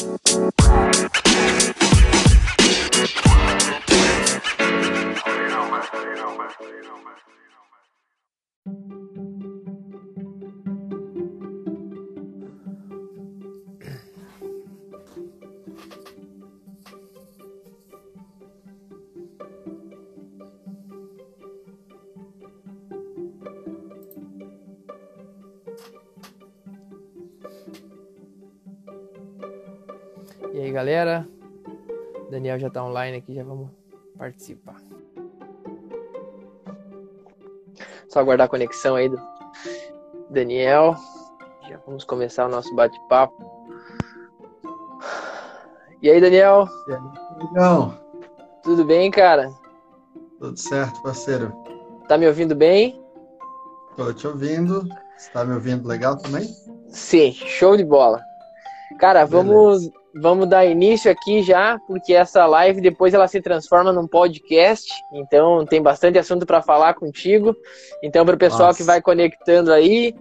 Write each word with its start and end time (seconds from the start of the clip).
Bye. 0.00 1.09
Online 33.10 33.18
aqui, 33.18 33.34
já 33.34 33.42
vamos 33.44 33.70
participar. 34.16 34.76
Só 38.08 38.20
aguardar 38.20 38.46
a 38.46 38.50
conexão 38.50 38.96
aí 38.96 39.08
do 39.08 39.20
Daniel. 40.30 40.94
Já 41.68 41.78
vamos 41.86 42.04
começar 42.04 42.46
o 42.46 42.48
nosso 42.48 42.74
bate-papo. 42.74 43.50
E 46.02 46.10
aí, 46.10 46.20
Daniel? 46.20 46.66
E 46.88 46.92
aí, 46.92 47.00
Legal. 47.46 47.94
Tudo 48.62 48.84
bem, 48.84 49.10
cara? 49.10 49.52
Tudo 50.38 50.56
certo, 50.56 51.02
parceiro? 51.02 51.52
Tá 52.08 52.16
me 52.16 52.26
ouvindo 52.26 52.54
bem? 52.54 53.00
Tô 53.96 54.12
te 54.12 54.26
ouvindo. 54.26 54.88
Você 55.16 55.30
tá 55.30 55.44
me 55.44 55.54
ouvindo 55.54 55.86
legal 55.86 56.16
também? 56.16 56.48
Sim, 56.88 57.32
show 57.32 57.76
de 57.76 57.84
bola. 57.84 58.22
Cara, 58.98 59.24
vamos, 59.24 59.90
vamos 60.14 60.48
dar 60.48 60.64
início 60.64 61.10
aqui 61.10 61.42
já, 61.42 61.78
porque 61.86 62.12
essa 62.12 62.46
live 62.46 62.80
depois 62.80 63.14
ela 63.14 63.28
se 63.28 63.40
transforma 63.40 63.92
num 63.92 64.06
podcast, 64.06 64.92
então 65.12 65.64
tem 65.64 65.82
bastante 65.82 66.18
assunto 66.18 66.44
para 66.44 66.62
falar 66.62 66.94
contigo. 66.94 67.56
Então, 68.02 68.24
para 68.24 68.34
o 68.34 68.38
pessoal 68.38 68.68
Nossa. 68.68 68.78
que 68.78 68.84
vai 68.84 69.00
conectando 69.00 69.72
aí, 69.72 70.14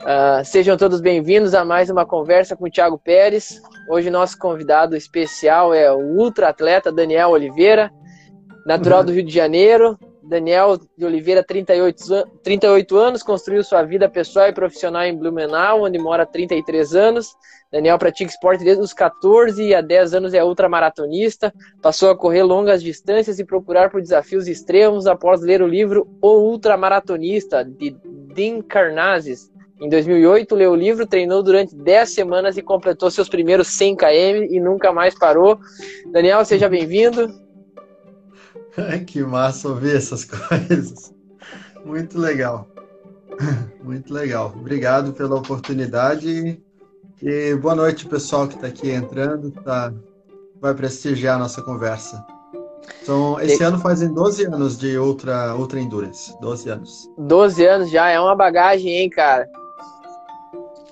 ah, 0.00 0.42
sejam 0.44 0.76
todos 0.76 1.00
bem-vindos 1.00 1.54
a 1.54 1.64
mais 1.64 1.88
uma 1.90 2.04
conversa 2.04 2.56
com 2.56 2.66
o 2.66 2.70
Thiago 2.70 2.98
Pérez. 2.98 3.60
Hoje 3.88 4.10
nosso 4.10 4.38
convidado 4.38 4.96
especial 4.96 5.72
é 5.72 5.90
o 5.92 5.98
ultra 5.98 6.48
atleta 6.48 6.90
Daniel 6.90 7.30
Oliveira, 7.30 7.90
natural 8.66 9.00
Uhum. 9.00 9.06
do 9.06 9.12
Rio 9.12 9.24
de 9.24 9.32
Janeiro. 9.32 9.98
Daniel 10.26 10.78
de 10.96 11.04
Oliveira, 11.04 11.42
38, 11.44 12.14
an- 12.14 12.24
38 12.42 12.96
anos, 12.96 13.22
construiu 13.22 13.62
sua 13.62 13.82
vida 13.82 14.08
pessoal 14.08 14.48
e 14.48 14.52
profissional 14.52 15.02
em 15.04 15.16
Blumenau, 15.16 15.82
onde 15.84 15.98
mora 15.98 16.22
há 16.22 16.26
33 16.26 16.94
anos. 16.94 17.34
Daniel 17.70 17.98
pratica 17.98 18.30
esporte 18.30 18.64
desde 18.64 18.82
os 18.82 18.92
14 18.92 19.62
e 19.62 19.74
há 19.74 19.80
10 19.80 20.14
anos 20.14 20.32
é 20.34 20.42
ultramaratonista. 20.44 21.52
Passou 21.82 22.10
a 22.10 22.16
correr 22.16 22.42
longas 22.42 22.82
distâncias 22.82 23.38
e 23.38 23.44
procurar 23.44 23.90
por 23.90 24.00
desafios 24.00 24.46
extremos 24.48 25.06
após 25.06 25.40
ler 25.40 25.60
o 25.60 25.66
livro 25.66 26.06
O 26.22 26.50
Ultramaratonista, 26.50 27.64
de 27.64 27.96
Dean 28.34 28.62
Karnazes. 28.62 29.52
Em 29.80 29.88
2008, 29.88 30.54
leu 30.54 30.70
o 30.70 30.76
livro, 30.76 31.04
treinou 31.06 31.42
durante 31.42 31.74
10 31.74 32.10
semanas 32.10 32.56
e 32.56 32.62
completou 32.62 33.10
seus 33.10 33.28
primeiros 33.28 33.66
100 33.68 33.96
km 33.96 34.46
e 34.50 34.60
nunca 34.60 34.92
mais 34.92 35.18
parou. 35.18 35.58
Daniel, 36.12 36.44
seja 36.44 36.68
bem-vindo. 36.68 37.43
Que 39.06 39.22
massa 39.22 39.68
ouvir 39.68 39.96
essas 39.96 40.24
coisas. 40.26 41.12
Muito 41.84 42.18
legal. 42.18 42.68
Muito 43.82 44.12
legal. 44.12 44.52
Obrigado 44.56 45.12
pela 45.12 45.36
oportunidade 45.36 46.60
e 47.22 47.54
boa 47.56 47.74
noite, 47.74 48.06
pessoal 48.06 48.46
que 48.48 48.54
está 48.54 48.66
aqui 48.66 48.90
entrando, 48.90 49.50
tá, 49.50 49.92
vai 50.60 50.74
prestigiar 50.74 51.36
a 51.36 51.38
nossa 51.38 51.62
conversa. 51.62 52.24
Então, 53.02 53.40
esse 53.40 53.62
E- 53.62 53.66
ano 53.66 53.78
fazem 53.78 54.12
12 54.12 54.44
anos 54.44 54.78
de 54.78 54.96
Ultra, 54.98 55.54
Ultra 55.56 55.80
Endurance. 55.80 56.34
12 56.40 56.68
anos. 56.70 57.10
12 57.18 57.64
anos 57.66 57.90
já, 57.90 58.08
é 58.10 58.18
uma 58.20 58.34
bagagem, 58.36 58.90
hein, 58.90 59.10
cara? 59.10 59.48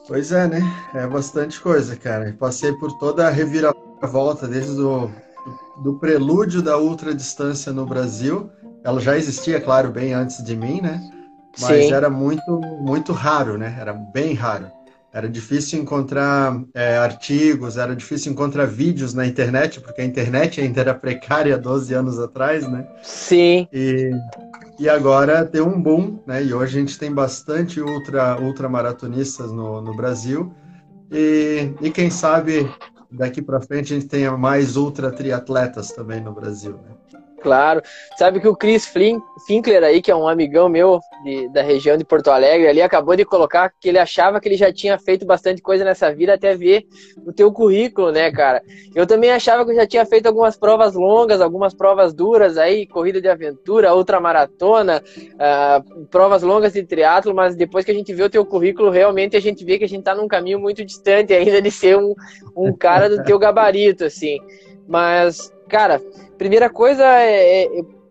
Pois 0.08 0.32
é, 0.32 0.46
né? 0.48 0.60
É 0.94 1.06
bastante 1.06 1.60
coisa, 1.60 1.96
cara. 1.96 2.34
Passei 2.38 2.72
por 2.72 2.92
toda 2.98 3.26
a 3.26 3.30
reviravolta, 3.30 4.46
desde 4.48 4.80
o 4.80 5.10
do 5.76 5.94
prelúdio 5.98 6.62
da 6.62 6.78
ultradistância 6.78 7.72
no 7.72 7.86
Brasil. 7.86 8.50
Ela 8.84 9.00
já 9.00 9.16
existia, 9.16 9.60
claro, 9.60 9.90
bem 9.90 10.12
antes 10.12 10.42
de 10.42 10.56
mim, 10.56 10.80
né? 10.80 11.00
Mas 11.58 11.86
Sim. 11.86 11.92
era 11.92 12.10
muito, 12.10 12.60
muito 12.60 13.12
raro, 13.12 13.58
né? 13.58 13.76
Era 13.78 13.92
bem 13.92 14.34
raro. 14.34 14.70
Era 15.12 15.28
difícil 15.28 15.78
encontrar 15.80 16.58
é, 16.74 16.96
artigos, 16.96 17.76
era 17.76 17.94
difícil 17.94 18.32
encontrar 18.32 18.66
vídeos 18.66 19.12
na 19.12 19.26
internet, 19.26 19.80
porque 19.80 20.00
a 20.00 20.04
internet 20.04 20.60
ainda 20.60 20.80
era 20.80 20.94
precária 20.94 21.58
12 21.58 21.92
anos 21.92 22.18
atrás, 22.18 22.66
né? 22.66 22.86
Sim, 23.02 23.68
E, 23.70 24.10
e 24.78 24.88
agora 24.88 25.44
tem 25.44 25.60
um 25.60 25.80
boom, 25.80 26.18
né? 26.26 26.42
E 26.42 26.54
hoje 26.54 26.78
a 26.78 26.80
gente 26.80 26.98
tem 26.98 27.12
bastante 27.12 27.80
ultra, 27.80 28.40
ultramaratonistas 28.40 29.52
no, 29.52 29.82
no 29.82 29.94
Brasil. 29.94 30.52
E, 31.10 31.74
e 31.80 31.90
quem 31.90 32.10
sabe 32.10 32.74
daqui 33.12 33.42
para 33.42 33.60
frente 33.60 33.92
a 33.92 33.96
gente 33.98 34.08
tenha 34.08 34.36
mais 34.36 34.76
ultra 34.76 35.12
triatletas 35.12 35.92
também 35.92 36.20
no 36.20 36.32
Brasil, 36.32 36.76
né? 36.78 36.96
Claro. 37.42 37.82
Sabe 38.16 38.40
que 38.40 38.48
o 38.48 38.56
Chris 38.56 38.86
Flin- 38.86 39.20
Finkler 39.46 39.82
aí, 39.82 40.00
que 40.00 40.10
é 40.10 40.16
um 40.16 40.28
amigão 40.28 40.68
meu 40.68 41.00
de- 41.24 41.48
da 41.48 41.62
região 41.62 41.96
de 41.96 42.04
Porto 42.04 42.30
Alegre, 42.30 42.68
ali 42.68 42.80
acabou 42.80 43.16
de 43.16 43.24
colocar 43.24 43.72
que 43.80 43.88
ele 43.88 43.98
achava 43.98 44.40
que 44.40 44.48
ele 44.48 44.56
já 44.56 44.72
tinha 44.72 44.98
feito 44.98 45.26
bastante 45.26 45.60
coisa 45.60 45.84
nessa 45.84 46.12
vida 46.14 46.34
até 46.34 46.54
ver 46.54 46.84
o 47.26 47.32
teu 47.32 47.52
currículo, 47.52 48.10
né, 48.10 48.30
cara? 48.30 48.62
Eu 48.94 49.06
também 49.06 49.30
achava 49.30 49.64
que 49.64 49.72
eu 49.72 49.76
já 49.76 49.86
tinha 49.86 50.04
feito 50.06 50.26
algumas 50.26 50.56
provas 50.56 50.94
longas, 50.94 51.40
algumas 51.40 51.74
provas 51.74 52.14
duras 52.14 52.56
aí, 52.56 52.86
corrida 52.86 53.20
de 53.20 53.28
aventura, 53.28 53.94
ultramaratona, 53.94 55.02
ah, 55.38 55.82
provas 56.10 56.42
longas 56.42 56.72
de 56.72 56.84
triatlo, 56.84 57.34
mas 57.34 57.54
depois 57.54 57.84
que 57.84 57.90
a 57.90 57.94
gente 57.94 58.12
vê 58.12 58.22
o 58.22 58.30
teu 58.30 58.44
currículo, 58.44 58.90
realmente 58.90 59.36
a 59.36 59.40
gente 59.40 59.64
vê 59.64 59.78
que 59.78 59.84
a 59.84 59.88
gente 59.88 60.02
tá 60.04 60.14
num 60.14 60.28
caminho 60.28 60.58
muito 60.58 60.84
distante 60.84 61.32
ainda 61.32 61.60
de 61.60 61.70
ser 61.70 61.96
um, 61.96 62.14
um 62.56 62.72
cara 62.76 63.08
do 63.08 63.22
teu 63.24 63.38
gabarito, 63.38 64.04
assim. 64.04 64.38
Mas, 64.86 65.51
cara, 65.72 66.00
primeira 66.36 66.68
coisa 66.68 67.02
é, 67.04 67.64
é- 67.64 68.02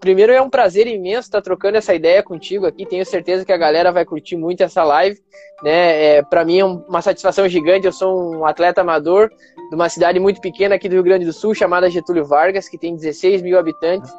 Primeiro 0.00 0.32
é 0.32 0.40
um 0.40 0.48
prazer 0.48 0.86
imenso 0.86 1.28
estar 1.28 1.42
trocando 1.42 1.76
essa 1.76 1.94
ideia 1.94 2.22
contigo 2.22 2.64
aqui. 2.64 2.86
Tenho 2.86 3.04
certeza 3.04 3.44
que 3.44 3.52
a 3.52 3.56
galera 3.58 3.92
vai 3.92 4.02
curtir 4.02 4.34
muito 4.34 4.62
essa 4.62 4.82
live. 4.82 5.20
Né? 5.62 6.16
É, 6.16 6.22
Para 6.22 6.42
mim 6.42 6.58
é 6.58 6.64
um- 6.64 6.82
uma 6.88 7.02
satisfação 7.02 7.46
gigante. 7.46 7.84
Eu 7.86 7.92
sou 7.92 8.34
um 8.34 8.46
atleta 8.46 8.80
amador 8.80 9.28
de 9.68 9.74
uma 9.74 9.90
cidade 9.90 10.18
muito 10.18 10.40
pequena 10.40 10.76
aqui 10.76 10.88
do 10.88 10.94
Rio 10.94 11.02
Grande 11.02 11.26
do 11.26 11.34
Sul, 11.34 11.54
chamada 11.54 11.90
Getúlio 11.90 12.24
Vargas, 12.24 12.66
que 12.66 12.78
tem 12.78 12.96
16 12.96 13.42
mil 13.42 13.58
habitantes. 13.58 14.10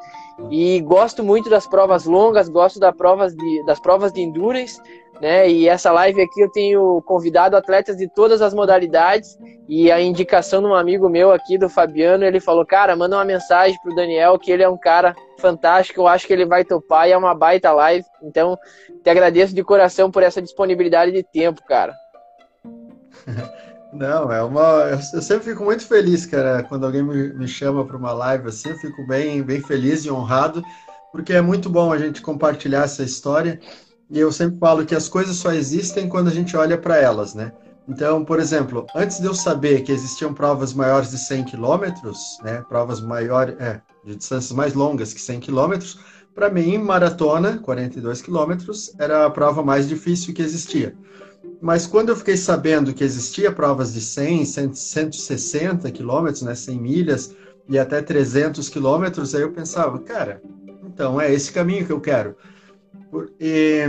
E 0.51 0.81
gosto 0.81 1.23
muito 1.23 1.49
das 1.49 1.65
provas 1.65 2.05
longas, 2.05 2.47
gosto 2.47 2.79
das 2.79 2.95
provas 2.95 3.35
de, 3.35 3.65
das 3.65 3.79
provas 3.79 4.13
de 4.13 4.21
endurance. 4.21 4.79
Né? 5.21 5.49
E 5.49 5.67
essa 5.67 5.91
live 5.91 6.21
aqui 6.21 6.41
eu 6.41 6.51
tenho 6.51 7.01
convidado 7.03 7.55
atletas 7.55 7.95
de 7.97 8.07
todas 8.07 8.41
as 8.41 8.53
modalidades. 8.53 9.37
E 9.67 9.91
a 9.91 10.01
indicação 10.01 10.61
de 10.61 10.67
um 10.67 10.75
amigo 10.75 11.09
meu 11.09 11.31
aqui, 11.31 11.57
do 11.57 11.69
Fabiano, 11.69 12.23
ele 12.23 12.39
falou: 12.39 12.65
Cara, 12.65 12.95
manda 12.95 13.15
uma 13.15 13.25
mensagem 13.25 13.77
pro 13.81 13.95
Daniel 13.95 14.37
que 14.37 14.51
ele 14.51 14.63
é 14.63 14.69
um 14.69 14.77
cara 14.77 15.15
fantástico, 15.39 16.01
eu 16.01 16.07
acho 16.07 16.27
que 16.27 16.33
ele 16.33 16.45
vai 16.45 16.63
topar 16.63 17.07
e 17.07 17.11
é 17.11 17.17
uma 17.17 17.33
baita 17.33 17.71
live. 17.71 18.05
Então, 18.21 18.57
te 19.03 19.09
agradeço 19.09 19.53
de 19.53 19.63
coração 19.63 20.11
por 20.11 20.23
essa 20.23 20.41
disponibilidade 20.41 21.11
de 21.11 21.23
tempo, 21.23 21.61
cara. 21.65 21.93
Não, 23.93 24.29
é 24.29 24.43
uma. 24.43 24.99
Eu 25.13 25.21
sempre 25.21 25.51
fico 25.51 25.63
muito 25.63 25.87
feliz, 25.87 26.25
cara, 26.25 26.63
quando 26.63 26.85
alguém 26.85 27.01
me, 27.01 27.33
me 27.33 27.47
chama 27.47 27.85
para 27.85 27.95
uma 27.95 28.11
live 28.11 28.49
assim, 28.49 28.69
eu 28.69 28.77
fico 28.77 29.07
bem, 29.07 29.41
bem 29.41 29.61
feliz 29.61 30.03
e 30.03 30.11
honrado, 30.11 30.61
porque 31.13 31.31
é 31.31 31.39
muito 31.39 31.69
bom 31.69 31.93
a 31.93 31.97
gente 31.97 32.21
compartilhar 32.21 32.83
essa 32.83 33.03
história. 33.03 33.57
E 34.09 34.19
eu 34.19 34.31
sempre 34.31 34.59
falo 34.59 34.85
que 34.85 34.95
as 34.95 35.09
coisas 35.09 35.35
só 35.35 35.51
existem 35.51 36.07
quando 36.07 36.27
a 36.27 36.31
gente 36.31 36.55
olha 36.55 36.77
para 36.77 36.97
elas, 36.97 37.33
né? 37.33 37.51
Então, 37.87 38.25
por 38.25 38.39
exemplo, 38.39 38.85
antes 38.95 39.19
de 39.19 39.25
eu 39.25 39.33
saber 39.33 39.81
que 39.81 39.91
existiam 39.91 40.33
provas 40.33 40.73
maiores 40.73 41.11
de 41.11 41.19
100 41.19 41.45
quilômetros, 41.45 42.39
né, 42.43 42.63
provas 42.67 42.99
maiores, 42.99 43.55
é, 43.59 43.79
de 44.03 44.15
distâncias 44.15 44.51
mais 44.51 44.73
longas 44.73 45.13
que 45.13 45.21
100 45.21 45.39
quilômetros, 45.39 45.99
para 46.33 46.49
mim, 46.49 46.77
maratona, 46.77 47.59
42 47.59 48.21
quilômetros, 48.21 48.93
era 48.99 49.25
a 49.25 49.29
prova 49.29 49.63
mais 49.63 49.87
difícil 49.87 50.33
que 50.33 50.41
existia. 50.41 50.95
Mas 51.61 51.85
quando 51.85 52.09
eu 52.09 52.15
fiquei 52.15 52.35
sabendo 52.35 52.93
que 52.93 53.03
existia 53.03 53.51
provas 53.51 53.93
de 53.93 54.01
100, 54.01 54.45
100 54.45 54.73
160 54.73 55.91
quilômetros, 55.91 56.41
né, 56.41 56.55
100 56.55 56.79
milhas 56.79 57.35
e 57.69 57.77
até 57.77 58.01
300 58.01 58.67
quilômetros, 58.67 59.33
aí 59.33 59.43
eu 59.43 59.51
pensava, 59.51 59.99
cara, 59.99 60.41
então 60.85 61.21
é 61.21 61.31
esse 61.31 61.51
caminho 61.51 61.85
que 61.85 61.91
eu 61.91 62.01
quero. 62.01 62.35
E, 63.39 63.83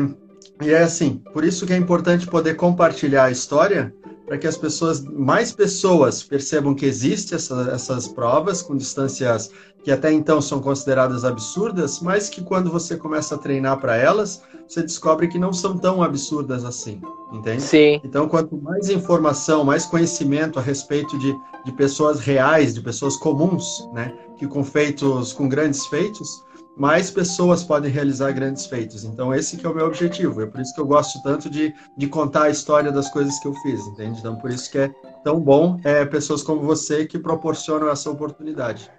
e 0.63 0.71
é 0.71 0.83
assim, 0.83 1.23
por 1.33 1.45
isso 1.45 1.67
que 1.67 1.73
é 1.73 1.77
importante 1.77 2.27
poder 2.27 2.55
compartilhar 2.55 3.25
a 3.25 3.31
história, 3.31 3.95
para 4.27 4.37
que 4.37 4.47
as 4.47 4.57
pessoas, 4.57 5.01
mais 5.05 5.53
pessoas 5.53 6.23
percebam 6.23 6.75
que 6.75 6.85
existem 6.85 7.37
essa, 7.37 7.71
essas 7.73 8.09
provas 8.09 8.61
com 8.61 8.77
distâncias 8.77 9.51
que 9.85 9.93
até 9.93 10.13
então 10.13 10.41
são 10.41 10.61
consideradas 10.61 11.25
absurdas, 11.25 12.01
mas 12.01 12.29
que 12.29 12.43
quando 12.43 12.69
você 12.69 12.97
começa 12.97 13.37
a 13.37 13.39
treinar 13.39 13.79
para 13.79 13.97
elas, 13.97 14.43
você 14.67 14.83
descobre 14.83 15.29
que 15.29 15.39
não 15.39 15.53
são 15.53 15.79
tão 15.79 16.03
absurdas 16.03 16.65
assim, 16.65 17.01
entende? 17.33 17.63
Sim. 17.63 18.01
Então, 18.03 18.29
quanto 18.29 18.57
mais 18.61 18.91
informação, 18.91 19.63
mais 19.63 19.87
conhecimento 19.87 20.59
a 20.59 20.63
respeito 20.63 21.17
de, 21.21 21.33
de 21.65 21.71
pessoas 21.71 22.19
reais, 22.19 22.75
de 22.75 22.81
pessoas 22.81 23.17
comuns, 23.17 23.89
né, 23.93 24.13
que 24.37 24.49
com 24.49 24.65
feitos, 24.65 25.33
com 25.33 25.49
grandes 25.49 25.87
feitos, 25.87 26.45
mais 26.77 27.11
pessoas 27.11 27.65
podem 27.65 27.91
realizar 27.91 28.33
grandes 28.33 28.67
feitos. 28.67 29.03
Então, 29.05 29.35
esse 29.35 29.57
que 29.57 29.65
é 29.65 29.69
o 29.69 29.75
meu 29.75 29.87
objetivo. 29.87 30.43
É 30.43 30.47
por 30.47 30.61
isso 30.61 30.75
que 30.75 30.81
eu 30.81 30.87
gosto 30.87 31.23
tanto 31.23 31.49
de, 31.49 31.75
de 31.97 32.07
contar 32.07 32.45
a 32.45 32.51
história 32.51 32.93
das 32.93 33.09
coisas 33.09 33.39
que 33.39 33.49
eu 33.49 33.55
fiz, 33.55 33.81
entende? 33.87 34.19
Então, 34.21 34.37
por 34.37 34.51
isso 34.51 34.71
que 34.71 34.79
é 34.79 34.91
tão 35.25 35.41
bom 35.41 35.81
é, 35.85 36.05
pessoas 36.05 36.43
como 36.43 36.61
você 36.61 37.07
que 37.07 37.19
proporcionam 37.19 37.89
essa 37.89 38.11
oportunidade. 38.11 38.91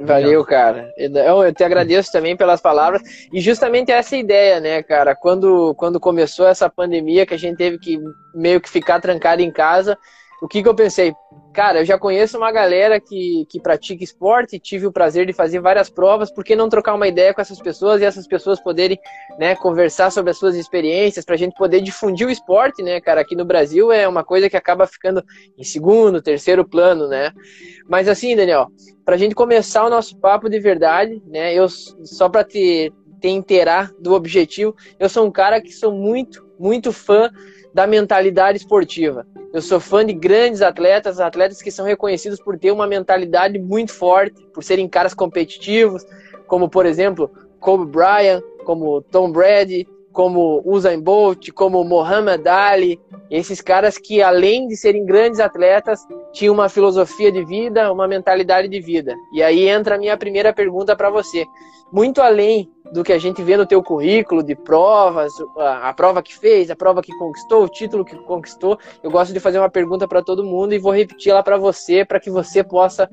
Valeu, 0.00 0.44
cara. 0.44 0.92
Eu 0.96 1.52
te 1.52 1.64
agradeço 1.64 2.12
também 2.12 2.36
pelas 2.36 2.60
palavras. 2.60 3.02
E 3.32 3.40
justamente 3.40 3.90
essa 3.90 4.16
ideia, 4.16 4.60
né, 4.60 4.82
cara? 4.82 5.14
Quando, 5.14 5.74
quando 5.74 5.98
começou 5.98 6.46
essa 6.46 6.70
pandemia, 6.70 7.26
que 7.26 7.34
a 7.34 7.38
gente 7.38 7.56
teve 7.56 7.78
que 7.78 7.98
meio 8.32 8.60
que 8.60 8.70
ficar 8.70 9.00
trancado 9.00 9.42
em 9.42 9.50
casa, 9.50 9.98
o 10.40 10.46
que, 10.46 10.62
que 10.62 10.68
eu 10.68 10.74
pensei? 10.74 11.14
Cara, 11.52 11.80
eu 11.80 11.84
já 11.84 11.98
conheço 11.98 12.36
uma 12.38 12.52
galera 12.52 13.00
que, 13.00 13.44
que 13.48 13.60
pratica 13.60 14.04
esporte, 14.04 14.58
tive 14.58 14.86
o 14.86 14.92
prazer 14.92 15.26
de 15.26 15.32
fazer 15.32 15.58
várias 15.58 15.90
provas, 15.90 16.30
por 16.30 16.44
que 16.44 16.54
não 16.54 16.68
trocar 16.68 16.94
uma 16.94 17.08
ideia 17.08 17.34
com 17.34 17.40
essas 17.40 17.60
pessoas 17.60 18.00
e 18.00 18.04
essas 18.04 18.26
pessoas 18.28 18.60
poderem 18.60 18.98
né, 19.38 19.56
conversar 19.56 20.10
sobre 20.12 20.30
as 20.30 20.38
suas 20.38 20.54
experiências, 20.54 21.24
para 21.24 21.34
a 21.34 21.38
gente 21.38 21.56
poder 21.56 21.80
difundir 21.80 22.26
o 22.26 22.30
esporte, 22.30 22.82
né, 22.82 23.00
cara? 23.00 23.20
Aqui 23.20 23.34
no 23.34 23.44
Brasil 23.44 23.90
é 23.90 24.06
uma 24.06 24.22
coisa 24.22 24.48
que 24.48 24.56
acaba 24.56 24.86
ficando 24.86 25.24
em 25.56 25.64
segundo, 25.64 26.22
terceiro 26.22 26.64
plano, 26.64 27.08
né? 27.08 27.32
Mas 27.88 28.06
assim, 28.06 28.36
Daniel, 28.36 28.68
para 29.04 29.16
a 29.16 29.18
gente 29.18 29.34
começar 29.34 29.84
o 29.84 29.90
nosso 29.90 30.16
papo 30.18 30.48
de 30.48 30.60
verdade, 30.60 31.20
né, 31.26 31.52
eu 31.52 31.68
só 31.68 32.28
para 32.28 32.44
te, 32.44 32.92
te 33.20 33.28
inteirar 33.28 33.90
do 33.98 34.14
objetivo, 34.14 34.76
eu 35.00 35.08
sou 35.08 35.26
um 35.26 35.32
cara 35.32 35.60
que 35.60 35.72
sou 35.72 35.90
muito, 35.90 36.46
muito 36.60 36.92
fã 36.92 37.28
da 37.74 37.86
mentalidade 37.86 38.58
esportiva. 38.58 39.26
Eu 39.58 39.62
sou 39.62 39.80
fã 39.80 40.06
de 40.06 40.12
grandes 40.12 40.62
atletas, 40.62 41.18
atletas 41.18 41.60
que 41.60 41.72
são 41.72 41.84
reconhecidos 41.84 42.40
por 42.40 42.56
ter 42.56 42.70
uma 42.70 42.86
mentalidade 42.86 43.58
muito 43.58 43.92
forte, 43.92 44.40
por 44.54 44.62
serem 44.62 44.88
caras 44.88 45.12
competitivos, 45.12 46.06
como 46.46 46.68
por 46.68 46.86
exemplo 46.86 47.28
Kobe 47.58 47.84
Bryant, 47.90 48.40
como 48.64 49.02
Tom 49.02 49.32
Brady, 49.32 49.84
como 50.18 50.60
Usain 50.64 51.00
Bolt, 51.00 51.52
como 51.52 51.84
Muhammad 51.84 52.44
Ali, 52.44 53.00
esses 53.30 53.60
caras 53.60 53.98
que 53.98 54.20
além 54.20 54.66
de 54.66 54.76
serem 54.76 55.06
grandes 55.06 55.38
atletas, 55.38 56.04
tinham 56.32 56.52
uma 56.54 56.68
filosofia 56.68 57.30
de 57.30 57.44
vida, 57.44 57.92
uma 57.92 58.08
mentalidade 58.08 58.66
de 58.66 58.80
vida. 58.80 59.14
E 59.32 59.44
aí 59.44 59.68
entra 59.68 59.94
a 59.94 59.98
minha 59.98 60.16
primeira 60.16 60.52
pergunta 60.52 60.96
para 60.96 61.08
você. 61.08 61.46
Muito 61.92 62.20
além 62.20 62.68
do 62.92 63.04
que 63.04 63.12
a 63.12 63.18
gente 63.18 63.40
vê 63.44 63.56
no 63.56 63.64
teu 63.64 63.80
currículo 63.80 64.42
de 64.42 64.56
provas, 64.56 65.32
a, 65.56 65.90
a, 65.90 65.94
prova 65.94 66.20
que 66.20 66.36
fez, 66.36 66.68
a 66.68 66.74
prova 66.74 67.00
que 67.00 67.16
conquistou, 67.16 67.62
o 67.62 67.68
título 67.68 68.04
que 68.04 68.16
conquistou. 68.24 68.76
Eu 69.04 69.12
gosto 69.12 69.32
de 69.32 69.38
fazer 69.38 69.60
uma 69.60 69.70
pergunta 69.70 70.08
para 70.08 70.20
todo 70.20 70.42
mundo 70.42 70.74
e 70.74 70.80
vou 70.80 70.92
repetir 70.92 71.30
ela 71.30 71.44
para 71.44 71.56
você, 71.56 72.04
para 72.04 72.18
que 72.18 72.28
você 72.28 72.64
possa 72.64 73.08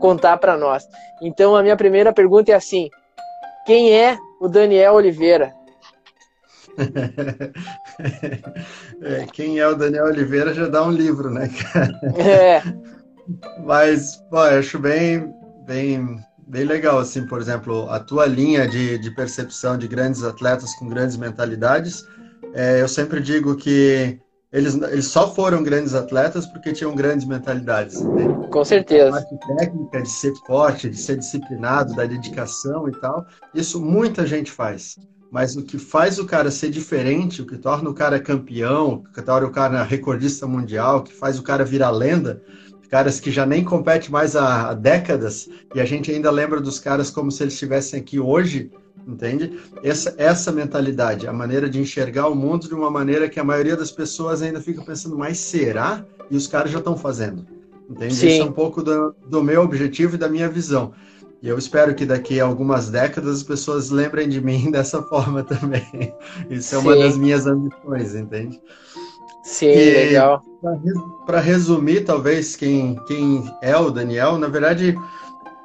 contar 0.00 0.36
para 0.38 0.56
nós. 0.56 0.84
Então, 1.22 1.54
a 1.54 1.62
minha 1.62 1.76
primeira 1.76 2.12
pergunta 2.12 2.50
é 2.50 2.56
assim: 2.56 2.88
quem 3.64 3.96
é 3.96 4.18
o 4.40 4.48
Daniel 4.48 4.94
Oliveira? 4.94 5.59
É, 9.02 9.26
quem 9.32 9.58
é 9.58 9.66
o 9.66 9.74
Daniel 9.74 10.06
Oliveira 10.06 10.54
já 10.54 10.68
dá 10.68 10.84
um 10.84 10.90
livro, 10.90 11.30
né, 11.30 11.48
cara? 11.48 12.00
É. 12.16 12.62
Mas, 13.64 14.16
pô, 14.30 14.44
eu 14.46 14.58
acho 14.58 14.78
bem, 14.78 15.32
bem 15.66 16.18
bem 16.50 16.64
legal, 16.64 16.98
assim, 16.98 17.24
por 17.26 17.40
exemplo, 17.40 17.88
a 17.88 18.00
tua 18.00 18.26
linha 18.26 18.66
de, 18.66 18.98
de 18.98 19.10
percepção 19.12 19.78
de 19.78 19.86
grandes 19.86 20.24
atletas 20.24 20.74
com 20.74 20.88
grandes 20.88 21.16
mentalidades. 21.16 22.04
É, 22.52 22.82
eu 22.82 22.88
sempre 22.88 23.20
digo 23.20 23.54
que 23.54 24.18
eles, 24.52 24.74
eles 24.74 25.06
só 25.06 25.32
foram 25.32 25.62
grandes 25.62 25.94
atletas 25.94 26.44
porque 26.46 26.72
tinham 26.72 26.94
grandes 26.94 27.24
mentalidades. 27.24 28.02
Né? 28.02 28.48
Com 28.50 28.64
certeza. 28.64 29.10
A 29.10 29.12
parte 29.12 29.38
técnica 29.56 30.02
de 30.02 30.10
ser 30.10 30.34
forte, 30.44 30.90
de 30.90 30.96
ser 30.96 31.18
disciplinado, 31.18 31.94
da 31.94 32.04
dedicação 32.04 32.88
e 32.88 32.92
tal, 33.00 33.24
isso 33.54 33.80
muita 33.80 34.26
gente 34.26 34.50
faz. 34.50 34.96
Mas 35.30 35.56
o 35.56 35.62
que 35.62 35.78
faz 35.78 36.18
o 36.18 36.26
cara 36.26 36.50
ser 36.50 36.70
diferente, 36.70 37.40
o 37.40 37.46
que 37.46 37.56
torna 37.56 37.88
o 37.88 37.94
cara 37.94 38.18
campeão, 38.18 39.04
o 39.08 39.12
que 39.12 39.22
torna 39.22 39.46
o 39.46 39.52
cara 39.52 39.82
recordista 39.82 40.46
mundial, 40.46 40.98
o 40.98 41.02
que 41.02 41.14
faz 41.14 41.38
o 41.38 41.42
cara 41.42 41.64
virar 41.64 41.90
lenda, 41.90 42.42
caras 42.90 43.20
que 43.20 43.30
já 43.30 43.46
nem 43.46 43.64
competem 43.64 44.10
mais 44.10 44.34
há, 44.34 44.74
décadas, 44.74 45.48
e 45.74 45.80
a 45.80 45.84
gente 45.84 46.10
ainda 46.10 46.30
lembra 46.30 46.60
dos 46.60 46.80
caras 46.80 47.08
como 47.08 47.30
se 47.30 47.44
eles 47.44 47.54
estivessem 47.54 48.00
aqui 48.00 48.18
hoje, 48.18 48.70
entende? 49.06 49.58
Essa, 49.82 50.12
essa 50.18 50.50
mentalidade, 50.50 51.28
a 51.28 51.32
maneira 51.32 51.70
de 51.70 51.80
enxergar 51.80 52.26
o 52.26 52.34
mundo 52.34 52.66
de 52.66 52.74
uma 52.74 52.90
maneira 52.90 53.28
que 53.28 53.38
a 53.38 53.44
maioria 53.44 53.76
das 53.76 53.92
pessoas 53.92 54.42
ainda 54.42 54.60
fica 54.60 54.82
pensando, 54.82 55.16
mas 55.16 55.38
será? 55.38 56.04
E 56.28 56.36
os 56.36 56.48
caras 56.48 56.72
já 56.72 56.78
estão 56.78 56.96
fazendo, 56.96 57.46
entende? 57.88 58.14
Sim. 58.14 58.26
Isso 58.26 58.42
é 58.42 58.44
um 58.44 58.52
pouco 58.52 58.82
do, 58.82 59.14
do 59.24 59.42
meu 59.42 59.62
objetivo 59.62 60.16
e 60.16 60.18
da 60.18 60.28
minha 60.28 60.48
visão. 60.48 60.92
E 61.42 61.48
eu 61.48 61.56
espero 61.56 61.94
que 61.94 62.04
daqui 62.04 62.38
a 62.38 62.44
algumas 62.44 62.90
décadas 62.90 63.36
as 63.36 63.42
pessoas 63.42 63.90
lembrem 63.90 64.28
de 64.28 64.40
mim 64.40 64.68
dessa 64.72 65.02
forma 65.02 65.42
também. 65.42 66.14
Isso 66.50 66.74
é 66.74 66.78
Sim. 66.78 66.86
uma 66.86 66.96
das 66.96 67.16
minhas 67.16 67.46
ambições, 67.46 68.14
entende? 68.14 68.60
Sim, 69.42 69.66
e, 69.66 69.90
legal. 69.94 70.42
Para 71.24 71.40
resumir, 71.40 72.04
talvez, 72.04 72.56
quem, 72.56 72.96
quem 73.06 73.50
é 73.62 73.76
o 73.76 73.90
Daniel, 73.90 74.38
na 74.38 74.48
verdade, 74.48 74.94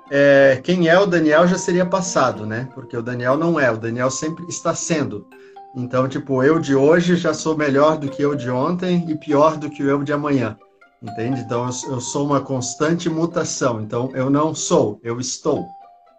é, 0.09 0.61
quem 0.63 0.87
é 0.87 0.97
o 0.97 1.05
Daniel 1.05 1.47
já 1.47 1.57
seria 1.57 1.85
passado, 1.85 2.45
né? 2.45 2.69
Porque 2.73 2.95
o 2.95 3.01
Daniel 3.01 3.37
não 3.37 3.59
é, 3.59 3.69
o 3.69 3.77
Daniel 3.77 4.09
sempre 4.09 4.45
está 4.47 4.73
sendo. 4.73 5.27
Então, 5.75 6.07
tipo, 6.07 6.41
eu 6.41 6.57
de 6.57 6.73
hoje 6.73 7.17
já 7.17 7.33
sou 7.33 7.57
melhor 7.57 7.97
do 7.97 8.07
que 8.07 8.21
eu 8.21 8.33
de 8.33 8.49
ontem 8.49 9.05
e 9.09 9.15
pior 9.17 9.57
do 9.57 9.69
que 9.69 9.83
eu 9.83 10.03
de 10.03 10.13
amanhã. 10.13 10.57
Entende? 11.05 11.41
Então, 11.41 11.65
eu, 11.65 12.01
sou 12.01 12.25
uma 12.25 12.41
constante 12.41 13.07
mutação. 13.09 13.79
Então, 13.79 14.09
eu 14.15 14.27
não 14.27 14.55
sou, 14.55 14.99
eu 15.03 15.19
estou. 15.19 15.63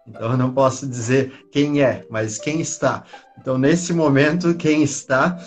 Então, 0.07 0.31
eu 0.31 0.37
não 0.37 0.53
posso 0.53 0.87
dizer 0.87 1.45
quem 1.51 1.81
é, 1.81 2.05
mas 2.09 2.37
quem 2.37 2.61
está. 2.61 3.03
Então, 3.37 3.57
nesse 3.57 3.91
momento, 3.91 4.55
quem 4.55 4.81
está 4.81 5.37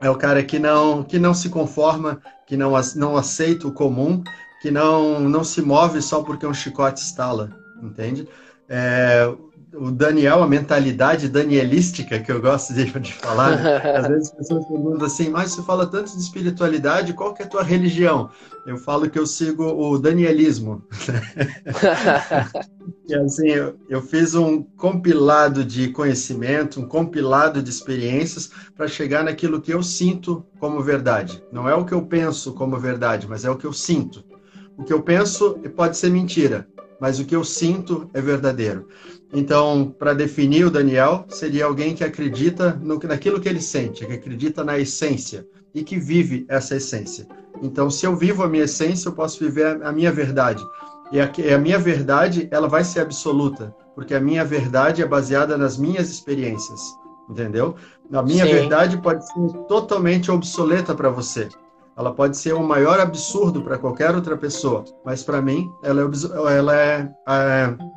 é 0.00 0.10
o 0.10 0.16
cara 0.16 0.42
que 0.42 0.58
não, 0.58 1.04
que 1.04 1.20
não 1.20 1.32
se 1.32 1.48
conforma, 1.48 2.20
que 2.46 2.56
não, 2.56 2.72
não 2.96 3.16
aceita 3.16 3.68
o 3.68 3.72
comum, 3.72 4.24
que 4.60 4.72
não, 4.72 5.20
não 5.20 5.44
se 5.44 5.62
move 5.62 6.02
só 6.02 6.22
porque 6.22 6.44
um 6.44 6.52
chicote 6.52 7.00
estala, 7.00 7.50
entende? 7.80 8.28
É, 8.68 9.32
o 9.76 9.90
Daniel, 9.90 10.42
a 10.42 10.46
mentalidade 10.46 11.28
danielística 11.28 12.18
que 12.18 12.30
eu 12.30 12.40
gosto 12.40 12.72
de, 12.72 12.84
de 12.84 13.12
falar, 13.12 13.56
né? 13.56 13.76
às 13.98 14.06
vezes 14.06 14.28
as 14.28 14.34
pessoas 14.34 14.66
perguntam 14.66 15.06
assim, 15.06 15.28
mas 15.28 15.52
você 15.52 15.62
fala 15.62 15.86
tanto 15.86 16.12
de 16.12 16.22
espiritualidade, 16.22 17.12
qual 17.12 17.34
que 17.34 17.42
é 17.42 17.46
a 17.46 17.48
tua 17.48 17.62
religião? 17.62 18.30
Eu 18.66 18.78
falo 18.78 19.10
que 19.10 19.18
eu 19.18 19.26
sigo 19.26 19.64
o 19.64 19.98
danielismo. 19.98 20.82
e 23.08 23.14
assim, 23.14 23.48
eu, 23.48 23.76
eu 23.88 24.00
fiz 24.00 24.34
um 24.34 24.62
compilado 24.62 25.64
de 25.64 25.88
conhecimento, 25.88 26.80
um 26.80 26.86
compilado 26.86 27.62
de 27.62 27.70
experiências 27.70 28.50
para 28.76 28.88
chegar 28.88 29.24
naquilo 29.24 29.60
que 29.60 29.72
eu 29.72 29.82
sinto 29.82 30.44
como 30.58 30.82
verdade. 30.82 31.42
Não 31.52 31.68
é 31.68 31.74
o 31.74 31.84
que 31.84 31.92
eu 31.92 32.02
penso 32.02 32.52
como 32.52 32.78
verdade, 32.78 33.26
mas 33.28 33.44
é 33.44 33.50
o 33.50 33.56
que 33.56 33.66
eu 33.66 33.72
sinto. 33.72 34.24
O 34.76 34.84
que 34.84 34.92
eu 34.92 35.02
penso 35.02 35.58
pode 35.76 35.96
ser 35.96 36.10
mentira, 36.10 36.66
mas 37.00 37.18
o 37.18 37.24
que 37.24 37.36
eu 37.36 37.44
sinto 37.44 38.08
é 38.14 38.20
verdadeiro. 38.20 38.88
Então, 39.34 39.92
para 39.98 40.14
definir 40.14 40.64
o 40.64 40.70
Daniel, 40.70 41.26
seria 41.28 41.64
alguém 41.64 41.92
que 41.92 42.04
acredita 42.04 42.78
no, 42.80 42.98
naquilo 43.00 43.40
que 43.40 43.48
ele 43.48 43.60
sente, 43.60 44.06
que 44.06 44.12
acredita 44.12 44.62
na 44.62 44.78
essência 44.78 45.44
e 45.74 45.82
que 45.82 45.98
vive 45.98 46.46
essa 46.48 46.76
essência. 46.76 47.26
Então, 47.60 47.90
se 47.90 48.06
eu 48.06 48.14
vivo 48.14 48.44
a 48.44 48.48
minha 48.48 48.62
essência, 48.62 49.08
eu 49.08 49.12
posso 49.12 49.40
viver 49.40 49.82
a 49.82 49.90
minha 49.90 50.12
verdade. 50.12 50.64
E 51.10 51.20
a, 51.20 51.30
a 51.54 51.58
minha 51.58 51.78
verdade, 51.78 52.46
ela 52.50 52.68
vai 52.68 52.84
ser 52.84 53.00
absoluta, 53.00 53.74
porque 53.96 54.14
a 54.14 54.20
minha 54.20 54.44
verdade 54.44 55.02
é 55.02 55.06
baseada 55.06 55.58
nas 55.58 55.76
minhas 55.76 56.08
experiências, 56.10 56.80
entendeu? 57.28 57.74
A 58.12 58.22
minha 58.22 58.44
Sim. 58.44 58.52
verdade 58.52 58.98
pode 58.98 59.26
ser 59.26 59.48
totalmente 59.66 60.30
obsoleta 60.30 60.94
para 60.94 61.10
você. 61.10 61.48
Ela 61.96 62.12
pode 62.12 62.36
ser 62.36 62.54
o 62.54 62.62
maior 62.62 63.00
absurdo 63.00 63.62
para 63.62 63.78
qualquer 63.78 64.14
outra 64.14 64.36
pessoa, 64.36 64.84
mas 65.04 65.22
para 65.22 65.40
mim 65.40 65.70
ela 65.82 66.02
é, 66.02 66.56
ela 66.58 66.76
é, 66.76 67.10
é 67.28 67.93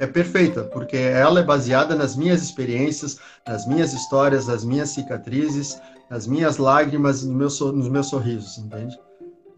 é 0.00 0.06
perfeita, 0.06 0.64
porque 0.64 0.96
ela 0.96 1.40
é 1.40 1.44
baseada 1.44 1.94
nas 1.94 2.16
minhas 2.16 2.42
experiências, 2.42 3.18
nas 3.46 3.66
minhas 3.66 3.92
histórias, 3.92 4.46
nas 4.46 4.64
minhas 4.64 4.88
cicatrizes, 4.88 5.78
nas 6.10 6.26
minhas 6.26 6.56
lágrimas, 6.56 7.22
no 7.22 7.34
meu, 7.34 7.48
nos 7.48 7.88
meus 7.88 8.06
sorrisos, 8.08 8.56
entende? 8.56 8.98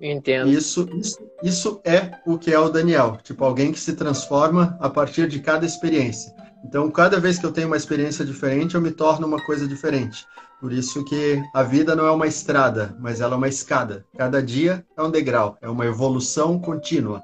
Entendo. 0.00 0.50
Isso, 0.50 0.88
isso, 0.94 1.18
isso 1.44 1.80
é 1.84 2.10
o 2.26 2.36
que 2.36 2.52
é 2.52 2.58
o 2.58 2.68
Daniel, 2.68 3.18
tipo 3.22 3.44
alguém 3.44 3.70
que 3.70 3.78
se 3.78 3.92
transforma 3.92 4.76
a 4.80 4.90
partir 4.90 5.28
de 5.28 5.38
cada 5.38 5.64
experiência. 5.64 6.34
Então, 6.64 6.90
cada 6.90 7.20
vez 7.20 7.38
que 7.38 7.46
eu 7.46 7.52
tenho 7.52 7.68
uma 7.68 7.76
experiência 7.76 8.24
diferente, 8.24 8.74
eu 8.74 8.80
me 8.80 8.90
torno 8.90 9.26
uma 9.26 9.42
coisa 9.44 9.66
diferente. 9.66 10.26
Por 10.60 10.72
isso 10.72 11.04
que 11.04 11.40
a 11.54 11.62
vida 11.62 11.94
não 11.94 12.06
é 12.06 12.10
uma 12.10 12.26
estrada, 12.26 12.96
mas 13.00 13.20
ela 13.20 13.34
é 13.34 13.36
uma 13.36 13.48
escada. 13.48 14.04
Cada 14.16 14.42
dia 14.42 14.84
é 14.96 15.02
um 15.02 15.10
degrau, 15.10 15.56
é 15.60 15.68
uma 15.68 15.86
evolução 15.86 16.58
contínua. 16.58 17.22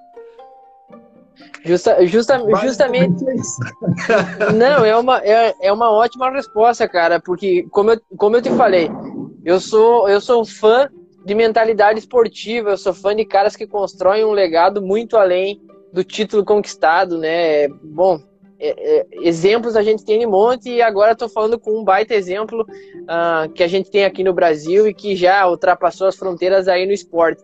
Justa, 1.64 2.06
justa, 2.06 2.40
justamente. 2.62 3.24
É 3.28 4.52
não, 4.52 4.84
é 4.84 4.96
uma, 4.96 5.18
é, 5.18 5.54
é 5.60 5.72
uma 5.72 5.90
ótima 5.90 6.30
resposta, 6.30 6.88
cara, 6.88 7.20
porque, 7.20 7.66
como 7.70 7.90
eu, 7.90 8.00
como 8.16 8.36
eu 8.36 8.42
te 8.42 8.50
falei, 8.50 8.90
eu 9.44 9.60
sou, 9.60 10.08
eu 10.08 10.20
sou 10.20 10.44
fã 10.44 10.88
de 11.24 11.34
mentalidade 11.34 11.98
esportiva, 11.98 12.70
eu 12.70 12.78
sou 12.78 12.94
fã 12.94 13.14
de 13.14 13.24
caras 13.24 13.56
que 13.56 13.66
constroem 13.66 14.24
um 14.24 14.32
legado 14.32 14.80
muito 14.80 15.16
além 15.16 15.60
do 15.92 16.04
título 16.04 16.44
conquistado, 16.44 17.18
né? 17.18 17.68
Bom, 17.68 18.20
é, 18.60 18.74
é, 19.00 19.06
exemplos 19.22 19.76
a 19.76 19.82
gente 19.82 20.04
tem 20.04 20.26
um 20.26 20.30
monte 20.30 20.68
e 20.68 20.82
agora 20.82 21.12
estou 21.12 21.28
falando 21.28 21.58
com 21.60 21.78
um 21.78 21.84
baita 21.84 22.14
exemplo 22.14 22.62
uh, 22.62 23.48
que 23.52 23.62
a 23.62 23.68
gente 23.68 23.88
tem 23.88 24.04
aqui 24.04 24.24
no 24.24 24.32
Brasil 24.32 24.88
e 24.88 24.94
que 24.94 25.14
já 25.14 25.48
ultrapassou 25.48 26.08
as 26.08 26.16
fronteiras 26.16 26.66
aí 26.66 26.84
no 26.84 26.92
esporte. 26.92 27.42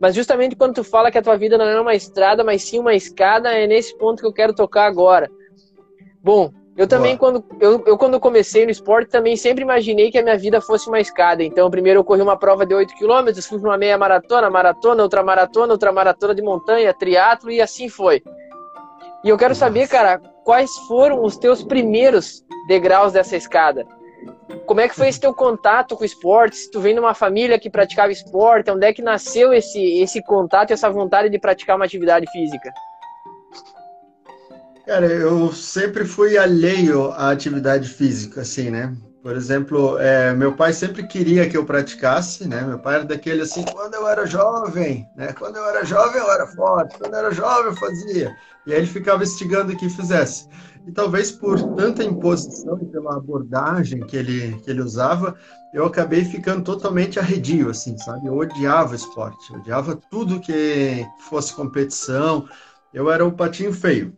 Mas 0.00 0.14
justamente 0.14 0.56
quando 0.56 0.74
tu 0.74 0.84
fala 0.84 1.10
que 1.10 1.18
a 1.18 1.22
tua 1.22 1.36
vida 1.36 1.56
não 1.56 1.64
é 1.64 1.80
uma 1.80 1.94
estrada, 1.94 2.44
mas 2.44 2.62
sim 2.62 2.78
uma 2.78 2.94
escada, 2.94 3.50
é 3.50 3.66
nesse 3.66 3.96
ponto 3.96 4.20
que 4.20 4.26
eu 4.26 4.32
quero 4.32 4.54
tocar 4.54 4.86
agora. 4.86 5.30
Bom, 6.22 6.52
eu 6.76 6.86
também, 6.86 7.16
quando 7.16 7.42
eu, 7.58 7.82
eu, 7.86 7.96
quando 7.96 8.20
comecei 8.20 8.66
no 8.66 8.70
esporte, 8.70 9.10
também 9.10 9.34
sempre 9.34 9.62
imaginei 9.62 10.10
que 10.10 10.18
a 10.18 10.22
minha 10.22 10.36
vida 10.36 10.60
fosse 10.60 10.88
uma 10.88 11.00
escada. 11.00 11.42
Então, 11.42 11.70
primeiro 11.70 12.00
eu 12.00 12.04
corri 12.04 12.20
uma 12.20 12.36
prova 12.36 12.66
de 12.66 12.74
8 12.74 12.94
km, 12.96 13.40
fui 13.48 13.58
para 13.58 13.70
uma 13.70 13.78
meia 13.78 13.96
maratona, 13.96 14.50
maratona, 14.50 15.02
outra 15.02 15.22
maratona, 15.22 15.72
outra 15.72 15.90
maratona 15.90 16.34
de 16.34 16.42
montanha, 16.42 16.92
triatlo 16.92 17.50
e 17.50 17.62
assim 17.62 17.88
foi. 17.88 18.22
E 19.24 19.28
eu 19.30 19.38
quero 19.38 19.52
Nossa. 19.52 19.60
saber, 19.60 19.88
cara, 19.88 20.20
quais 20.44 20.76
foram 20.86 21.24
os 21.24 21.38
teus 21.38 21.62
primeiros 21.62 22.44
degraus 22.68 23.14
dessa 23.14 23.36
escada? 23.36 23.86
Como 24.66 24.80
é 24.80 24.88
que 24.88 24.94
foi 24.94 25.08
esse 25.08 25.20
teu 25.20 25.32
contato 25.32 25.96
com 25.96 26.02
o 26.02 26.06
esporte? 26.06 26.56
Se 26.56 26.70
tu 26.70 26.80
vem 26.80 26.94
de 26.94 27.00
uma 27.00 27.14
família 27.14 27.58
que 27.58 27.70
praticava 27.70 28.10
esporte, 28.10 28.70
onde 28.70 28.86
é 28.86 28.92
que 28.92 29.02
nasceu 29.02 29.52
esse, 29.52 29.80
esse 30.00 30.22
contato 30.22 30.72
essa 30.72 30.90
vontade 30.90 31.28
de 31.28 31.38
praticar 31.38 31.76
uma 31.76 31.84
atividade 31.84 32.26
física? 32.30 32.72
Cara, 34.86 35.06
eu 35.06 35.52
sempre 35.52 36.04
fui 36.04 36.38
alheio 36.38 37.10
à 37.12 37.30
atividade 37.30 37.88
física, 37.88 38.42
assim, 38.42 38.70
né? 38.70 38.94
Por 39.20 39.34
exemplo, 39.34 39.98
é, 39.98 40.32
meu 40.32 40.52
pai 40.52 40.72
sempre 40.72 41.04
queria 41.04 41.50
que 41.50 41.56
eu 41.56 41.64
praticasse, 41.64 42.46
né? 42.46 42.62
Meu 42.62 42.78
pai 42.78 42.94
era 42.94 43.04
daquele 43.04 43.42
assim, 43.42 43.64
quando 43.64 43.94
eu 43.94 44.06
era 44.06 44.24
jovem, 44.24 45.04
né? 45.16 45.32
Quando 45.32 45.56
eu 45.56 45.68
era 45.68 45.84
jovem 45.84 46.22
eu 46.22 46.30
era 46.30 46.46
forte, 46.46 46.96
quando 46.96 47.14
eu 47.14 47.18
era 47.18 47.30
jovem 47.32 47.72
eu 47.72 47.76
fazia. 47.76 48.36
E 48.64 48.72
aí 48.72 48.78
ele 48.78 48.86
ficava 48.86 49.24
instigando 49.24 49.76
que 49.76 49.90
fizesse. 49.90 50.48
E 50.86 50.92
talvez 50.92 51.32
por 51.32 51.60
tanta 51.74 52.04
imposição 52.04 52.78
e 52.80 52.86
pela 52.86 53.16
abordagem 53.16 54.00
que 54.06 54.16
ele, 54.16 54.56
que 54.62 54.70
ele 54.70 54.80
usava, 54.80 55.36
eu 55.74 55.84
acabei 55.84 56.24
ficando 56.24 56.62
totalmente 56.62 57.18
arredio, 57.18 57.70
assim, 57.70 57.98
sabe? 57.98 58.28
Eu 58.28 58.36
odiava 58.36 58.94
esporte, 58.94 59.52
eu 59.52 59.58
odiava 59.58 59.98
tudo 60.10 60.40
que 60.40 61.04
fosse 61.28 61.52
competição. 61.52 62.48
Eu 62.94 63.10
era 63.10 63.26
o 63.26 63.32
patinho 63.32 63.72
feio. 63.72 64.14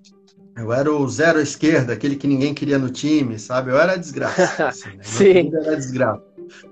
Eu 0.55 0.73
era 0.73 0.93
o 0.93 1.09
zero 1.09 1.39
à 1.39 1.43
esquerda, 1.43 1.93
aquele 1.93 2.17
que 2.17 2.27
ninguém 2.27 2.53
queria 2.53 2.79
no 2.79 2.91
time, 2.91 3.39
sabe? 3.39 3.71
Eu 3.71 3.79
era 3.79 3.97
desgraça. 3.97 4.67
Assim, 4.69 4.91
né? 4.91 5.03
Sim. 5.03 5.51
Era 5.55 5.75
desgraça. 5.75 6.23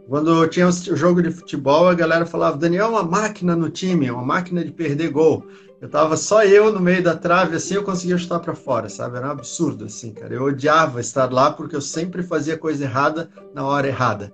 Quando 0.09 0.47
tinha 0.49 0.69
o 0.69 0.97
jogo 0.97 1.23
de 1.23 1.31
futebol, 1.31 1.88
a 1.88 1.95
galera 1.95 2.26
falava: 2.26 2.57
Daniel 2.57 2.87
é 2.87 2.88
uma 2.88 3.03
máquina 3.03 3.55
no 3.55 3.71
time, 3.71 4.07
é 4.07 4.12
uma 4.12 4.25
máquina 4.25 4.65
de 4.65 4.73
perder 4.73 5.11
gol. 5.11 5.47
Eu 5.80 5.88
tava 5.88 6.16
só 6.16 6.45
eu 6.45 6.73
no 6.73 6.80
meio 6.80 7.02
da 7.02 7.14
trave, 7.14 7.56
assim, 7.56 7.75
eu 7.75 7.83
conseguia 7.83 8.16
chutar 8.16 8.40
para 8.40 8.54
fora, 8.54 8.88
sabe? 8.88 9.16
Era 9.16 9.28
um 9.28 9.33
absurdo, 9.33 9.85
assim, 9.85 10.12
cara. 10.12 10.35
Eu 10.35 10.45
odiava 10.45 11.00
estar 11.00 11.30
lá 11.30 11.50
porque 11.50 11.76
eu 11.76 11.83
sempre 11.83 12.23
fazia 12.23 12.56
coisa 12.56 12.85
errada 12.85 13.28
na 13.54 13.64
hora 13.64 13.87
errada. 13.87 14.33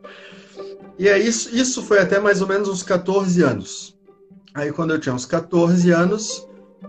E 0.99 1.09
é 1.09 1.19
isso, 1.19 1.55
isso 1.55 1.83
foi 1.83 1.99
até 1.99 2.21
mais 2.21 2.41
ou 2.41 2.47
menos 2.47 2.69
uns 2.69 2.83
14 2.83 3.43
anos. 3.43 3.97
Aí, 4.55 4.71
quando 4.71 4.93
eu 4.93 5.01
tinha 5.01 5.15
uns 5.15 5.27
14 5.27 5.91
anos, 5.91 6.47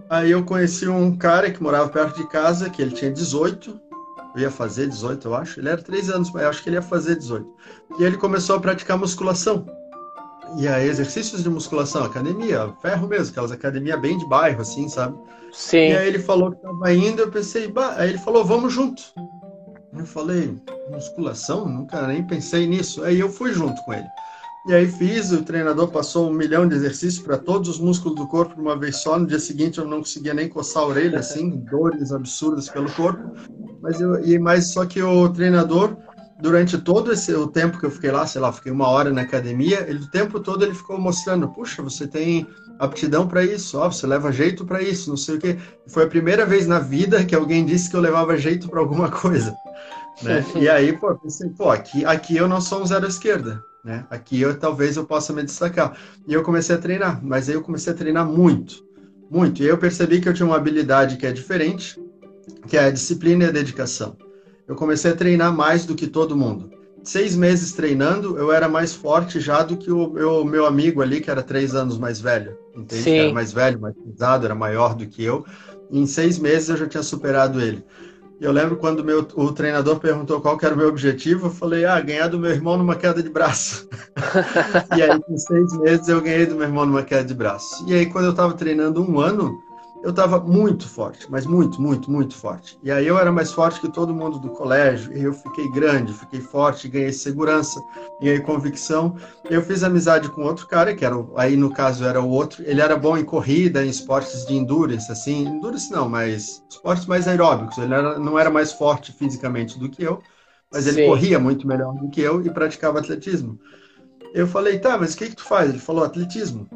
Aí 0.09 0.31
eu 0.31 0.43
conheci 0.43 0.87
um 0.87 1.15
cara 1.15 1.51
que 1.51 1.61
morava 1.61 1.89
perto 1.89 2.17
de 2.17 2.27
casa, 2.27 2.69
que 2.69 2.81
ele 2.81 2.91
tinha 2.91 3.11
18, 3.11 3.79
eu 4.35 4.41
ia 4.41 4.51
fazer 4.51 4.87
18, 4.87 5.27
eu 5.27 5.35
acho. 5.35 5.59
Ele 5.59 5.69
era 5.69 5.81
3 5.81 6.09
anos, 6.09 6.31
mas 6.31 6.43
eu 6.43 6.49
acho 6.49 6.63
que 6.63 6.69
ele 6.69 6.75
ia 6.75 6.81
fazer 6.81 7.15
18. 7.15 7.47
E 7.99 8.03
ele 8.03 8.17
começou 8.17 8.55
a 8.55 8.59
praticar 8.59 8.97
musculação. 8.97 9.65
E 10.57 10.67
aí, 10.67 10.87
exercícios 10.87 11.43
de 11.43 11.49
musculação, 11.49 12.03
academia, 12.03 12.71
ferro 12.81 13.07
mesmo, 13.07 13.31
aquelas 13.31 13.51
academia 13.51 13.97
bem 13.97 14.17
de 14.17 14.27
bairro, 14.27 14.61
assim, 14.61 14.87
sabe? 14.87 15.17
Sim. 15.51 15.89
E 15.89 15.97
aí 15.97 16.07
ele 16.07 16.19
falou 16.19 16.51
que 16.51 16.57
estava 16.57 16.93
indo, 16.93 17.21
eu 17.21 17.31
pensei, 17.31 17.67
bah, 17.67 17.95
aí 17.97 18.09
ele 18.09 18.17
falou, 18.17 18.43
vamos 18.43 18.73
junto. 18.73 19.03
Eu 19.97 20.05
falei, 20.05 20.55
musculação? 20.91 21.67
Nunca 21.67 22.07
nem 22.07 22.25
pensei 22.25 22.65
nisso. 22.65 23.03
Aí 23.03 23.19
eu 23.19 23.29
fui 23.29 23.53
junto 23.53 23.81
com 23.83 23.93
ele. 23.93 24.07
E 24.65 24.73
aí 24.73 24.87
fiz, 24.87 25.31
o 25.31 25.43
treinador 25.43 25.89
passou 25.89 26.29
um 26.29 26.33
milhão 26.33 26.67
de 26.67 26.75
exercícios 26.75 27.23
para 27.23 27.37
todos 27.37 27.67
os 27.67 27.79
músculos 27.79 28.17
do 28.17 28.27
corpo 28.27 28.55
de 28.55 28.61
uma 28.61 28.77
vez 28.77 28.97
só. 28.97 29.19
No 29.19 29.27
dia 29.27 29.39
seguinte 29.39 29.77
eu 29.77 29.85
não 29.85 29.99
conseguia 29.99 30.33
nem 30.33 30.47
coçar 30.47 30.83
a 30.83 30.87
orelha, 30.87 31.19
assim, 31.19 31.49
dores 31.69 32.11
absurdas 32.11 32.69
pelo 32.69 32.89
corpo. 32.93 33.33
Mas 33.81 33.99
eu, 33.99 34.23
e 34.25 34.39
mais 34.39 34.71
só 34.71 34.85
que 34.85 35.01
o 35.03 35.29
treinador, 35.29 35.97
durante 36.41 36.77
todo 36.77 37.11
esse 37.11 37.33
o 37.33 37.47
tempo 37.47 37.79
que 37.79 37.85
eu 37.85 37.91
fiquei 37.91 38.11
lá, 38.11 38.25
sei 38.25 38.41
lá, 38.41 38.51
fiquei 38.51 38.71
uma 38.71 38.87
hora 38.87 39.11
na 39.11 39.21
academia, 39.21 39.85
ele 39.87 39.99
o 39.99 40.11
tempo 40.11 40.39
todo 40.39 40.63
ele 40.63 40.73
ficou 40.73 40.99
mostrando, 40.99 41.47
puxa, 41.47 41.81
você 41.81 42.07
tem 42.07 42.47
aptidão 42.79 43.27
para 43.27 43.43
isso, 43.43 43.77
ó, 43.77 43.89
você 43.89 44.05
leva 44.07 44.31
jeito 44.31 44.65
para 44.65 44.81
isso, 44.81 45.09
não 45.09 45.17
sei 45.17 45.35
o 45.35 45.39
quê. 45.39 45.57
Foi 45.87 46.03
a 46.03 46.07
primeira 46.07 46.45
vez 46.45 46.67
na 46.67 46.79
vida 46.79 47.23
que 47.23 47.35
alguém 47.35 47.65
disse 47.65 47.89
que 47.89 47.95
eu 47.95 48.01
levava 48.01 48.37
jeito 48.37 48.69
para 48.69 48.79
alguma 48.79 49.09
coisa. 49.11 49.55
Né? 50.21 50.45
E 50.55 50.69
aí, 50.69 50.93
pô, 50.93 51.13
pensei, 51.15 51.49
pô, 51.49 51.69
aqui, 51.69 52.05
aqui 52.05 52.35
eu 52.35 52.47
não 52.47 52.61
sou 52.61 52.81
um 52.81 52.85
zero 52.85 53.07
esquerda. 53.07 53.63
Né? 53.83 54.05
Aqui 54.09 54.39
eu 54.39 54.57
talvez 54.57 54.95
eu 54.95 55.05
possa 55.05 55.33
me 55.33 55.43
destacar. 55.43 55.97
E 56.27 56.33
eu 56.33 56.43
comecei 56.43 56.75
a 56.75 56.79
treinar, 56.79 57.19
mas 57.23 57.49
aí 57.49 57.55
eu 57.55 57.61
comecei 57.61 57.91
a 57.91 57.95
treinar 57.95 58.25
muito, 58.25 58.83
muito. 59.29 59.61
E 59.61 59.67
eu 59.67 59.77
percebi 59.77 60.21
que 60.21 60.29
eu 60.29 60.33
tinha 60.33 60.45
uma 60.45 60.55
habilidade 60.55 61.17
que 61.17 61.25
é 61.25 61.31
diferente, 61.31 62.01
que 62.67 62.77
é 62.77 62.85
a 62.85 62.91
disciplina 62.91 63.45
e 63.45 63.47
a 63.47 63.51
dedicação. 63.51 64.15
Eu 64.67 64.75
comecei 64.75 65.11
a 65.11 65.15
treinar 65.15 65.53
mais 65.53 65.85
do 65.85 65.95
que 65.95 66.07
todo 66.07 66.35
mundo. 66.35 66.71
Seis 67.03 67.35
meses 67.35 67.73
treinando, 67.73 68.37
eu 68.37 68.51
era 68.51 68.69
mais 68.69 68.93
forte 68.93 69.39
já 69.39 69.61
do 69.61 69.75
que 69.75 69.91
o 69.91 70.09
meu, 70.09 70.45
meu 70.45 70.65
amigo 70.65 71.01
ali, 71.01 71.19
que 71.19 71.29
era 71.29 71.43
três 71.43 71.75
anos 71.75 71.97
mais 71.97 72.21
velho. 72.21 72.57
Entende? 72.73 73.03
Que 73.03 73.19
era 73.19 73.33
mais 73.33 73.51
velho, 73.51 73.79
mais 73.79 73.93
pesado, 73.95 74.45
era 74.45 74.55
maior 74.55 74.95
do 74.95 75.05
que 75.05 75.21
eu. 75.23 75.45
E 75.91 75.99
em 75.99 76.07
seis 76.07 76.39
meses 76.39 76.69
eu 76.69 76.77
já 76.77 76.87
tinha 76.87 77.03
superado 77.03 77.59
ele. 77.59 77.83
Eu 78.39 78.51
lembro 78.51 78.77
quando 78.77 79.03
meu, 79.03 79.25
o 79.35 79.51
treinador 79.53 79.99
perguntou 79.99 80.41
qual 80.41 80.57
era 80.61 80.73
o 80.73 80.77
meu 80.77 80.89
objetivo, 80.89 81.47
eu 81.47 81.51
falei, 81.51 81.85
ah, 81.85 81.99
ganhar 82.01 82.27
do 82.27 82.39
meu 82.39 82.51
irmão 82.51 82.77
numa 82.77 82.95
queda 82.95 83.23
de 83.23 83.29
braço. 83.29 83.87
e 84.97 85.01
aí, 85.01 85.17
com 85.21 85.37
seis 85.37 85.77
meses, 85.77 86.07
eu 86.09 86.19
ganhei 86.19 86.45
do 86.45 86.55
meu 86.55 86.65
irmão 86.65 86.85
numa 86.85 87.03
queda 87.03 87.23
de 87.23 87.33
braço. 87.33 87.85
E 87.87 87.93
aí, 87.93 88.05
quando 88.05 88.25
eu 88.25 88.31
estava 88.31 88.53
treinando 88.53 89.01
um 89.01 89.19
ano, 89.19 89.57
eu 90.03 90.09
estava 90.09 90.37
muito 90.37 90.85
forte, 90.85 91.25
mas 91.29 91.45
muito, 91.45 91.81
muito, 91.81 92.11
muito 92.11 92.35
forte. 92.35 92.77
E 92.83 92.91
aí 92.91 93.07
eu 93.07 93.17
era 93.17 93.31
mais 93.31 93.53
forte 93.53 93.79
que 93.79 93.87
todo 93.87 94.13
mundo 94.13 94.37
do 94.37 94.49
colégio, 94.49 95.15
e 95.17 95.23
eu 95.23 95.33
fiquei 95.33 95.71
grande, 95.71 96.11
fiquei 96.13 96.41
forte, 96.41 96.89
ganhei 96.89 97.13
segurança, 97.13 97.79
ganhei 98.19 98.41
convicção. 98.41 99.15
Eu 99.49 99.61
fiz 99.61 99.81
amizade 99.81 100.27
com 100.27 100.41
outro 100.43 100.67
cara, 100.67 100.93
que 100.93 101.05
era, 101.05 101.15
aí 101.37 101.55
no 101.55 101.71
caso 101.71 102.03
era 102.03 102.21
o 102.21 102.27
outro, 102.27 102.61
ele 102.67 102.81
era 102.81 102.97
bom 102.97 103.17
em 103.17 103.23
corrida, 103.23 103.85
em 103.85 103.89
esportes 103.89 104.45
de 104.45 104.53
endurance, 104.53 105.09
assim, 105.09 105.45
endurance 105.47 105.89
não, 105.89 106.09
mas 106.09 106.61
esportes 106.69 107.05
mais 107.05 107.25
aeróbicos. 107.25 107.77
Ele 107.77 107.93
era, 107.93 108.19
não 108.19 108.37
era 108.37 108.49
mais 108.49 108.73
forte 108.73 109.13
fisicamente 109.13 109.79
do 109.79 109.89
que 109.89 110.03
eu, 110.03 110.21
mas 110.69 110.85
ele 110.85 110.97
Sim. 110.97 111.07
corria 111.07 111.39
muito 111.39 111.65
melhor 111.65 111.93
do 111.95 112.09
que 112.09 112.19
eu 112.19 112.45
e 112.45 112.49
praticava 112.49 112.99
atletismo. 112.99 113.57
Eu 114.33 114.47
falei, 114.47 114.79
tá, 114.79 114.97
mas 114.97 115.13
o 115.13 115.17
que 115.17 115.29
que 115.29 115.35
tu 115.37 115.45
faz? 115.45 115.69
Ele 115.69 115.79
falou, 115.79 116.03
atletismo. 116.03 116.67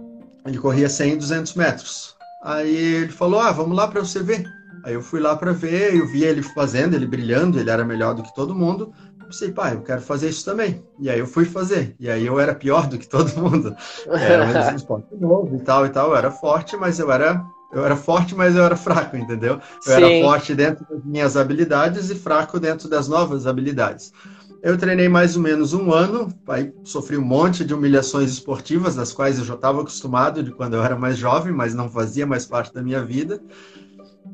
Ele 0.46 0.58
corria 0.58 0.88
100 0.88 1.12
e 1.12 1.16
200 1.18 1.54
metros. 1.56 2.17
Aí 2.48 2.76
ele 2.76 3.12
falou: 3.12 3.42
Ah, 3.42 3.52
vamos 3.52 3.76
lá 3.76 3.88
para 3.88 4.00
você 4.00 4.24
ver. 4.24 4.48
Aí 4.84 4.94
eu 4.94 5.02
fui 5.02 5.20
lá 5.20 5.36
para 5.36 5.52
ver, 5.52 5.96
eu 5.96 6.08
vi 6.08 6.24
ele 6.24 6.42
fazendo, 6.42 6.96
ele 6.96 7.06
brilhando, 7.06 7.60
ele 7.60 7.70
era 7.70 7.84
melhor 7.84 8.16
do 8.16 8.24
que 8.24 8.34
todo 8.34 8.56
mundo. 8.56 8.94
Eu 9.20 9.28
pensei, 9.28 9.52
pai, 9.52 9.76
eu 9.76 9.82
quero 9.82 10.02
fazer 10.02 10.30
isso 10.30 10.46
também. 10.46 10.82
E 10.98 11.10
aí 11.10 11.20
eu 11.20 11.28
fui 11.28 11.44
fazer. 11.44 11.94
E 12.00 12.10
aí 12.10 12.26
eu 12.26 12.40
era 12.40 12.56
pior 12.56 12.88
do 12.88 12.98
que 12.98 13.06
todo 13.06 13.30
mundo. 13.38 13.76
Era 14.22 14.46
um 14.46 14.76
esporte 14.76 15.14
novo 15.18 15.58
e 15.58 15.60
tal 15.60 15.86
e 15.86 15.90
tal. 15.90 16.12
Eu 16.12 16.16
era 16.16 16.32
forte, 16.32 16.78
mas 16.78 17.00
eu 17.00 17.12
era 17.12 17.46
eu 17.70 17.84
era 17.84 17.98
forte, 17.98 18.34
mas 18.34 18.56
eu 18.56 18.64
era 18.64 18.78
fraco, 18.78 19.18
entendeu? 19.18 19.60
Eu 19.86 19.92
Sim. 19.92 19.92
era 19.92 20.10
forte 20.22 20.56
dentro 20.56 20.86
das 20.90 21.04
minhas 21.04 21.36
habilidades 21.36 22.10
e 22.10 22.16
fraco 22.16 22.60
dentro 22.62 22.88
das 22.88 23.10
novas 23.10 23.46
habilidades. 23.46 24.14
Eu 24.62 24.78
treinei 24.78 25.08
mais 25.08 25.36
ou 25.36 25.42
menos 25.42 25.74
um 25.74 25.94
ano, 25.94 26.30
aí 26.48 26.74
sofri 26.84 27.18
um 27.18 27.24
monte 27.24 27.64
de 27.64 27.74
humilhações 27.74 28.32
esportivas, 28.32 28.96
das 28.96 29.14
quais 29.14 29.38
eu 29.38 29.46
já 29.46 29.54
estava 29.54 29.82
acostumado 29.82 30.42
de 30.42 30.52
quando 30.52 30.76
eu 30.76 30.84
era 30.84 30.98
mais 30.98 31.18
jovem, 31.18 31.54
mas 31.54 31.74
não 31.74 31.90
fazia 31.90 32.26
mais 32.26 32.46
parte 32.46 32.74
da 32.74 32.82
minha 32.82 33.04
vida. 33.04 33.40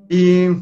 E, 0.10 0.56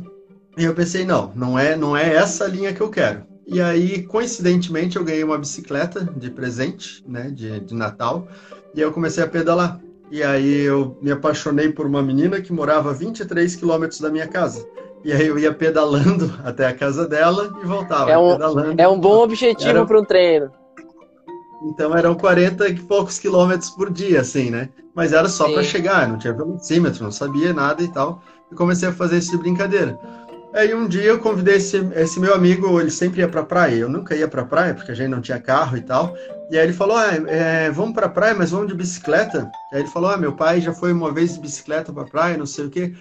eu 0.58 0.74
pensei, 0.74 1.06
não, 1.06 1.32
não 1.36 1.58
é, 1.58 1.75
não 1.75 1.96
é 1.96 2.15
essa 2.15 2.48
linha 2.48 2.74
que 2.74 2.82
eu 2.82 2.89
quero. 2.89 3.24
E 3.48 3.62
aí, 3.62 4.03
coincidentemente, 4.03 4.98
eu 4.98 5.03
ganhei 5.03 5.24
uma 5.24 5.38
bicicleta 5.38 6.03
de 6.03 6.30
presente, 6.30 7.03
né, 7.08 7.30
de, 7.30 7.60
de 7.60 7.74
Natal, 7.74 8.27
e 8.74 8.82
eu 8.82 8.91
comecei 8.91 9.24
a 9.24 9.27
pedalar. 9.27 9.80
E 10.10 10.24
aí 10.24 10.62
eu 10.62 10.98
me 11.01 11.12
apaixonei 11.12 11.72
por 11.72 11.86
uma 11.86 12.01
menina 12.01 12.41
que 12.41 12.51
morava 12.51 12.89
a 12.89 12.94
23 12.94 13.56
quilômetros 13.56 14.00
da 14.00 14.10
minha 14.10 14.27
casa. 14.27 14.65
E 15.03 15.12
aí 15.12 15.27
eu 15.27 15.38
ia 15.39 15.53
pedalando 15.53 16.34
até 16.43 16.67
a 16.67 16.74
casa 16.74 17.08
dela 17.08 17.51
e 17.62 17.65
voltava. 17.65 18.12
É 18.12 18.17
um, 18.17 18.31
pedalando. 18.31 18.81
É 18.81 18.88
um 18.88 19.00
bom 19.00 19.24
objetivo 19.24 19.86
para 19.86 20.00
um 20.00 20.05
treino. 20.05 20.51
Então 21.63 21.96
eram 21.96 22.15
40 22.15 22.67
e 22.70 22.75
poucos 22.75 23.20
quilômetros 23.20 23.70
por 23.70 23.91
dia, 23.91 24.22
assim, 24.22 24.50
né? 24.50 24.70
Mas 24.96 25.13
era 25.13 25.29
só 25.29 25.51
para 25.51 25.63
chegar, 25.63 26.08
não 26.08 26.17
tinha 26.17 26.34
velocímetro, 26.34 27.03
não 27.03 27.12
sabia 27.12 27.53
nada 27.53 27.84
e 27.84 27.88
tal. 27.88 28.22
E 28.51 28.55
comecei 28.55 28.89
a 28.89 28.93
fazer 28.93 29.17
isso 29.17 29.31
de 29.31 29.38
brincadeira. 29.38 29.98
Aí 30.53 30.74
um 30.74 30.86
dia 30.86 31.03
eu 31.03 31.20
convidei 31.20 31.55
esse, 31.55 31.77
esse 31.96 32.20
meu 32.20 32.34
amigo, 32.34 32.79
ele 32.79 32.91
sempre 32.91 33.22
ia 33.22 33.27
pra 33.27 33.43
praia. 33.43 33.75
Eu 33.75 33.89
nunca 33.89 34.15
ia 34.15 34.27
pra 34.27 34.43
praia, 34.43 34.74
porque 34.74 34.91
a 34.91 34.96
gente 34.96 35.08
não 35.08 35.22
tinha 35.22 35.39
carro 35.39 35.77
e 35.77 35.81
tal. 35.81 36.13
E 36.50 36.58
aí 36.58 36.65
ele 36.65 36.74
falou: 36.74 36.98
ah, 36.98 37.13
é, 37.27 37.72
vamos 37.72 37.93
pra 37.93 38.10
praia, 38.10 38.36
mas 38.36 38.51
vamos 38.51 38.67
de 38.67 38.74
bicicleta. 38.74 39.50
Aí 39.72 39.79
ele 39.79 39.88
falou: 39.88 40.10
ah, 40.10 40.17
meu 40.17 40.34
pai 40.34 40.60
já 40.60 40.74
foi 40.74 40.91
uma 40.91 41.13
vez 41.13 41.36
de 41.36 41.39
bicicleta 41.39 41.93
pra 41.93 42.03
praia, 42.03 42.38
não 42.38 42.46
sei 42.46 42.65
o 42.65 42.70
quê. 42.70 42.93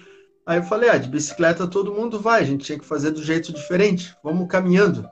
Aí 0.51 0.57
eu 0.57 0.63
falei: 0.63 0.89
ah, 0.89 0.97
de 0.97 1.07
bicicleta 1.07 1.65
todo 1.65 1.93
mundo 1.93 2.19
vai, 2.19 2.41
a 2.41 2.45
gente 2.45 2.65
tinha 2.65 2.77
que 2.77 2.85
fazer 2.85 3.11
do 3.11 3.23
jeito 3.23 3.53
diferente, 3.53 4.13
vamos 4.21 4.49
caminhando. 4.49 5.09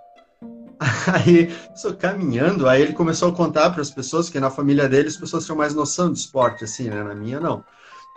Aí, 1.07 1.49
só 1.75 1.93
caminhando, 1.93 2.67
aí 2.67 2.81
ele 2.81 2.93
começou 2.93 3.29
a 3.29 3.35
contar 3.35 3.69
para 3.69 3.81
as 3.81 3.91
pessoas 3.91 4.29
que 4.29 4.39
na 4.39 4.49
família 4.49 4.87
dele 4.87 5.09
as 5.09 5.17
pessoas 5.17 5.43
tinham 5.43 5.57
mais 5.57 5.73
noção 5.73 6.11
de 6.11 6.19
esporte, 6.19 6.63
assim, 6.63 6.89
né? 6.89 7.03
Na 7.03 7.13
minha, 7.13 7.37
não. 7.37 7.65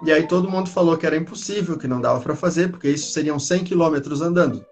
E 0.05 0.13
aí 0.13 0.29
todo 0.29 0.49
mundo 0.49 0.71
falou 0.71 0.97
que 0.97 1.05
era 1.05 1.17
impossível, 1.17 1.77
que 1.77 1.89
não 1.89 2.01
dava 2.01 2.21
para 2.21 2.37
fazer, 2.37 2.71
porque 2.71 2.89
isso 2.89 3.11
seriam 3.11 3.37
100 3.37 3.65
quilômetros 3.65 4.21
andando. 4.21 4.65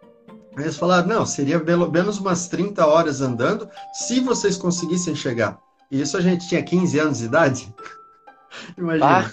Aí 0.57 0.65
eles 0.65 0.77
falaram, 0.77 1.09
não, 1.09 1.27
seria 1.27 1.59
pelo 1.59 1.91
menos 1.91 2.19
umas 2.19 2.47
30 2.47 2.87
horas 2.87 3.21
andando, 3.21 3.69
se 3.93 4.21
vocês 4.21 4.57
conseguissem 4.57 5.15
chegar. 5.15 5.59
E 5.91 6.01
isso 6.01 6.17
a 6.17 6.21
gente 6.21 6.49
tinha 6.49 6.63
15 6.63 6.99
anos 6.99 7.19
de 7.19 7.25
idade. 7.25 7.75
Imagina. 8.79 9.07
Ah. 9.07 9.31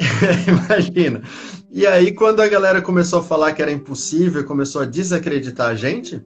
Imagina. 0.48 1.22
E 1.72 1.86
aí, 1.86 2.12
quando 2.12 2.40
a 2.40 2.48
galera 2.48 2.82
começou 2.82 3.20
a 3.20 3.22
falar 3.22 3.52
que 3.52 3.62
era 3.62 3.70
impossível, 3.70 4.44
começou 4.44 4.82
a 4.82 4.84
desacreditar 4.84 5.68
a 5.68 5.74
gente, 5.76 6.20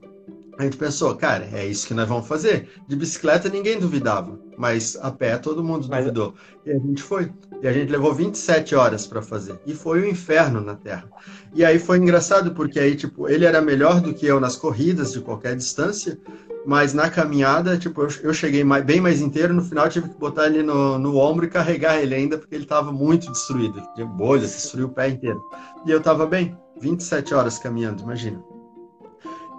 a 0.57 0.63
gente 0.63 0.77
pensou, 0.77 1.13
cara, 1.15 1.47
é 1.53 1.65
isso 1.67 1.85
que 1.85 1.93
nós 1.93 2.07
vamos 2.07 2.27
fazer. 2.27 2.69
De 2.87 2.95
bicicleta 2.95 3.47
ninguém 3.47 3.77
duvidava, 3.77 4.39
mas 4.57 4.97
a 5.01 5.11
pé 5.11 5.37
todo 5.37 5.63
mundo 5.63 5.87
mas... 5.89 5.99
duvidou. 5.99 6.33
E 6.65 6.71
a 6.71 6.79
gente 6.79 7.03
foi. 7.03 7.31
E 7.61 7.67
a 7.67 7.73
gente 7.73 7.91
levou 7.91 8.13
27 8.13 8.73
horas 8.73 9.05
para 9.05 9.21
fazer. 9.21 9.59
E 9.67 9.75
foi 9.75 10.01
um 10.01 10.09
inferno 10.09 10.61
na 10.61 10.75
Terra. 10.75 11.07
E 11.53 11.63
aí 11.63 11.77
foi 11.77 11.97
engraçado, 11.97 12.53
porque 12.53 12.79
aí, 12.79 12.95
tipo, 12.95 13.29
ele 13.29 13.45
era 13.45 13.61
melhor 13.61 14.01
do 14.01 14.13
que 14.13 14.25
eu 14.25 14.39
nas 14.39 14.55
corridas 14.55 15.13
de 15.13 15.21
qualquer 15.21 15.55
distância, 15.55 16.17
mas 16.65 16.93
na 16.93 17.09
caminhada, 17.09 17.77
tipo, 17.77 18.07
eu, 18.23 18.33
cheguei 18.33 18.63
mais, 18.63 18.83
bem 18.83 18.99
mais 18.99 19.21
inteiro. 19.21 19.53
No 19.53 19.63
final, 19.63 19.87
tive 19.87 20.09
que 20.09 20.17
botar 20.17 20.47
ele 20.47 20.63
no, 20.63 20.97
no 20.97 21.17
ombro 21.17 21.45
e 21.45 21.49
carregar 21.49 21.97
ele 22.01 22.15
ainda, 22.15 22.37
porque 22.37 22.55
ele 22.55 22.63
estava 22.63 22.91
muito 22.91 23.31
destruído. 23.31 23.81
De 23.95 24.03
bolha, 24.03 24.41
destruiu 24.41 24.87
o 24.87 24.91
pé 24.91 25.09
inteiro. 25.09 25.43
E 25.85 25.91
eu 25.91 25.99
estava 25.99 26.25
bem. 26.25 26.57
27 26.81 27.33
horas 27.33 27.57
caminhando, 27.57 28.03
imagina. 28.03 28.43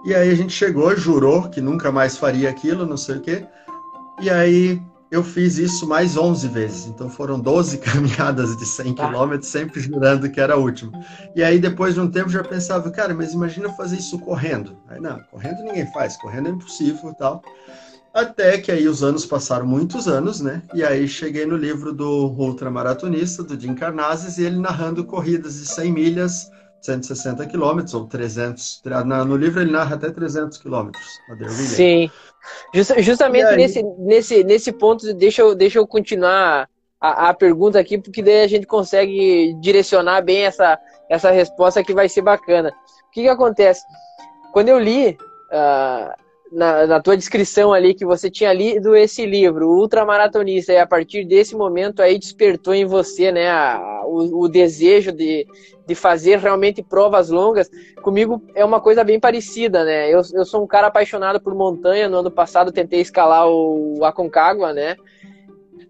E 0.05 0.13
aí 0.13 0.29
a 0.29 0.35
gente 0.35 0.53
chegou, 0.53 0.95
jurou 0.95 1.49
que 1.49 1.59
nunca 1.59 1.91
mais 1.91 2.17
faria 2.17 2.49
aquilo, 2.49 2.85
não 2.85 2.97
sei 2.97 3.17
o 3.17 3.21
quê. 3.21 3.47
E 4.21 4.29
aí 4.29 4.81
eu 5.09 5.23
fiz 5.23 5.57
isso 5.57 5.87
mais 5.87 6.17
11 6.17 6.47
vezes. 6.49 6.85
Então 6.87 7.09
foram 7.09 7.39
12 7.39 7.77
caminhadas 7.79 8.55
de 8.57 8.65
100 8.65 8.93
tá. 8.93 9.07
quilômetros, 9.07 9.49
sempre 9.49 9.79
jurando 9.79 10.29
que 10.29 10.39
era 10.39 10.53
a 10.53 10.57
última. 10.57 10.91
E 11.35 11.43
aí 11.43 11.59
depois 11.59 11.93
de 11.93 11.99
um 11.99 12.09
tempo 12.09 12.29
já 12.29 12.43
pensava, 12.43 12.89
cara, 12.91 13.13
mas 13.13 13.33
imagina 13.33 13.69
fazer 13.73 13.97
isso 13.97 14.19
correndo. 14.19 14.77
Aí 14.87 14.99
não, 14.99 15.19
correndo 15.31 15.63
ninguém 15.63 15.91
faz, 15.93 16.17
correndo 16.17 16.49
é 16.49 16.51
impossível 16.51 17.11
e 17.11 17.15
tal. 17.15 17.41
Até 18.13 18.57
que 18.57 18.71
aí 18.71 18.87
os 18.87 19.03
anos 19.03 19.25
passaram 19.25 19.67
muitos 19.67 20.07
anos, 20.07 20.41
né? 20.41 20.63
E 20.73 20.83
aí 20.83 21.07
cheguei 21.07 21.45
no 21.45 21.55
livro 21.55 21.93
do 21.93 22.27
ultramaratonista, 22.31 23.43
do 23.43 23.59
Jim 23.59 23.75
Carnazes, 23.75 24.39
e 24.39 24.43
ele 24.43 24.57
narrando 24.57 25.05
corridas 25.05 25.59
de 25.59 25.67
100 25.67 25.91
milhas 25.91 26.49
160 26.81 27.45
quilômetros 27.47 27.93
ou 27.93 28.05
300. 28.05 28.81
No 29.25 29.35
livro 29.35 29.61
ele 29.61 29.71
narra 29.71 29.95
até 29.95 30.09
300 30.09 30.57
quilômetros. 30.57 31.05
Sim. 31.57 32.09
Just, 32.73 32.99
justamente 32.99 33.55
nesse, 33.55 33.83
nesse, 33.99 34.43
nesse 34.43 34.71
ponto, 34.71 35.13
deixa 35.13 35.41
eu, 35.41 35.53
deixa 35.53 35.79
eu 35.79 35.87
continuar 35.87 36.69
a, 36.99 37.29
a, 37.29 37.33
pergunta 37.33 37.79
aqui, 37.79 37.97
porque 37.97 38.21
daí 38.21 38.41
a 38.41 38.47
gente 38.47 38.65
consegue 38.65 39.53
direcionar 39.59 40.21
bem 40.21 40.43
essa, 40.43 40.79
essa 41.09 41.31
resposta 41.31 41.83
que 41.83 41.93
vai 41.93 42.07
ser 42.07 42.21
bacana. 42.21 42.69
O 43.07 43.11
que, 43.11 43.23
que 43.23 43.27
acontece? 43.27 43.81
Quando 44.53 44.69
eu 44.69 44.79
li. 44.79 45.17
Uh, 45.51 46.26
na, 46.51 46.87
na, 46.87 47.01
tua 47.01 47.17
descrição 47.17 47.73
ali 47.73 47.93
que 47.93 48.05
você 48.05 48.29
tinha 48.29 48.53
lido 48.53 48.95
esse 48.95 49.25
livro, 49.25 49.69
Ultramaratonista, 49.69 50.73
e 50.73 50.77
a 50.77 50.87
partir 50.87 51.25
desse 51.25 51.55
momento 51.55 52.01
aí 52.01 52.17
despertou 52.17 52.73
em 52.73 52.85
você, 52.85 53.31
né, 53.31 53.49
a, 53.49 54.03
o, 54.05 54.43
o, 54.43 54.47
desejo 54.47 55.11
de, 55.11 55.45
de 55.85 55.95
fazer 55.95 56.37
realmente 56.39 56.81
provas 56.81 57.29
longas. 57.29 57.69
Comigo 58.01 58.41
é 58.55 58.63
uma 58.63 58.79
coisa 58.79 59.03
bem 59.03 59.19
parecida, 59.19 59.83
né? 59.83 60.09
Eu, 60.09 60.21
eu 60.33 60.45
sou 60.45 60.63
um 60.63 60.67
cara 60.67 60.87
apaixonado 60.87 61.39
por 61.39 61.53
montanha. 61.53 62.07
No 62.07 62.19
ano 62.19 62.31
passado 62.31 62.71
tentei 62.71 63.01
escalar 63.01 63.47
o 63.47 64.03
Aconcagua, 64.03 64.73
né? 64.73 64.95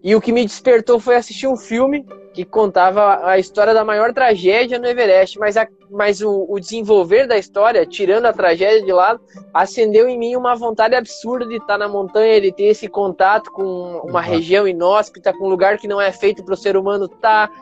E 0.02 0.14
o 0.14 0.20
que 0.20 0.32
me 0.32 0.44
despertou 0.44 1.00
foi 1.00 1.16
assistir 1.16 1.46
um 1.46 1.56
filme 1.56 2.04
que 2.38 2.44
contava 2.44 3.26
a 3.26 3.36
história 3.36 3.74
da 3.74 3.84
maior 3.84 4.14
tragédia 4.14 4.78
no 4.78 4.86
Everest, 4.86 5.36
mas, 5.40 5.56
a, 5.56 5.66
mas 5.90 6.20
o, 6.20 6.46
o, 6.48 6.60
desenvolver 6.60 7.26
da 7.26 7.36
história, 7.36 7.84
tirando 7.84 8.26
a 8.26 8.32
tragédia 8.32 8.80
de 8.80 8.92
lado, 8.92 9.20
acendeu 9.52 10.08
em 10.08 10.16
mim 10.16 10.36
uma 10.36 10.54
vontade 10.54 10.94
absurda 10.94 11.44
de 11.44 11.56
estar 11.56 11.76
na 11.76 11.88
montanha, 11.88 12.40
de 12.40 12.52
ter 12.52 12.66
esse 12.66 12.86
contato 12.86 13.50
com 13.50 13.64
uma 14.04 14.20
uhum. 14.20 14.24
região 14.24 14.68
inóspita, 14.68 15.32
com 15.32 15.46
um 15.46 15.48
lugar 15.48 15.78
que 15.78 15.88
não 15.88 16.00
é 16.00 16.12
feito 16.12 16.44
para 16.44 16.54
o 16.54 16.56
ser 16.56 16.76
humano 16.76 17.06
estar. 17.06 17.48
Tá. 17.48 17.54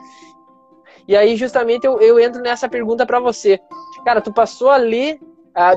E 1.08 1.16
aí, 1.16 1.36
justamente, 1.36 1.86
eu, 1.86 1.98
eu 1.98 2.20
entro 2.20 2.42
nessa 2.42 2.68
pergunta 2.68 3.06
para 3.06 3.18
você. 3.18 3.58
Cara, 4.04 4.20
tu 4.20 4.30
passou 4.30 4.68
a 4.68 4.76
ler, 4.76 5.18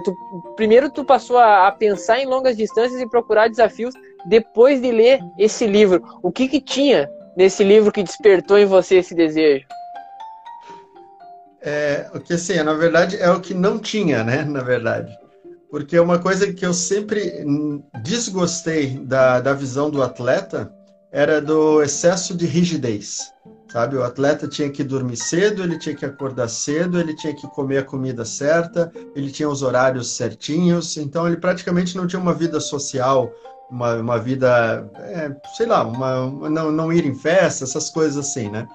tu, 0.04 0.14
primeiro 0.58 0.92
tu 0.92 1.06
passou 1.06 1.38
a, 1.38 1.70
a 1.70 1.72
pensar 1.72 2.20
em 2.20 2.26
longas 2.26 2.58
distâncias 2.58 3.00
e 3.00 3.10
procurar 3.10 3.48
desafios 3.48 3.96
depois 4.26 4.82
de 4.82 4.92
ler 4.92 5.22
esse 5.38 5.66
livro. 5.66 6.04
O 6.22 6.34
que 6.34 6.50
que 6.50 6.60
tinha 6.60 7.10
nesse 7.36 7.64
livro 7.64 7.92
que 7.92 8.04
despertou 8.04 8.58
em 8.58 8.66
você 8.66 8.96
esse 8.96 9.16
desejo? 9.16 9.66
É, 11.62 12.10
o 12.14 12.20
que 12.20 12.34
assim, 12.34 12.62
na 12.64 12.74
verdade, 12.74 13.18
é 13.18 13.30
o 13.30 13.42
que 13.42 13.54
não 13.54 13.78
tinha, 13.78 14.24
né? 14.24 14.44
Na 14.44 14.62
verdade. 14.62 15.12
Porque 15.70 16.00
uma 16.00 16.18
coisa 16.18 16.52
que 16.52 16.66
eu 16.66 16.74
sempre 16.74 17.46
desgostei 18.04 18.98
da, 19.00 19.40
da 19.40 19.54
visão 19.54 19.90
do 19.90 20.02
atleta 20.02 20.74
era 21.12 21.42
do 21.42 21.82
excesso 21.82 22.36
de 22.36 22.46
rigidez. 22.46 23.32
Sabe, 23.72 23.98
o 23.98 24.04
atleta 24.04 24.48
tinha 24.48 24.68
que 24.68 24.84
dormir 24.84 25.18
cedo, 25.18 25.62
ele 25.62 25.78
tinha 25.78 25.94
que 25.94 26.04
acordar 26.04 26.48
cedo, 26.48 27.00
ele 27.00 27.16
tinha 27.16 27.36
que 27.36 27.48
comer 27.50 27.78
a 27.78 27.84
comida 27.84 28.26
certa, 28.26 28.92
ele 29.16 29.32
tinha 29.32 29.48
os 29.48 29.62
horários 29.62 30.16
certinhos, 30.16 30.98
então 30.98 31.28
ele 31.28 31.38
praticamente 31.38 31.96
não 31.96 32.08
tinha 32.08 32.20
uma 32.20 32.34
vida 32.34 32.60
social 32.60 33.32
uma, 33.70 33.96
uma 33.96 34.18
vida, 34.18 34.90
é, 34.98 35.36
sei 35.56 35.66
lá, 35.66 35.84
uma, 35.84 36.50
não, 36.50 36.72
não 36.72 36.94
ir 36.94 37.06
em 37.06 37.16
festa, 37.16 37.64
essas 37.64 37.90
coisas 37.90 38.18
assim, 38.18 38.50
né? 38.50 38.68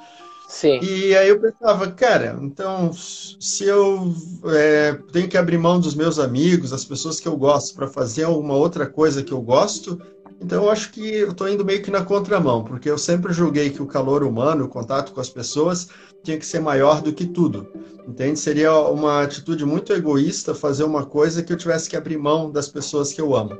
Sim. 0.48 0.78
E 0.82 1.16
aí 1.16 1.28
eu 1.28 1.40
pensava, 1.40 1.90
cara, 1.90 2.38
então 2.40 2.92
se 2.92 3.64
eu 3.64 4.14
é, 4.46 4.92
tenho 5.12 5.28
que 5.28 5.36
abrir 5.36 5.58
mão 5.58 5.80
dos 5.80 5.94
meus 5.94 6.18
amigos, 6.18 6.70
das 6.70 6.84
pessoas 6.84 7.18
que 7.18 7.26
eu 7.26 7.36
gosto, 7.36 7.74
para 7.74 7.88
fazer 7.88 8.24
alguma 8.24 8.54
outra 8.54 8.86
coisa 8.86 9.22
que 9.22 9.32
eu 9.32 9.40
gosto, 9.40 10.00
então 10.40 10.64
eu 10.64 10.70
acho 10.70 10.90
que 10.92 11.00
eu 11.00 11.30
estou 11.30 11.48
indo 11.48 11.64
meio 11.64 11.82
que 11.82 11.90
na 11.90 12.04
contramão, 12.04 12.62
porque 12.62 12.90
eu 12.90 12.98
sempre 12.98 13.32
julguei 13.32 13.70
que 13.70 13.82
o 13.82 13.86
calor 13.86 14.22
humano, 14.22 14.66
o 14.66 14.68
contato 14.68 15.12
com 15.12 15.20
as 15.20 15.30
pessoas, 15.30 15.88
tinha 16.22 16.38
que 16.38 16.46
ser 16.46 16.60
maior 16.60 17.00
do 17.00 17.12
que 17.12 17.26
tudo. 17.26 17.66
Entende? 18.06 18.38
Seria 18.38 18.74
uma 18.74 19.22
atitude 19.22 19.64
muito 19.64 19.92
egoísta 19.92 20.54
fazer 20.54 20.84
uma 20.84 21.06
coisa 21.06 21.42
que 21.42 21.52
eu 21.52 21.56
tivesse 21.56 21.88
que 21.88 21.96
abrir 21.96 22.18
mão 22.18 22.50
das 22.50 22.68
pessoas 22.68 23.12
que 23.12 23.20
eu 23.20 23.34
amo, 23.34 23.56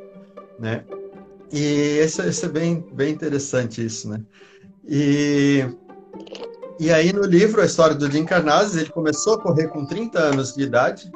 né? 0.58 0.84
E 1.54 1.98
esse 1.98 2.44
é 2.44 2.48
bem, 2.48 2.84
bem 2.92 3.12
interessante 3.12 3.86
isso, 3.86 4.08
né? 4.08 4.20
E, 4.88 5.64
e 6.80 6.90
aí 6.90 7.12
no 7.12 7.22
livro, 7.22 7.62
a 7.62 7.64
história 7.64 7.94
do 7.94 8.10
Jim 8.10 8.24
Carnazes, 8.24 8.74
ele 8.74 8.90
começou 8.90 9.34
a 9.34 9.40
correr 9.40 9.68
com 9.68 9.86
30 9.86 10.18
anos 10.18 10.52
de 10.52 10.64
idade. 10.64 11.08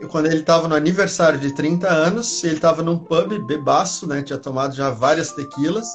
E 0.00 0.06
quando 0.06 0.24
ele 0.24 0.40
estava 0.40 0.68
no 0.68 0.74
aniversário 0.74 1.38
de 1.38 1.54
30 1.54 1.86
anos, 1.86 2.42
ele 2.44 2.54
estava 2.54 2.82
num 2.82 2.98
pub 2.98 3.38
bebaço, 3.46 4.06
né? 4.06 4.22
Tinha 4.22 4.38
tomado 4.38 4.74
já 4.74 4.88
várias 4.88 5.32
tequilas. 5.32 5.86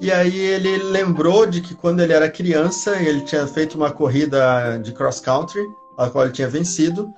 E 0.00 0.10
aí 0.10 0.36
ele 0.36 0.76
lembrou 0.78 1.46
de 1.46 1.60
que 1.60 1.76
quando 1.76 2.00
ele 2.00 2.12
era 2.12 2.28
criança, 2.28 3.00
ele 3.00 3.20
tinha 3.20 3.46
feito 3.46 3.76
uma 3.76 3.92
corrida 3.92 4.78
de 4.82 4.90
cross 4.90 5.20
country, 5.20 5.62
a 5.96 6.10
qual 6.10 6.24
ele 6.24 6.32
tinha 6.34 6.48
vencido. 6.48 7.14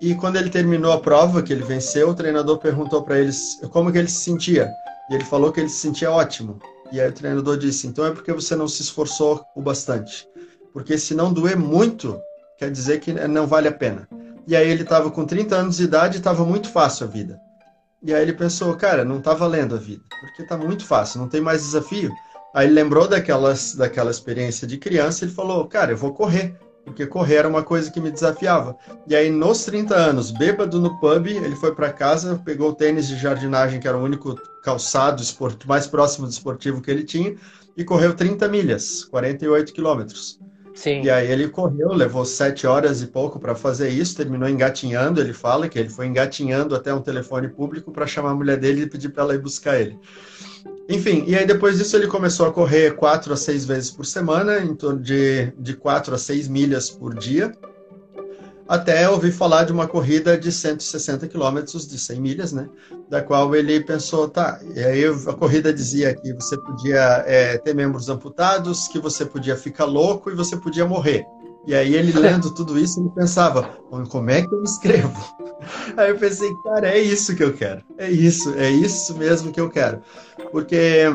E 0.00 0.14
quando 0.14 0.36
ele 0.36 0.50
terminou 0.50 0.92
a 0.92 1.00
prova, 1.00 1.42
que 1.42 1.52
ele 1.52 1.64
venceu, 1.64 2.10
o 2.10 2.14
treinador 2.14 2.58
perguntou 2.58 3.02
para 3.02 3.18
eles 3.18 3.58
como 3.72 3.90
que 3.90 3.98
ele 3.98 4.08
se 4.08 4.20
sentia. 4.20 4.72
E 5.10 5.14
ele 5.14 5.24
falou 5.24 5.52
que 5.52 5.60
ele 5.60 5.68
se 5.68 5.78
sentia 5.78 6.10
ótimo. 6.10 6.58
E 6.92 7.00
aí 7.00 7.08
o 7.08 7.12
treinador 7.12 7.56
disse: 7.56 7.86
então 7.86 8.06
é 8.06 8.10
porque 8.10 8.32
você 8.32 8.54
não 8.56 8.68
se 8.68 8.82
esforçou 8.82 9.44
o 9.54 9.62
bastante. 9.62 10.28
Porque 10.72 10.98
se 10.98 11.14
não 11.14 11.32
doer 11.32 11.56
muito, 11.56 12.20
quer 12.58 12.70
dizer 12.70 13.00
que 13.00 13.12
não 13.12 13.46
vale 13.46 13.68
a 13.68 13.72
pena. 13.72 14.08
E 14.46 14.54
aí 14.54 14.68
ele 14.68 14.82
estava 14.82 15.10
com 15.10 15.24
30 15.24 15.56
anos 15.56 15.76
de 15.76 15.84
idade 15.84 16.16
e 16.16 16.18
estava 16.18 16.44
muito 16.44 16.68
fácil 16.68 17.06
a 17.06 17.10
vida. 17.10 17.40
E 18.02 18.14
aí 18.14 18.22
ele 18.22 18.32
pensou, 18.32 18.74
cara, 18.76 19.04
não 19.04 19.18
está 19.18 19.34
valendo 19.34 19.74
a 19.74 19.78
vida, 19.78 20.02
porque 20.20 20.42
está 20.42 20.56
muito 20.56 20.84
fácil, 20.84 21.20
não 21.20 21.28
tem 21.28 21.40
mais 21.40 21.62
desafio. 21.62 22.12
Aí 22.54 22.66
ele 22.66 22.74
lembrou 22.74 23.08
daquelas, 23.08 23.74
daquela 23.74 24.10
experiência 24.10 24.66
de 24.66 24.78
criança 24.78 25.24
e 25.24 25.28
ele 25.28 25.34
falou, 25.34 25.66
cara, 25.66 25.92
eu 25.92 25.96
vou 25.96 26.14
correr. 26.14 26.56
Porque 26.86 27.04
correr 27.04 27.34
era 27.34 27.48
uma 27.48 27.64
coisa 27.64 27.90
que 27.90 28.00
me 28.00 28.12
desafiava. 28.12 28.76
E 29.08 29.16
aí, 29.16 29.28
nos 29.28 29.64
30 29.64 29.94
anos, 29.94 30.30
bêbado 30.30 30.80
no 30.80 30.98
pub, 31.00 31.26
ele 31.26 31.56
foi 31.56 31.74
para 31.74 31.92
casa, 31.92 32.40
pegou 32.44 32.70
o 32.70 32.74
tênis 32.74 33.08
de 33.08 33.18
jardinagem, 33.18 33.80
que 33.80 33.88
era 33.88 33.98
o 33.98 34.02
único 34.02 34.40
calçado 34.62 35.20
esportivo, 35.20 35.68
mais 35.68 35.88
próximo 35.88 36.26
do 36.26 36.32
esportivo 36.32 36.80
que 36.80 36.90
ele 36.90 37.02
tinha, 37.02 37.34
e 37.76 37.84
correu 37.84 38.14
30 38.14 38.48
milhas, 38.48 39.04
48 39.04 39.72
quilômetros. 39.72 40.38
Sim. 40.76 41.02
E 41.02 41.10
aí 41.10 41.30
ele 41.30 41.48
correu, 41.48 41.92
levou 41.92 42.24
sete 42.24 42.66
horas 42.66 43.02
e 43.02 43.06
pouco 43.06 43.40
para 43.40 43.54
fazer 43.54 43.88
isso, 43.88 44.16
terminou 44.16 44.48
engatinhando. 44.48 45.20
Ele 45.20 45.32
fala 45.32 45.68
que 45.68 45.78
ele 45.78 45.88
foi 45.88 46.06
engatinhando 46.06 46.76
até 46.76 46.94
um 46.94 47.00
telefone 47.00 47.48
público 47.48 47.90
para 47.90 48.06
chamar 48.06 48.30
a 48.30 48.34
mulher 48.34 48.58
dele 48.58 48.82
e 48.82 48.86
pedir 48.86 49.08
para 49.08 49.24
ela 49.24 49.34
ir 49.34 49.40
buscar 49.40 49.80
ele. 49.80 49.98
Enfim, 50.88 51.24
e 51.26 51.34
aí 51.34 51.46
depois 51.46 51.78
disso 51.78 51.96
ele 51.96 52.06
começou 52.06 52.46
a 52.46 52.52
correr 52.52 52.94
quatro 52.94 53.32
a 53.32 53.36
seis 53.36 53.64
vezes 53.64 53.90
por 53.90 54.06
semana, 54.06 54.60
em 54.60 54.74
torno 54.74 55.00
de, 55.00 55.52
de 55.58 55.74
quatro 55.74 56.14
a 56.14 56.18
seis 56.18 56.46
milhas 56.46 56.88
por 56.90 57.14
dia 57.14 57.52
até 58.68 59.08
ouvir 59.08 59.32
falar 59.32 59.64
de 59.64 59.72
uma 59.72 59.86
corrida 59.86 60.36
de 60.36 60.50
160 60.50 61.28
quilômetros, 61.28 61.86
de 61.86 61.98
100 61.98 62.20
milhas, 62.20 62.52
né? 62.52 62.68
Da 63.08 63.22
qual 63.22 63.54
ele 63.54 63.80
pensou, 63.80 64.28
tá, 64.28 64.60
e 64.74 64.80
aí 64.80 65.04
a 65.04 65.32
corrida 65.32 65.72
dizia 65.72 66.14
que 66.14 66.32
você 66.32 66.56
podia 66.58 67.24
é, 67.26 67.58
ter 67.58 67.74
membros 67.74 68.08
amputados, 68.08 68.88
que 68.88 68.98
você 68.98 69.24
podia 69.24 69.56
ficar 69.56 69.84
louco 69.84 70.30
e 70.30 70.34
você 70.34 70.56
podia 70.56 70.84
morrer. 70.84 71.24
E 71.66 71.74
aí 71.74 71.94
ele 71.94 72.12
lendo 72.12 72.54
tudo 72.54 72.78
isso, 72.78 73.00
ele 73.00 73.10
pensava, 73.10 73.64
como 74.08 74.30
é 74.30 74.42
que 74.42 74.54
eu 74.54 74.58
me 74.58 74.64
inscrevo? 74.64 75.36
Aí 75.96 76.10
eu 76.10 76.18
pensei, 76.18 76.54
cara, 76.62 76.88
é 76.88 76.98
isso 76.98 77.34
que 77.34 77.42
eu 77.42 77.52
quero. 77.52 77.82
É 77.98 78.08
isso, 78.08 78.54
é 78.54 78.70
isso 78.70 79.16
mesmo 79.16 79.50
que 79.50 79.60
eu 79.60 79.68
quero. 79.68 80.00
Porque 80.52 81.06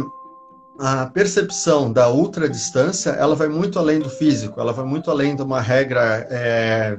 a 0.78 1.06
percepção 1.06 1.94
da 1.94 2.10
ultradistância, 2.10 3.12
ela 3.12 3.36
vai 3.36 3.48
muito 3.48 3.80
além 3.80 4.00
do 4.00 4.10
físico, 4.10 4.60
ela 4.60 4.74
vai 4.74 4.84
muito 4.84 5.10
além 5.10 5.36
de 5.36 5.42
uma 5.42 5.62
regra 5.62 6.28
é, 6.30 6.98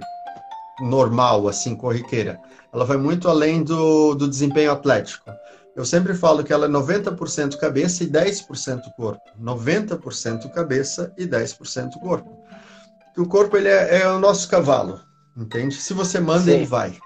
normal, 0.80 1.48
assim, 1.48 1.74
corriqueira. 1.74 2.40
Ela 2.72 2.84
vai 2.84 2.96
muito 2.96 3.28
além 3.28 3.62
do, 3.62 4.14
do 4.14 4.28
desempenho 4.28 4.72
atlético. 4.72 5.30
Eu 5.74 5.84
sempre 5.84 6.14
falo 6.14 6.44
que 6.44 6.52
ela 6.52 6.66
é 6.66 6.68
90% 6.68 7.56
cabeça 7.56 8.04
e 8.04 8.06
10% 8.06 8.82
corpo. 8.96 9.22
90% 9.40 10.50
cabeça 10.50 11.12
e 11.16 11.26
10% 11.26 11.98
corpo. 12.00 12.41
Que 13.14 13.20
o 13.20 13.26
corpo 13.26 13.56
ele 13.56 13.68
é, 13.68 14.02
é, 14.02 14.08
o 14.08 14.18
nosso 14.18 14.48
cavalo, 14.48 15.00
entende? 15.36 15.74
Se 15.74 15.92
você 15.92 16.18
manda, 16.18 16.44
Sim. 16.44 16.52
ele 16.52 16.66
vai. 16.66 16.98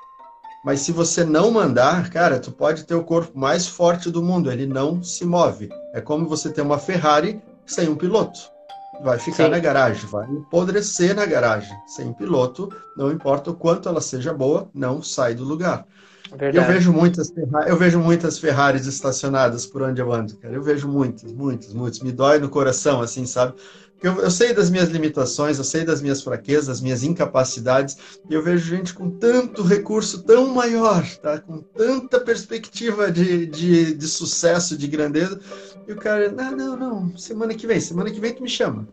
Mas 0.64 0.81
se 0.81 0.92
você 0.92 1.25
não 1.25 1.51
mandar, 1.51 2.11
cara, 2.11 2.40
tu 2.40 2.51
pode 2.51 2.85
ter 2.85 2.95
o 2.95 3.05
corpo 3.05 3.38
mais 3.38 3.66
forte 3.66 4.11
do 4.11 4.23
mundo, 4.23 4.51
ele 4.51 4.66
não 4.66 5.03
se 5.03 5.25
move. 5.25 5.69
É 5.92 6.01
como 6.01 6.29
você 6.29 6.51
ter 6.51 6.62
uma 6.62 6.79
Ferrari 6.79 7.40
sem 7.64 7.88
um 7.88 7.95
piloto 7.95 8.57
vai 9.03 9.19
ficar 9.19 9.45
Sim. 9.45 9.51
na 9.51 9.59
garagem, 9.59 10.07
vai 10.09 10.27
apodrecer 10.27 11.14
na 11.14 11.27
garagem. 11.27 11.77
Sem 11.87 12.12
piloto, 12.12 12.71
não 12.97 13.11
importa 13.11 13.51
o 13.51 13.55
quanto 13.55 13.88
ela 13.88 14.01
seja 14.01 14.33
boa, 14.33 14.69
não 14.75 15.03
sai 15.03 15.35
do 15.35 15.45
lugar. 15.45 15.87
Verdade. 16.31 16.57
Eu 16.57 16.64
vejo 16.64 16.92
muitas 16.92 17.33
eu 17.69 17.77
vejo 17.77 18.01
muitas 18.01 18.38
Ferraris 18.38 18.87
estacionadas 18.87 19.64
por 19.64 19.83
onde 19.83 20.01
eu 20.01 20.12
ando, 20.12 20.37
cara. 20.38 20.55
Eu 20.55 20.62
vejo 20.62 20.88
muitas, 20.88 21.33
muitas, 21.33 21.73
muitas. 21.73 22.01
Me 22.01 22.11
dói 22.11 22.40
no 22.40 22.49
coração, 22.49 23.01
assim, 23.01 23.27
sabe? 23.27 23.55
Eu, 24.02 24.20
eu, 24.20 24.30
sei 24.30 24.52
das 24.52 24.68
minhas 24.68 24.90
limitações, 24.90 25.56
eu 25.56 25.64
sei 25.64 25.85
das 25.85 26.02
minhas 26.02 26.22
fraquezas, 26.22 26.66
das 26.66 26.80
minhas 26.82 27.02
incapacidades, 27.02 27.96
e 28.28 28.35
eu 28.35 28.42
vejo 28.42 28.68
gente 28.68 28.92
com 28.92 29.11
tanto 29.11 29.62
recurso 29.62 30.22
tão 30.22 30.48
maior, 30.48 31.02
tá? 31.22 31.40
com 31.40 31.62
tanta 31.74 32.20
perspectiva 32.20 33.11
de, 33.11 33.46
de, 33.46 33.94
de 33.94 34.06
sucesso, 34.06 34.76
de 34.76 34.87
grandeza, 34.87 35.40
e 35.88 35.92
o 35.92 35.96
cara, 35.96 36.30
não, 36.30 36.50
não, 36.52 36.76
não, 36.76 37.16
semana 37.16 37.54
que 37.54 37.66
vem, 37.66 37.80
semana 37.80 38.11
que 38.11 38.20
vem 38.20 38.35
tu 38.35 38.42
me 38.42 38.50
chama. 38.50 38.87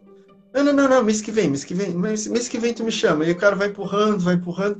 Não, 0.54 0.64
não, 0.64 0.74
não, 0.74 0.88
não, 0.88 1.04
mês 1.04 1.20
que 1.20 1.32
vem, 1.32 1.50
mês 1.50 1.64
que 1.64 1.74
vem, 1.74 1.90
mês, 1.90 2.28
mês 2.28 2.48
que 2.48 2.60
vem 2.60 2.74
tu 2.74 2.84
me 2.84 2.92
chama. 2.92 3.26
E 3.26 3.32
o 3.32 3.36
cara 3.36 3.56
vai 3.56 3.70
empurrando, 3.70 4.20
vai 4.20 4.36
empurrando. 4.36 4.78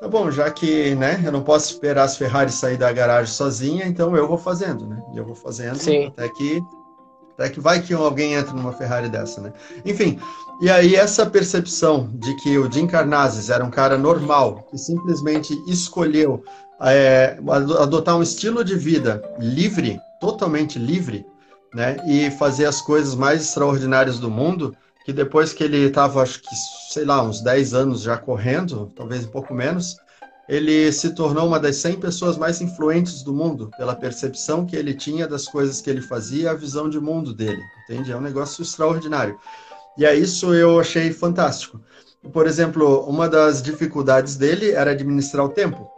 Tá 0.00 0.08
bom, 0.08 0.30
já 0.30 0.50
que 0.50 0.94
né, 0.94 1.20
eu 1.24 1.32
não 1.32 1.42
posso 1.42 1.72
esperar 1.72 2.04
as 2.04 2.16
Ferrari 2.16 2.52
sair 2.52 2.76
da 2.76 2.92
garagem 2.92 3.32
sozinha, 3.32 3.86
então 3.86 4.16
eu 4.16 4.28
vou 4.28 4.38
fazendo, 4.38 4.86
né? 4.86 5.02
Eu 5.14 5.24
vou 5.24 5.34
fazendo 5.34 5.76
Sim. 5.76 6.06
até 6.06 6.28
que 6.28 6.62
até 7.34 7.48
que 7.48 7.60
vai 7.60 7.82
que 7.82 7.92
alguém 7.92 8.34
entra 8.34 8.52
numa 8.52 8.72
Ferrari 8.72 9.08
dessa, 9.08 9.40
né? 9.40 9.52
Enfim, 9.84 10.18
e 10.60 10.70
aí 10.70 10.94
essa 10.94 11.26
percepção 11.26 12.08
de 12.14 12.34
que 12.36 12.56
o 12.56 12.70
Jim 12.70 12.86
Carnazes 12.86 13.50
era 13.50 13.64
um 13.64 13.70
cara 13.70 13.98
normal, 13.98 14.66
que 14.70 14.78
simplesmente 14.78 15.52
escolheu 15.68 16.42
é, 16.80 17.38
adotar 17.80 18.16
um 18.16 18.22
estilo 18.22 18.64
de 18.64 18.76
vida 18.76 19.22
livre, 19.38 20.00
totalmente 20.20 20.78
livre, 20.78 21.26
né? 21.74 21.96
E 22.06 22.30
fazer 22.32 22.66
as 22.66 22.80
coisas 22.80 23.14
mais 23.14 23.42
extraordinárias 23.42 24.18
do 24.18 24.30
mundo, 24.30 24.74
que 25.04 25.12
depois 25.12 25.52
que 25.52 25.64
ele 25.64 25.78
estava, 25.78 26.22
acho 26.22 26.40
que, 26.40 26.54
sei 26.90 27.04
lá, 27.04 27.22
uns 27.22 27.42
10 27.42 27.74
anos 27.74 28.02
já 28.02 28.16
correndo, 28.16 28.92
talvez 28.96 29.26
um 29.26 29.30
pouco 29.30 29.52
menos, 29.52 29.96
ele 30.48 30.92
se 30.92 31.10
tornou 31.14 31.46
uma 31.46 31.58
das 31.58 31.76
100 31.76 32.00
pessoas 32.00 32.36
mais 32.36 32.60
influentes 32.60 33.22
do 33.22 33.32
mundo, 33.32 33.70
pela 33.76 33.94
percepção 33.94 34.66
que 34.66 34.76
ele 34.76 34.94
tinha 34.94 35.26
das 35.26 35.46
coisas 35.46 35.80
que 35.80 35.88
ele 35.88 36.02
fazia, 36.02 36.50
a 36.50 36.54
visão 36.54 36.88
de 36.88 37.00
mundo 37.00 37.32
dele, 37.32 37.62
entende? 37.84 38.12
É 38.12 38.16
um 38.16 38.20
negócio 38.20 38.62
extraordinário. 38.62 39.38
E 39.96 40.04
é 40.04 40.14
isso 40.14 40.52
eu 40.52 40.78
achei 40.78 41.12
fantástico. 41.12 41.80
Por 42.32 42.46
exemplo, 42.46 43.04
uma 43.08 43.28
das 43.28 43.62
dificuldades 43.62 44.36
dele 44.36 44.72
era 44.72 44.90
administrar 44.90 45.44
o 45.44 45.50
tempo, 45.50 45.90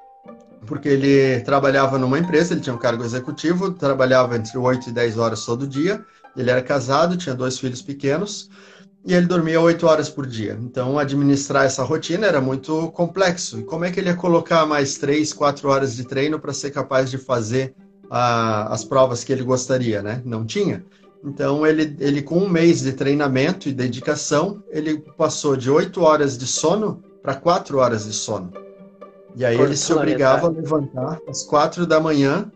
porque 0.67 0.89
ele 0.89 1.41
trabalhava 1.41 1.99
numa 1.99 2.19
empresa, 2.19 2.53
ele 2.53 2.61
tinha 2.61 2.75
um 2.75 2.79
cargo 2.79 3.05
executivo, 3.05 3.71
trabalhava 3.73 4.37
entre 4.37 4.59
8 4.59 4.91
e 4.91 4.93
10 4.93 5.19
horas 5.19 5.45
todo 5.45 5.67
dia, 5.67 6.05
ele 6.37 6.51
era 6.51 6.63
casado, 6.63 7.17
tinha 7.17 7.35
dois 7.35 7.59
filhos 7.59 7.81
pequenos, 7.81 8.51
e 9.07 9.15
ele 9.15 9.27
dormia 9.27 9.61
oito 9.61 9.87
horas 9.87 10.09
por 10.09 10.27
dia. 10.27 10.59
Então, 10.61 10.99
administrar 10.99 11.65
essa 11.65 11.85
rotina 11.85 12.27
era 12.27 12.41
muito 12.41 12.91
complexo. 12.91 13.61
E 13.61 13.63
como 13.63 13.85
é 13.85 13.91
que 13.93 14.01
ele 14.01 14.09
ia 14.09 14.17
colocar 14.17 14.67
mais 14.67 14.99
três, 14.99 15.33
quatro 15.33 15.69
horas 15.69 15.95
de 15.95 16.05
treino 16.05 16.41
para 16.41 16.53
ser 16.53 16.73
capaz 16.73 17.09
de 17.09 17.17
fazer 17.17 17.73
a, 18.11 18.75
as 18.75 18.85
provas 18.85 19.23
que 19.23 19.33
ele 19.33 19.45
gostaria, 19.45 20.03
né? 20.03 20.21
Não 20.25 20.45
tinha. 20.45 20.85
Então, 21.25 21.65
ele, 21.65 21.97
ele 22.01 22.21
com 22.21 22.39
um 22.39 22.49
mês 22.49 22.81
de 22.81 22.93
treinamento 22.93 23.69
e 23.69 23.73
dedicação, 23.73 24.61
ele 24.71 24.99
passou 25.17 25.57
de 25.57 25.71
oito 25.71 26.03
horas 26.03 26.37
de 26.37 26.47
sono 26.47 27.01
para 27.23 27.37
quatro 27.37 27.79
horas 27.79 28.07
de 28.07 28.13
sono. 28.13 28.53
E 29.37 29.45
aí 29.45 29.57
por 29.57 29.67
ele 29.67 29.77
se 29.77 29.93
obrigava 29.93 30.49
a 30.49 30.51
levantar 30.51 31.21
às 31.29 31.45
quatro 31.45 31.87
da 31.87 32.01
manhã 32.01 32.51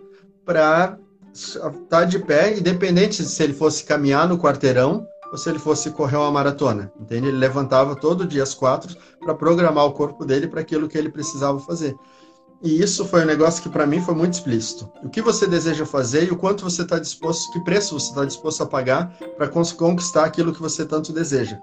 para 0.44 0.98
estar 1.32 1.70
tá 1.88 2.04
de 2.04 2.18
pé, 2.18 2.58
independente 2.58 3.22
se 3.22 3.40
ele 3.40 3.54
fosse 3.54 3.84
caminhar 3.84 4.28
no 4.28 4.36
quarteirão 4.36 5.06
ou 5.30 5.38
se 5.38 5.48
ele 5.48 5.58
fosse 5.58 5.90
correr 5.90 6.16
uma 6.16 6.30
maratona, 6.30 6.92
entende? 6.98 7.28
Ele 7.28 7.38
levantava 7.38 7.94
todo 7.94 8.26
dia 8.26 8.42
às 8.42 8.54
quatro 8.54 8.96
para 9.20 9.34
programar 9.34 9.84
o 9.84 9.92
corpo 9.92 10.24
dele 10.24 10.48
para 10.48 10.60
aquilo 10.60 10.88
que 10.88 10.98
ele 10.98 11.08
precisava 11.08 11.58
fazer. 11.60 11.94
E 12.62 12.82
isso 12.82 13.06
foi 13.06 13.22
um 13.22 13.26
negócio 13.26 13.62
que 13.62 13.70
para 13.70 13.86
mim 13.86 14.02
foi 14.02 14.14
muito 14.14 14.34
explícito. 14.34 14.90
O 15.02 15.08
que 15.08 15.22
você 15.22 15.46
deseja 15.46 15.86
fazer 15.86 16.24
e 16.24 16.30
o 16.30 16.36
quanto 16.36 16.62
você 16.62 16.82
está 16.82 16.98
disposto, 16.98 17.50
que 17.52 17.64
preço 17.64 17.98
você 17.98 18.10
está 18.10 18.24
disposto 18.24 18.62
a 18.62 18.66
pagar 18.66 19.16
para 19.36 19.48
conquistar 19.48 20.24
aquilo 20.24 20.52
que 20.52 20.60
você 20.60 20.84
tanto 20.84 21.12
deseja. 21.12 21.58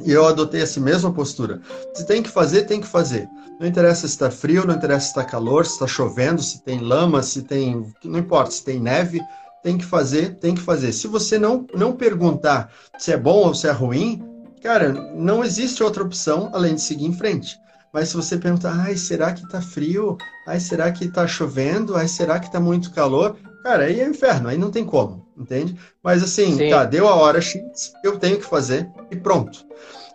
E 0.00 0.10
eu 0.10 0.26
adotei 0.26 0.62
essa 0.62 0.80
mesma 0.80 1.12
postura. 1.12 1.60
Se 1.94 2.06
tem 2.06 2.22
que 2.22 2.30
fazer, 2.30 2.62
tem 2.62 2.80
que 2.80 2.86
fazer. 2.86 3.28
Não 3.60 3.66
interessa 3.66 4.08
se 4.08 4.14
está 4.14 4.30
frio, 4.30 4.66
não 4.66 4.74
interessa 4.74 5.04
se 5.04 5.08
está 5.08 5.22
calor, 5.22 5.66
se 5.66 5.72
está 5.72 5.86
chovendo, 5.86 6.42
se 6.42 6.62
tem 6.62 6.80
lama, 6.80 7.22
se 7.22 7.42
tem. 7.42 7.86
Não 8.02 8.18
importa, 8.18 8.50
se 8.50 8.64
tem 8.64 8.80
neve, 8.80 9.20
tem 9.62 9.78
que 9.78 9.84
fazer, 9.84 10.36
tem 10.36 10.54
que 10.54 10.60
fazer. 10.60 10.92
Se 10.92 11.06
você 11.06 11.38
não, 11.38 11.66
não 11.74 11.92
perguntar 11.92 12.72
se 12.98 13.12
é 13.12 13.16
bom 13.16 13.46
ou 13.46 13.54
se 13.54 13.68
é 13.68 13.70
ruim, 13.70 14.22
cara, 14.62 14.92
não 15.14 15.44
existe 15.44 15.82
outra 15.82 16.02
opção 16.02 16.50
além 16.52 16.74
de 16.74 16.80
seguir 16.80 17.06
em 17.06 17.12
frente. 17.12 17.56
Mas 17.92 18.08
se 18.08 18.16
você 18.16 18.38
perguntar, 18.38 18.74
ai, 18.74 18.96
será 18.96 19.32
que 19.32 19.46
tá 19.48 19.60
frio? 19.60 20.16
Ai, 20.46 20.58
será 20.58 20.90
que 20.90 21.08
tá 21.08 21.26
chovendo? 21.26 21.94
Ai, 21.94 22.08
será 22.08 22.40
que 22.40 22.50
tá 22.50 22.58
muito 22.58 22.90
calor? 22.90 23.36
Cara, 23.62 23.84
aí 23.84 24.00
é 24.00 24.08
inferno, 24.08 24.48
aí 24.48 24.56
não 24.56 24.70
tem 24.70 24.84
como, 24.84 25.26
entende? 25.36 25.78
Mas 26.02 26.22
assim, 26.22 26.56
Sim. 26.56 26.70
tá, 26.70 26.84
deu 26.84 27.06
a 27.06 27.14
hora 27.14 27.40
X, 27.40 27.92
eu 28.02 28.18
tenho 28.18 28.38
que 28.38 28.44
fazer 28.44 28.88
e 29.10 29.16
pronto. 29.16 29.64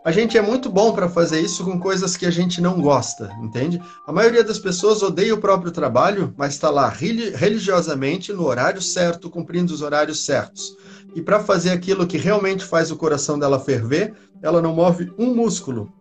A 0.08 0.12
gente 0.14 0.38
é 0.38 0.42
muito 0.42 0.70
bom 0.70 0.94
para 0.94 1.10
fazer 1.10 1.42
isso 1.42 1.66
com 1.66 1.78
coisas 1.78 2.16
que 2.16 2.26
a 2.26 2.32
gente 2.32 2.62
não 2.62 2.82
gosta, 2.82 3.30
entende? 3.44 3.78
A 4.06 4.14
maioria 4.14 4.42
das 4.42 4.58
pessoas 4.58 5.04
odeia 5.04 5.36
o 5.36 5.38
próprio 5.38 5.70
trabalho, 5.70 6.34
mas 6.38 6.54
está 6.54 6.70
lá 6.70 6.88
religiosamente 6.88 8.32
no 8.32 8.46
horário 8.46 8.82
certo, 8.82 9.30
cumprindo 9.30 9.74
os 9.74 9.82
horários 9.82 10.24
certos. 10.24 10.78
E 11.14 11.22
para 11.22 11.42
fazer 11.42 11.72
aquilo 11.72 12.08
que 12.08 12.18
realmente 12.18 12.64
faz 12.64 12.90
o 12.90 12.96
coração 12.96 13.38
dela 13.38 13.60
ferver, 13.60 14.14
ela 14.42 14.62
não 14.62 14.74
move 14.74 15.12
um 15.20 15.36
músculo, 15.36 15.92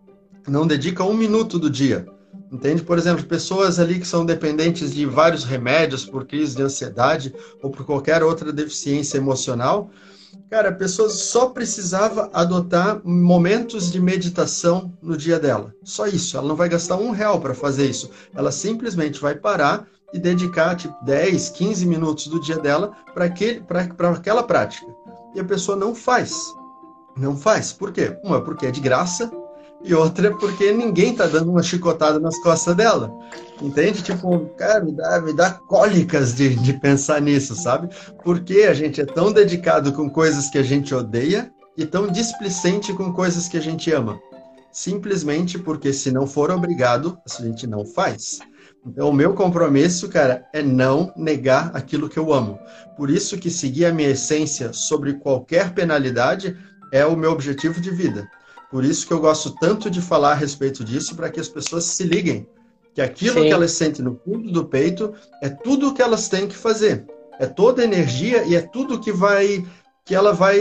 não 0.47 0.69
dedica 0.69 1.03
um 1.03 1.17
minuto 1.17 1.59
do 1.59 1.69
dia. 1.69 2.07
Entende? 2.53 2.85
Por 2.85 2.99
exemplo, 2.99 3.25
pessoas 3.25 3.81
ali 3.81 3.99
que 3.99 4.07
são 4.07 4.25
dependentes 4.25 4.95
de 4.95 5.05
vários 5.05 5.43
remédios 5.43 6.05
por 6.05 6.25
crise 6.25 6.55
de 6.55 6.63
ansiedade 6.63 7.35
ou 7.61 7.71
por 7.71 7.85
qualquer 7.85 8.23
outra 8.23 8.53
deficiência 8.53 9.19
emocional, 9.19 9.91
Cara, 10.51 10.69
a 10.69 10.75
pessoa 10.75 11.09
só 11.09 11.51
precisava 11.51 12.31
adotar 12.33 13.01
momentos 13.05 13.91
de 13.91 14.01
meditação 14.01 14.97
no 15.03 15.17
dia 15.17 15.39
dela. 15.39 15.75
Só 15.83 16.07
isso. 16.07 16.37
Ela 16.37 16.47
não 16.49 16.57
vai 16.57 16.69
gastar 16.69 16.97
um 16.97 17.11
real 17.11 17.41
para 17.41 17.55
fazer 17.55 17.87
isso. 17.87 18.11
Ela 18.35 18.53
simplesmente 18.53 19.21
vai 19.21 19.35
parar 19.35 19.87
e 20.13 20.19
dedicar 20.19 20.77
tipo 20.77 20.95
10, 21.05 21.51
15 21.51 21.87
minutos 21.87 22.29
do 22.29 22.41
dia 22.41 22.59
dela 22.59 22.93
para 23.13 23.27
aquela 24.11 24.43
prática. 24.43 24.87
E 25.35 25.41
a 25.41 25.45
pessoa 25.45 25.77
não 25.77 25.95
faz. 25.95 26.33
Não 27.17 27.37
faz. 27.37 27.73
Por 27.73 27.93
quê? 27.93 28.17
Uma, 28.23 28.41
porque 28.41 28.67
é 28.67 28.71
de 28.71 28.81
graça. 28.81 29.31
E 29.87 29.95
outra 29.95 30.29
é 30.29 30.31
porque 30.31 30.73
ninguém 30.73 31.15
tá 31.15 31.27
dando 31.27 31.51
uma 31.51 31.63
chicotada 31.63 32.19
nas 32.19 32.37
costas 32.41 32.75
dela. 32.75 33.11
Entende? 33.63 34.03
Tipo, 34.03 34.47
cara, 34.57 34.85
me 34.85 34.91
dá, 34.91 35.21
me 35.21 35.33
dá 35.33 35.53
cólicas 35.53 36.35
de, 36.35 36.57
de 36.57 36.73
pensar 36.75 37.23
nisso, 37.23 37.55
sabe? 37.55 37.89
Porque 38.25 38.63
a 38.63 38.75
gente 38.75 39.01
é 39.01 39.07
tão 39.07 39.33
dedicado 39.33 39.93
com 39.93 40.11
coisas 40.11 40.51
que 40.51 40.59
a 40.59 40.63
gente 40.63 40.93
odeia 40.93 41.53
e 41.77 41.87
tão 41.87 42.09
displicente 42.09 42.93
com 42.93 43.13
coisas 43.13 43.49
que 43.49 43.57
a 43.57 43.61
gente 43.61 43.93
ama. 43.93 44.19
Simplesmente 44.73 45.57
porque 45.57 45.93
se 45.93 46.11
não 46.11 46.27
for 46.27 46.51
obrigado, 46.51 47.17
a 47.25 47.43
gente 47.43 47.65
não 47.67 47.87
faz. 47.87 48.41
Então, 48.85 49.09
o 49.09 49.15
meu 49.15 49.35
compromisso, 49.35 50.09
cara, 50.09 50.47
é 50.53 50.63
não 50.63 51.13
negar 51.17 51.71
aquilo 51.75 52.09
que 52.09 52.19
eu 52.19 52.33
amo. 52.33 52.59
Por 52.97 53.09
isso 53.09 53.39
que 53.39 53.51
seguir 53.51 53.87
a 53.87 53.93
minha 53.93 54.11
essência 54.11 54.73
sobre 54.73 55.15
qualquer 55.15 55.73
penalidade 55.73 56.57
é 56.93 57.07
o 57.07 57.17
meu 57.17 57.31
objetivo 57.31 57.81
de 57.81 57.91
vida. 57.91 58.29
Por 58.71 58.85
isso 58.85 59.07
que 59.07 59.13
eu 59.13 59.21
gosto 59.21 59.51
tanto 59.61 59.91
de 59.91 60.01
falar 60.01 60.33
a 60.33 60.35
respeito 60.35 60.85
disso, 60.85 61.15
para 61.15 61.31
que 61.31 61.41
as 61.41 61.49
pessoas 61.49 61.85
se 61.85 62.05
liguem. 62.05 62.49
Que 62.95 63.01
aquilo 63.01 63.41
Sim. 63.41 63.47
que 63.47 63.53
elas 63.53 63.73
sentem 63.73 64.05
no 64.05 64.19
fundo 64.25 64.51
do 64.51 64.65
peito 64.65 65.13
é 65.43 65.49
tudo 65.49 65.89
o 65.89 65.95
que 65.95 66.03
elas 66.03 66.29
têm 66.29 66.49
que 66.49 66.57
fazer. 66.57 67.05
É 67.39 67.47
toda 67.47 67.85
energia 67.85 68.45
e 68.45 68.55
é 68.55 68.61
tudo 68.61 69.01
que 69.01 69.13
vai 69.13 69.65
que 70.05 70.15
ela 70.15 70.33
vai 70.33 70.57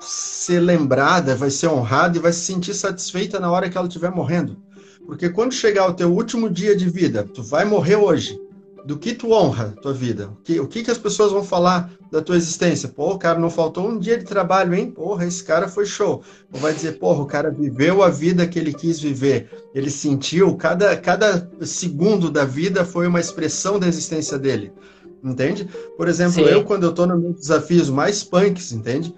ser 0.00 0.60
lembrada, 0.60 1.34
vai 1.34 1.50
ser 1.50 1.66
honrada 1.66 2.16
e 2.16 2.20
vai 2.20 2.32
se 2.32 2.40
sentir 2.40 2.72
satisfeita 2.72 3.40
na 3.40 3.50
hora 3.50 3.68
que 3.68 3.76
ela 3.76 3.88
estiver 3.88 4.12
morrendo. 4.12 4.62
Porque 5.04 5.28
quando 5.28 5.52
chegar 5.52 5.88
o 5.88 5.92
teu 5.92 6.14
último 6.14 6.48
dia 6.48 6.76
de 6.76 6.88
vida, 6.88 7.24
tu 7.24 7.42
vai 7.42 7.64
morrer 7.64 7.96
hoje. 7.96 8.40
Do 8.84 8.96
que 8.98 9.14
tu 9.14 9.32
honra 9.32 9.74
tua 9.82 9.92
vida? 9.92 10.28
O 10.28 10.36
que, 10.42 10.60
o 10.60 10.66
que, 10.66 10.82
que 10.82 10.90
as 10.90 10.98
pessoas 10.98 11.32
vão 11.32 11.44
falar 11.44 11.90
da 12.10 12.22
tua 12.22 12.36
existência? 12.36 12.88
Pô, 12.88 13.18
cara, 13.18 13.38
não 13.38 13.50
faltou 13.50 13.88
um 13.88 13.98
dia 13.98 14.18
de 14.18 14.24
trabalho, 14.24 14.74
hein? 14.74 14.90
Porra, 14.90 15.26
esse 15.26 15.44
cara 15.44 15.68
foi 15.68 15.84
show. 15.84 16.22
Ou 16.52 16.60
vai 16.60 16.72
dizer, 16.72 16.98
porra, 16.98 17.22
o 17.22 17.26
cara 17.26 17.50
viveu 17.50 18.02
a 18.02 18.08
vida 18.08 18.46
que 18.46 18.58
ele 18.58 18.72
quis 18.72 18.98
viver. 18.98 19.50
Ele 19.74 19.90
sentiu, 19.90 20.56
cada, 20.56 20.96
cada 20.96 21.50
segundo 21.62 22.30
da 22.30 22.44
vida 22.44 22.84
foi 22.84 23.06
uma 23.06 23.20
expressão 23.20 23.78
da 23.78 23.86
existência 23.86 24.38
dele. 24.38 24.72
Entende? 25.22 25.68
Por 25.96 26.08
exemplo, 26.08 26.34
Sim. 26.34 26.42
eu, 26.42 26.64
quando 26.64 26.84
eu 26.84 26.92
tô 26.92 27.06
nos 27.06 27.20
meus 27.20 27.36
desafios 27.36 27.90
mais 27.90 28.24
punks, 28.24 28.72
entende? 28.72 29.14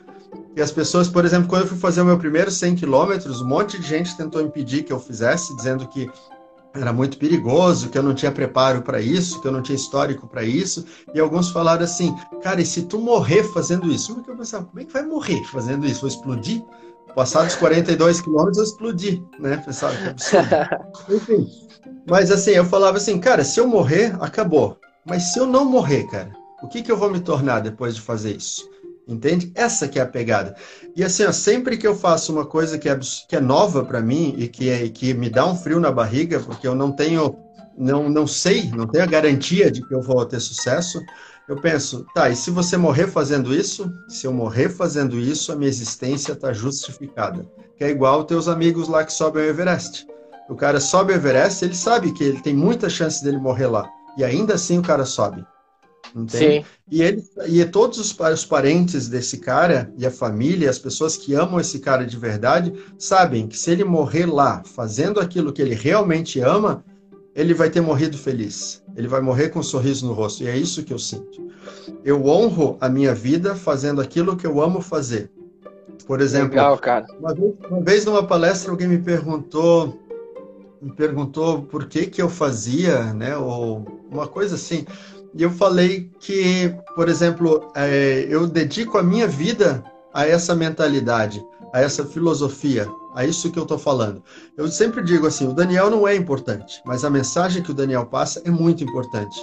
E 0.56 0.60
as 0.60 0.70
pessoas, 0.70 1.08
por 1.08 1.24
exemplo, 1.24 1.48
quando 1.48 1.62
eu 1.62 1.68
fui 1.68 1.78
fazer 1.78 2.02
o 2.02 2.04
meu 2.04 2.18
primeiro 2.18 2.50
100 2.50 2.76
quilômetros, 2.76 3.40
um 3.40 3.46
monte 3.46 3.78
de 3.78 3.86
gente 3.86 4.16
tentou 4.16 4.42
impedir 4.42 4.82
que 4.82 4.92
eu 4.92 5.00
fizesse, 5.00 5.54
dizendo 5.56 5.88
que 5.88 6.10
era 6.74 6.92
muito 6.92 7.18
perigoso, 7.18 7.90
que 7.90 7.98
eu 7.98 8.02
não 8.02 8.14
tinha 8.14 8.32
preparo 8.32 8.82
para 8.82 9.00
isso, 9.00 9.40
que 9.40 9.48
eu 9.48 9.52
não 9.52 9.62
tinha 9.62 9.76
histórico 9.76 10.26
para 10.26 10.42
isso. 10.42 10.84
E 11.14 11.20
alguns 11.20 11.50
falaram 11.50 11.84
assim, 11.84 12.14
cara, 12.42 12.60
e 12.60 12.66
se 12.66 12.82
tu 12.82 12.98
morrer 12.98 13.44
fazendo 13.44 13.90
isso? 13.90 14.08
Como 14.08 14.20
é 14.20 14.24
que 14.24 14.30
eu 14.30 14.36
pensava, 14.36 14.64
como 14.64 14.80
é 14.80 14.84
que 14.84 14.92
vai 14.92 15.02
morrer 15.02 15.42
fazendo 15.44 15.86
isso? 15.86 16.00
Vou 16.00 16.08
explodir? 16.08 16.62
Passados 17.14 17.54
42 17.56 18.22
quilômetros, 18.22 18.56
eu 18.56 18.64
explodi, 18.64 19.22
né? 19.38 19.58
Pensava 19.58 19.94
que 19.94 20.08
absurdo. 20.08 20.48
Enfim. 21.14 21.46
Mas 22.08 22.30
assim, 22.30 22.52
eu 22.52 22.64
falava 22.64 22.96
assim, 22.96 23.18
cara, 23.18 23.44
se 23.44 23.60
eu 23.60 23.66
morrer, 23.66 24.16
acabou. 24.20 24.78
Mas 25.04 25.32
se 25.32 25.38
eu 25.38 25.46
não 25.46 25.64
morrer, 25.64 26.04
cara, 26.04 26.32
o 26.62 26.68
que, 26.68 26.82
que 26.82 26.90
eu 26.90 26.96
vou 26.96 27.10
me 27.10 27.20
tornar 27.20 27.60
depois 27.60 27.94
de 27.94 28.00
fazer 28.00 28.36
isso? 28.36 28.71
Entende? 29.06 29.50
Essa 29.54 29.88
que 29.88 29.98
é 29.98 30.02
a 30.02 30.06
pegada. 30.06 30.54
E 30.94 31.02
assim, 31.02 31.24
ó, 31.24 31.32
sempre 31.32 31.76
que 31.76 31.86
eu 31.86 31.94
faço 31.94 32.32
uma 32.32 32.46
coisa 32.46 32.78
que 32.78 32.88
é, 32.88 32.98
que 33.28 33.36
é 33.36 33.40
nova 33.40 33.84
para 33.84 34.00
mim 34.00 34.34
e 34.38 34.48
que, 34.48 34.70
é, 34.70 34.88
que 34.88 35.12
me 35.12 35.28
dá 35.28 35.44
um 35.44 35.56
frio 35.56 35.80
na 35.80 35.90
barriga, 35.90 36.38
porque 36.38 36.66
eu 36.66 36.74
não 36.74 36.92
tenho, 36.92 37.36
não, 37.76 38.08
não 38.08 38.26
sei, 38.26 38.70
não 38.70 38.86
tenho 38.86 39.02
a 39.04 39.08
garantia 39.08 39.70
de 39.70 39.86
que 39.86 39.92
eu 39.92 40.00
vou 40.00 40.24
ter 40.24 40.38
sucesso, 40.38 41.00
eu 41.48 41.56
penso, 41.56 42.06
tá, 42.14 42.30
e 42.30 42.36
se 42.36 42.50
você 42.50 42.76
morrer 42.76 43.08
fazendo 43.08 43.52
isso? 43.52 43.92
Se 44.08 44.26
eu 44.26 44.32
morrer 44.32 44.68
fazendo 44.68 45.18
isso, 45.18 45.50
a 45.50 45.56
minha 45.56 45.68
existência 45.68 46.32
está 46.32 46.52
justificada. 46.52 47.44
Que 47.76 47.84
é 47.84 47.90
igual 47.90 48.24
teus 48.24 48.46
amigos 48.46 48.88
lá 48.88 49.04
que 49.04 49.12
sobem 49.12 49.42
o 49.42 49.46
Everest. 49.46 50.06
O 50.48 50.54
cara 50.54 50.78
sobe 50.78 51.12
o 51.12 51.16
Everest, 51.16 51.64
ele 51.64 51.74
sabe 51.74 52.12
que 52.12 52.22
ele 52.22 52.40
tem 52.40 52.54
muita 52.54 52.88
chance 52.88 53.22
dele 53.24 53.38
morrer 53.38 53.66
lá. 53.66 53.88
E 54.16 54.22
ainda 54.22 54.54
assim 54.54 54.78
o 54.78 54.82
cara 54.82 55.04
sobe. 55.04 55.44
Entende? 56.14 56.60
Sim. 56.60 56.64
E, 56.90 57.02
ele, 57.02 57.24
e 57.46 57.64
todos 57.64 57.98
os, 57.98 58.16
os 58.18 58.44
parentes 58.44 59.08
desse 59.08 59.38
cara 59.38 59.92
e 59.96 60.06
a 60.06 60.10
família, 60.10 60.68
as 60.68 60.78
pessoas 60.78 61.16
que 61.16 61.34
amam 61.34 61.58
esse 61.58 61.78
cara 61.78 62.04
de 62.04 62.16
verdade, 62.16 62.72
sabem 62.98 63.46
que 63.46 63.58
se 63.58 63.70
ele 63.70 63.84
morrer 63.84 64.26
lá 64.26 64.62
fazendo 64.64 65.20
aquilo 65.20 65.52
que 65.52 65.62
ele 65.62 65.74
realmente 65.74 66.40
ama, 66.40 66.84
ele 67.34 67.54
vai 67.54 67.70
ter 67.70 67.80
morrido 67.80 68.18
feliz. 68.18 68.82
Ele 68.94 69.08
vai 69.08 69.20
morrer 69.20 69.48
com 69.48 69.60
um 69.60 69.62
sorriso 69.62 70.06
no 70.06 70.12
rosto. 70.12 70.42
E 70.42 70.48
é 70.48 70.56
isso 70.56 70.82
que 70.82 70.92
eu 70.92 70.98
sinto. 70.98 71.50
Eu 72.04 72.26
honro 72.26 72.76
a 72.80 72.88
minha 72.88 73.14
vida 73.14 73.54
fazendo 73.54 74.00
aquilo 74.00 74.36
que 74.36 74.46
eu 74.46 74.60
amo 74.60 74.80
fazer. 74.82 75.30
Por 76.06 76.20
exemplo, 76.20 76.50
Legal. 76.50 76.78
Uma, 77.18 77.34
vez, 77.34 77.54
uma 77.70 77.80
vez 77.80 78.04
numa 78.04 78.26
palestra 78.26 78.70
alguém 78.70 78.88
me 78.88 78.98
perguntou 78.98 79.98
me 80.82 80.92
perguntou 80.92 81.62
por 81.62 81.86
que 81.86 82.06
que 82.06 82.20
eu 82.20 82.28
fazia, 82.28 83.14
né, 83.14 83.36
ou 83.36 83.86
uma 84.10 84.26
coisa 84.26 84.56
assim. 84.56 84.84
E 85.34 85.42
eu 85.42 85.50
falei 85.50 86.10
que, 86.20 86.74
por 86.94 87.08
exemplo, 87.08 87.70
é, 87.74 88.26
eu 88.28 88.46
dedico 88.46 88.98
a 88.98 89.02
minha 89.02 89.26
vida 89.26 89.82
a 90.12 90.26
essa 90.26 90.54
mentalidade, 90.54 91.42
a 91.72 91.80
essa 91.80 92.04
filosofia, 92.04 92.86
a 93.14 93.24
isso 93.24 93.50
que 93.50 93.58
eu 93.58 93.64
estou 93.64 93.78
falando. 93.78 94.22
Eu 94.56 94.68
sempre 94.68 95.02
digo 95.02 95.26
assim: 95.26 95.46
o 95.46 95.52
Daniel 95.52 95.90
não 95.90 96.06
é 96.06 96.14
importante, 96.14 96.80
mas 96.84 97.04
a 97.04 97.10
mensagem 97.10 97.62
que 97.62 97.70
o 97.70 97.74
Daniel 97.74 98.06
passa 98.06 98.42
é 98.44 98.50
muito 98.50 98.82
importante. 98.82 99.40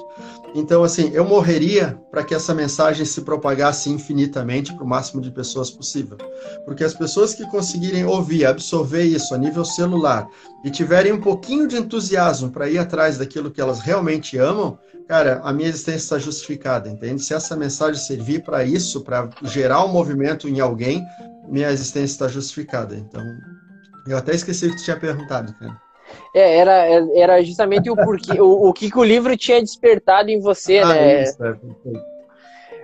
Então, 0.55 0.83
assim, 0.83 1.11
eu 1.13 1.23
morreria 1.23 1.99
para 2.09 2.23
que 2.23 2.33
essa 2.33 2.55
mensagem 2.55 3.05
se 3.05 3.21
propagasse 3.21 3.89
infinitamente 3.89 4.73
para 4.73 4.83
o 4.83 4.87
máximo 4.87 5.21
de 5.21 5.31
pessoas 5.31 5.69
possível. 5.69 6.17
Porque 6.65 6.83
as 6.83 6.93
pessoas 6.93 7.35
que 7.35 7.45
conseguirem 7.51 8.05
ouvir, 8.05 8.45
absorver 8.45 9.03
isso 9.03 9.33
a 9.35 9.37
nível 9.37 9.63
celular 9.63 10.27
e 10.63 10.71
tiverem 10.71 11.11
um 11.11 11.21
pouquinho 11.21 11.67
de 11.67 11.77
entusiasmo 11.77 12.49
para 12.49 12.69
ir 12.69 12.79
atrás 12.79 13.17
daquilo 13.17 13.51
que 13.51 13.61
elas 13.61 13.79
realmente 13.79 14.37
amam, 14.37 14.77
cara, 15.07 15.39
a 15.43 15.53
minha 15.53 15.69
existência 15.69 15.97
está 15.99 16.19
justificada, 16.19 16.89
entende? 16.89 17.23
Se 17.23 17.33
essa 17.33 17.55
mensagem 17.55 18.01
servir 18.01 18.43
para 18.43 18.63
isso, 18.63 19.01
para 19.01 19.29
gerar 19.43 19.85
um 19.85 19.89
movimento 19.89 20.47
em 20.47 20.59
alguém, 20.59 21.05
minha 21.47 21.71
existência 21.71 22.13
está 22.13 22.27
justificada. 22.27 22.95
Então, 22.95 23.21
eu 24.09 24.17
até 24.17 24.33
esqueci 24.33 24.67
o 24.67 24.69
que 24.71 24.77
tu 24.77 24.83
tinha 24.83 24.97
perguntado, 24.97 25.53
cara. 25.53 25.77
É, 26.33 26.57
era, 26.57 26.73
era 27.15 27.43
justamente 27.43 27.89
o 27.89 27.95
porquê, 27.95 28.41
o, 28.41 28.69
o 28.69 28.73
que, 28.73 28.89
que 28.89 28.97
o 28.97 29.03
livro 29.03 29.35
tinha 29.37 29.61
despertado 29.61 30.29
em 30.29 30.39
você, 30.39 30.79
ah, 30.79 30.87
né? 30.87 31.23
Isso, 31.23 31.43
é, 31.43 31.55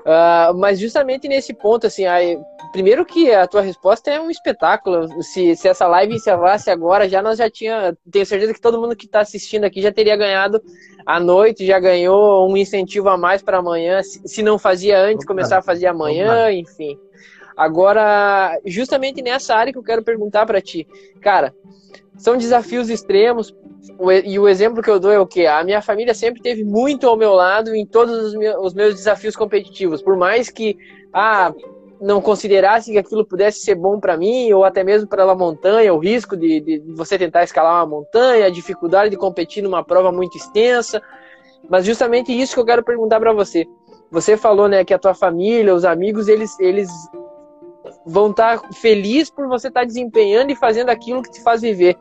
Uh, 0.05 0.53
mas 0.53 0.79
justamente 0.79 1.27
nesse 1.27 1.51
ponto, 1.51 1.87
assim, 1.87 2.05
aí, 2.05 2.37
primeiro 2.71 3.03
que 3.03 3.31
a 3.33 3.47
tua 3.47 3.61
resposta 3.61 4.11
é 4.11 4.21
um 4.21 4.29
espetáculo. 4.29 5.07
Se, 5.23 5.55
se 5.55 5.67
essa 5.67 5.87
live 5.87 6.13
encerrasse 6.13 6.69
agora, 6.69 7.09
já 7.09 7.23
nós 7.23 7.39
já 7.39 7.49
tinha. 7.49 7.97
Tenho 8.11 8.23
certeza 8.23 8.53
que 8.53 8.61
todo 8.61 8.79
mundo 8.79 8.95
que 8.95 9.07
está 9.07 9.21
assistindo 9.21 9.63
aqui 9.63 9.81
já 9.81 9.91
teria 9.91 10.15
ganhado 10.15 10.61
à 11.07 11.19
noite, 11.19 11.65
já 11.65 11.79
ganhou 11.79 12.47
um 12.47 12.55
incentivo 12.55 13.09
a 13.09 13.17
mais 13.17 13.41
para 13.41 13.57
amanhã. 13.57 14.03
Se, 14.03 14.21
se, 14.27 14.43
não 14.43 14.59
fazia 14.59 14.99
antes, 14.99 15.25
começar 15.25 15.57
a 15.57 15.63
fazer 15.63 15.87
amanhã, 15.87 16.51
enfim. 16.51 16.99
Agora, 17.55 18.59
justamente 18.65 19.21
nessa 19.21 19.55
área 19.55 19.71
que 19.71 19.79
eu 19.79 19.83
quero 19.83 20.03
perguntar 20.03 20.45
para 20.45 20.61
ti, 20.61 20.87
cara, 21.21 21.53
são 22.17 22.37
desafios 22.37 22.89
extremos. 22.89 23.55
E 24.25 24.39
o 24.39 24.47
exemplo 24.47 24.81
que 24.81 24.89
eu 24.89 24.99
dou 24.99 25.11
é 25.11 25.19
o 25.19 25.27
que? 25.27 25.45
A 25.45 25.63
minha 25.63 25.81
família 25.81 26.13
sempre 26.13 26.41
teve 26.41 26.63
muito 26.63 27.07
ao 27.07 27.15
meu 27.15 27.33
lado 27.33 27.75
em 27.75 27.85
todos 27.85 28.33
os 28.33 28.73
meus 28.73 28.95
desafios 28.95 29.35
competitivos. 29.35 30.01
Por 30.01 30.17
mais 30.17 30.49
que 30.49 30.77
ah, 31.13 31.53
não 32.01 32.19
considerasse 32.21 32.91
que 32.91 32.97
aquilo 32.97 33.25
pudesse 33.25 33.59
ser 33.59 33.75
bom 33.75 33.99
para 33.99 34.17
mim, 34.17 34.51
ou 34.51 34.63
até 34.63 34.83
mesmo 34.83 35.07
para 35.07 35.23
a 35.23 35.35
montanha, 35.35 35.93
o 35.93 35.99
risco 35.99 36.35
de, 36.35 36.59
de 36.59 36.79
você 36.93 37.17
tentar 37.17 37.43
escalar 37.43 37.75
uma 37.75 37.97
montanha, 37.97 38.47
a 38.47 38.49
dificuldade 38.49 39.11
de 39.11 39.17
competir 39.17 39.63
numa 39.63 39.83
prova 39.83 40.11
muito 40.11 40.37
extensa. 40.37 41.01
Mas 41.69 41.85
justamente 41.85 42.31
isso 42.31 42.53
que 42.53 42.59
eu 42.59 42.65
quero 42.65 42.83
perguntar 42.83 43.19
para 43.19 43.33
você. 43.33 43.65
Você 44.11 44.37
falou, 44.37 44.67
né, 44.67 44.83
que 44.83 44.93
a 44.93 44.99
tua 44.99 45.13
família, 45.13 45.73
os 45.73 45.85
amigos, 45.85 46.27
eles, 46.27 46.59
eles 46.59 46.89
vão 48.05 48.31
estar 48.31 48.59
tá 48.59 48.69
felizes 48.73 49.29
por 49.29 49.47
você 49.47 49.67
estar 49.67 49.81
tá 49.81 49.85
desempenhando 49.85 50.51
e 50.51 50.55
fazendo 50.55 50.89
aquilo 50.89 51.21
que 51.21 51.31
te 51.31 51.41
faz 51.41 51.61
viver. 51.61 51.97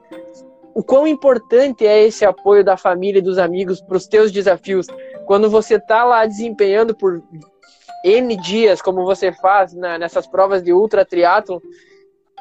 O 0.75 0.83
quão 0.83 1.07
importante 1.07 1.87
é 1.87 2.03
esse 2.03 2.25
apoio 2.25 2.65
da 2.65 2.77
família 2.77 3.21
e 3.21 3.23
dos 3.23 3.39
amigos 3.39 3.81
para 3.81 3.97
os 3.97 4.07
teus 4.07 4.33
desafios 4.33 4.87
quando 5.25 5.49
você 5.49 5.77
está 5.77 6.05
lá 6.05 6.27
desempenhando 6.27 6.95
por 6.95 7.23
N 8.05 8.37
dias, 8.37 8.83
como 8.83 9.05
você 9.05 9.33
faz 9.33 9.73
na, 9.73 9.99
nessas 9.99 10.27
provas 10.27 10.63
de 10.63 10.73
ultra 10.73 11.05
triatlo, 11.05 11.63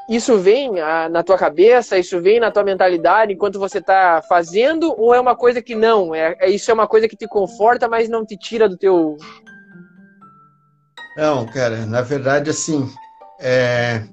isso 0.09 0.37
vem 0.37 0.81
a, 0.81 1.07
na 1.07 1.23
tua 1.23 1.37
cabeça, 1.37 1.97
isso 1.97 2.19
vem 2.21 2.39
na 2.39 2.51
tua 2.51 2.63
mentalidade 2.63 3.31
enquanto 3.31 3.59
você 3.59 3.77
está 3.77 4.21
fazendo, 4.27 4.93
ou 4.99 5.13
é 5.13 5.19
uma 5.19 5.35
coisa 5.35 5.61
que 5.61 5.75
não? 5.75 6.13
É, 6.13 6.35
é, 6.39 6.49
isso 6.49 6.69
é 6.69 6.73
uma 6.73 6.87
coisa 6.87 7.07
que 7.07 7.15
te 7.15 7.27
conforta, 7.27 7.87
mas 7.87 8.09
não 8.09 8.25
te 8.25 8.35
tira 8.35 8.67
do 8.67 8.77
teu. 8.77 9.15
Não, 11.15 11.45
cara, 11.45 11.85
na 11.85 12.01
verdade, 12.01 12.49
assim, 12.49 12.89
é, 13.43 14.03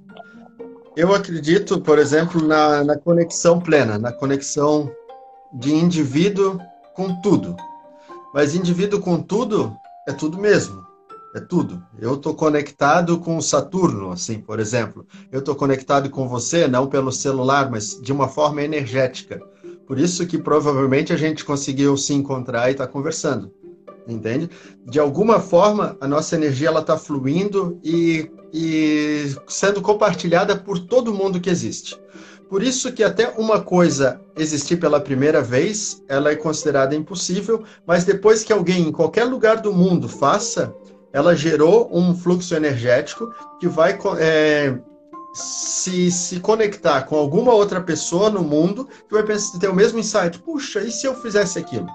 eu 0.96 1.14
acredito, 1.14 1.80
por 1.80 2.00
exemplo, 2.00 2.44
na, 2.44 2.82
na 2.82 2.98
conexão 2.98 3.60
plena, 3.60 3.96
na 3.96 4.12
conexão 4.12 4.90
de 5.52 5.72
indivíduo 5.72 6.58
com 6.94 7.20
tudo. 7.22 7.56
Mas 8.34 8.56
indivíduo 8.56 9.00
com 9.00 9.22
tudo 9.22 9.72
é 10.08 10.12
tudo 10.12 10.36
mesmo. 10.36 10.84
é 11.32 11.38
tudo. 11.38 11.80
Eu 11.96 12.14
estou 12.14 12.34
conectado 12.34 13.20
com 13.20 13.40
Saturno, 13.40 14.10
assim, 14.10 14.40
por 14.40 14.58
exemplo. 14.58 15.06
Eu 15.30 15.38
estou 15.38 15.54
conectado 15.54 16.10
com 16.10 16.28
você, 16.28 16.66
não 16.66 16.88
pelo 16.88 17.12
celular, 17.12 17.70
mas 17.70 18.00
de 18.02 18.12
uma 18.12 18.26
forma 18.26 18.62
energética. 18.62 19.40
Por 19.86 19.96
isso 19.98 20.26
que 20.26 20.38
provavelmente 20.38 21.12
a 21.12 21.16
gente 21.16 21.44
conseguiu 21.44 21.96
se 21.96 22.12
encontrar 22.14 22.68
e 22.68 22.72
estar 22.72 22.86
tá 22.86 22.92
conversando, 22.92 23.52
entende? 24.12 24.50
De 24.86 24.98
alguma 24.98 25.40
forma, 25.40 25.96
a 26.00 26.08
nossa 26.08 26.34
energia 26.36 26.68
ela 26.68 26.80
está 26.80 26.96
fluindo 26.96 27.78
e, 27.82 28.30
e 28.52 29.34
sendo 29.46 29.80
compartilhada 29.80 30.56
por 30.56 30.78
todo 30.78 31.14
mundo 31.14 31.40
que 31.40 31.50
existe. 31.50 31.98
Por 32.48 32.64
isso 32.64 32.92
que 32.92 33.04
até 33.04 33.28
uma 33.38 33.60
coisa 33.60 34.20
existir 34.36 34.76
pela 34.76 35.00
primeira 35.00 35.40
vez, 35.40 36.02
ela 36.08 36.32
é 36.32 36.36
considerada 36.36 36.96
impossível, 36.96 37.62
mas 37.86 38.04
depois 38.04 38.42
que 38.42 38.52
alguém 38.52 38.88
em 38.88 38.92
qualquer 38.92 39.24
lugar 39.24 39.58
do 39.58 39.72
mundo 39.72 40.08
faça, 40.08 40.74
ela 41.12 41.36
gerou 41.36 41.88
um 41.92 42.12
fluxo 42.14 42.54
energético 42.54 43.32
que 43.60 43.68
vai 43.68 43.96
é, 44.18 44.76
se, 45.32 46.10
se 46.10 46.40
conectar 46.40 47.02
com 47.02 47.16
alguma 47.16 47.52
outra 47.52 47.80
pessoa 47.80 48.30
no 48.30 48.42
mundo 48.42 48.88
que 49.08 49.14
vai 49.14 49.24
ter 49.60 49.68
o 49.68 49.74
mesmo 49.74 49.98
insight. 49.98 50.38
Puxa, 50.40 50.80
e 50.80 50.90
se 50.90 51.06
eu 51.06 51.14
fizesse 51.14 51.58
aquilo? 51.58 51.86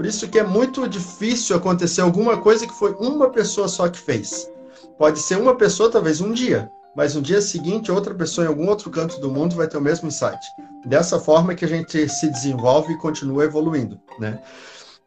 Por 0.00 0.06
isso 0.06 0.30
que 0.30 0.38
é 0.38 0.42
muito 0.42 0.88
difícil 0.88 1.54
acontecer 1.54 2.00
alguma 2.00 2.38
coisa 2.38 2.66
que 2.66 2.72
foi 2.72 2.94
uma 2.94 3.28
pessoa 3.28 3.68
só 3.68 3.86
que 3.86 3.98
fez. 3.98 4.50
Pode 4.96 5.18
ser 5.20 5.36
uma 5.36 5.54
pessoa, 5.54 5.90
talvez 5.90 6.22
um 6.22 6.32
dia, 6.32 6.70
mas 6.96 7.14
no 7.14 7.20
dia 7.20 7.42
seguinte, 7.42 7.92
outra 7.92 8.14
pessoa 8.14 8.46
em 8.46 8.48
algum 8.48 8.66
outro 8.66 8.88
canto 8.88 9.20
do 9.20 9.30
mundo 9.30 9.54
vai 9.54 9.68
ter 9.68 9.76
o 9.76 9.80
mesmo 9.82 10.08
insight. 10.08 10.40
Dessa 10.86 11.20
forma 11.20 11.54
que 11.54 11.66
a 11.66 11.68
gente 11.68 12.08
se 12.08 12.30
desenvolve 12.30 12.94
e 12.94 12.96
continua 12.96 13.44
evoluindo, 13.44 14.00
né? 14.18 14.40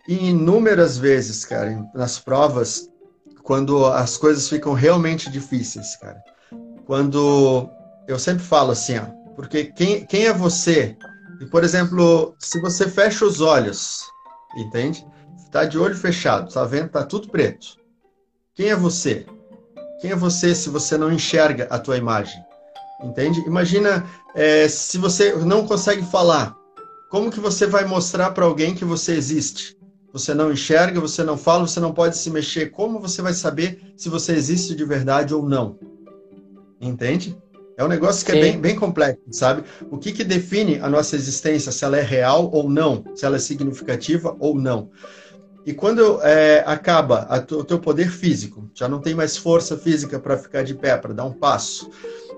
E 0.08 0.30
inúmeras 0.30 0.96
vezes, 0.96 1.44
cara, 1.44 1.90
nas 1.96 2.20
provas, 2.20 2.88
quando 3.42 3.88
as 3.88 4.16
coisas 4.16 4.48
ficam 4.48 4.74
realmente 4.74 5.28
difíceis, 5.28 5.96
cara. 5.96 6.22
Quando 6.86 7.68
eu 8.08 8.20
sempre 8.20 8.44
falo 8.44 8.70
assim, 8.70 9.00
ó, 9.00 9.06
porque 9.36 9.64
quem, 9.76 10.06
quem 10.06 10.28
é 10.28 10.34
você? 10.34 10.96
E, 11.42 11.48
por 11.48 11.64
exemplo, 11.64 12.36
se 12.38 12.62
você 12.62 12.88
fecha 12.88 13.26
os 13.26 13.42
olhos, 13.42 14.13
entende? 14.56 15.06
Tá 15.52 15.66
de 15.66 15.78
olho 15.78 15.96
fechado, 15.96 16.52
tá 16.52 16.64
vendo? 16.66 16.90
Tá 16.90 17.04
tudo 17.04 17.30
preto. 17.30 17.78
Quem 18.56 18.70
é 18.70 18.76
você? 18.76 19.26
Quem 20.02 20.12
é 20.12 20.16
você 20.16 20.54
se 20.54 20.70
você 20.70 20.98
não 20.98 21.12
enxerga 21.12 21.68
a 21.70 21.80
tua 21.80 21.98
imagem? 21.98 22.44
Entende? 23.04 23.42
Imagina 23.42 24.06
é, 24.36 24.68
se 24.68 24.98
você 24.98 25.34
não 25.34 25.68
consegue 25.68 26.04
falar, 26.04 26.56
como 27.10 27.32
que 27.32 27.40
você 27.40 27.68
vai 27.68 27.86
mostrar 27.86 28.32
para 28.32 28.46
alguém 28.46 28.74
que 28.74 28.86
você 28.86 29.14
existe? 29.14 29.78
você 30.14 30.32
não 30.36 30.52
enxerga, 30.52 31.02
você 31.02 31.24
não 31.24 31.36
fala, 31.36 31.68
você 31.68 31.80
não 31.80 31.92
pode 31.92 32.16
se 32.16 32.30
mexer. 32.30 32.70
Como 32.70 33.00
você 33.00 33.20
vai 33.20 33.34
saber 33.34 33.82
se 33.98 34.10
você 34.10 34.34
existe 34.34 34.76
de 34.76 34.86
verdade 34.86 35.34
ou 35.34 35.44
não? 35.44 35.76
Entende? 36.80 37.36
É 37.78 37.84
um 37.84 37.88
negócio 37.88 38.26
que 38.26 38.32
Sim. 38.32 38.38
é 38.38 38.42
bem, 38.42 38.60
bem 38.60 38.76
complexo, 38.76 39.22
sabe? 39.32 39.64
O 39.90 39.98
que, 39.98 40.12
que 40.12 40.24
define 40.24 40.80
a 40.80 40.90
nossa 40.90 41.16
existência, 41.16 41.72
se 41.72 41.84
ela 41.84 41.98
é 41.98 42.02
real 42.02 42.50
ou 42.54 42.70
não, 42.70 43.04
se 43.16 43.26
ela 43.26 43.38
é 43.38 43.40
significativa 43.40 44.36
ou 44.40 44.56
não. 44.56 44.90
E 45.66 45.74
quando 45.74 46.22
é, 46.22 46.64
acaba 46.68 47.28
o 47.52 47.64
teu 47.64 47.80
poder 47.80 48.10
físico, 48.10 48.70
já 48.76 48.88
não 48.88 49.00
tem 49.00 49.16
mais 49.16 49.38
força 49.38 49.78
física 49.78 50.20
para 50.20 50.38
ficar 50.38 50.64
de 50.64 50.76
pé, 50.76 50.98
para 50.98 51.14
dar 51.14 51.24
um 51.24 51.32
passo. 51.32 51.90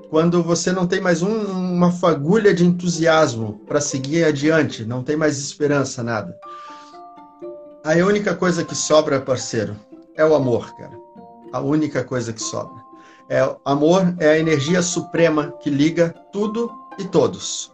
Quando 0.09 0.43
você 0.43 0.71
não 0.71 0.85
tem 0.85 1.01
mais 1.01 1.21
um, 1.21 1.33
uma 1.33 1.91
fagulha 1.91 2.53
de 2.53 2.63
entusiasmo 2.63 3.61
para 3.67 3.81
seguir 3.81 4.23
adiante, 4.23 4.85
não 4.85 5.03
tem 5.03 5.17
mais 5.17 5.39
esperança, 5.39 6.03
nada 6.03 6.37
a 7.85 8.03
única 8.03 8.33
coisa 8.33 8.65
que 8.65 8.73
sobra, 8.73 9.21
parceiro, 9.21 9.75
é 10.15 10.25
o 10.25 10.33
amor, 10.33 10.75
cara. 10.75 10.97
A 11.53 11.61
única 11.61 12.03
coisa 12.03 12.33
que 12.33 12.41
sobra. 12.41 12.84
É, 13.29 13.55
amor 13.65 14.15
é 14.19 14.29
a 14.29 14.39
energia 14.39 14.81
suprema 14.81 15.53
que 15.61 15.69
liga 15.69 16.13
tudo 16.31 16.71
e 16.97 17.05
todos. 17.05 17.71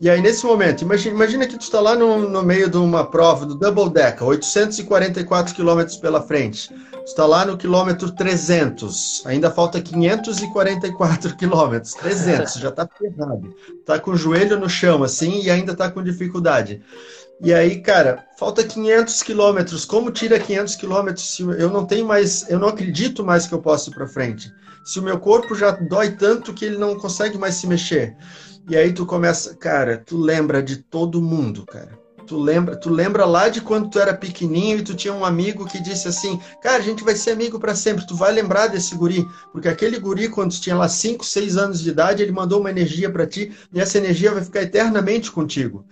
E 0.00 0.08
aí, 0.08 0.20
nesse 0.22 0.46
momento, 0.46 0.82
imagina, 0.82 1.14
imagina 1.14 1.46
que 1.46 1.58
tu 1.58 1.62
está 1.62 1.78
lá 1.80 1.94
no, 1.94 2.28
no, 2.28 2.42
meio 2.42 2.70
de 2.70 2.78
uma 2.78 3.04
prova 3.04 3.44
do 3.44 3.54
Double 3.54 3.90
Decker, 3.90 4.26
844 4.26 5.54
quilômetros 5.54 5.98
pela 5.98 6.22
frente. 6.22 6.68
Tu 6.68 7.04
está 7.04 7.26
lá 7.26 7.44
no 7.44 7.56
quilômetro 7.56 8.10
300, 8.10 9.22
ainda 9.26 9.50
falta 9.50 9.80
544 9.80 11.36
quilômetros. 11.36 11.92
300, 11.94 12.54
já 12.54 12.70
está 12.70 12.86
ferrado. 12.86 13.54
Está 13.78 13.98
com 13.98 14.12
o 14.12 14.16
joelho 14.16 14.58
no 14.58 14.70
chão, 14.70 15.02
assim, 15.02 15.42
e 15.42 15.50
ainda 15.50 15.72
está 15.72 15.90
com 15.90 16.02
dificuldade. 16.02 16.82
E 17.42 17.54
aí, 17.54 17.80
cara, 17.80 18.26
falta 18.38 18.62
500 18.62 19.22
quilômetros. 19.22 19.84
Como 19.86 20.10
tira 20.10 20.38
500 20.38 20.76
quilômetros 20.76 21.38
eu 21.40 21.70
não 21.70 21.86
tenho 21.86 22.06
mais, 22.06 22.48
eu 22.50 22.58
não 22.58 22.68
acredito 22.68 23.24
mais 23.24 23.46
que 23.46 23.54
eu 23.54 23.62
posso 23.62 23.90
ir 23.90 23.94
para 23.94 24.06
frente? 24.06 24.52
Se 24.84 24.98
o 24.98 25.02
meu 25.02 25.18
corpo 25.18 25.54
já 25.54 25.70
dói 25.70 26.10
tanto 26.10 26.52
que 26.52 26.64
ele 26.64 26.76
não 26.76 26.98
consegue 26.98 27.38
mais 27.38 27.54
se 27.54 27.66
mexer. 27.66 28.16
E 28.68 28.76
aí 28.76 28.92
tu 28.92 29.06
começa, 29.06 29.54
cara, 29.56 29.98
tu 29.98 30.18
lembra 30.18 30.62
de 30.62 30.76
todo 30.76 31.22
mundo, 31.22 31.64
cara. 31.66 31.99
Tu 32.30 32.38
lembra, 32.38 32.76
tu 32.76 32.88
lembra 32.88 33.24
lá 33.24 33.48
de 33.48 33.60
quando 33.60 33.90
tu 33.90 33.98
era 33.98 34.14
pequenininho 34.14 34.78
e 34.78 34.82
tu 34.84 34.94
tinha 34.94 35.12
um 35.12 35.24
amigo 35.24 35.66
que 35.66 35.82
disse 35.82 36.06
assim: 36.06 36.40
Cara, 36.62 36.76
a 36.76 36.80
gente 36.80 37.02
vai 37.02 37.16
ser 37.16 37.32
amigo 37.32 37.58
para 37.58 37.74
sempre. 37.74 38.06
Tu 38.06 38.14
vai 38.14 38.30
lembrar 38.30 38.68
desse 38.68 38.94
guri, 38.94 39.26
porque 39.50 39.66
aquele 39.66 39.98
guri, 39.98 40.28
quando 40.28 40.52
tu 40.52 40.60
tinha 40.60 40.76
lá 40.76 40.88
5, 40.88 41.24
6 41.24 41.56
anos 41.56 41.80
de 41.80 41.90
idade, 41.90 42.22
ele 42.22 42.30
mandou 42.30 42.60
uma 42.60 42.70
energia 42.70 43.10
para 43.10 43.26
ti 43.26 43.50
e 43.74 43.80
essa 43.80 43.98
energia 43.98 44.30
vai 44.30 44.44
ficar 44.44 44.62
eternamente 44.62 45.28
contigo. 45.32 45.84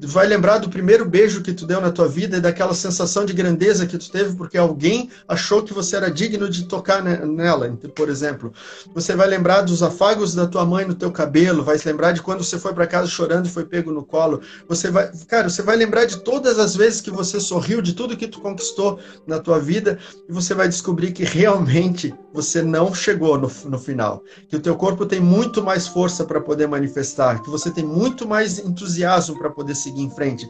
Tu 0.00 0.08
vai 0.08 0.26
lembrar 0.26 0.58
do 0.58 0.68
primeiro 0.68 1.04
beijo 1.04 1.42
que 1.42 1.52
tu 1.52 1.64
deu 1.64 1.80
na 1.80 1.92
tua 1.92 2.08
vida 2.08 2.38
e 2.38 2.40
daquela 2.40 2.74
sensação 2.74 3.24
de 3.24 3.32
grandeza 3.32 3.86
que 3.86 3.96
tu 3.96 4.10
teve 4.10 4.36
porque 4.36 4.58
alguém 4.58 5.08
achou 5.28 5.62
que 5.62 5.72
você 5.72 5.94
era 5.94 6.10
digno 6.10 6.50
de 6.50 6.64
tocar 6.64 7.04
nela, 7.04 7.70
por 7.94 8.08
exemplo. 8.08 8.52
Você 8.92 9.14
vai 9.14 9.28
lembrar 9.28 9.62
dos 9.62 9.80
afagos 9.80 10.34
da 10.34 10.44
tua 10.44 10.64
mãe 10.64 10.84
no 10.84 10.94
teu 10.94 11.12
cabelo, 11.12 11.62
vai 11.62 11.78
se 11.78 11.86
lembrar 11.86 12.10
de 12.10 12.20
quando 12.20 12.42
você 12.42 12.58
foi 12.58 12.74
para 12.74 12.84
casa 12.84 13.06
chorando 13.06 13.46
e 13.46 13.50
foi 13.50 13.64
pego 13.64 13.92
no 13.92 14.04
colo. 14.04 14.40
Você 14.68 14.90
vai, 14.90 15.10
cara, 15.28 15.48
você 15.48 15.62
vai 15.62 15.76
lembrar 15.84 16.06
de 16.06 16.18
todas 16.18 16.58
as 16.58 16.74
vezes 16.74 17.00
que 17.00 17.10
você 17.10 17.38
sorriu, 17.38 17.82
de 17.82 17.92
tudo 17.92 18.16
que 18.16 18.26
tu 18.26 18.40
conquistou 18.40 18.98
na 19.26 19.38
tua 19.38 19.58
vida, 19.58 19.98
e 20.28 20.32
você 20.32 20.54
vai 20.54 20.66
descobrir 20.66 21.12
que 21.12 21.24
realmente 21.24 22.14
você 22.32 22.62
não 22.62 22.94
chegou 22.94 23.38
no, 23.38 23.50
no 23.66 23.78
final. 23.78 24.22
Que 24.48 24.56
o 24.56 24.60
teu 24.60 24.74
corpo 24.76 25.04
tem 25.04 25.20
muito 25.20 25.62
mais 25.62 25.86
força 25.86 26.24
para 26.24 26.40
poder 26.40 26.66
manifestar, 26.66 27.42
que 27.42 27.50
você 27.50 27.70
tem 27.70 27.84
muito 27.84 28.26
mais 28.26 28.58
entusiasmo 28.58 29.38
para 29.38 29.50
poder 29.50 29.74
seguir 29.74 30.02
em 30.02 30.10
frente. 30.10 30.48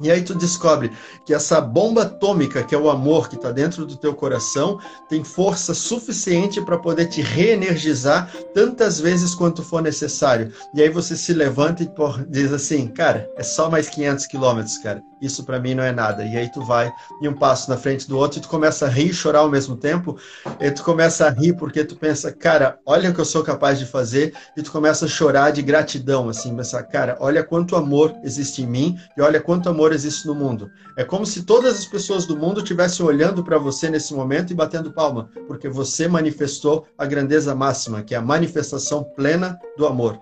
E 0.00 0.10
aí 0.10 0.22
tu 0.22 0.34
descobre 0.34 0.90
que 1.24 1.32
essa 1.32 1.60
bomba 1.60 2.02
atômica, 2.02 2.62
que 2.62 2.74
é 2.74 2.78
o 2.78 2.90
amor 2.90 3.28
que 3.28 3.36
está 3.36 3.50
dentro 3.50 3.86
do 3.86 3.96
teu 3.96 4.14
coração, 4.14 4.78
tem 5.08 5.22
força 5.22 5.74
suficiente 5.74 6.60
para 6.60 6.78
poder 6.78 7.06
te 7.06 7.22
reenergizar 7.22 8.30
tantas 8.52 9.00
vezes 9.00 9.34
quanto 9.34 9.62
for 9.62 9.82
necessário. 9.82 10.52
E 10.74 10.82
aí 10.82 10.88
você 10.88 11.16
se 11.16 11.32
levanta 11.32 11.82
e 11.82 11.90
diz 12.28 12.52
assim, 12.52 12.88
cara, 12.88 13.28
é 13.36 13.42
só 13.42 13.70
mais 13.70 13.88
500 13.88 14.26
quilômetros, 14.26 14.78
cara 14.78 15.02
isso 15.24 15.44
para 15.44 15.58
mim 15.58 15.74
não 15.74 15.82
é 15.82 15.92
nada. 15.92 16.24
E 16.24 16.36
aí 16.36 16.50
tu 16.50 16.62
vai 16.64 16.92
e 17.20 17.28
um 17.28 17.34
passo 17.34 17.70
na 17.70 17.76
frente 17.76 18.08
do 18.08 18.18
outro 18.18 18.38
e 18.38 18.42
tu 18.42 18.48
começa 18.48 18.86
a 18.86 18.88
rir 18.88 19.10
e 19.10 19.14
chorar 19.14 19.40
ao 19.40 19.48
mesmo 19.48 19.76
tempo. 19.76 20.18
E 20.60 20.70
tu 20.70 20.82
começa 20.82 21.26
a 21.26 21.30
rir 21.30 21.54
porque 21.54 21.84
tu 21.84 21.96
pensa, 21.96 22.32
cara, 22.32 22.78
olha 22.84 23.10
o 23.10 23.14
que 23.14 23.20
eu 23.20 23.24
sou 23.24 23.42
capaz 23.42 23.78
de 23.78 23.86
fazer. 23.86 24.34
E 24.56 24.62
tu 24.62 24.70
começa 24.70 25.04
a 25.04 25.08
chorar 25.08 25.50
de 25.50 25.62
gratidão, 25.62 26.28
assim, 26.28 26.54
pensar, 26.54 26.82
cara, 26.84 27.16
olha 27.20 27.42
quanto 27.42 27.76
amor 27.76 28.14
existe 28.22 28.62
em 28.62 28.66
mim 28.66 28.98
e 29.16 29.20
olha 29.20 29.40
quanto 29.40 29.68
amor 29.68 29.92
existe 29.92 30.26
no 30.26 30.34
mundo. 30.34 30.70
É 30.96 31.04
como 31.04 31.26
se 31.26 31.42
todas 31.42 31.78
as 31.78 31.86
pessoas 31.86 32.26
do 32.26 32.36
mundo 32.36 32.60
estivessem 32.60 33.04
olhando 33.04 33.44
para 33.44 33.58
você 33.58 33.90
nesse 33.90 34.14
momento 34.14 34.50
e 34.50 34.54
batendo 34.54 34.92
palma, 34.92 35.28
porque 35.46 35.68
você 35.68 36.08
manifestou 36.08 36.86
a 36.96 37.04
grandeza 37.06 37.54
máxima, 37.54 38.02
que 38.02 38.14
é 38.14 38.18
a 38.18 38.22
manifestação 38.22 39.04
plena 39.04 39.58
do 39.76 39.86
amor. 39.86 40.18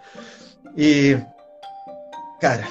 E, 0.76 1.18
cara, 2.40 2.66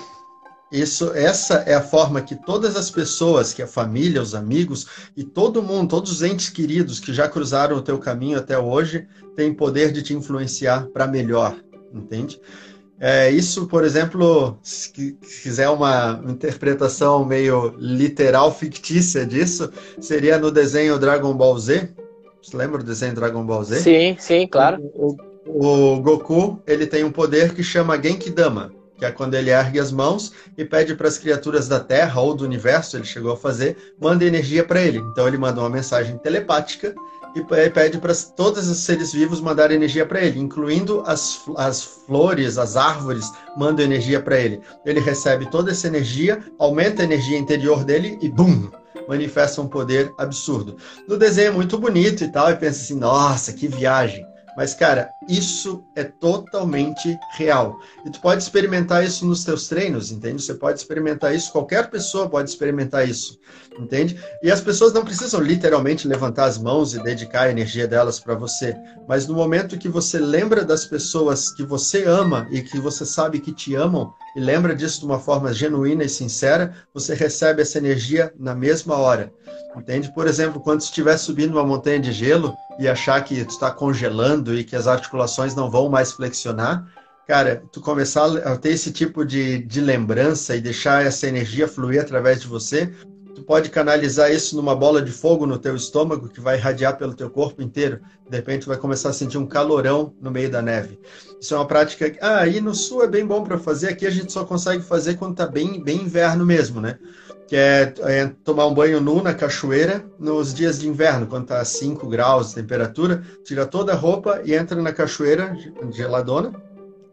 isso, 0.71 1.11
essa 1.13 1.55
é 1.67 1.73
a 1.73 1.81
forma 1.81 2.21
que 2.21 2.33
todas 2.33 2.77
as 2.77 2.89
pessoas, 2.89 3.53
que 3.53 3.61
a 3.61 3.67
família, 3.67 4.21
os 4.21 4.33
amigos 4.33 4.87
e 5.17 5.23
todo 5.23 5.61
mundo, 5.61 5.89
todos 5.89 6.11
os 6.11 6.21
entes 6.23 6.49
queridos 6.49 6.97
que 6.97 7.13
já 7.13 7.27
cruzaram 7.27 7.75
o 7.75 7.81
teu 7.81 7.99
caminho 7.99 8.37
até 8.37 8.57
hoje, 8.57 9.05
têm 9.35 9.53
poder 9.53 9.91
de 9.91 10.01
te 10.01 10.13
influenciar 10.13 10.87
para 10.87 11.05
melhor, 11.07 11.57
entende? 11.93 12.39
É, 12.97 13.29
isso, 13.29 13.67
por 13.67 13.83
exemplo, 13.83 14.57
se 14.63 14.91
quiser 15.43 15.67
uma 15.69 16.23
interpretação 16.25 17.25
meio 17.25 17.75
literal, 17.77 18.53
fictícia 18.55 19.25
disso, 19.25 19.69
seria 19.99 20.37
no 20.37 20.51
desenho 20.51 20.99
Dragon 20.99 21.33
Ball 21.33 21.59
Z. 21.59 21.89
Você 22.41 22.55
lembra 22.55 22.77
do 22.77 22.85
desenho 22.85 23.15
Dragon 23.15 23.43
Ball 23.43 23.63
Z? 23.63 23.79
Sim, 23.79 24.15
sim, 24.19 24.47
claro. 24.47 24.79
O, 24.93 25.17
o, 25.47 25.95
o 25.95 26.01
Goku, 26.01 26.61
ele 26.65 26.87
tem 26.87 27.03
um 27.03 27.11
poder 27.11 27.53
que 27.53 27.63
chama 27.63 28.01
Genkidama 28.01 28.71
que 29.01 29.05
é 29.05 29.11
quando 29.11 29.33
ele 29.33 29.49
ergue 29.49 29.79
as 29.79 29.91
mãos 29.91 30.31
e 30.55 30.63
pede 30.63 30.93
para 30.93 31.07
as 31.07 31.17
criaturas 31.17 31.67
da 31.67 31.79
Terra 31.79 32.21
ou 32.21 32.35
do 32.35 32.45
universo, 32.45 32.95
ele 32.95 33.03
chegou 33.03 33.31
a 33.31 33.35
fazer, 33.37 33.95
manda 33.99 34.23
energia 34.23 34.63
para 34.63 34.79
ele. 34.79 34.99
Então 34.99 35.27
ele 35.27 35.39
manda 35.39 35.59
uma 35.59 35.71
mensagem 35.71 36.19
telepática 36.19 36.93
e 37.33 37.41
pede 37.71 37.97
para 37.97 38.13
todos 38.13 38.67
os 38.69 38.77
seres 38.77 39.11
vivos 39.11 39.41
mandarem 39.41 39.75
energia 39.75 40.05
para 40.05 40.21
ele, 40.21 40.39
incluindo 40.39 41.01
as, 41.07 41.41
as 41.57 41.81
flores, 41.81 42.59
as 42.59 42.77
árvores, 42.77 43.25
mandam 43.57 43.83
energia 43.83 44.21
para 44.21 44.39
ele. 44.39 44.61
Ele 44.85 44.99
recebe 44.99 45.49
toda 45.49 45.71
essa 45.71 45.87
energia, 45.87 46.39
aumenta 46.59 47.01
a 47.01 47.05
energia 47.05 47.39
interior 47.39 47.83
dele 47.83 48.19
e 48.21 48.29
bum! 48.29 48.69
manifesta 49.07 49.63
um 49.63 49.67
poder 49.67 50.13
absurdo. 50.15 50.77
No 51.07 51.17
desenho 51.17 51.47
é 51.47 51.51
muito 51.51 51.75
bonito 51.79 52.23
e 52.23 52.31
tal, 52.31 52.51
e 52.51 52.55
pensa 52.55 52.83
assim, 52.83 52.99
nossa, 52.99 53.51
que 53.51 53.67
viagem. 53.67 54.23
Mas, 54.55 54.73
cara, 54.73 55.09
isso 55.29 55.83
é 55.95 56.03
totalmente 56.03 57.17
real. 57.33 57.79
E 58.05 58.09
tu 58.09 58.19
pode 58.19 58.41
experimentar 58.41 59.03
isso 59.03 59.25
nos 59.25 59.43
teus 59.43 59.67
treinos, 59.67 60.11
entende? 60.11 60.41
Você 60.41 60.53
pode 60.53 60.79
experimentar 60.79 61.35
isso, 61.35 61.51
qualquer 61.51 61.89
pessoa 61.89 62.27
pode 62.27 62.49
experimentar 62.49 63.07
isso, 63.07 63.39
entende? 63.79 64.19
E 64.41 64.49
as 64.49 64.61
pessoas 64.61 64.93
não 64.93 65.05
precisam 65.05 65.39
literalmente 65.39 66.07
levantar 66.07 66.45
as 66.45 66.57
mãos 66.57 66.93
e 66.93 67.03
dedicar 67.03 67.43
a 67.43 67.51
energia 67.51 67.87
delas 67.87 68.19
para 68.19 68.33
você. 68.33 68.75
Mas 69.07 69.27
no 69.27 69.35
momento 69.35 69.77
que 69.77 69.89
você 69.89 70.17
lembra 70.17 70.65
das 70.65 70.85
pessoas 70.85 71.51
que 71.53 71.63
você 71.63 72.03
ama 72.05 72.47
e 72.49 72.61
que 72.61 72.79
você 72.79 73.05
sabe 73.05 73.39
que 73.39 73.51
te 73.51 73.75
amam, 73.75 74.13
e 74.35 74.39
lembra 74.39 74.75
disso 74.75 75.01
de 75.01 75.05
uma 75.05 75.19
forma 75.19 75.53
genuína 75.53 76.03
e 76.03 76.09
sincera, 76.09 76.73
você 76.93 77.13
recebe 77.13 77.61
essa 77.61 77.77
energia 77.77 78.33
na 78.39 78.55
mesma 78.55 78.95
hora. 78.95 79.31
Entende? 79.75 80.13
Por 80.13 80.27
exemplo, 80.27 80.59
quando 80.59 80.81
estiver 80.81 81.17
subindo 81.17 81.51
uma 81.51 81.65
montanha 81.65 81.99
de 81.99 82.11
gelo 82.11 82.55
e 82.79 82.87
achar 82.87 83.23
que 83.23 83.43
tu 83.45 83.51
está 83.51 83.71
congelando 83.71 84.53
e 84.57 84.63
que 84.63 84.75
as 84.75 84.87
articulações 84.87 85.10
não 85.55 85.69
vão 85.69 85.89
mais 85.89 86.11
flexionar, 86.11 86.85
cara, 87.27 87.63
tu 87.71 87.79
começar 87.81 88.25
a 88.45 88.57
ter 88.57 88.69
esse 88.69 88.91
tipo 88.91 89.25
de, 89.25 89.59
de 89.59 89.79
lembrança 89.79 90.55
e 90.55 90.61
deixar 90.61 91.05
essa 91.05 91.27
energia 91.27 91.67
fluir 91.67 92.01
através 92.01 92.41
de 92.41 92.47
você, 92.47 92.91
tu 93.33 93.43
pode 93.43 93.69
canalizar 93.69 94.31
isso 94.31 94.55
numa 94.55 94.75
bola 94.75 95.01
de 95.01 95.11
fogo 95.11 95.45
no 95.45 95.57
teu 95.57 95.75
estômago 95.75 96.29
que 96.29 96.41
vai 96.41 96.57
irradiar 96.57 96.97
pelo 96.97 97.13
teu 97.13 97.29
corpo 97.29 97.61
inteiro. 97.61 98.01
De 98.29 98.35
repente 98.35 98.63
tu 98.63 98.67
vai 98.67 98.77
começar 98.77 99.09
a 99.09 99.13
sentir 99.13 99.37
um 99.37 99.47
calorão 99.47 100.13
no 100.21 100.29
meio 100.29 100.49
da 100.49 100.61
neve. 100.61 100.99
Isso 101.39 101.53
é 101.53 101.57
uma 101.57 101.65
prática. 101.65 102.13
Ah, 102.21 102.41
aí 102.41 102.61
no 102.61 102.75
sul 102.75 103.03
é 103.03 103.07
bem 103.07 103.25
bom 103.25 103.43
para 103.43 103.57
fazer. 103.57 103.89
Aqui 103.89 104.05
a 104.05 104.11
gente 104.11 104.31
só 104.31 104.45
consegue 104.45 104.83
fazer 104.83 105.15
quando 105.15 105.35
tá 105.35 105.47
bem, 105.47 105.83
bem 105.83 106.03
inverno 106.03 106.45
mesmo, 106.45 106.79
né? 106.79 106.99
Que 107.51 107.57
é, 107.57 107.93
é, 108.03 108.27
tomar 108.45 108.65
um 108.65 108.73
banho 108.73 109.01
nu 109.01 109.21
na 109.21 109.33
cachoeira 109.33 110.05
nos 110.17 110.53
dias 110.53 110.79
de 110.79 110.87
inverno, 110.87 111.27
quando 111.27 111.43
está 111.43 111.65
5 111.65 112.07
graus 112.07 112.47
de 112.47 112.55
temperatura, 112.55 113.21
tira 113.43 113.65
toda 113.65 113.91
a 113.91 113.95
roupa 113.95 114.41
e 114.45 114.55
entra 114.55 114.81
na 114.81 114.93
cachoeira 114.93 115.53
geladona 115.91 116.53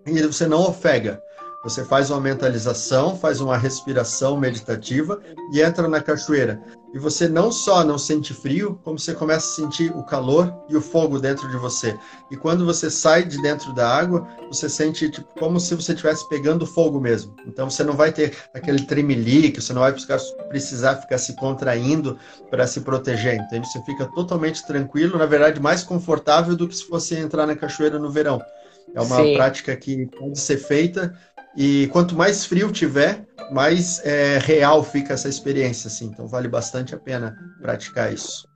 e 0.06 0.22
você 0.22 0.46
não 0.46 0.60
ofega. 0.60 1.20
Você 1.64 1.84
faz 1.84 2.08
uma 2.08 2.20
mentalização, 2.20 3.16
faz 3.16 3.40
uma 3.40 3.56
respiração 3.56 4.38
meditativa 4.38 5.20
e 5.52 5.60
entra 5.60 5.88
na 5.88 6.00
cachoeira. 6.00 6.62
E 6.92 6.98
você 6.98 7.28
não 7.28 7.52
só 7.52 7.84
não 7.84 7.98
sente 7.98 8.32
frio, 8.32 8.80
como 8.82 8.98
você 8.98 9.12
começa 9.12 9.46
a 9.46 9.54
sentir 9.56 9.94
o 9.94 10.02
calor 10.02 10.52
e 10.68 10.76
o 10.76 10.80
fogo 10.80 11.18
dentro 11.18 11.48
de 11.48 11.56
você. 11.56 11.98
E 12.30 12.36
quando 12.36 12.64
você 12.64 12.90
sai 12.90 13.24
de 13.24 13.40
dentro 13.42 13.74
da 13.74 13.86
água, 13.88 14.26
você 14.50 14.68
sente 14.70 15.10
tipo, 15.10 15.28
como 15.38 15.60
se 15.60 15.74
você 15.74 15.92
estivesse 15.92 16.26
pegando 16.28 16.64
fogo 16.66 16.98
mesmo. 16.98 17.34
Então 17.46 17.68
você 17.68 17.84
não 17.84 17.92
vai 17.92 18.10
ter 18.10 18.34
aquele 18.54 18.82
tremelique, 18.84 19.60
você 19.60 19.72
não 19.74 19.82
vai 19.82 19.94
precisar 20.48 20.96
ficar 20.96 21.18
se 21.18 21.34
contraindo 21.36 22.18
para 22.50 22.66
se 22.66 22.80
proteger. 22.80 23.34
Entende? 23.34 23.70
Você 23.70 23.82
fica 23.82 24.06
totalmente 24.06 24.66
tranquilo, 24.66 25.18
na 25.18 25.26
verdade 25.26 25.60
mais 25.60 25.82
confortável 25.82 26.56
do 26.56 26.66
que 26.66 26.76
se 26.76 26.84
fosse 26.84 27.14
entrar 27.14 27.46
na 27.46 27.54
cachoeira 27.54 27.98
no 27.98 28.10
verão. 28.10 28.40
É 28.94 29.00
uma 29.02 29.22
Sim. 29.24 29.34
prática 29.34 29.76
que 29.76 30.06
pode 30.06 30.38
ser 30.38 30.56
feita 30.56 31.14
e 31.56 31.88
quanto 31.88 32.14
mais 32.14 32.44
frio 32.44 32.70
tiver, 32.70 33.24
mais 33.50 34.04
é, 34.04 34.38
real 34.38 34.82
fica 34.82 35.14
essa 35.14 35.28
experiência, 35.28 35.88
assim. 35.88 36.06
Então 36.06 36.26
vale 36.26 36.48
bastante 36.48 36.94
a 36.94 36.98
pena 36.98 37.36
praticar 37.60 38.12
isso. 38.12 38.46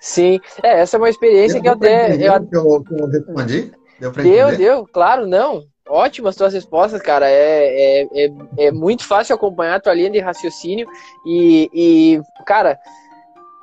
Sim, 0.00 0.40
é, 0.62 0.80
essa 0.80 0.96
é 0.96 0.98
uma 0.98 1.10
experiência 1.10 1.60
deu 1.60 1.62
que 1.62 1.68
eu 1.68 1.72
até. 1.72 2.14
Eu... 2.14 2.48
Eu, 2.52 2.84
eu 2.90 3.06
respondi? 3.08 3.72
Deu, 3.98 4.12
pra 4.12 4.22
deu, 4.22 4.56
deu, 4.56 4.86
claro, 4.86 5.26
não. 5.26 5.64
Ótimas 5.88 6.34
suas 6.34 6.52
respostas, 6.52 7.00
cara. 7.00 7.28
É, 7.30 8.02
é, 8.02 8.08
é, 8.12 8.30
é, 8.58 8.72
muito 8.72 9.04
fácil 9.04 9.34
acompanhar 9.34 9.76
a 9.76 9.80
tua 9.80 9.94
linha 9.94 10.10
de 10.10 10.18
raciocínio. 10.18 10.86
E, 11.24 11.70
e 11.72 12.20
cara, 12.44 12.78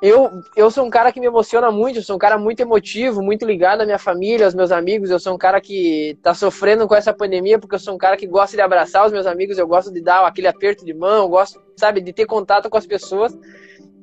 eu, 0.06 0.42
eu 0.54 0.70
sou 0.70 0.84
um 0.84 0.90
cara 0.90 1.10
que 1.10 1.18
me 1.18 1.24
emociona 1.24 1.70
muito, 1.70 1.98
eu 1.98 2.02
sou 2.02 2.16
um 2.16 2.18
cara 2.18 2.36
muito 2.36 2.60
emotivo, 2.60 3.22
muito 3.22 3.46
ligado 3.46 3.80
à 3.80 3.86
minha 3.86 3.98
família, 3.98 4.44
aos 4.44 4.54
meus 4.54 4.70
amigos. 4.70 5.08
Eu 5.08 5.18
sou 5.18 5.34
um 5.34 5.38
cara 5.38 5.62
que 5.62 6.18
tá 6.22 6.34
sofrendo 6.34 6.86
com 6.86 6.94
essa 6.94 7.10
pandemia 7.10 7.58
porque 7.58 7.74
eu 7.74 7.78
sou 7.78 7.94
um 7.94 7.98
cara 7.98 8.14
que 8.14 8.26
gosta 8.26 8.54
de 8.54 8.60
abraçar 8.60 9.06
os 9.06 9.12
meus 9.12 9.24
amigos, 9.26 9.56
eu 9.56 9.66
gosto 9.66 9.90
de 9.90 10.02
dar 10.02 10.26
aquele 10.26 10.46
aperto 10.46 10.84
de 10.84 10.92
mão, 10.92 11.22
eu 11.22 11.28
gosto, 11.30 11.58
sabe, 11.74 12.02
de 12.02 12.12
ter 12.12 12.26
contato 12.26 12.68
com 12.68 12.76
as 12.76 12.86
pessoas. 12.86 13.34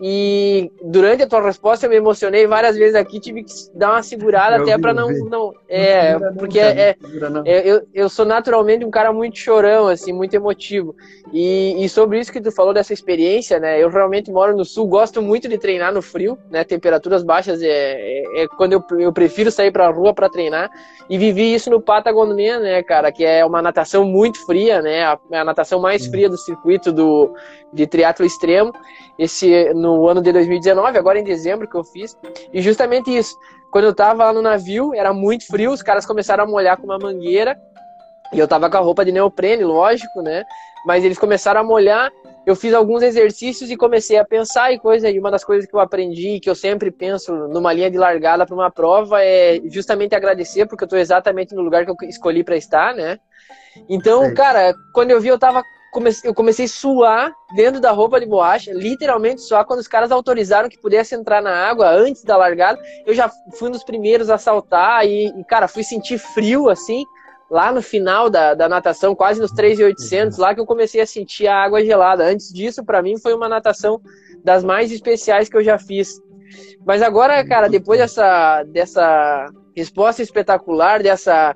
E 0.04 0.72
durante 0.82 1.22
a 1.22 1.28
tua 1.28 1.44
resposta 1.44 1.86
eu 1.86 1.90
me 1.92 1.96
emocionei 1.96 2.48
várias 2.48 2.76
vezes 2.76 2.96
aqui, 2.96 3.20
tive 3.20 3.44
que 3.44 3.54
dar 3.76 3.92
uma 3.92 4.02
segurada 4.02 4.58
eu 4.58 4.64
até 4.64 4.76
para 4.76 4.96
não, 4.96 5.12
não. 5.30 5.54
É, 5.70 6.18
não 6.18 6.34
porque 6.34 6.60
não, 6.60 6.68
é, 6.68 6.96
é, 7.46 7.70
eu, 7.70 7.88
eu 7.94 8.10
sou 8.10 8.26
naturalmente 8.26 8.84
um 8.84 8.90
cara 8.90 9.14
muito 9.14 9.38
chorão, 9.38 9.88
assim, 9.88 10.12
muito 10.12 10.34
emotivo. 10.34 10.96
E, 11.32 11.86
e 11.86 11.88
sobre 11.88 12.20
isso 12.20 12.32
que 12.32 12.42
tu 12.42 12.52
falou 12.52 12.74
dessa 12.74 12.94
experiência, 12.94 13.60
né? 13.60 13.82
Eu 13.82 13.90
realmente 13.90 14.32
moro 14.32 14.58
no 14.58 14.66
sul, 14.66 14.88
gosto 14.88 15.22
muito 15.22 15.48
de 15.48 15.60
treinar 15.60 15.94
no 15.94 16.02
frio, 16.02 16.36
né? 16.50 16.64
Temperaturas 16.64 17.24
baixas 17.24 17.62
é, 17.62 17.68
é, 17.68 18.42
é 18.42 18.48
quando 18.48 18.74
eu, 18.74 18.84
eu 19.00 19.14
prefiro 19.14 19.52
sair 19.52 19.72
pra 19.72 19.92
rua 19.92 20.16
para 20.16 20.30
treinar. 20.30 20.72
E 21.12 21.18
vivi 21.18 21.54
isso 21.54 21.70
no 21.70 21.82
Patagonia, 21.82 22.58
né, 22.58 22.82
cara? 22.82 23.12
Que 23.12 23.26
é 23.26 23.46
uma 23.46 23.62
natação 23.62 24.06
muito 24.06 24.46
fria, 24.46 24.82
né? 24.82 25.04
A, 25.04 25.20
a 25.34 25.44
natação 25.44 25.78
mais 25.78 26.08
fria 26.08 26.30
do 26.30 26.38
circuito 26.38 26.90
do, 26.90 27.36
de 27.74 27.86
triatlo 27.86 28.26
extremo. 28.26 28.72
Esse 29.20 29.74
no 29.74 30.08
ano 30.08 30.22
de 30.22 30.32
2019, 30.32 30.98
agora 30.98 31.20
em 31.20 31.24
dezembro 31.26 31.68
que 31.68 31.76
eu 31.76 31.84
fiz. 31.84 32.18
E 32.54 32.62
justamente 32.62 33.14
isso. 33.14 33.36
Quando 33.74 33.84
eu 33.84 33.94
tava 33.94 34.24
lá 34.24 34.32
no 34.32 34.42
navio, 34.42 34.94
era 34.96 35.12
muito 35.12 35.46
frio, 35.48 35.74
os 35.74 35.84
caras 35.84 36.06
começaram 36.06 36.46
a 36.46 36.48
molhar 36.48 36.78
com 36.78 36.86
uma 36.86 36.98
mangueira. 36.98 37.60
E 38.34 38.40
eu 38.40 38.48
tava 38.48 38.70
com 38.70 38.78
a 38.78 38.80
roupa 38.80 39.04
de 39.04 39.12
neoprene, 39.12 39.66
lógico, 39.66 40.22
né? 40.22 40.46
Mas 40.86 41.04
eles 41.04 41.20
começaram 41.20 41.60
a 41.60 41.64
molhar. 41.64 42.10
Eu 42.46 42.56
fiz 42.56 42.74
alguns 42.74 43.04
exercícios 43.04 43.70
e 43.70 43.78
comecei 43.78 44.18
a 44.18 44.26
pensar 44.26 44.72
e 44.72 44.80
coisa. 44.80 45.10
E 45.10 45.20
uma 45.20 45.30
das 45.30 45.44
coisas 45.44 45.70
que 45.70 45.76
eu 45.76 45.80
aprendi, 45.80 46.40
que 46.40 46.50
eu 46.50 46.56
sempre 46.56 46.90
penso 46.90 47.34
numa 47.50 47.72
linha 47.72 47.90
de 47.92 47.98
largada 47.98 48.46
para 48.46 48.56
uma 48.56 48.72
prova, 48.72 49.24
é 49.24 49.62
justamente 49.66 50.16
agradecer, 50.16 50.66
porque 50.66 50.84
eu 50.84 50.88
tô 50.88 50.98
exatamente 50.98 51.54
no 51.54 51.62
lugar 51.62 51.86
que 51.86 51.92
eu 51.92 51.96
escolhi 52.10 52.44
para 52.44 52.58
estar, 52.58 52.96
né? 52.96 53.20
Então, 53.88 54.30
Sim. 54.30 54.34
cara, 54.34 54.74
quando 54.94 55.12
eu 55.12 55.22
vi, 55.22 55.28
eu 55.28 55.40
tava 55.40 55.64
comecei, 55.92 56.30
eu 56.30 56.34
comecei 56.34 56.66
a 56.66 56.70
suar 56.70 57.34
dentro 57.54 57.80
da 57.80 57.92
roupa 57.92 58.20
de 58.20 58.26
borracha, 58.26 58.72
literalmente 58.74 59.42
suar. 59.42 59.66
Quando 59.66 59.82
os 59.82 59.88
caras 59.88 60.12
autorizaram 60.12 60.70
que 60.70 60.80
pudesse 60.80 61.14
entrar 61.14 61.42
na 61.42 61.52
água 61.52 61.92
antes 61.92 62.24
da 62.24 62.38
largada, 62.38 62.82
eu 63.06 63.14
já 63.14 63.30
fui 63.60 63.68
um 63.70 63.72
dos 63.72 63.84
primeiros 63.84 64.30
a 64.30 64.38
saltar 64.38 65.06
e, 65.06 65.28
e 65.28 65.44
cara, 65.44 65.68
fui 65.68 65.84
sentir 65.84 66.18
frio 66.18 66.70
assim, 66.70 67.06
lá 67.52 67.70
no 67.70 67.82
final 67.82 68.30
da, 68.30 68.54
da 68.54 68.70
natação, 68.70 69.14
quase 69.14 69.42
nos 69.42 69.52
3,800, 69.52 70.38
lá 70.38 70.56
que 70.56 70.62
eu 70.62 70.66
comecei 70.66 71.02
a 71.02 71.06
sentir 71.06 71.48
a 71.48 71.62
água 71.62 71.84
gelada. 71.84 72.24
Antes 72.24 72.54
disso, 72.54 72.82
para 72.82 73.02
mim, 73.02 73.20
foi 73.20 73.34
uma 73.34 73.50
natação 73.50 74.00
das 74.42 74.64
mais 74.64 74.90
especiais 74.90 75.50
que 75.50 75.58
eu 75.58 75.64
já 75.64 75.78
fiz. 75.78 76.22
Mas 76.86 77.02
agora, 77.02 77.46
cara, 77.46 77.68
depois 77.68 78.00
dessa, 78.00 78.64
dessa 78.64 79.48
resposta 79.76 80.24
espetacular, 80.24 81.04
dessa, 81.04 81.54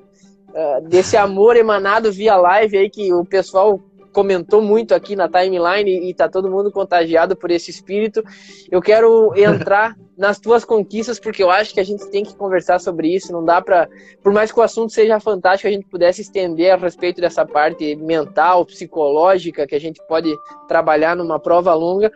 uh, 0.49 0.85
desse 0.85 1.15
amor 1.15 1.55
emanado 1.55 2.11
via 2.11 2.35
live 2.35 2.77
aí 2.77 2.89
que 2.89 3.13
o 3.13 3.23
pessoal 3.23 3.79
comentou 4.11 4.61
muito 4.61 4.93
aqui 4.93 5.15
na 5.15 5.29
timeline 5.29 6.09
e 6.09 6.13
tá 6.13 6.27
todo 6.27 6.51
mundo 6.51 6.73
contagiado 6.73 7.37
por 7.37 7.51
esse 7.51 7.71
espírito. 7.71 8.21
Eu 8.69 8.81
quero 8.81 9.33
entrar 9.33 9.95
nas 10.17 10.39
tuas 10.39 10.63
conquistas 10.63 11.19
porque 11.19 11.43
eu 11.43 11.49
acho 11.49 11.73
que 11.73 11.79
a 11.79 11.83
gente 11.83 12.09
tem 12.09 12.23
que 12.23 12.35
conversar 12.35 12.79
sobre 12.79 13.13
isso. 13.13 13.31
Não 13.31 13.43
dá 13.43 13.61
para, 13.61 13.87
por 14.23 14.31
mais 14.31 14.51
que 14.51 14.59
o 14.59 14.63
assunto 14.63 14.91
seja 14.91 15.19
fantástico, 15.19 15.67
a 15.67 15.71
gente 15.71 15.87
pudesse 15.87 16.21
estender 16.21 16.73
a 16.73 16.77
respeito 16.77 17.21
dessa 17.21 17.45
parte 17.45 17.95
mental, 17.95 18.65
psicológica 18.65 19.67
que 19.67 19.75
a 19.75 19.79
gente 19.79 20.01
pode 20.07 20.33
trabalhar 20.67 21.15
numa 21.15 21.39
prova 21.39 21.73
longa. 21.73 22.11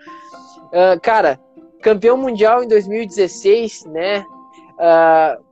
Uh, 0.68 1.00
cara, 1.02 1.40
campeão 1.82 2.18
mundial 2.18 2.64
em 2.64 2.68
2016, 2.68 3.86
né? 3.86 4.24
Uh, 4.80 5.50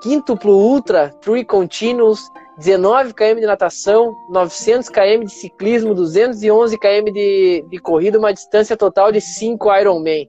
quíntuplo 0.00 0.56
ultra, 0.56 1.10
three 1.20 1.44
continuous, 1.44 2.20
19 2.58 3.14
km 3.14 3.36
de 3.40 3.46
natação, 3.46 4.14
900 4.30 4.88
km 4.88 5.24
de 5.24 5.32
ciclismo, 5.32 5.94
211 5.94 6.76
km 6.76 7.12
de, 7.12 7.64
de 7.68 7.78
corrida, 7.78 8.18
uma 8.18 8.32
distância 8.32 8.76
total 8.76 9.12
de 9.12 9.20
5 9.20 9.76
Ironman. 9.76 10.28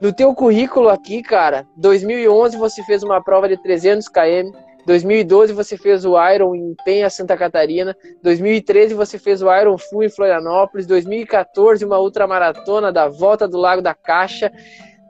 No 0.00 0.12
teu 0.12 0.34
currículo 0.34 0.90
aqui, 0.90 1.22
cara, 1.22 1.66
2011 1.76 2.56
você 2.58 2.82
fez 2.82 3.02
uma 3.02 3.22
prova 3.22 3.48
de 3.48 3.56
300 3.62 4.08
km, 4.08 4.50
2012 4.86 5.54
você 5.54 5.76
fez 5.76 6.04
o 6.04 6.14
Iron 6.30 6.54
em 6.54 6.74
Penha, 6.84 7.08
Santa 7.08 7.36
Catarina, 7.36 7.96
2013 8.22 8.92
você 8.94 9.18
fez 9.18 9.42
o 9.42 9.50
Iron 9.54 9.78
Full 9.78 10.04
em 10.04 10.10
Florianópolis, 10.10 10.86
2014 10.86 11.84
uma 11.84 11.98
ultramaratona 11.98 12.92
da 12.92 13.08
Volta 13.08 13.48
do 13.48 13.56
Lago 13.56 13.80
da 13.80 13.94
Caixa, 13.94 14.52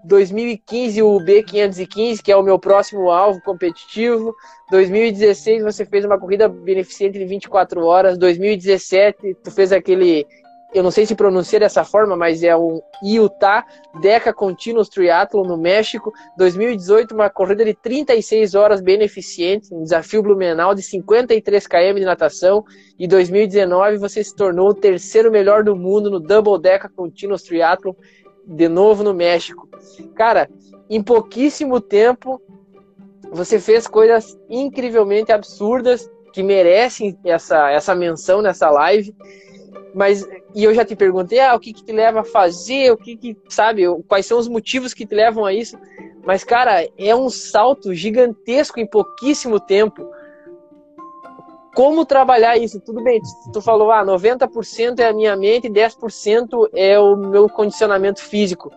2015 0.04 1.02
o 1.02 1.18
B515, 1.18 2.22
que 2.22 2.30
é 2.30 2.36
o 2.36 2.42
meu 2.42 2.58
próximo 2.58 3.10
alvo 3.10 3.40
competitivo. 3.42 4.32
2016 4.70 5.64
você 5.64 5.84
fez 5.84 6.04
uma 6.04 6.18
corrida 6.18 6.48
beneficente 6.48 7.18
de 7.18 7.24
24 7.24 7.84
horas. 7.84 8.16
2017 8.16 9.34
tu 9.42 9.50
fez 9.50 9.72
aquele, 9.72 10.24
eu 10.76 10.82
não 10.82 10.90
sei 10.90 11.06
se 11.06 11.14
pronuncia 11.14 11.58
dessa 11.58 11.84
forma, 11.84 12.14
mas 12.14 12.42
é 12.42 12.54
um 12.54 12.82
Utah 13.02 13.64
Deca 13.98 14.30
Continuous 14.30 14.90
Triathlon 14.90 15.42
no 15.42 15.56
México. 15.56 16.12
2018 16.36 17.14
uma 17.14 17.30
corrida 17.30 17.64
de 17.64 17.72
36 17.72 18.54
horas 18.54 18.82
beneficente, 18.82 19.74
um 19.74 19.82
desafio 19.82 20.22
Blumenau 20.22 20.74
de 20.74 20.82
53 20.82 21.66
km 21.66 21.94
de 21.94 22.04
natação. 22.04 22.62
E 22.98 23.08
2019 23.08 23.96
você 23.96 24.22
se 24.22 24.36
tornou 24.36 24.68
o 24.68 24.74
terceiro 24.74 25.30
melhor 25.30 25.64
do 25.64 25.74
mundo 25.74 26.10
no 26.10 26.20
Double 26.20 26.60
Deca 26.60 26.90
Continuous 26.94 27.42
Triathlon 27.42 27.94
de 28.46 28.68
novo 28.68 29.02
no 29.02 29.14
México. 29.14 29.66
Cara, 30.14 30.46
em 30.90 31.02
pouquíssimo 31.02 31.80
tempo 31.80 32.38
você 33.32 33.58
fez 33.58 33.86
coisas 33.86 34.38
incrivelmente 34.50 35.32
absurdas 35.32 36.06
que 36.34 36.42
merecem 36.42 37.18
essa, 37.24 37.70
essa 37.70 37.94
menção 37.94 38.42
nessa 38.42 38.68
live. 38.68 39.16
Mas 39.96 40.28
e 40.54 40.62
eu 40.62 40.74
já 40.74 40.84
te 40.84 40.94
perguntei, 40.94 41.40
ah, 41.40 41.54
o 41.54 41.58
que, 41.58 41.72
que 41.72 41.82
te 41.82 41.90
leva 41.90 42.20
a 42.20 42.24
fazer, 42.24 42.92
o 42.92 42.98
que 42.98 43.16
que, 43.16 43.34
sabe, 43.48 43.84
quais 44.06 44.26
são 44.26 44.38
os 44.38 44.46
motivos 44.46 44.92
que 44.92 45.06
te 45.06 45.14
levam 45.14 45.46
a 45.46 45.54
isso? 45.54 45.78
Mas 46.22 46.44
cara, 46.44 46.86
é 46.98 47.16
um 47.16 47.30
salto 47.30 47.94
gigantesco 47.94 48.78
em 48.78 48.86
pouquíssimo 48.86 49.58
tempo. 49.58 50.06
Como 51.74 52.04
trabalhar 52.04 52.58
isso? 52.58 52.78
Tudo 52.78 53.02
bem, 53.02 53.22
tu 53.54 53.62
falou, 53.62 53.90
ah, 53.90 54.04
90% 54.04 55.00
é 55.00 55.06
a 55.06 55.14
minha 55.14 55.34
mente, 55.34 55.66
10% 55.70 56.68
é 56.74 57.00
o 57.00 57.16
meu 57.16 57.48
condicionamento 57.48 58.20
físico. 58.20 58.70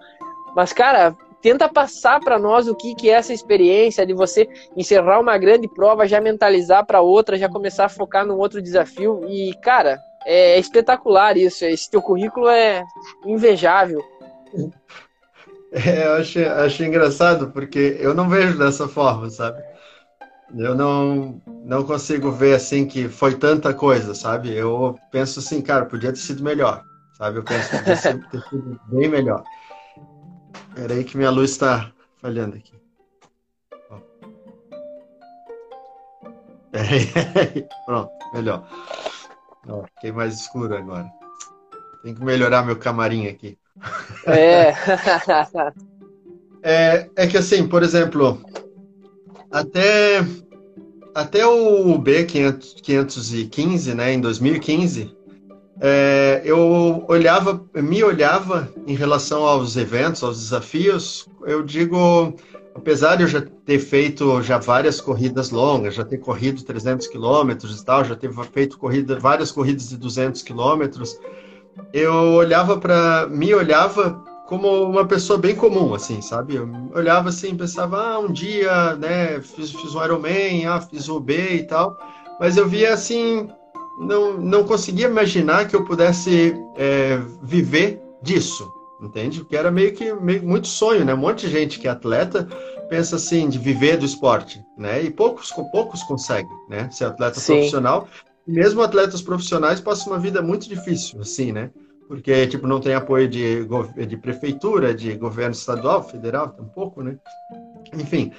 Mas 0.56 0.72
cara, 0.72 1.14
tenta 1.42 1.68
passar 1.68 2.22
para 2.22 2.40
nós 2.40 2.70
o 2.70 2.76
que, 2.76 2.96
que 2.96 3.10
é 3.10 3.16
essa 3.16 3.34
experiência 3.34 4.06
de 4.06 4.14
você 4.14 4.48
encerrar 4.74 5.20
uma 5.20 5.38
grande 5.38 5.68
prova, 5.68 6.08
já 6.08 6.22
mentalizar 6.22 6.86
para 6.86 7.02
outra, 7.02 7.38
já 7.38 7.50
começar 7.50 7.86
a 7.86 7.90
focar 7.90 8.26
num 8.26 8.38
outro 8.38 8.62
desafio. 8.62 9.26
E, 9.28 9.54
cara, 9.62 10.00
é 10.30 10.60
espetacular 10.60 11.36
isso. 11.36 11.66
Esse 11.66 11.90
teu 11.90 12.04
currículo 12.04 12.48
é 12.48 12.86
invejável. 13.26 14.00
É, 15.72 16.06
eu 16.06 16.14
achei, 16.14 16.46
achei 16.46 16.88
engraçado, 16.88 17.50
porque 17.52 17.98
eu 18.00 18.14
não 18.14 18.30
vejo 18.30 18.58
dessa 18.58 18.88
forma, 18.88 19.30
sabe? 19.32 19.64
Eu 20.56 20.76
não, 20.76 21.42
não 21.64 21.84
consigo 21.84 22.32
ver 22.32 22.56
assim 22.56 22.86
que 22.86 23.10
foi 23.10 23.36
tanta 23.36 23.74
coisa, 23.74 24.14
sabe? 24.14 24.54
Eu 24.54 24.98
penso 25.12 25.40
assim, 25.40 25.62
cara, 25.62 25.86
podia 25.86 26.12
ter 26.12 26.20
sido 26.20 26.44
melhor, 26.44 26.84
sabe? 27.18 27.40
Eu 27.40 27.44
penso 27.44 27.70
podia 27.70 27.96
ter 27.96 28.42
sido 28.50 28.80
bem 28.86 29.08
melhor. 29.08 29.44
Espera 30.70 30.94
aí 30.94 31.04
que 31.04 31.18
minha 31.18 31.32
luz 31.32 31.52
está 31.52 31.92
falhando 32.18 32.56
aqui. 32.56 32.74
Pronto, 37.86 38.12
melhor. 38.34 38.68
Ó, 39.68 39.84
fiquei 39.96 40.12
mais 40.12 40.36
escuro 40.36 40.76
agora. 40.76 41.10
Tem 42.04 42.14
que 42.14 42.24
melhorar 42.24 42.66
meu 42.66 42.78
camarim 42.78 43.28
aqui. 43.28 43.58
É. 44.26 44.74
é, 46.64 47.10
é 47.16 47.28
que 47.28 47.38
assim, 47.38 47.68
por 47.68 47.84
exemplo, 47.84 48.42
até, 49.52 50.20
até 51.14 51.46
o 51.46 51.98
B515, 52.00 53.94
né, 53.94 54.14
em 54.14 54.22
2015, 54.22 55.16
é, 55.82 56.42
eu 56.44 57.06
olhava, 57.08 57.66
me 57.76 58.04
olhava 58.04 58.72
em 58.86 58.96
relação 58.96 59.46
aos 59.46 59.78
eventos, 59.78 60.24
aos 60.24 60.40
desafios, 60.40 61.30
eu 61.46 61.64
digo, 61.64 62.36
apesar 62.80 63.18
de 63.18 63.24
eu 63.24 63.28
já 63.28 63.42
ter 63.42 63.78
feito 63.78 64.42
já 64.42 64.58
várias 64.58 65.00
corridas 65.02 65.52
longas, 65.52 65.96
já 65.96 66.06
ter 66.06 66.18
corrido 66.18 66.64
300 66.64 67.08
quilômetros 67.08 67.80
e 67.80 67.86
tal, 67.86 68.04
já 68.06 68.16
ter 68.16 68.32
feito 68.52 68.78
corrida, 68.78 69.20
várias 69.20 69.52
corridas 69.52 69.90
de 69.90 69.98
200 69.98 70.42
quilômetros, 70.42 71.20
eu 71.94 72.14
olhava 72.14 72.78
para, 72.78 73.28
me 73.28 73.54
olhava 73.54 74.24
como 74.48 74.84
uma 74.84 75.06
pessoa 75.06 75.38
bem 75.38 75.56
comum, 75.56 75.94
assim, 75.94 76.22
sabe? 76.22 76.56
Eu 76.56 76.68
olhava 76.96 77.30
assim, 77.30 77.56
pensava, 77.56 78.02
ah, 78.02 78.20
um 78.20 78.32
dia, 78.32 78.96
né, 78.96 79.40
fiz, 79.42 79.72
fiz 79.72 79.94
um 79.94 80.04
Ironman, 80.04 80.66
ah, 80.66 80.82
fiz 80.82 81.08
o 81.10 81.20
B 81.20 81.56
e 81.56 81.64
tal, 81.64 81.98
mas 82.40 82.58
eu 82.58 82.68
via 82.68 82.94
assim, 82.94 83.48
não, 84.00 84.38
não 84.38 84.64
conseguia 84.64 85.08
imaginar 85.08 85.68
que 85.68 85.76
eu 85.76 85.84
pudesse 85.84 86.56
é, 86.78 87.20
viver 87.44 88.02
disso, 88.24 88.72
entende? 89.02 89.44
Que 89.46 89.56
era 89.56 89.72
meio 89.72 89.94
que 89.94 90.14
meio, 90.14 90.44
muito 90.44 90.68
sonho, 90.68 91.06
né? 91.06 91.14
Um 91.14 91.18
monte 91.18 91.48
de 91.48 91.52
gente 91.52 91.80
que 91.80 91.88
é 91.88 91.92
atleta 91.92 92.48
pensa 92.90 93.16
assim 93.16 93.48
de 93.48 93.60
viver 93.60 93.98
do 93.98 94.06
esporte, 94.06 94.64
né? 94.78 95.04
E 95.04 95.10
poucos 95.10 95.52
poucos 95.72 96.04
conseguem, 96.04 96.52
né? 96.70 96.90
Ser 96.92 97.06
atleta 97.06 97.40
Sim. 97.40 97.54
profissional. 97.54 98.08
Mesmo 98.48 98.82
atletas 98.82 99.22
profissionais 99.22 99.80
passam 99.80 100.14
uma 100.14 100.20
vida 100.20 100.42
muito 100.42 100.68
difícil, 100.68 101.22
assim, 101.22 101.52
né? 101.52 101.70
Porque 102.08 102.48
tipo 102.48 102.66
não 102.66 102.80
tem 102.80 102.96
apoio 102.96 103.28
de, 103.28 103.68
de 104.08 104.18
prefeitura, 104.18 104.94
de 104.94 105.14
governo 105.16 105.52
estadual, 105.52 106.04
federal, 106.04 106.50
tampouco, 106.50 107.04
né? 107.04 107.18
Enfim, 107.94 108.32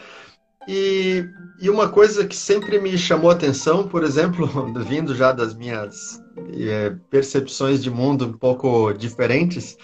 e, 0.69 1.25
e 1.61 1.71
uma 1.71 1.89
coisa 1.89 2.27
que 2.27 2.37
sempre 2.37 2.79
me 2.79 2.97
chamou 2.99 3.31
a 3.31 3.35
atenção, 3.35 3.89
por 3.89 4.05
exemplo, 4.05 4.47
vindo 4.87 5.15
já 5.15 5.33
das 5.33 5.55
minhas 5.55 6.23
é, 6.53 6.95
percepções 7.11 7.83
de 7.83 7.91
mundo 7.91 8.27
um 8.27 8.33
pouco 8.33 8.93
diferentes, 8.93 9.77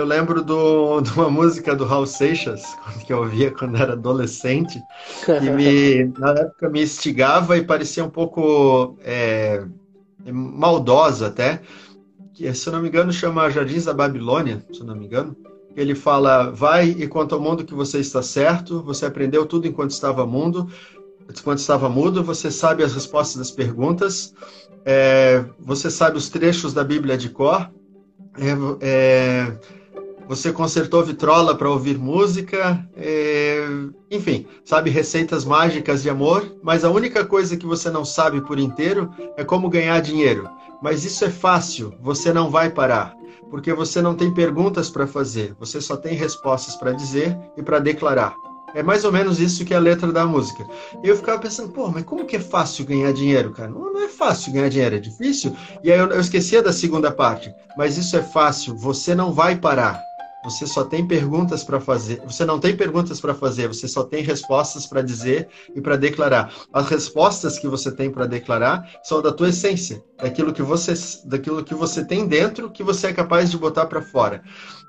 eu 0.00 0.04
lembro 0.04 0.42
do, 0.42 1.00
de 1.02 1.12
uma 1.12 1.30
música 1.30 1.74
do 1.74 1.84
Raul 1.84 2.06
Seixas, 2.06 2.62
que 3.06 3.12
eu 3.12 3.18
ouvia 3.18 3.50
quando 3.50 3.76
era 3.76 3.92
adolescente, 3.92 4.80
que 5.24 5.50
me, 5.50 6.04
na 6.18 6.32
época 6.32 6.68
me 6.68 6.82
instigava 6.82 7.56
e 7.56 7.64
parecia 7.64 8.04
um 8.04 8.10
pouco 8.10 8.96
é, 9.02 9.64
maldosa 10.24 11.28
até, 11.28 11.60
que 12.34 12.52
se 12.54 12.68
eu 12.68 12.72
não 12.72 12.82
me 12.82 12.88
engano 12.88 13.12
chama 13.12 13.50
Jardins 13.50 13.84
da 13.84 13.94
Babilônia, 13.94 14.64
se 14.72 14.80
eu 14.80 14.86
não 14.86 14.94
me 14.94 15.06
engano, 15.06 15.36
ele 15.76 15.94
fala: 15.94 16.50
vai 16.50 16.88
e 16.88 17.06
conta 17.06 17.34
ao 17.34 17.40
mundo 17.40 17.64
que 17.64 17.74
você 17.74 17.98
está 17.98 18.22
certo, 18.22 18.82
você 18.82 19.06
aprendeu 19.06 19.46
tudo 19.46 19.66
enquanto 19.66 19.90
estava 19.90 20.26
mundo, 20.26 20.68
enquanto 21.28 21.58
estava 21.58 21.88
mudo, 21.88 22.22
você 22.22 22.50
sabe 22.50 22.82
as 22.82 22.92
respostas 22.94 23.36
das 23.36 23.50
perguntas, 23.50 24.34
é, 24.84 25.44
você 25.58 25.90
sabe 25.90 26.16
os 26.16 26.28
trechos 26.28 26.72
da 26.72 26.82
Bíblia 26.82 27.16
de 27.16 27.28
cor, 27.28 27.70
é, 28.36 28.54
é, 28.80 29.52
você 30.28 30.52
consertou 30.52 31.02
vitrola 31.02 31.54
para 31.54 31.70
ouvir 31.70 31.98
música, 31.98 32.86
é, 32.96 33.66
enfim, 34.10 34.46
sabe 34.64 34.90
receitas 34.90 35.44
mágicas 35.44 36.02
de 36.02 36.10
amor, 36.10 36.56
mas 36.62 36.84
a 36.84 36.90
única 36.90 37.24
coisa 37.24 37.56
que 37.56 37.66
você 37.66 37.90
não 37.90 38.04
sabe 38.04 38.40
por 38.42 38.58
inteiro 38.58 39.10
é 39.36 39.42
como 39.42 39.70
ganhar 39.70 40.00
dinheiro. 40.00 40.48
Mas 40.82 41.04
isso 41.04 41.24
é 41.24 41.30
fácil, 41.30 41.94
você 42.00 42.32
não 42.32 42.50
vai 42.50 42.70
parar 42.70 43.18
porque 43.50 43.72
você 43.72 44.02
não 44.02 44.14
tem 44.14 44.32
perguntas 44.32 44.90
para 44.90 45.06
fazer, 45.06 45.54
você 45.58 45.80
só 45.80 45.96
tem 45.96 46.14
respostas 46.14 46.76
para 46.76 46.92
dizer 46.92 47.36
e 47.56 47.62
para 47.62 47.78
declarar. 47.78 48.34
É 48.74 48.82
mais 48.82 49.04
ou 49.04 49.10
menos 49.10 49.40
isso 49.40 49.64
que 49.64 49.72
é 49.72 49.76
a 49.78 49.80
letra 49.80 50.12
da 50.12 50.26
música. 50.26 50.66
Eu 51.02 51.16
ficava 51.16 51.40
pensando, 51.40 51.72
pô, 51.72 51.88
mas 51.88 52.04
como 52.04 52.26
que 52.26 52.36
é 52.36 52.40
fácil 52.40 52.84
ganhar 52.84 53.12
dinheiro, 53.12 53.50
cara? 53.52 53.70
Não, 53.70 53.92
não 53.92 54.02
é 54.02 54.08
fácil 54.08 54.52
ganhar 54.52 54.68
dinheiro, 54.68 54.96
é 54.96 54.98
difícil. 54.98 55.56
E 55.82 55.90
aí 55.90 55.98
eu, 55.98 56.08
eu 56.08 56.20
esquecia 56.20 56.62
da 56.62 56.72
segunda 56.72 57.10
parte. 57.10 57.52
Mas 57.78 57.96
isso 57.96 58.14
é 58.16 58.22
fácil, 58.22 58.76
você 58.76 59.14
não 59.14 59.32
vai 59.32 59.56
parar. 59.56 60.07
Você 60.44 60.66
só 60.66 60.84
tem 60.84 61.06
perguntas 61.06 61.64
para 61.64 61.80
fazer. 61.80 62.22
Você 62.24 62.44
não 62.44 62.60
tem 62.60 62.76
perguntas 62.76 63.20
para 63.20 63.34
fazer, 63.34 63.68
você 63.68 63.88
só 63.88 64.04
tem 64.04 64.22
respostas 64.22 64.86
para 64.86 65.02
dizer 65.02 65.48
e 65.74 65.80
para 65.80 65.96
declarar. 65.96 66.52
As 66.72 66.88
respostas 66.88 67.58
que 67.58 67.66
você 67.66 67.90
tem 67.90 68.10
para 68.10 68.26
declarar 68.26 68.88
são 69.02 69.20
da 69.20 69.32
tua 69.32 69.48
essência, 69.48 70.02
daquilo 70.16 70.52
que 70.52 70.62
você, 70.62 70.94
daquilo 71.24 71.64
que 71.64 71.74
você 71.74 72.04
tem 72.04 72.26
dentro, 72.26 72.70
que 72.70 72.82
você 72.82 73.08
é 73.08 73.12
capaz 73.12 73.50
de 73.50 73.58
botar 73.58 73.86
para 73.86 74.00
fora. 74.00 74.42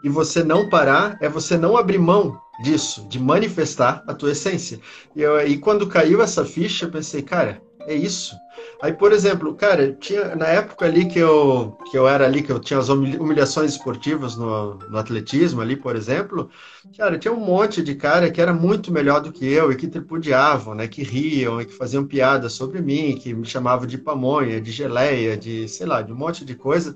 E 0.04 0.10
você 0.10 0.43
não 0.43 0.70
parar 0.70 1.18
é 1.20 1.28
você 1.28 1.58
não 1.58 1.76
abrir 1.76 1.97
mão 1.97 2.39
disso, 2.64 3.08
de 3.08 3.20
manifestar 3.20 4.04
a 4.08 4.14
tua 4.14 4.32
essência. 4.32 4.80
E, 5.16 5.22
eu, 5.22 5.45
e 5.47 5.58
quando 5.58 5.88
caiu 5.88 6.22
essa 6.22 6.45
ficha, 6.45 6.86
eu 6.86 6.91
pensei, 6.91 7.22
cara, 7.22 7.62
é 7.88 7.93
isso. 7.93 8.36
Aí, 8.82 8.93
por 8.93 9.11
exemplo, 9.11 9.53
cara, 9.55 9.93
tinha 9.93 10.36
na 10.36 10.47
época 10.47 10.86
ali 10.86 11.05
que 11.05 11.19
eu, 11.19 11.77
que 11.89 11.97
eu 11.97 12.07
era 12.07 12.25
ali, 12.25 12.41
que 12.41 12.51
eu 12.51 12.59
tinha 12.59 12.80
as 12.80 12.89
humilhações 12.89 13.71
esportivas 13.71 14.36
no, 14.36 14.75
no 14.75 14.97
atletismo 14.97 15.61
ali, 15.61 15.75
por 15.75 15.95
exemplo, 15.95 16.49
cara, 16.97 17.17
tinha 17.17 17.34
um 17.34 17.39
monte 17.39 17.82
de 17.82 17.95
cara 17.95 18.30
que 18.32 18.41
era 18.41 18.53
muito 18.53 18.91
melhor 18.91 19.21
do 19.21 19.32
que 19.32 19.45
eu 19.45 19.71
e 19.71 19.75
que 19.75 19.88
tripudiavam, 19.88 20.75
né, 20.75 20.88
que 20.88 21.03
riam 21.03 21.61
e 21.61 21.65
que 21.65 21.73
faziam 21.73 22.05
piadas 22.05 22.53
sobre 22.53 22.82
mim, 22.82 23.17
que 23.17 23.34
me 23.34 23.45
chamavam 23.45 23.88
de 23.88 23.97
pamonha, 23.97 24.61
de 24.61 24.71
geleia, 24.71 25.36
de, 25.38 25.67
sei 25.67 25.86
lá, 25.86 26.01
de 26.01 26.11
um 26.11 26.17
monte 26.17 26.45
de 26.45 26.55
coisa. 26.55 26.95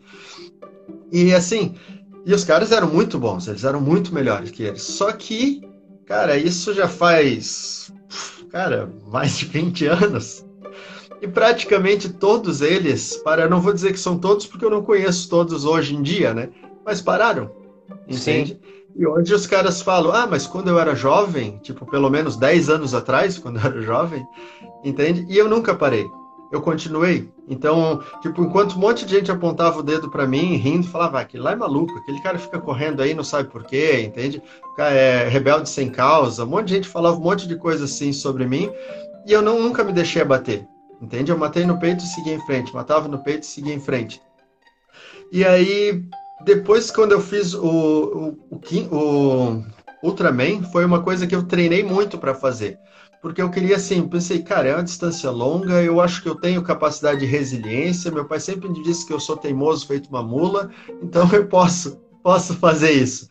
E 1.12 1.34
assim, 1.34 1.76
e 2.26 2.34
os 2.34 2.44
caras 2.44 2.72
eram 2.72 2.88
muito 2.88 3.20
bons, 3.20 3.48
eles 3.48 3.64
eram 3.64 3.82
muito 3.82 4.14
melhores 4.14 4.52
que 4.52 4.64
eles. 4.64 4.84
Só 4.84 5.12
que, 5.12 5.62
cara, 6.06 6.38
isso 6.38 6.74
já 6.74 6.88
faz, 6.88 7.92
cara, 8.50 8.90
mais 9.12 9.38
de 9.38 9.46
20 9.46 9.86
anos. 9.88 10.46
E 11.24 11.28
praticamente 11.30 12.10
todos 12.10 12.62
eles, 12.62 13.16
para 13.16 13.48
não 13.48 13.62
vou 13.62 13.72
dizer 13.72 13.94
que 13.94 14.00
são 14.00 14.20
todos 14.20 14.46
porque 14.46 14.66
eu 14.66 14.70
não 14.70 14.84
conheço 14.84 15.30
todos 15.30 15.64
hoje 15.64 15.96
em 15.96 16.02
dia, 16.02 16.34
né? 16.34 16.50
Mas 16.86 17.02
pararam. 17.02 17.50
Entende? 18.06 18.52
Sim. 18.52 18.60
E 18.94 19.08
hoje 19.08 19.34
os 19.34 19.48
caras 19.48 19.82
falam: 19.82 20.12
"Ah, 20.12 20.28
mas 20.28 20.46
quando 20.46 20.68
eu 20.68 20.78
era 20.78 20.94
jovem, 20.94 21.62
tipo, 21.64 21.90
pelo 21.90 22.10
menos 22.10 22.36
10 22.36 22.70
anos 22.70 22.94
atrás, 22.94 23.38
quando 23.40 23.56
eu 23.56 23.66
era 23.66 23.82
jovem, 23.82 24.22
entende? 24.84 25.26
E 25.30 25.38
eu 25.38 25.48
nunca 25.48 25.74
parei. 25.74 26.06
Eu 26.52 26.60
continuei. 26.62 27.32
Então, 27.48 28.04
tipo, 28.22 28.44
enquanto 28.44 28.76
um 28.76 28.80
monte 28.80 29.06
de 29.06 29.16
gente 29.16 29.32
apontava 29.32 29.80
o 29.80 29.84
dedo 29.84 30.12
para 30.12 30.28
mim, 30.28 30.58
rindo, 30.58 30.88
falava: 30.90 31.20
ah, 31.20 31.22
aquele 31.22 31.42
lá 31.42 31.54
é 31.54 31.56
maluco, 31.56 31.98
aquele 32.00 32.22
cara 32.22 32.38
fica 32.38 32.60
correndo 32.60 33.02
aí, 33.02 33.14
não 33.14 33.24
sabe 33.24 33.48
por 33.50 33.64
quê, 33.64 34.02
entende? 34.02 34.44
É 34.78 35.30
rebelde 35.30 35.70
sem 35.70 35.90
causa. 35.90 36.44
Um 36.44 36.48
monte 36.48 36.68
de 36.68 36.76
gente 36.76 36.88
falava 36.90 37.16
um 37.16 37.24
monte 37.24 37.48
de 37.48 37.56
coisa 37.56 37.86
assim 37.86 38.12
sobre 38.12 38.46
mim, 38.46 38.70
e 39.26 39.32
eu 39.32 39.42
não, 39.42 39.62
nunca 39.62 39.86
me 39.86 39.94
deixei 39.94 40.22
abater. 40.22 40.68
Entende? 41.04 41.34
Eu 41.34 41.38
matei 41.38 41.66
no 41.66 41.78
peito 41.78 42.02
e 42.02 42.08
segui 42.08 42.32
em 42.32 42.46
frente, 42.46 42.74
matava 42.74 43.10
no 43.10 43.20
peito 43.20 43.44
e 43.44 43.46
seguia 43.46 43.74
em 43.74 43.80
frente. 43.80 44.22
E 45.34 45.44
aí, 45.44 46.02
depois, 46.46 46.90
quando 46.90 47.12
eu 47.12 47.20
fiz 47.20 47.54
o, 47.54 47.62
o, 47.62 48.38
o, 48.50 48.62
o 48.92 49.64
Ultraman, 50.02 50.64
foi 50.72 50.86
uma 50.86 51.02
coisa 51.02 51.28
que 51.28 51.36
eu 51.36 51.44
treinei 51.44 51.84
muito 51.84 52.18
para 52.18 52.34
fazer. 52.34 52.80
Porque 53.22 53.42
eu 53.42 53.50
queria, 53.50 53.76
assim, 53.76 54.08
pensei, 54.08 54.44
cara, 54.44 54.70
é 54.70 54.76
uma 54.76 54.84
distância 54.84 55.30
longa, 55.30 55.84
eu 55.84 56.00
acho 56.00 56.24
que 56.24 56.30
eu 56.30 56.36
tenho 56.36 56.64
capacidade 56.64 57.20
de 57.20 57.26
resiliência. 57.26 58.10
Meu 58.10 58.24
pai 58.24 58.40
sempre 58.40 58.70
me 58.70 58.82
disse 58.82 59.06
que 59.06 59.12
eu 59.12 59.20
sou 59.20 59.36
teimoso, 59.36 59.86
feito 59.86 60.08
uma 60.08 60.24
mula, 60.24 60.70
então 61.02 61.30
eu 61.34 61.48
posso, 61.48 61.98
posso 62.24 62.54
fazer 62.56 62.92
isso. 62.92 63.28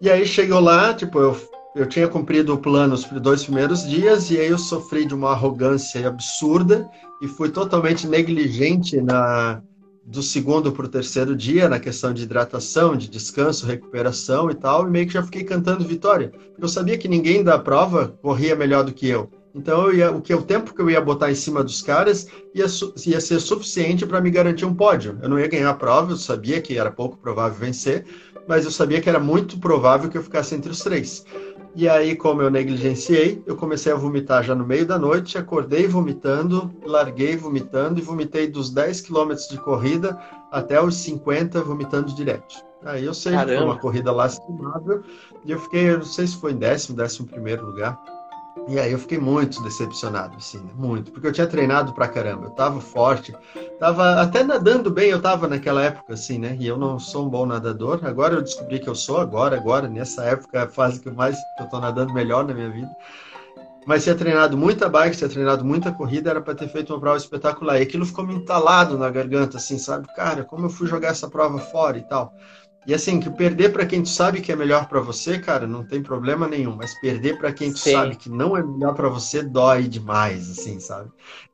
E 0.00 0.08
aí 0.08 0.24
chegou 0.24 0.60
lá, 0.60 0.94
tipo, 0.94 1.18
eu, 1.18 1.36
eu 1.74 1.86
tinha 1.86 2.06
cumprido 2.06 2.54
o 2.54 2.58
plano 2.58 2.94
os 2.94 3.04
dois 3.04 3.42
primeiros 3.42 3.84
dias, 3.84 4.30
e 4.30 4.38
aí 4.38 4.48
eu 4.48 4.58
sofri 4.58 5.04
de 5.04 5.14
uma 5.14 5.32
arrogância 5.32 6.06
absurda 6.06 6.88
e 7.20 7.28
fui 7.28 7.50
totalmente 7.50 8.06
negligente 8.06 9.00
na, 9.00 9.62
do 10.04 10.22
segundo 10.22 10.72
para 10.72 10.86
o 10.86 10.88
terceiro 10.88 11.36
dia 11.36 11.68
na 11.68 11.78
questão 11.78 12.14
de 12.14 12.22
hidratação, 12.22 12.96
de 12.96 13.08
descanso, 13.08 13.66
recuperação 13.66 14.50
e 14.50 14.54
tal, 14.54 14.86
e 14.86 14.90
meio 14.90 15.06
que 15.06 15.12
já 15.12 15.22
fiquei 15.22 15.44
cantando 15.44 15.84
vitória. 15.84 16.32
Eu 16.58 16.66
sabia 16.66 16.96
que 16.96 17.08
ninguém 17.08 17.44
da 17.44 17.58
prova 17.58 18.16
corria 18.22 18.56
melhor 18.56 18.84
do 18.84 18.92
que 18.92 19.06
eu. 19.06 19.30
Então 19.54 19.86
eu 19.86 19.94
ia, 19.94 20.10
o 20.12 20.20
que 20.20 20.32
o 20.34 20.42
tempo 20.42 20.74
que 20.74 20.80
eu 20.80 20.88
ia 20.88 21.00
botar 21.00 21.30
em 21.30 21.34
cima 21.34 21.64
dos 21.64 21.82
caras 21.82 22.26
ia, 22.54 22.66
ia 23.06 23.20
ser 23.20 23.40
suficiente 23.40 24.06
para 24.06 24.20
me 24.20 24.30
garantir 24.30 24.64
um 24.64 24.74
pódio. 24.74 25.18
Eu 25.20 25.28
não 25.28 25.38
ia 25.38 25.48
ganhar 25.48 25.70
a 25.70 25.74
prova, 25.74 26.12
eu 26.12 26.16
sabia 26.16 26.60
que 26.60 26.78
era 26.78 26.90
pouco 26.90 27.16
provável 27.16 27.58
vencer, 27.58 28.04
mas 28.46 28.64
eu 28.64 28.70
sabia 28.70 29.00
que 29.00 29.08
era 29.08 29.20
muito 29.20 29.58
provável 29.58 30.08
que 30.08 30.16
eu 30.16 30.22
ficasse 30.22 30.54
entre 30.54 30.70
os 30.70 30.80
três. 30.80 31.24
E 31.78 31.88
aí, 31.88 32.16
como 32.16 32.42
eu 32.42 32.50
negligenciei, 32.50 33.40
eu 33.46 33.54
comecei 33.54 33.92
a 33.92 33.94
vomitar 33.94 34.42
já 34.42 34.52
no 34.52 34.66
meio 34.66 34.84
da 34.84 34.98
noite, 34.98 35.38
acordei 35.38 35.86
vomitando, 35.86 36.74
larguei 36.84 37.36
vomitando 37.36 38.00
e 38.00 38.02
vomitei 38.02 38.48
dos 38.48 38.68
10 38.68 39.02
quilômetros 39.02 39.46
de 39.46 39.58
corrida 39.58 40.18
até 40.50 40.82
os 40.82 40.96
50 40.96 41.62
vomitando 41.62 42.12
direto. 42.12 42.56
Aí 42.84 43.04
eu 43.04 43.14
sei 43.14 43.36
que 43.36 43.44
foi 43.44 43.62
uma 43.62 43.78
corrida 43.78 44.10
lastimável 44.10 45.04
e 45.44 45.52
eu 45.52 45.60
fiquei, 45.60 45.88
eu 45.88 45.98
não 45.98 46.04
sei 46.04 46.26
se 46.26 46.36
foi 46.40 46.50
em 46.50 46.56
décimo, 46.56 46.96
décimo 46.96 47.28
primeiro 47.28 47.64
lugar. 47.66 47.96
E 48.66 48.78
aí 48.78 48.92
eu 48.92 48.98
fiquei 48.98 49.18
muito 49.18 49.62
decepcionado, 49.62 50.36
assim, 50.36 50.58
né? 50.58 50.70
muito, 50.74 51.10
porque 51.10 51.26
eu 51.26 51.32
tinha 51.32 51.46
treinado 51.46 51.92
pra 51.92 52.08
caramba, 52.08 52.46
eu 52.46 52.50
tava 52.50 52.80
forte, 52.80 53.34
tava 53.78 54.20
até 54.20 54.42
nadando 54.42 54.90
bem, 54.90 55.10
eu 55.10 55.20
tava 55.20 55.48
naquela 55.48 55.82
época, 55.82 56.14
assim, 56.14 56.38
né? 56.38 56.56
E 56.58 56.66
eu 56.66 56.76
não 56.76 56.98
sou 56.98 57.26
um 57.26 57.28
bom 57.28 57.46
nadador, 57.46 58.00
agora 58.02 58.34
eu 58.34 58.42
descobri 58.42 58.78
que 58.78 58.88
eu 58.88 58.94
sou, 58.94 59.18
agora, 59.18 59.56
agora, 59.56 59.88
nessa 59.88 60.24
época, 60.24 60.58
é 60.58 60.62
a 60.62 60.68
fase 60.68 61.00
que 61.00 61.08
eu 61.08 61.14
mais, 61.14 61.36
que 61.56 61.62
eu 61.62 61.68
tô 61.68 61.78
nadando 61.80 62.12
melhor 62.12 62.46
na 62.46 62.54
minha 62.54 62.70
vida. 62.70 62.90
Mas 63.86 64.04
tinha 64.04 64.14
treinado 64.14 64.54
muita 64.54 64.86
bike, 64.86 65.16
tinha 65.16 65.30
treinado 65.30 65.64
muita 65.64 65.90
corrida, 65.90 66.28
era 66.28 66.42
para 66.42 66.54
ter 66.54 66.68
feito 66.68 66.92
uma 66.92 67.00
prova 67.00 67.16
espetacular. 67.16 67.78
E 67.78 67.82
aquilo 67.82 68.04
ficou 68.04 68.22
me 68.22 68.34
entalado 68.34 68.98
na 68.98 69.08
garganta, 69.08 69.56
assim, 69.56 69.78
sabe? 69.78 70.06
Cara, 70.14 70.44
como 70.44 70.66
eu 70.66 70.70
fui 70.70 70.86
jogar 70.86 71.08
essa 71.08 71.30
prova 71.30 71.58
fora 71.58 71.96
e 71.96 72.02
tal. 72.02 72.34
E 72.88 72.94
assim, 72.94 73.20
que 73.20 73.28
perder 73.28 73.70
para 73.70 73.84
quem 73.84 74.02
tu 74.02 74.08
sabe 74.08 74.40
que 74.40 74.50
é 74.50 74.56
melhor 74.56 74.88
para 74.88 74.98
você, 74.98 75.38
cara, 75.38 75.66
não 75.66 75.84
tem 75.84 76.02
problema 76.02 76.48
nenhum. 76.48 76.74
Mas 76.74 76.98
perder 76.98 77.36
para 77.36 77.52
quem 77.52 77.70
tu 77.70 77.78
Sim. 77.78 77.92
sabe 77.92 78.16
que 78.16 78.30
não 78.30 78.56
é 78.56 78.62
melhor 78.62 78.94
para 78.94 79.10
você 79.10 79.42
dói 79.42 79.86
demais, 79.86 80.50
assim, 80.50 80.80
sabe? 80.80 81.10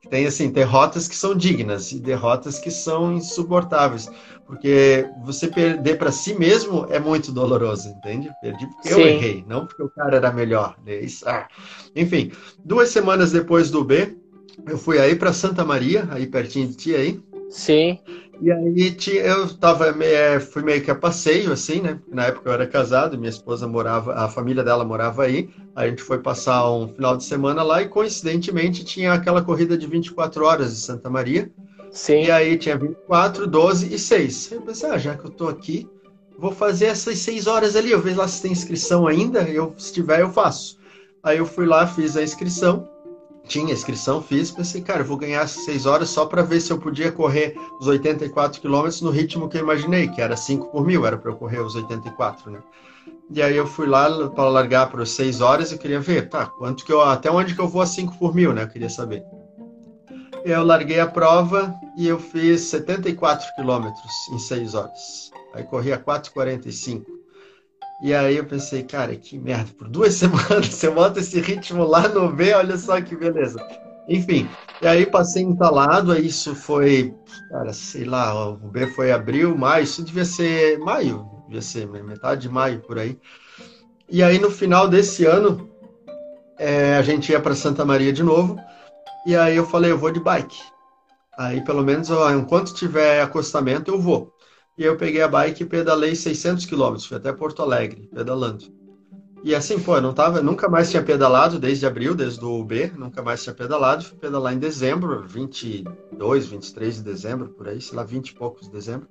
Tem 0.09 0.27
assim 0.27 0.53
derrotas 0.53 1.09
que 1.09 1.17
são 1.17 1.35
dignas 1.35 1.91
e 1.91 1.99
derrotas 1.99 2.61
que 2.61 2.71
são 2.71 3.13
insuportáveis, 3.13 4.09
porque 4.47 5.11
você 5.25 5.49
perder 5.49 5.99
para 5.99 6.13
si 6.13 6.35
mesmo 6.35 6.87
é 6.89 7.01
muito 7.01 7.33
doloroso, 7.33 7.89
entende? 7.89 8.31
Perdi 8.41 8.69
porque 8.69 8.91
Sim. 8.91 9.01
eu 9.01 9.09
errei, 9.09 9.45
não 9.49 9.67
porque 9.67 9.83
o 9.83 9.91
cara 9.91 10.15
era 10.15 10.33
melhor. 10.33 10.77
Né? 10.87 11.01
Isso, 11.01 11.29
ah. 11.29 11.49
Enfim, 11.97 12.31
duas 12.65 12.91
semanas 12.91 13.33
depois 13.33 13.73
do 13.73 13.83
B, 13.83 14.17
eu 14.69 14.79
fui 14.79 15.01
aí 15.01 15.17
para 15.17 15.33
Santa 15.33 15.65
Maria, 15.65 16.07
aí 16.13 16.29
pertinho 16.29 16.69
de 16.69 16.77
ti 16.77 16.95
aí. 16.95 17.21
Sim. 17.51 17.99
E 18.41 18.51
aí 18.51 18.97
eu 19.23 19.55
tava, 19.55 19.89
é, 20.05 20.41
fui 20.41 20.63
meio 20.63 20.83
que 20.83 20.91
a 20.91 20.95
passeio, 20.95 21.53
assim, 21.53 21.81
né? 21.81 21.99
Na 22.11 22.27
época 22.27 22.49
eu 22.49 22.53
era 22.53 22.67
casado, 22.67 23.17
minha 23.17 23.31
esposa 23.31 23.67
morava, 23.67 24.15
a 24.15 24.29
família 24.29 24.63
dela 24.63 24.85
morava 24.85 25.25
aí. 25.25 25.49
A 25.75 25.87
gente 25.87 26.03
foi 26.03 26.19
passar 26.19 26.71
um 26.71 26.89
final 26.89 27.17
de 27.17 27.25
semana 27.25 27.63
lá 27.63 27.83
e 27.83 27.89
coincidentemente 27.89 28.85
tinha 28.85 29.13
aquela 29.13 29.43
corrida 29.43 29.79
de 29.79 29.87
24 29.87 30.45
horas 30.45 30.75
de 30.75 30.81
Santa 30.81 31.09
Maria. 31.09 31.51
Sim. 31.91 32.25
E 32.25 32.31
aí 32.31 32.59
tinha 32.59 32.77
24, 32.77 33.47
12 33.47 33.95
e 33.95 33.99
6. 33.99 34.53
Eu 34.53 34.63
pensei, 34.63 34.91
ah, 34.91 34.99
já 34.99 35.17
que 35.17 35.25
eu 35.25 35.31
tô 35.31 35.49
aqui, 35.49 35.89
vou 36.39 36.51
fazer 36.51 36.87
essas 36.87 37.19
6 37.19 37.47
horas 37.47 37.77
ali. 37.77 37.93
Eu 37.93 38.01
vejo 38.01 38.19
lá 38.19 38.27
se 38.27 38.43
tem 38.43 38.53
inscrição 38.53 39.07
ainda, 39.07 39.43
eu, 39.43 39.75
se 39.79 39.93
tiver 39.93 40.21
eu 40.21 40.31
faço. 40.31 40.79
Aí 41.23 41.39
eu 41.39 41.47
fui 41.47 41.67
lá, 41.67 41.87
fiz 41.87 42.17
a 42.17 42.23
inscrição 42.23 42.89
tinha 43.47 43.73
inscrição, 43.73 44.23
fiz, 44.23 44.51
pensei, 44.51 44.81
cara, 44.81 45.01
eu 45.01 45.05
vou 45.05 45.17
ganhar 45.17 45.47
seis 45.47 45.87
horas 45.87 46.09
só 46.09 46.27
para 46.27 46.43
ver 46.43 46.61
se 46.61 46.73
eu 46.73 46.79
podia 46.79 47.13
correr 47.13 47.55
os 47.79 47.87
84 47.87 48.61
quilômetros 48.61 49.03
no 49.03 49.11
ritmo 49.11 49.49
que 49.49 49.59
eu 49.59 49.63
imaginei, 49.63 50.09
que 50.09 50.21
era 50.21 50.37
5 50.37 50.71
por 50.71 50.87
mil, 50.87 51.05
era 51.07 51.19
para 51.19 51.31
eu 51.31 51.37
correr 51.37 51.61
os 51.61 51.75
84, 51.75 52.51
né? 52.51 52.61
E 53.31 53.43
aí 53.43 53.57
eu 53.57 53.67
fui 53.67 53.87
lá 53.87 54.29
para 54.31 54.49
largar 54.49 54.91
para 54.91 55.03
os 55.03 55.11
6 55.13 55.41
horas 55.41 55.73
e 55.73 55.79
queria 55.79 56.01
ver, 56.01 56.29
tá, 56.29 56.47
quanto 56.47 56.85
que 56.85 56.93
eu, 56.93 57.01
até 57.03 57.31
onde 57.31 57.55
que 57.55 57.61
eu 57.61 57.69
vou 57.69 57.83
a 57.83 57.87
5 57.87 58.19
por 58.19 58.35
mil, 58.35 58.53
né? 58.53 58.63
Eu 58.63 58.69
queria 58.69 58.91
saber. 58.91 59.23
Eu 60.45 60.63
larguei 60.63 61.01
a 61.01 61.07
prova 61.07 61.75
e 61.97 62.07
eu 62.07 62.19
fiz 62.19 62.63
74 62.63 63.47
quilômetros 63.57 64.13
em 64.33 64.39
6 64.39 64.75
horas. 64.75 65.31
Aí 65.55 65.65
corri 65.65 65.93
a 65.93 65.99
4,45. 65.99 67.14
E 68.05 68.13
aí 68.13 68.37
eu 68.37 68.45
pensei, 68.45 68.83
cara, 68.83 69.17
que 69.17 69.39
merda, 69.39 69.71
por 69.79 69.89
duas 69.89 70.13
semanas 70.21 70.67
você 70.67 70.91
bota 70.91 71.21
esse 71.21 71.41
ritmo 71.41 71.85
lá 71.85 72.07
no 72.07 72.31
B, 72.31 72.53
olha 72.53 72.77
só 72.77 73.01
que 73.01 73.17
beleza. 73.17 73.59
Enfim, 74.07 74.47
e 74.83 74.87
aí 74.87 75.07
passei 75.07 75.43
entalado, 75.43 76.13
aí 76.13 76.27
isso 76.27 76.55
foi, 76.55 77.15
cara, 77.49 77.73
sei 77.73 78.05
lá, 78.05 78.51
o 78.51 78.57
B 78.57 78.87
foi 78.89 79.11
abril, 79.11 79.57
maio, 79.57 79.85
isso 79.85 80.05
devia 80.05 80.27
ser 80.27 80.79
maio, 80.81 81.27
devia 81.47 81.63
ser 81.63 81.87
metade 81.87 82.43
de 82.43 82.51
maio 82.51 82.83
por 82.83 82.99
aí. 82.99 83.19
E 84.11 84.23
aí 84.23 84.39
no 84.39 84.51
final 84.51 84.87
desse 84.87 85.25
ano, 85.25 85.67
é, 86.59 86.97
a 86.97 87.03
gente 87.03 87.33
ia 87.33 87.41
para 87.41 87.55
Santa 87.55 87.87
Maria 87.87 88.13
de 88.13 88.23
novo, 88.23 88.61
e 89.27 89.35
aí 89.35 89.57
eu 89.57 89.65
falei, 89.65 89.91
eu 89.91 89.97
vou 89.97 90.11
de 90.11 90.21
bike. 90.21 90.59
Aí 91.39 91.65
pelo 91.65 91.83
menos, 91.83 92.11
ó, 92.11 92.31
enquanto 92.31 92.75
tiver 92.75 93.23
acostamento, 93.23 93.91
eu 93.91 93.99
vou. 93.99 94.31
E 94.79 94.85
eu 94.85 94.97
peguei 94.97 95.21
a 95.21 95.27
bike 95.29 95.65
e 95.65 95.67
pedalei 95.67 96.15
600 96.15 96.65
quilômetros, 96.65 97.07
fui 97.07 97.17
até 97.17 97.33
Porto 97.33 97.61
Alegre, 97.63 98.09
pedalando. 98.13 98.65
E 99.45 99.55
assim, 99.55 99.79
pô, 99.79 99.95
eu 99.97 100.01
não 100.01 100.15
tava, 100.15 100.41
nunca 100.41 100.71
mais 100.71 100.91
tinha 100.91 101.03
pedalado 101.03 101.59
desde 101.59 101.85
abril, 101.85 102.15
desde 102.15 102.43
o 102.43 102.61
UB, 102.61 102.91
nunca 102.97 103.23
mais 103.23 103.43
tinha 103.43 103.55
pedalado. 103.55 104.03
Fui 104.03 104.17
pedalar 104.17 104.55
em 104.55 104.59
dezembro, 104.59 105.23
22, 105.29 106.47
23 106.47 106.97
de 106.97 107.03
dezembro, 107.03 107.51
por 107.51 107.69
aí, 107.69 107.79
sei 107.79 107.95
lá, 107.95 108.03
20 108.03 108.31
e 108.31 108.35
poucos 108.35 108.67
de 108.67 108.73
dezembro. 108.73 109.07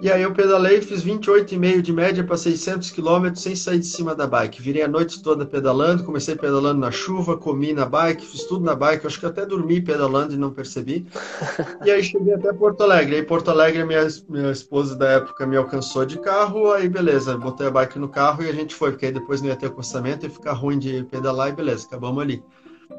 E 0.00 0.12
aí 0.12 0.22
eu 0.22 0.32
pedalei, 0.32 0.80
fiz 0.80 1.02
28,5 1.02 1.80
de 1.82 1.92
média 1.92 2.22
para 2.22 2.36
600 2.36 2.90
quilômetros 2.90 3.42
sem 3.42 3.56
sair 3.56 3.80
de 3.80 3.86
cima 3.86 4.14
da 4.14 4.26
bike. 4.26 4.62
Virei 4.62 4.82
a 4.82 4.88
noite 4.88 5.20
toda 5.20 5.44
pedalando, 5.44 6.04
comecei 6.04 6.36
pedalando 6.36 6.78
na 6.78 6.90
chuva, 6.90 7.36
comi 7.36 7.72
na 7.72 7.84
bike, 7.84 8.24
fiz 8.24 8.44
tudo 8.44 8.64
na 8.64 8.76
bike. 8.76 9.06
Acho 9.06 9.18
que 9.18 9.26
até 9.26 9.44
dormi 9.44 9.80
pedalando 9.80 10.34
e 10.34 10.36
não 10.36 10.50
percebi. 10.52 11.06
E 11.84 11.90
aí 11.90 12.02
cheguei 12.02 12.34
até 12.34 12.52
Porto 12.52 12.82
Alegre. 12.82 13.16
Aí 13.16 13.22
Porto 13.22 13.50
Alegre, 13.50 13.84
minha, 13.84 14.06
minha 14.28 14.50
esposa 14.50 14.96
da 14.96 15.08
época 15.12 15.46
me 15.46 15.56
alcançou 15.56 16.04
de 16.04 16.18
carro. 16.18 16.72
Aí 16.72 16.88
beleza, 16.88 17.36
botei 17.36 17.66
a 17.66 17.70
bike 17.70 17.98
no 17.98 18.08
carro 18.08 18.42
e 18.42 18.48
a 18.48 18.52
gente 18.52 18.74
foi, 18.74 18.90
porque 18.90 19.06
aí 19.06 19.12
depois 19.12 19.37
não 19.40 19.48
ia 19.48 19.56
ter 19.56 19.66
acostamento 19.66 20.26
e 20.26 20.30
ficar 20.30 20.52
ruim 20.52 20.78
de 20.78 21.04
pedalar 21.04 21.48
e 21.48 21.52
beleza, 21.52 21.86
acabamos 21.86 22.22
ali. 22.22 22.42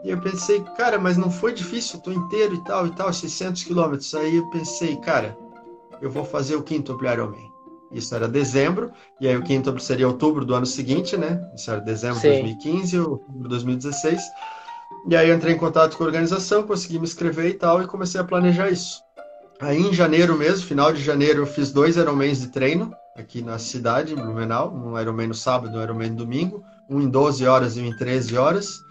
E 0.04 0.10
eu 0.10 0.20
pensei, 0.20 0.62
cara, 0.78 0.98
mas 0.98 1.18
não 1.18 1.32
foi 1.32 1.54
difícil, 1.54 1.98
eu 1.98 2.04
tô 2.04 2.12
inteiro 2.12 2.56
e 2.56 2.64
tal 2.64 2.88
e 2.88 2.92
tal, 2.92 3.12
600 3.12 3.64
quilômetros. 3.64 4.14
Aí 4.14 4.38
eu 4.38 4.50
pensei, 4.50 4.96
cara, 4.98 5.38
eu 6.02 6.10
vou 6.10 6.24
fazer 6.24 6.56
o 6.56 6.64
quíntuplo 6.64 7.10
Ironman. 7.10 7.50
Isso 7.92 8.14
era 8.14 8.28
dezembro, 8.28 8.92
e 9.20 9.28
aí 9.28 9.36
o 9.36 9.44
quíntuplo 9.44 9.80
seria 9.80 10.08
outubro 10.08 10.46
do 10.46 10.54
ano 10.54 10.66
seguinte, 10.66 11.18
né? 11.18 11.42
Isso 11.56 11.72
era 11.72 11.82
dezembro 11.82 12.20
de 12.20 12.28
2015, 12.28 13.00
outubro 13.00 13.44
de 13.44 13.50
2016. 13.50 14.22
E 15.08 15.16
aí 15.16 15.30
eu 15.30 15.36
entrei 15.36 15.56
em 15.56 15.58
contato 15.58 15.98
com 15.98 16.04
a 16.04 16.08
organização, 16.08 16.64
consegui 16.64 17.00
me 17.00 17.06
inscrever 17.06 17.48
e 17.48 17.54
tal, 17.54 17.82
e 17.82 17.88
comecei 17.88 18.22
a 18.22 18.24
planejar 18.24 18.70
isso. 18.70 19.02
Aí 19.60 19.80
em 19.80 19.92
janeiro 19.92 20.38
mesmo, 20.38 20.68
final 20.68 20.94
de 20.94 21.04
janeiro, 21.04 21.42
eu 21.42 21.48
fiz 21.48 21.72
dois 21.72 21.98
Ironmans 21.98 22.42
de 22.42 22.50
treino 22.50 22.94
aqui 23.16 23.42
na 23.42 23.58
cidade, 23.58 24.14
em 24.14 24.16
Blumenau, 24.16 24.74
um 24.74 25.00
Ironman 25.00 25.28
no 25.28 25.34
sábado 25.34 25.78
um 25.78 25.82
Ironman 25.82 26.12
no 26.12 26.18
domingo, 26.18 26.64
um 26.90 27.02
em 27.02 27.10
12 27.10 27.46
horas 27.46 27.78
e 27.78 27.82
um 27.82 27.86
em 27.86 27.96
13 27.96 28.38
horas. 28.38 28.84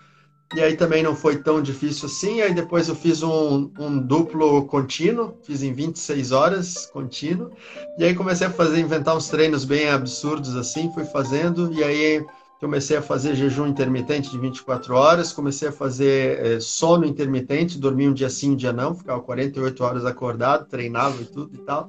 E 0.55 0.61
aí 0.61 0.77
também 0.77 1.03
não 1.03 1.15
foi 1.15 1.37
tão 1.43 1.61
difícil 1.61 2.07
assim. 2.07 2.41
Aí 2.41 2.55
depois 2.55 2.89
eu 2.89 2.95
fiz 2.95 3.23
um, 3.23 3.71
um 3.79 3.99
duplo 3.99 4.67
contínuo, 4.67 5.37
fiz 5.43 5.63
em 5.63 5.73
26 5.73 6.33
horas 6.33 6.87
contínuo. 6.87 7.51
E 7.99 8.05
aí 8.05 8.15
comecei 8.15 8.47
a 8.47 8.51
fazer, 8.51 8.81
inventar 8.81 9.15
uns 9.15 9.29
treinos 9.29 9.65
bem 9.65 9.91
absurdos 9.91 10.57
assim, 10.57 10.91
fui 10.93 11.05
fazendo. 11.05 11.71
E 11.73 11.85
aí 11.85 12.25
comecei 12.59 12.97
a 12.97 13.03
fazer 13.03 13.35
jejum 13.35 13.67
intermitente 13.67 14.31
de 14.31 14.39
24 14.39 14.95
horas, 14.95 15.33
comecei 15.33 15.69
a 15.69 15.73
fazer 15.73 16.45
é, 16.45 16.61
sono 16.61 17.05
intermitente, 17.05 17.79
dormia 17.79 18.09
um 18.09 18.15
dia 18.15 18.31
sim, 18.31 18.53
um 18.53 18.57
dia 18.57 18.73
não, 18.73 18.95
ficava 18.95 19.21
48 19.21 19.85
horas 19.85 20.05
acordado, 20.07 20.67
treinava 20.67 21.21
e 21.21 21.27
tudo 21.27 21.55
e 21.55 21.59
tal. 21.59 21.89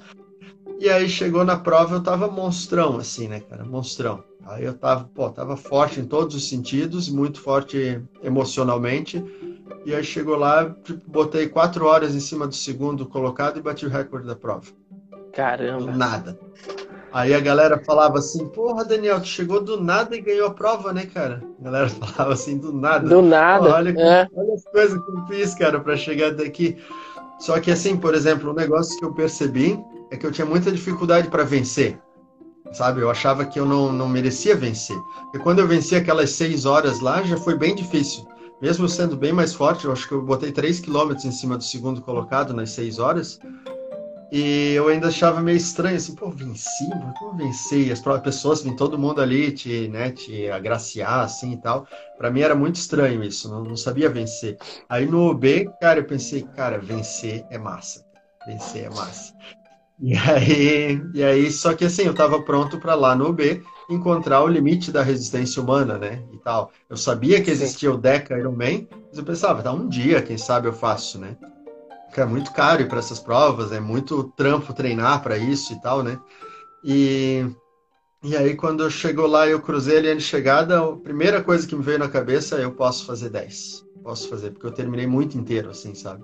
E 0.80 0.90
aí 0.90 1.10
chegou 1.10 1.44
na 1.44 1.58
prova, 1.58 1.96
eu 1.96 2.02
tava 2.02 2.30
monstrão, 2.30 2.98
assim, 2.98 3.28
né, 3.28 3.42
cara? 3.42 3.66
Monstrão. 3.66 4.24
Aí 4.48 4.64
eu 4.64 4.74
tava, 4.74 5.10
pô, 5.14 5.30
tava 5.30 5.58
forte 5.58 6.00
em 6.00 6.06
todos 6.06 6.34
os 6.36 6.48
sentidos, 6.48 7.10
muito 7.10 7.42
forte 7.42 8.02
emocionalmente. 8.24 9.22
E 9.86 9.94
aí 9.94 10.04
chegou 10.06 10.38
lá, 10.38 10.74
tipo, 10.84 11.02
botei 11.06 11.50
quatro 11.50 11.86
horas 11.86 12.16
em 12.16 12.20
cima 12.22 12.48
do 12.48 12.56
segundo 12.56 13.06
colocado 13.06 13.60
e 13.60 13.62
bati 13.62 13.86
o 13.86 13.90
recorde 13.90 14.26
da 14.26 14.38
prova. 14.38 14.68
Caramba! 15.34 15.92
Nada. 15.92 16.40
Aí 17.12 17.34
a 17.34 17.40
galera 17.42 17.78
falava 17.84 18.20
assim, 18.20 18.48
porra, 18.48 18.86
Daniel, 18.86 19.20
tu 19.20 19.28
chegou 19.28 19.62
do 19.62 19.82
nada 19.82 20.16
e 20.16 20.22
ganhou 20.22 20.48
a 20.48 20.54
prova, 20.54 20.94
né, 20.94 21.06
cara? 21.06 21.44
A 21.60 21.64
galera 21.64 21.90
falava 21.92 22.34
assim, 22.34 22.58
do 22.58 22.72
nada. 22.72 23.10
Do 23.10 23.22
nada. 23.22 23.76
olha, 23.76 23.90
é. 23.90 24.28
olha 24.34 24.54
as 24.54 24.64
coisas 24.64 24.98
que 25.04 25.12
eu 25.12 25.26
fiz, 25.28 25.56
cara, 25.56 25.80
para 25.82 25.98
chegar 25.98 26.32
daqui. 26.32 26.78
Só 27.38 27.60
que 27.60 27.70
assim, 27.70 27.98
por 27.98 28.16
exemplo, 28.16 28.52
um 28.52 28.56
negócio 28.56 28.98
que 28.98 29.04
eu 29.04 29.14
percebi 29.14 29.78
é 30.12 30.18
que 30.18 30.26
eu 30.26 30.32
tinha 30.32 30.45
muita 30.45 30.72
dificuldade 30.72 31.30
para 31.30 31.43
vencer. 31.43 31.99
Sabe, 32.72 33.01
eu 33.01 33.10
achava 33.10 33.45
que 33.45 33.60
eu 33.60 33.66
não, 33.66 33.91
não 33.91 34.07
merecia 34.07 34.55
vencer. 34.55 34.97
E 35.34 35.39
quando 35.39 35.60
eu 35.60 35.68
venci 35.68 35.95
aquelas 35.95 36.32
seis 36.32 36.66
horas 36.66 36.99
lá, 36.99 37.24
já 37.24 37.38
foi 37.38 37.57
bem 37.57 37.74
difícil. 37.74 38.28
Mesmo 38.62 38.88
sendo 38.89 39.16
bem 39.16 39.32
mais 39.32 39.53
forte, 39.53 39.86
eu 39.86 39.91
acho 39.91 40.07
que 40.07 40.14
eu 40.14 40.22
botei 40.22 40.51
3 40.51 40.80
quilômetros 40.82 41.26
em 41.26 41.32
cima 41.32 41.57
do 41.57 41.64
segundo 41.64 42.01
colocado 42.01 42.53
nas 42.53 42.72
seis 42.72 42.99
horas. 42.99 43.39
E 44.32 44.74
eu 44.74 44.88
ainda 44.89 45.07
achava 45.07 45.41
meio 45.41 45.57
estranho, 45.57 45.95
assim, 45.95 46.14
pô, 46.14 46.30
venci? 46.30 46.88
Como 47.18 47.36
venci? 47.36 47.91
As 47.91 47.99
pessoas, 48.22 48.62
vêm 48.62 48.76
todo 48.76 48.99
mundo 48.99 49.22
ali 49.22 49.51
te, 49.51 49.88
né, 49.88 50.12
te 50.12 50.47
agraciar, 50.51 51.22
assim, 51.22 51.53
e 51.53 51.57
tal. 51.57 51.88
Para 52.18 52.30
mim 52.30 52.41
era 52.41 52.53
muito 52.53 52.76
estranho 52.76 53.24
isso, 53.24 53.49
não, 53.49 53.64
não 53.64 53.78
sabia 53.78 54.10
vencer. 54.10 54.57
Aí 54.88 55.07
no 55.07 55.34
B, 55.34 55.68
cara, 55.82 55.99
eu 55.99 56.05
pensei, 56.05 56.43
cara, 56.55 56.78
vencer 56.78 57.43
é 57.49 57.57
massa. 57.57 58.05
Vencer 58.45 58.84
é 58.84 58.89
massa. 58.89 59.34
E 60.02 60.16
aí, 60.16 61.02
e 61.14 61.24
aí 61.24 61.52
só 61.52 61.74
que 61.74 61.86
assim, 61.86 62.04
eu 62.04 62.12
estava 62.12 62.41
pronto 62.41 62.80
para 62.80 62.95
lá 62.95 63.16
no 63.16 63.34
B 63.34 63.62
encontrar 63.89 64.43
o 64.43 64.47
limite 64.47 64.91
da 64.91 65.04
resistência 65.04 65.62
humana, 65.62 65.97
né, 65.97 66.24
e 66.32 66.38
tal. 66.38 66.72
Eu 66.89 66.95
sabia 66.95 67.41
que 67.41 67.52
existia 67.52 67.91
o 67.91 67.97
Deca 67.97 68.38
Ironman, 68.38 68.88
mas 69.10 69.18
eu 69.18 69.26
pensava, 69.26 69.62
tá, 69.62 69.72
um 69.74 69.89
dia, 69.89 70.22
quem 70.22 70.38
sabe 70.38 70.68
eu 70.68 70.74
faço, 70.74 71.20
né? 71.20 71.36
que 72.14 72.20
é 72.20 72.26
muito 72.26 72.52
caro 72.52 72.82
ir 72.82 72.88
para 72.88 73.00
essas 73.00 73.20
provas, 73.20 73.72
é 73.72 73.80
muito 73.80 74.24
trampo 74.36 74.74
treinar 74.74 75.22
para 75.22 75.38
isso 75.38 75.74
e 75.74 75.82
tal, 75.82 76.04
né? 76.04 76.20
E, 76.84 77.45
e 78.24 78.36
aí, 78.36 78.56
quando 78.56 78.89
chegou 78.89 79.28
lá 79.28 79.47
eu 79.47 79.62
cruzei 79.62 79.97
a 79.97 80.02
linha 80.02 80.16
de 80.16 80.24
chegada, 80.24 80.80
a 80.80 80.95
primeira 80.95 81.43
coisa 81.43 81.68
que 81.68 81.76
me 81.76 81.84
veio 81.84 82.00
na 82.00 82.10
cabeça 82.10 82.58
é 82.58 82.64
eu 82.64 82.72
posso 82.72 83.06
fazer 83.06 83.30
10. 83.30 83.86
Posso 84.04 84.28
fazer, 84.30 84.52
porque 84.52 84.66
eu 84.66 84.72
terminei 84.72 85.06
muito 85.06 85.38
inteiro, 85.38 85.70
assim, 85.70 85.93
sabe? 85.93 86.24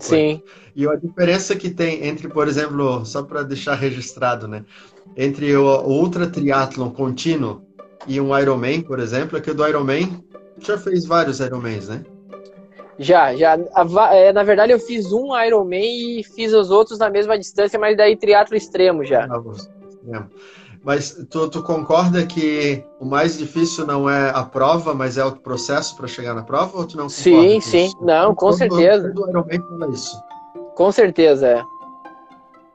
Sim. 0.00 0.42
E 0.74 0.86
a 0.86 0.94
diferença 0.94 1.56
que 1.56 1.70
tem 1.70 2.06
entre, 2.06 2.28
por 2.28 2.46
exemplo, 2.48 3.04
só 3.04 3.22
para 3.22 3.42
deixar 3.42 3.74
registrado, 3.74 4.46
né? 4.46 4.64
Entre 5.16 5.56
o, 5.56 5.82
Ultra 5.82 6.26
Triathlon 6.26 6.90
contínuo 6.90 7.62
e 8.06 8.20
um 8.20 8.36
Ironman, 8.38 8.82
por 8.82 8.98
exemplo, 8.98 9.36
é 9.36 9.40
que 9.40 9.50
o 9.50 9.54
do 9.54 9.66
Ironman 9.66 10.24
já 10.58 10.78
fez 10.78 11.04
vários 11.04 11.40
Ironmans, 11.40 11.88
né? 11.88 12.04
Já, 12.98 13.34
já. 13.34 13.58
É, 14.12 14.32
na 14.32 14.42
verdade, 14.42 14.72
eu 14.72 14.78
fiz 14.78 15.10
um 15.12 15.36
Ironman 15.38 16.20
e 16.20 16.24
fiz 16.24 16.52
os 16.52 16.70
outros 16.70 16.98
na 16.98 17.08
mesma 17.08 17.38
distância, 17.38 17.78
mas 17.78 17.96
daí 17.96 18.16
triatlo 18.16 18.56
extremo 18.56 19.04
já. 19.04 19.26
Ah, 19.30 20.26
mas 20.82 21.12
tu, 21.28 21.48
tu, 21.48 21.62
concorda 21.62 22.24
que 22.24 22.84
o 22.98 23.04
mais 23.04 23.36
difícil 23.36 23.86
não 23.86 24.08
é 24.08 24.30
a 24.30 24.42
prova, 24.42 24.94
mas 24.94 25.18
é 25.18 25.24
o 25.24 25.32
processo 25.32 25.94
para 25.96 26.06
chegar 26.06 26.34
na 26.34 26.42
prova? 26.42 26.78
Ou 26.78 26.86
tu 26.86 26.96
não 26.96 27.08
Sim, 27.08 27.60
sim. 27.60 27.86
Isso? 27.86 28.02
Não, 28.02 28.34
com 28.34 28.46
todo, 28.46 28.58
certeza. 28.58 29.12
Todo 29.14 29.28
Ironman 29.28 29.60
fala 29.60 29.92
isso. 29.92 30.22
Com 30.74 30.90
certeza, 30.90 31.46
é. 31.46 31.62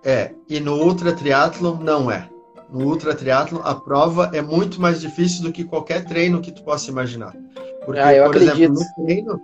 É, 0.04 0.36
e 0.48 0.60
no 0.60 0.76
Ultra 0.76 1.14
Triathlon 1.14 1.78
não 1.78 2.12
é. 2.12 2.30
No 2.70 2.86
Ultra 2.86 3.16
Triathlon 3.16 3.62
a 3.64 3.74
prova 3.74 4.30
é 4.34 4.42
muito 4.42 4.80
mais 4.80 5.02
difícil 5.02 5.44
do 5.44 5.52
que 5.52 5.64
qualquer 5.64 6.06
treino 6.06 6.42
que 6.42 6.52
tu 6.52 6.64
possa 6.64 6.92
imaginar. 6.92 7.34
Porque, 7.84 8.00
ah, 8.00 8.14
eu 8.14 8.26
por 8.26 8.36
acredito. 8.36 8.54
exemplo, 8.54 8.80
no 8.80 9.06
treino, 9.06 9.42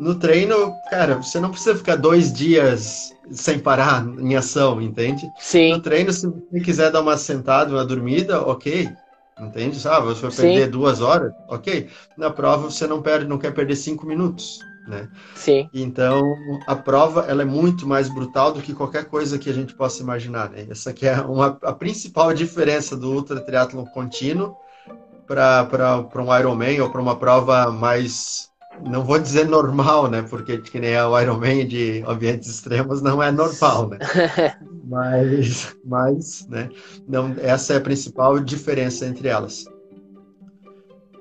no 0.00 0.14
treino, 0.14 0.74
cara, 0.88 1.16
você 1.16 1.38
não 1.38 1.50
precisa 1.50 1.76
ficar 1.76 1.96
dois 1.96 2.32
dias 2.32 3.14
sem 3.30 3.58
parar 3.58 4.02
em 4.18 4.34
ação, 4.34 4.80
entende? 4.80 5.30
Sim. 5.38 5.72
No 5.72 5.80
treino, 5.80 6.10
se 6.10 6.26
você 6.26 6.60
quiser 6.60 6.90
dar 6.90 7.02
uma 7.02 7.18
sentada, 7.18 7.70
uma 7.70 7.84
dormida, 7.84 8.40
ok. 8.40 8.88
Entende? 9.38 9.78
Sabe? 9.78 10.06
Você 10.06 10.22
vai 10.22 10.30
perder 10.30 10.64
Sim. 10.64 10.70
duas 10.70 11.00
horas, 11.02 11.32
ok. 11.48 11.88
Na 12.16 12.30
prova, 12.30 12.70
você 12.70 12.86
não 12.86 13.02
perde, 13.02 13.26
não 13.26 13.38
quer 13.38 13.52
perder 13.52 13.76
cinco 13.76 14.06
minutos, 14.06 14.60
né? 14.88 15.06
Sim. 15.34 15.68
Então, 15.72 16.34
a 16.66 16.74
prova, 16.74 17.26
ela 17.28 17.42
é 17.42 17.46
muito 17.46 17.86
mais 17.86 18.08
brutal 18.08 18.52
do 18.52 18.62
que 18.62 18.74
qualquer 18.74 19.04
coisa 19.04 19.38
que 19.38 19.50
a 19.50 19.54
gente 19.54 19.74
possa 19.74 20.02
imaginar, 20.02 20.50
né? 20.50 20.66
Essa 20.68 20.90
aqui 20.90 21.06
é 21.06 21.20
uma, 21.20 21.58
a 21.62 21.72
principal 21.72 22.32
diferença 22.32 22.96
do 22.96 23.12
ultra 23.12 23.40
triatlon 23.40 23.84
contínuo 23.84 24.56
para 25.26 26.04
um 26.16 26.38
Ironman 26.38 26.80
ou 26.80 26.90
para 26.90 27.00
uma 27.00 27.16
prova 27.16 27.70
mais 27.70 28.49
não 28.84 29.04
vou 29.04 29.18
dizer 29.18 29.46
normal, 29.46 30.08
né? 30.08 30.22
Porque 30.22 30.58
que 30.58 30.78
nem 30.78 30.96
o 30.96 31.20
Ironman 31.20 31.66
de 31.66 32.02
ambientes 32.06 32.48
extremos 32.48 33.02
não 33.02 33.22
é 33.22 33.30
normal, 33.30 33.88
né? 33.88 33.98
mas, 34.84 35.76
mas, 35.84 36.46
né? 36.48 36.68
Não, 37.06 37.34
essa 37.38 37.74
é 37.74 37.76
a 37.76 37.80
principal 37.80 38.38
diferença 38.38 39.06
entre 39.06 39.28
elas. 39.28 39.64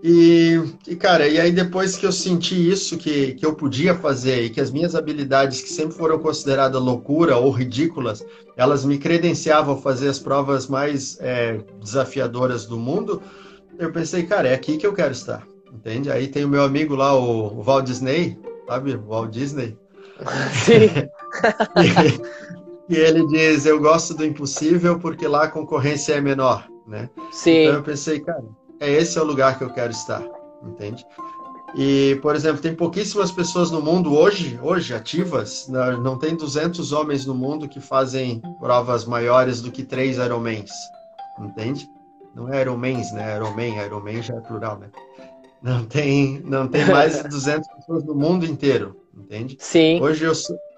E, 0.01 0.57
e, 0.87 0.95
cara, 0.95 1.27
e 1.27 1.39
aí 1.39 1.51
depois 1.51 1.97
que 1.97 2.05
eu 2.05 2.11
senti 2.11 2.69
isso 2.69 2.97
que, 2.97 3.33
que 3.33 3.45
eu 3.45 3.53
podia 3.53 3.93
fazer 3.93 4.43
e 4.43 4.49
que 4.49 4.61
as 4.61 4.71
minhas 4.71 4.95
habilidades, 4.95 5.61
que 5.61 5.69
sempre 5.69 5.97
foram 5.97 6.17
consideradas 6.17 6.81
loucura 6.81 7.35
ou 7.35 7.51
ridículas, 7.51 8.25
elas 8.55 8.85
me 8.85 8.97
credenciavam 8.97 9.75
a 9.75 9.81
fazer 9.81 10.07
as 10.07 10.17
provas 10.17 10.67
mais 10.67 11.17
é, 11.19 11.59
desafiadoras 11.81 12.65
do 12.65 12.77
mundo, 12.77 13.21
eu 13.77 13.91
pensei, 13.91 14.23
cara, 14.23 14.47
é 14.47 14.53
aqui 14.53 14.77
que 14.77 14.87
eu 14.87 14.93
quero 14.93 15.11
estar. 15.11 15.45
Entende? 15.73 16.11
Aí 16.11 16.27
tem 16.27 16.45
o 16.45 16.49
meu 16.49 16.63
amigo 16.63 16.95
lá, 16.95 17.13
o, 17.13 17.61
Walt 17.61 17.85
Disney, 17.85 18.39
sabe? 18.67 18.95
O 18.95 19.07
Walt 19.07 19.31
Disney. 19.31 19.77
Sim. 20.53 20.89
e, 22.89 22.95
e 22.95 22.97
ele 22.97 23.25
diz: 23.27 23.65
Eu 23.65 23.79
gosto 23.79 24.13
do 24.13 24.25
impossível 24.25 24.99
porque 24.99 25.27
lá 25.27 25.43
a 25.43 25.49
concorrência 25.49 26.13
é 26.13 26.21
menor, 26.21 26.67
né? 26.87 27.09
Sim. 27.31 27.63
Então 27.63 27.75
eu 27.75 27.83
pensei, 27.83 28.19
cara, 28.19 28.43
é 28.79 28.91
esse 28.91 29.17
é 29.17 29.21
o 29.21 29.25
lugar 29.25 29.57
que 29.57 29.63
eu 29.63 29.69
quero 29.69 29.91
estar, 29.91 30.23
entende? 30.63 31.05
E, 31.75 32.17
por 32.21 32.35
exemplo, 32.35 32.61
tem 32.61 32.73
pouquíssimas 32.73 33.31
pessoas 33.31 33.69
no 33.69 33.81
mundo 33.81 34.17
hoje, 34.17 34.59
hoje 34.61 34.93
ativas, 34.93 35.67
né? 35.67 35.91
não 35.97 36.17
tem 36.17 36.35
200 36.35 36.91
homens 36.91 37.25
no 37.25 37.35
mundo 37.35 37.67
que 37.67 37.79
fazem 37.79 38.41
provas 38.59 39.05
maiores 39.05 39.61
do 39.61 39.71
que 39.71 39.83
três 39.83 40.17
Ironmans, 40.17 40.71
entende? 41.39 41.87
Não 42.33 42.51
é 42.51 42.61
Ironmans, 42.61 43.11
né? 43.11 43.35
Ironman, 43.35 43.77
Ironman 43.85 44.21
já 44.21 44.35
é 44.35 44.39
plural, 44.39 44.79
né? 44.79 44.89
Não 45.61 45.83
tem, 45.83 46.41
não 46.45 46.67
tem 46.67 46.85
mais 46.85 47.21
de 47.21 47.27
200 47.27 47.67
pessoas 47.67 48.03
no 48.05 48.15
mundo 48.15 48.45
inteiro, 48.45 48.95
entende? 49.13 49.57
Sim. 49.59 50.01
Hoje 50.01 50.23
eu, 50.23 50.31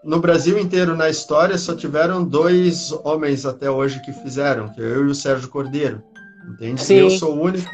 no 0.04 0.20
Brasil 0.20 0.58
inteiro, 0.58 0.96
na 0.96 1.10
história, 1.10 1.58
só 1.58 1.76
tiveram 1.76 2.24
dois 2.24 2.92
homens 3.04 3.46
até 3.46 3.70
hoje 3.70 4.02
que 4.02 4.12
fizeram, 4.12 4.70
que 4.70 4.82
é 4.82 4.86
eu 4.86 5.08
e 5.08 5.12
o 5.12 5.16
Sérgio 5.16 5.50
Cordeiro, 5.50 6.02
entende? 6.50 6.84
Sim. 6.84 6.96
E 6.96 7.00
eu 7.00 7.10
sou 7.12 7.36
o 7.36 7.42
único, 7.42 7.70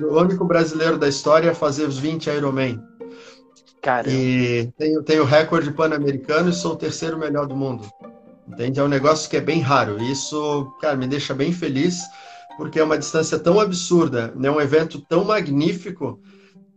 o 0.00 0.18
único 0.18 0.44
brasileiro 0.46 0.96
da 0.96 1.08
história 1.08 1.50
a 1.50 1.54
fazer 1.54 1.86
os 1.86 1.98
20 1.98 2.28
Ironman. 2.28 2.82
Cara. 3.82 4.10
E 4.10 4.70
tenho, 4.78 5.02
tenho 5.02 5.24
recorde 5.24 5.70
pan-americano 5.72 6.50
e 6.50 6.54
sou 6.54 6.72
o 6.72 6.76
terceiro 6.76 7.18
melhor 7.18 7.46
do 7.46 7.56
mundo. 7.56 7.86
Entende? 8.48 8.80
É 8.80 8.82
um 8.82 8.88
negócio 8.88 9.28
que 9.28 9.36
é 9.36 9.40
bem 9.40 9.60
raro. 9.60 10.02
Isso, 10.02 10.70
cara, 10.80 10.96
me 10.96 11.06
deixa 11.06 11.32
bem 11.32 11.52
feliz 11.52 12.00
porque 12.56 12.78
é 12.78 12.84
uma 12.84 12.98
distância 12.98 13.38
tão 13.38 13.58
absurda, 13.58 14.34
né? 14.36 14.50
Um 14.50 14.60
evento 14.60 15.00
tão 15.00 15.24
magnífico. 15.24 16.20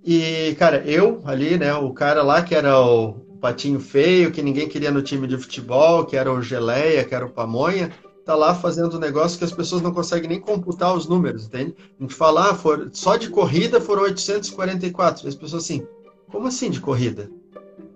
E, 0.04 0.56
cara, 0.60 0.84
eu 0.86 1.22
ali, 1.26 1.58
né? 1.58 1.74
O 1.74 1.94
cara 1.94 2.22
lá 2.22 2.42
que 2.42 2.54
era 2.54 2.80
o 2.80 3.14
patinho 3.40 3.80
feio, 3.80 4.32
que 4.32 4.42
ninguém 4.42 4.68
queria 4.68 4.92
no 4.92 5.02
time 5.02 5.28
de 5.28 5.38
futebol, 5.38 6.06
que 6.06 6.16
era 6.16 6.32
o 6.32 6.42
Geleia, 6.42 7.04
que 7.04 7.16
era 7.16 7.26
o 7.26 7.30
Pamonha, 7.30 7.92
tá 8.26 8.36
lá 8.36 8.56
fazendo 8.56 8.96
um 8.96 9.00
negócio 9.00 9.38
que 9.38 9.44
as 9.44 9.52
pessoas 9.52 9.82
não 9.82 9.94
conseguem 9.94 10.30
nem 10.30 10.40
computar 10.40 10.96
os 10.96 11.08
números, 11.08 11.46
entende? 11.46 11.76
A 12.00 12.04
gente 12.04 12.16
fala, 12.16 12.52
ah, 12.52 12.56
for, 12.56 12.90
só 12.94 13.18
de 13.18 13.30
corrida 13.30 13.82
foram 13.82 14.04
844. 14.04 15.26
E 15.26 15.30
as 15.30 15.36
pessoas 15.36 15.64
assim, 15.64 15.86
como 16.30 16.48
assim 16.48 16.70
de 16.70 16.80
corrida? 16.80 17.30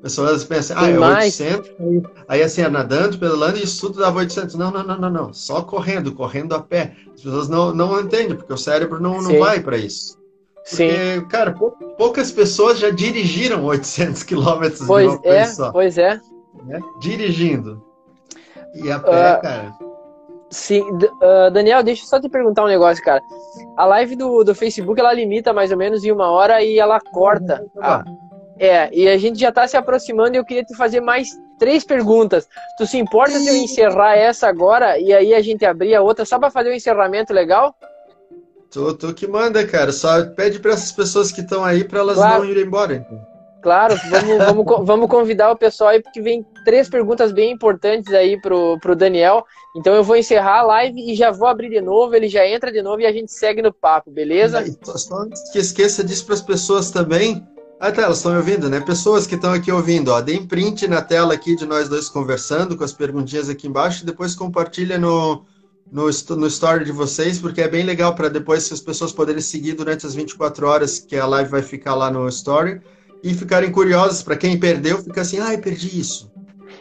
pessoas 0.01 0.43
pensam, 0.43 0.77
ah, 0.79 0.89
é 0.89 0.99
800, 0.99 1.69
aí, 1.79 2.03
aí 2.27 2.41
assim, 2.41 2.61
é 2.61 2.69
nadando, 2.69 3.17
pedalando, 3.17 3.57
e 3.57 3.63
isso 3.63 3.87
tudo 3.87 3.99
dava 3.99 4.19
800. 4.19 4.55
Não, 4.55 4.71
não, 4.71 4.83
não, 4.83 4.97
não, 4.97 5.09
não, 5.09 5.33
só 5.33 5.61
correndo, 5.61 6.13
correndo 6.13 6.55
a 6.55 6.61
pé. 6.61 6.95
As 7.13 7.21
pessoas 7.21 7.49
não, 7.49 7.73
não 7.73 7.99
entendem, 7.99 8.35
porque 8.35 8.53
o 8.53 8.57
cérebro 8.57 9.01
não, 9.01 9.21
não 9.21 9.39
vai 9.39 9.59
para 9.59 9.77
isso. 9.77 10.16
Porque, 10.69 11.15
Sim. 11.15 11.27
cara, 11.29 11.55
poucas 11.97 12.31
pessoas 12.31 12.79
já 12.79 12.89
dirigiram 12.89 13.63
800 13.63 14.23
quilômetros 14.23 14.79
de 14.79 14.85
uma 14.85 15.19
é, 15.23 15.45
só. 15.45 15.71
Pois 15.71 15.97
é. 15.97 16.19
Né? 16.65 16.79
Dirigindo. 16.99 17.81
E 18.75 18.91
a 18.91 18.99
pé, 18.99 19.37
uh, 19.37 19.41
cara. 19.41 19.73
Sim, 20.49 20.81
uh, 20.81 21.51
Daniel, 21.51 21.83
deixa 21.83 22.03
eu 22.03 22.07
só 22.07 22.19
te 22.19 22.27
perguntar 22.27 22.65
um 22.65 22.67
negócio, 22.67 23.03
cara. 23.03 23.21
A 23.77 23.85
live 23.85 24.15
do, 24.15 24.43
do 24.43 24.53
Facebook, 24.53 24.99
ela 24.99 25.13
limita 25.13 25.53
mais 25.53 25.71
ou 25.71 25.77
menos 25.77 26.03
em 26.03 26.11
uma 26.11 26.29
hora 26.29 26.61
e 26.61 26.79
ela 26.79 26.99
corta. 26.99 27.65
Ah, 27.79 28.03
é, 28.59 28.89
e 28.91 29.07
a 29.07 29.17
gente 29.17 29.39
já 29.39 29.49
está 29.49 29.67
se 29.67 29.77
aproximando 29.77 30.35
e 30.35 30.37
eu 30.37 30.45
queria 30.45 30.63
te 30.63 30.75
fazer 30.75 30.99
mais 30.99 31.29
três 31.59 31.83
perguntas. 31.83 32.47
Tu 32.77 32.85
se 32.85 32.97
importa 32.97 33.39
se 33.39 33.47
eu 33.47 33.55
encerrar 33.55 34.15
essa 34.15 34.47
agora 34.47 34.97
e 34.99 35.13
aí 35.13 35.33
a 35.33 35.41
gente 35.41 35.65
abrir 35.65 35.95
a 35.95 36.01
outra 36.01 36.25
só 36.25 36.39
para 36.39 36.51
fazer 36.51 36.71
um 36.71 36.73
encerramento 36.73 37.33
legal? 37.33 37.75
Tu, 38.77 38.93
tu 38.93 39.13
que 39.13 39.25
manda, 39.25 39.65
cara. 39.65 39.91
Só 39.91 40.23
pede 40.23 40.59
para 40.59 40.73
essas 40.73 40.91
pessoas 40.91 41.31
que 41.31 41.41
estão 41.41 41.65
aí 41.65 41.83
para 41.83 41.99
elas 41.99 42.15
claro. 42.15 42.43
não 42.43 42.49
irem 42.51 42.63
embora. 42.63 42.93
Então. 42.93 43.19
Claro, 43.63 43.95
vamos, 44.07 44.37
vamos, 44.45 44.85
vamos 44.85 45.09
convidar 45.09 45.49
o 45.51 45.57
pessoal 45.57 45.89
aí, 45.89 46.01
porque 46.01 46.21
vem 46.21 46.45
três 46.63 46.87
perguntas 46.87 47.31
bem 47.31 47.51
importantes 47.51 48.13
aí 48.13 48.39
pro, 48.39 48.77
pro 48.79 48.95
Daniel. 48.95 49.43
Então 49.75 49.95
eu 49.95 50.03
vou 50.03 50.15
encerrar 50.15 50.59
a 50.59 50.63
live 50.63 51.11
e 51.11 51.15
já 51.15 51.31
vou 51.31 51.47
abrir 51.47 51.69
de 51.69 51.81
novo, 51.81 52.13
ele 52.13 52.29
já 52.29 52.47
entra 52.47 52.71
de 52.71 52.83
novo 52.83 53.01
e 53.01 53.07
a 53.07 53.11
gente 53.11 53.31
segue 53.31 53.63
no 53.63 53.73
papo, 53.73 54.11
beleza? 54.11 54.63
Só 54.83 55.23
antes 55.23 55.49
que 55.49 55.57
esqueça 55.57 56.03
disso 56.03 56.25
para 56.25 56.35
as 56.35 56.41
pessoas 56.41 56.91
também. 56.91 57.43
Ah, 57.79 57.91
tá, 57.91 58.03
elas 58.03 58.17
estão 58.17 58.31
me 58.31 58.37
ouvindo, 58.37 58.69
né? 58.69 58.79
Pessoas 58.79 59.25
que 59.25 59.35
estão 59.35 59.53
aqui 59.53 59.71
ouvindo, 59.71 60.11
ó, 60.11 60.21
deem 60.21 60.45
print 60.45 60.87
na 60.87 61.01
tela 61.01 61.33
aqui 61.33 61.55
de 61.55 61.65
nós 61.65 61.89
dois 61.89 62.09
conversando, 62.09 62.77
com 62.77 62.83
as 62.83 62.93
perguntinhas 62.93 63.49
aqui 63.49 63.67
embaixo, 63.67 64.03
e 64.03 64.05
depois 64.05 64.33
compartilha 64.33 64.97
no, 64.97 65.45
no, 65.91 66.05
no 66.35 66.47
story 66.47 66.85
de 66.85 66.91
vocês, 66.91 67.39
porque 67.39 67.61
é 67.61 67.67
bem 67.67 67.83
legal 67.83 68.13
para 68.13 68.29
depois 68.29 68.71
as 68.71 68.81
pessoas 68.81 69.11
poderem 69.11 69.41
seguir 69.41 69.73
durante 69.73 70.05
as 70.05 70.13
24 70.13 70.67
horas 70.67 70.99
que 70.99 71.15
a 71.15 71.25
live 71.25 71.49
vai 71.49 71.61
ficar 71.61 71.95
lá 71.95 72.11
no 72.11 72.27
story 72.27 72.81
e 73.23 73.33
ficarem 73.33 73.71
curiosas. 73.71 74.21
Para 74.21 74.35
quem 74.35 74.59
perdeu, 74.59 74.99
fica 74.99 75.21
assim, 75.21 75.39
ai, 75.39 75.57
perdi 75.57 75.99
isso. 75.99 76.31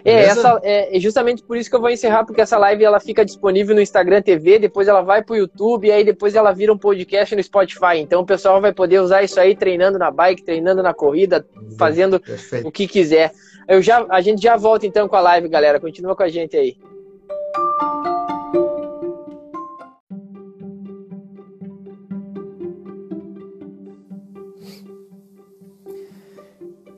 É, 0.04 0.24
essa, 0.24 0.61
é, 0.62 0.96
é 0.96 1.00
justamente 1.00 1.42
por 1.42 1.57
isso 1.57 1.68
que 1.68 1.74
eu 1.74 1.80
vou 1.80 1.90
encerrar, 1.90 2.24
porque 2.24 2.40
essa 2.40 2.57
live 2.59 2.84
ela 2.84 3.00
fica 3.00 3.24
disponível 3.24 3.74
no 3.74 3.80
Instagram 3.80 4.22
TV, 4.22 4.57
depois 4.59 4.86
ela 4.86 5.02
vai 5.02 5.20
para 5.20 5.34
o 5.34 5.36
YouTube, 5.36 5.88
e 5.88 5.90
aí 5.90 6.04
depois 6.04 6.36
ela 6.36 6.52
vira 6.52 6.72
um 6.72 6.78
podcast 6.78 7.34
no 7.34 7.42
Spotify. 7.42 7.96
Então 7.96 8.20
o 8.20 8.26
pessoal 8.26 8.61
vai 8.61 8.72
poder 8.72 9.00
usar 9.00 9.24
isso 9.24 9.40
aí 9.40 9.57
treinando 9.57 9.98
na 9.98 10.11
bike, 10.11 10.44
treinando 10.44 10.80
na 10.80 10.94
corrida, 10.94 11.44
fazendo 11.76 12.20
Perfeito. 12.20 12.68
o 12.68 12.70
que 12.70 12.86
quiser. 12.86 13.32
Eu 13.68 13.82
já, 13.82 14.07
a 14.09 14.20
gente 14.20 14.40
já 14.40 14.57
volta 14.57 14.86
então 14.86 15.09
com 15.09 15.16
a 15.16 15.20
live, 15.20 15.48
galera. 15.48 15.80
Continua 15.80 16.14
com 16.14 16.22
a 16.22 16.28
gente 16.28 16.57
aí. 16.57 16.76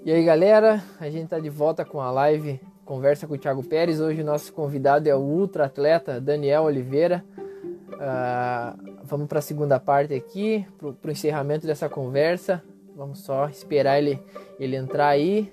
E 0.09 0.11
aí, 0.11 0.25
galera, 0.25 0.83
a 0.99 1.11
gente 1.11 1.25
está 1.25 1.39
de 1.39 1.51
volta 1.51 1.85
com 1.85 2.01
a 2.01 2.11
live 2.11 2.59
Conversa 2.83 3.27
com 3.27 3.35
o 3.35 3.39
Thiago 3.39 3.63
Pérez. 3.63 4.01
Hoje 4.01 4.23
o 4.23 4.25
nosso 4.25 4.51
convidado 4.55 5.07
é 5.07 5.15
o 5.15 5.19
ultra 5.19 5.67
atleta 5.67 6.19
Daniel 6.19 6.63
Oliveira. 6.63 7.23
Uh, 7.37 8.97
vamos 9.05 9.29
para 9.29 9.41
a 9.41 9.43
segunda 9.43 9.79
parte 9.79 10.15
aqui, 10.15 10.67
para 10.79 11.09
o 11.09 11.11
encerramento 11.11 11.67
dessa 11.67 11.91
conversa. 11.91 12.65
Vamos 12.97 13.19
só 13.19 13.51
esperar 13.51 13.99
ele, 13.99 14.19
ele 14.59 14.77
entrar 14.77 15.09
aí. 15.09 15.53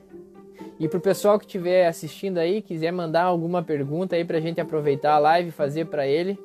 E 0.80 0.88
para 0.88 0.99
o 0.99 1.01
pessoal 1.01 1.38
que 1.38 1.43
estiver 1.43 1.86
assistindo 1.86 2.38
aí, 2.38 2.62
quiser 2.62 2.93
mandar 2.93 3.24
alguma 3.24 3.62
pergunta 3.62 4.16
aí 4.16 4.24
para 4.24 4.38
a 4.38 4.41
gente 4.41 4.62
aproveitar 4.62 5.16
a 5.16 5.20
live 5.20 5.49
e 5.49 5.51
fazer 5.51 5.88
para 5.88 6.08
ele, 6.08 6.39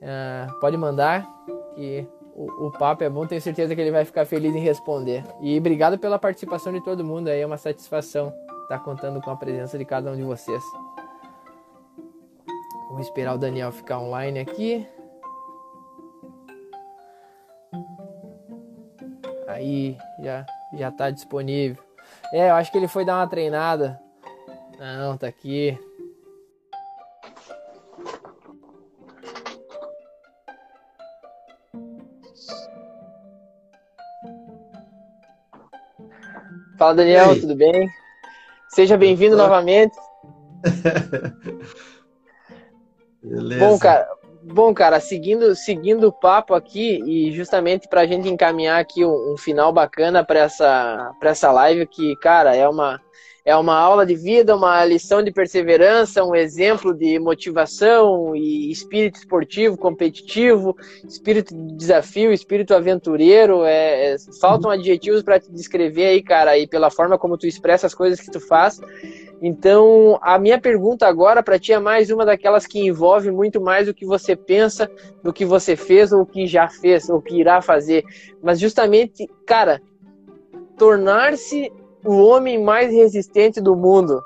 uh, 0.00 0.60
pode 0.60 0.78
mandar, 0.78 1.30
o, 2.36 2.70
papo 2.70 3.04
é 3.04 3.08
bom, 3.08 3.26
tenho 3.26 3.40
certeza 3.40 3.74
que 3.74 3.80
ele 3.80 3.92
vai 3.92 4.04
ficar 4.04 4.24
feliz 4.26 4.54
em 4.54 4.60
responder. 4.60 5.24
E 5.40 5.56
obrigado 5.56 5.98
pela 5.98 6.18
participação 6.18 6.72
de 6.72 6.80
todo 6.80 7.04
mundo 7.04 7.28
aí, 7.28 7.40
é 7.40 7.46
uma 7.46 7.56
satisfação 7.56 8.34
estar 8.62 8.80
contando 8.80 9.20
com 9.20 9.30
a 9.30 9.36
presença 9.36 9.78
de 9.78 9.84
cada 9.84 10.10
um 10.10 10.16
de 10.16 10.22
vocês. 10.22 10.62
Vamos 12.88 13.06
esperar 13.06 13.34
o 13.34 13.38
Daniel 13.38 13.70
ficar 13.70 14.00
online 14.00 14.40
aqui. 14.40 14.86
Aí 19.46 19.96
já 20.20 20.44
já 20.76 20.90
tá 20.90 21.10
disponível. 21.10 21.82
É, 22.32 22.50
eu 22.50 22.54
acho 22.54 22.72
que 22.72 22.78
ele 22.78 22.88
foi 22.88 23.04
dar 23.04 23.16
uma 23.16 23.28
treinada. 23.28 24.00
Não, 24.78 25.16
tá 25.16 25.28
aqui. 25.28 25.78
Fala 36.84 36.96
Daniel, 36.96 37.40
tudo 37.40 37.56
bem? 37.56 37.90
Seja 38.68 38.94
bem-vindo 38.98 39.38
novamente. 39.38 39.96
Beleza. 43.22 43.66
Bom, 43.66 43.78
cara, 43.78 44.06
bom, 44.42 44.74
cara, 44.74 45.00
seguindo, 45.00 45.56
seguindo 45.56 46.08
o 46.08 46.12
papo 46.12 46.52
aqui 46.52 47.02
e 47.06 47.32
justamente 47.32 47.88
para 47.88 48.02
a 48.02 48.06
gente 48.06 48.28
encaminhar 48.28 48.78
aqui 48.78 49.02
um, 49.02 49.32
um 49.32 49.36
final 49.38 49.72
bacana 49.72 50.22
para 50.22 50.40
essa, 50.40 51.10
essa 51.22 51.50
live 51.50 51.86
que, 51.86 52.14
cara, 52.16 52.54
é 52.54 52.68
uma 52.68 53.00
é 53.44 53.54
uma 53.54 53.76
aula 53.76 54.06
de 54.06 54.14
vida, 54.14 54.56
uma 54.56 54.82
lição 54.86 55.22
de 55.22 55.30
perseverança, 55.30 56.24
um 56.24 56.34
exemplo 56.34 56.94
de 56.94 57.18
motivação 57.18 58.34
e 58.34 58.70
espírito 58.70 59.18
esportivo, 59.18 59.76
competitivo, 59.76 60.74
espírito 61.06 61.54
de 61.54 61.76
desafio, 61.76 62.32
espírito 62.32 62.74
aventureiro. 62.74 63.62
É, 63.64 64.14
é, 64.14 64.16
faltam 64.40 64.70
adjetivos 64.70 65.22
para 65.22 65.38
te 65.38 65.52
descrever 65.52 66.06
aí, 66.06 66.22
cara, 66.22 66.56
e 66.56 66.66
pela 66.66 66.90
forma 66.90 67.18
como 67.18 67.36
tu 67.36 67.46
expressa 67.46 67.86
as 67.86 67.94
coisas 67.94 68.18
que 68.18 68.30
tu 68.30 68.40
faz. 68.40 68.80
Então, 69.42 70.18
a 70.22 70.38
minha 70.38 70.58
pergunta 70.58 71.06
agora 71.06 71.42
para 71.42 71.58
ti 71.58 71.74
é 71.74 71.78
mais 71.78 72.10
uma 72.10 72.24
daquelas 72.24 72.66
que 72.66 72.80
envolve 72.80 73.30
muito 73.30 73.60
mais 73.60 73.86
o 73.86 73.92
que 73.92 74.06
você 74.06 74.34
pensa, 74.34 74.90
do 75.22 75.34
que 75.34 75.44
você 75.44 75.76
fez 75.76 76.12
ou 76.12 76.22
o 76.22 76.26
que 76.26 76.46
já 76.46 76.66
fez 76.66 77.10
ou 77.10 77.18
o 77.18 77.22
que 77.22 77.40
irá 77.40 77.60
fazer. 77.60 78.04
Mas 78.42 78.58
justamente, 78.58 79.28
cara, 79.46 79.82
tornar-se 80.78 81.70
o 82.04 82.16
homem 82.22 82.62
mais 82.62 82.92
resistente 82.92 83.60
do 83.60 83.74
mundo. 83.74 84.22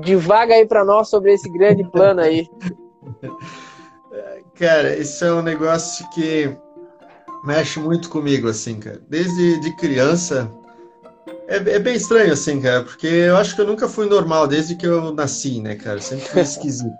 Divaga 0.00 0.54
aí 0.54 0.66
para 0.66 0.84
nós 0.84 1.08
sobre 1.08 1.32
esse 1.32 1.48
grande 1.50 1.84
plano 1.90 2.20
aí. 2.20 2.48
Cara, 4.60 4.94
isso 4.94 5.24
é 5.24 5.32
um 5.32 5.40
negócio 5.40 6.06
que 6.10 6.54
mexe 7.42 7.80
muito 7.80 8.10
comigo, 8.10 8.46
assim, 8.46 8.78
cara. 8.78 9.00
Desde 9.08 9.58
de 9.58 9.74
criança, 9.76 10.50
é, 11.48 11.56
é, 11.56 11.78
bem 11.78 11.94
estranho, 11.94 12.34
assim, 12.34 12.60
cara, 12.60 12.84
porque 12.84 13.06
eu 13.06 13.38
acho 13.38 13.54
que 13.54 13.62
eu 13.62 13.66
nunca 13.66 13.88
fui 13.88 14.06
normal 14.06 14.46
desde 14.46 14.74
que 14.74 14.86
eu 14.86 15.14
nasci, 15.14 15.62
né, 15.62 15.76
cara? 15.76 15.98
Sempre 16.00 16.26
fui 16.26 16.42
esquisito. 16.42 16.92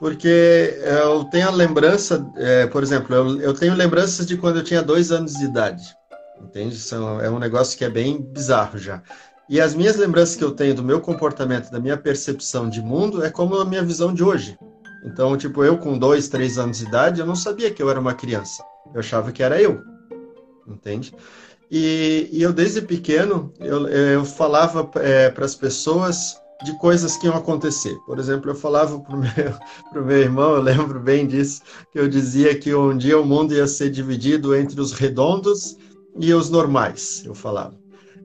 Porque 0.00 0.80
eu 0.84 1.22
tenho 1.26 1.46
a 1.46 1.52
lembrança, 1.52 2.28
é, 2.36 2.66
por 2.66 2.82
exemplo, 2.82 3.14
eu, 3.14 3.40
eu 3.40 3.54
tenho 3.54 3.72
lembranças 3.76 4.26
de 4.26 4.36
quando 4.36 4.56
eu 4.56 4.64
tinha 4.64 4.82
dois 4.82 5.12
anos 5.12 5.34
de 5.34 5.44
idade. 5.44 5.96
Entende? 6.42 6.76
São, 6.76 7.20
é 7.20 7.30
um 7.30 7.38
negócio 7.38 7.78
que 7.78 7.84
é 7.84 7.90
bem 7.90 8.20
bizarro 8.20 8.78
já. 8.78 9.02
E 9.48 9.60
as 9.60 9.74
minhas 9.74 9.96
lembranças 9.96 10.36
que 10.36 10.44
eu 10.44 10.52
tenho 10.52 10.74
do 10.74 10.82
meu 10.82 11.00
comportamento, 11.00 11.70
da 11.70 11.80
minha 11.80 11.96
percepção 11.96 12.68
de 12.68 12.80
mundo, 12.80 13.24
é 13.24 13.30
como 13.30 13.56
a 13.56 13.64
minha 13.64 13.82
visão 13.82 14.12
de 14.12 14.22
hoje. 14.22 14.58
Então, 15.04 15.36
tipo, 15.36 15.64
eu 15.64 15.78
com 15.78 15.98
dois, 15.98 16.28
três 16.28 16.58
anos 16.58 16.78
de 16.78 16.86
idade, 16.86 17.20
eu 17.20 17.26
não 17.26 17.36
sabia 17.36 17.70
que 17.70 17.82
eu 17.82 17.90
era 17.90 18.00
uma 18.00 18.14
criança. 18.14 18.62
Eu 18.94 19.00
achava 19.00 19.32
que 19.32 19.42
era 19.42 19.60
eu. 19.60 19.82
Entende? 20.66 21.12
E, 21.70 22.28
e 22.30 22.42
eu, 22.42 22.52
desde 22.52 22.82
pequeno, 22.82 23.52
eu, 23.58 23.88
eu 23.88 24.24
falava 24.24 24.88
é, 24.96 25.30
para 25.30 25.44
as 25.44 25.54
pessoas 25.54 26.36
de 26.62 26.78
coisas 26.78 27.16
que 27.16 27.26
iam 27.26 27.36
acontecer. 27.36 27.96
Por 28.06 28.18
exemplo, 28.18 28.50
eu 28.50 28.54
falava 28.54 29.00
para 29.00 29.16
o 29.16 29.18
meu, 29.18 30.02
meu 30.04 30.18
irmão, 30.18 30.54
eu 30.54 30.62
lembro 30.62 31.00
bem 31.00 31.26
disso, 31.26 31.62
que 31.90 31.98
eu 31.98 32.08
dizia 32.08 32.56
que 32.56 32.74
um 32.74 32.96
dia 32.96 33.18
o 33.18 33.26
mundo 33.26 33.54
ia 33.54 33.66
ser 33.66 33.90
dividido 33.90 34.54
entre 34.54 34.80
os 34.80 34.92
redondos 34.92 35.76
e 36.18 36.32
os 36.32 36.50
normais, 36.50 37.22
eu 37.24 37.34
falava. 37.34 37.74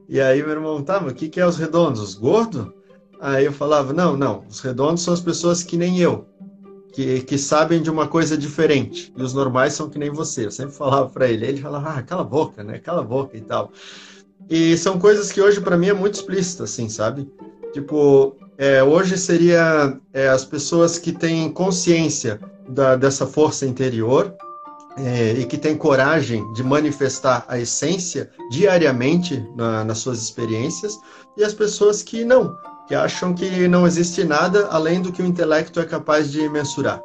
E 0.09 0.19
aí 0.21 0.41
meu 0.41 0.51
irmão, 0.51 0.81
tá, 0.81 0.99
mas 0.99 1.11
o 1.11 1.15
que, 1.15 1.29
que 1.29 1.39
é 1.39 1.45
os 1.45 1.57
redondos? 1.57 2.01
Os 2.01 2.13
gordos? 2.13 2.67
Aí 3.19 3.45
eu 3.45 3.51
falava, 3.51 3.93
não, 3.93 4.15
não, 4.15 4.45
os 4.49 4.59
redondos 4.59 5.03
são 5.03 5.13
as 5.13 5.21
pessoas 5.21 5.63
que 5.63 5.75
nem 5.75 5.99
eu, 5.99 6.25
que, 6.93 7.21
que 7.21 7.37
sabem 7.37 7.81
de 7.81 7.89
uma 7.89 8.07
coisa 8.07 8.37
diferente. 8.37 9.13
E 9.15 9.21
os 9.21 9.33
normais 9.33 9.73
são 9.73 9.89
que 9.89 9.99
nem 9.99 10.11
você. 10.11 10.45
Eu 10.45 10.51
sempre 10.51 10.75
falava 10.75 11.09
para 11.09 11.27
ele. 11.27 11.45
Ele 11.45 11.61
falava, 11.61 11.89
ah, 11.89 12.03
cala 12.03 12.21
a 12.21 12.25
boca, 12.25 12.63
né? 12.63 12.79
Cala 12.79 13.01
a 13.01 13.03
boca 13.03 13.35
e 13.35 13.41
tal. 13.41 13.71
E 14.49 14.77
são 14.77 14.99
coisas 14.99 15.31
que 15.31 15.41
hoje 15.41 15.59
para 15.59 15.77
mim 15.77 15.89
é 15.89 15.93
muito 15.93 16.15
explícita, 16.15 16.63
assim, 16.63 16.89
sabe? 16.89 17.29
Tipo, 17.73 18.35
é, 18.57 18.83
hoje 18.83 19.17
seria 19.17 19.99
é, 20.13 20.29
as 20.29 20.45
pessoas 20.45 20.97
que 20.97 21.11
têm 21.11 21.51
consciência 21.51 22.39
da, 22.67 22.95
dessa 22.95 23.27
força 23.27 23.65
interior, 23.65 24.33
é, 24.97 25.33
e 25.33 25.45
que 25.45 25.57
tem 25.57 25.75
coragem 25.75 26.51
de 26.53 26.63
manifestar 26.63 27.45
a 27.47 27.59
essência 27.59 28.29
diariamente 28.49 29.45
na, 29.55 29.83
nas 29.83 29.99
suas 29.99 30.21
experiências, 30.21 30.99
e 31.35 31.43
as 31.43 31.53
pessoas 31.53 32.01
que 32.01 32.23
não, 32.23 32.55
que 32.87 32.95
acham 32.95 33.33
que 33.33 33.67
não 33.67 33.85
existe 33.85 34.23
nada 34.23 34.67
além 34.67 35.01
do 35.01 35.11
que 35.11 35.21
o 35.21 35.25
intelecto 35.25 35.79
é 35.79 35.85
capaz 35.85 36.31
de 36.31 36.47
mensurar. 36.49 37.01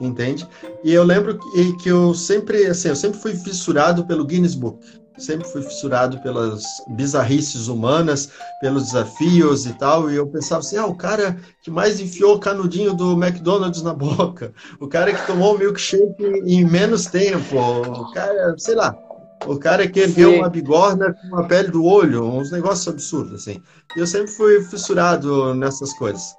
Entende? 0.00 0.48
E 0.82 0.92
eu 0.92 1.04
lembro 1.04 1.38
que, 1.38 1.76
que 1.76 1.88
eu 1.88 2.12
sempre, 2.12 2.66
assim, 2.66 2.88
eu 2.88 2.96
sempre 2.96 3.20
fui 3.20 3.34
fissurado 3.34 4.04
pelo 4.04 4.24
Guinness 4.24 4.54
Book 4.54 5.01
sempre 5.18 5.46
fui 5.46 5.62
fissurado 5.62 6.18
pelas 6.20 6.62
bizarrices 6.88 7.68
humanas, 7.68 8.30
pelos 8.60 8.84
desafios 8.84 9.66
e 9.66 9.72
tal, 9.74 10.10
e 10.10 10.16
eu 10.16 10.26
pensava 10.26 10.60
assim, 10.60 10.76
ah, 10.76 10.86
o 10.86 10.94
cara 10.94 11.36
que 11.62 11.70
mais 11.70 12.00
enfiou 12.00 12.36
o 12.36 12.40
canudinho 12.40 12.94
do 12.94 13.12
McDonald's 13.12 13.82
na 13.82 13.94
boca, 13.94 14.52
o 14.80 14.88
cara 14.88 15.12
que 15.12 15.26
tomou 15.26 15.54
o 15.54 15.58
milkshake 15.58 16.24
em 16.44 16.64
menos 16.64 17.06
tempo, 17.06 17.58
o 17.58 18.12
cara, 18.12 18.54
sei 18.58 18.74
lá, 18.74 18.96
o 19.46 19.58
cara 19.58 19.86
que 19.86 20.00
ergueu 20.00 20.30
Sim. 20.30 20.38
uma 20.38 20.48
bigorna 20.48 21.14
com 21.28 21.36
a 21.36 21.44
pele 21.44 21.68
do 21.68 21.84
olho, 21.84 22.24
uns 22.24 22.50
negócios 22.50 22.86
absurdos, 22.88 23.42
assim. 23.42 23.60
E 23.96 24.00
eu 24.00 24.06
sempre 24.06 24.28
fui 24.28 24.62
fissurado 24.62 25.54
nessas 25.54 25.92
coisas. 25.94 26.36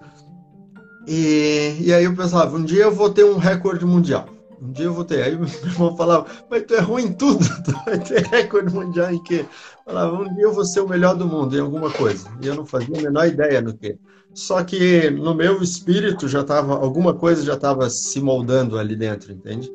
E, 1.05 1.77
e 1.81 1.93
aí 1.93 2.05
eu 2.05 2.15
pensava, 2.15 2.55
um 2.55 2.63
dia 2.63 2.83
eu 2.83 2.91
vou 2.91 3.09
ter 3.09 3.25
um 3.25 3.37
recorde 3.37 3.85
mundial 3.85 4.32
Um 4.63 4.71
dia 4.71 4.85
eu 4.85 4.93
vou 4.93 5.03
ter. 5.03 5.23
Aí 5.23 5.35
meu 5.37 5.47
irmão 5.47 5.97
falava, 5.97 6.25
mas 6.49 6.63
tu 6.63 6.73
é 6.73 6.79
ruim 6.79 7.03
em 7.03 7.13
tudo, 7.13 7.45
tu 7.65 7.71
vai 7.85 7.99
ter 7.99 8.25
recorde 8.27 8.73
mundial 8.73 9.13
em 9.13 9.21
quê? 9.21 9.45
Falava, 9.85 10.15
um 10.15 10.33
dia 10.33 10.43
eu 10.43 10.53
vou 10.53 10.63
ser 10.63 10.79
o 10.79 10.87
melhor 10.87 11.15
do 11.15 11.27
mundo 11.27 11.55
em 11.55 11.59
alguma 11.59 11.91
coisa. 11.91 12.29
E 12.41 12.47
eu 12.47 12.55
não 12.55 12.65
fazia 12.65 12.97
a 12.97 13.01
menor 13.01 13.27
ideia 13.27 13.61
no 13.61 13.73
quê. 13.77 13.97
Só 14.33 14.63
que 14.63 15.09
no 15.11 15.35
meu 15.35 15.61
espírito 15.61 16.27
já 16.27 16.41
estava, 16.41 16.73
alguma 16.73 17.13
coisa 17.13 17.43
já 17.43 17.53
estava 17.53 17.89
se 17.89 18.19
moldando 18.19 18.79
ali 18.79 18.95
dentro, 18.95 19.31
entende? 19.31 19.71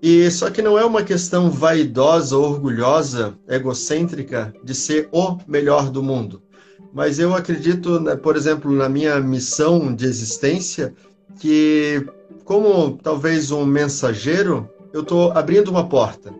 E 0.00 0.30
só 0.30 0.50
que 0.50 0.60
não 0.60 0.78
é 0.78 0.84
uma 0.84 1.02
questão 1.02 1.50
vaidosa, 1.50 2.36
orgulhosa, 2.36 3.34
egocêntrica 3.48 4.52
de 4.62 4.74
ser 4.74 5.08
o 5.10 5.38
melhor 5.48 5.90
do 5.90 6.02
mundo. 6.02 6.42
Mas 6.92 7.18
eu 7.18 7.34
acredito, 7.34 7.98
né, 7.98 8.14
por 8.14 8.36
exemplo, 8.36 8.70
na 8.70 8.88
minha 8.88 9.18
missão 9.18 9.94
de 9.94 10.04
existência, 10.04 10.94
que 11.40 12.04
como 12.52 12.98
talvez 13.02 13.50
um 13.50 13.64
mensageiro, 13.64 14.68
eu 14.92 15.00
estou 15.00 15.32
abrindo 15.32 15.68
uma 15.68 15.88
porta, 15.88 16.34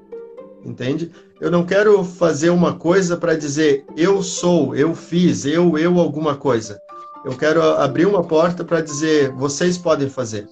entende? 0.62 1.10
Eu 1.40 1.50
não 1.50 1.64
quero 1.64 2.04
fazer 2.04 2.50
uma 2.50 2.74
coisa 2.74 3.16
para 3.16 3.34
dizer 3.34 3.86
eu 3.96 4.22
sou, 4.22 4.76
eu 4.76 4.94
fiz, 4.94 5.46
eu, 5.46 5.78
eu 5.78 5.98
alguma 5.98 6.36
coisa. 6.36 6.78
Eu 7.24 7.34
quero 7.34 7.62
abrir 7.62 8.04
uma 8.04 8.22
porta 8.22 8.62
para 8.62 8.82
dizer 8.82 9.30
vocês 9.30 9.78
podem 9.78 10.10
fazer, 10.10 10.46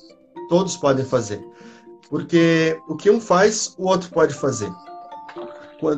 todos 0.48 0.78
podem 0.78 1.04
fazer. 1.04 1.44
Porque 2.08 2.78
o 2.88 2.96
que 2.96 3.10
um 3.10 3.20
faz, 3.20 3.74
o 3.76 3.86
outro 3.86 4.08
pode 4.08 4.32
fazer. 4.32 4.72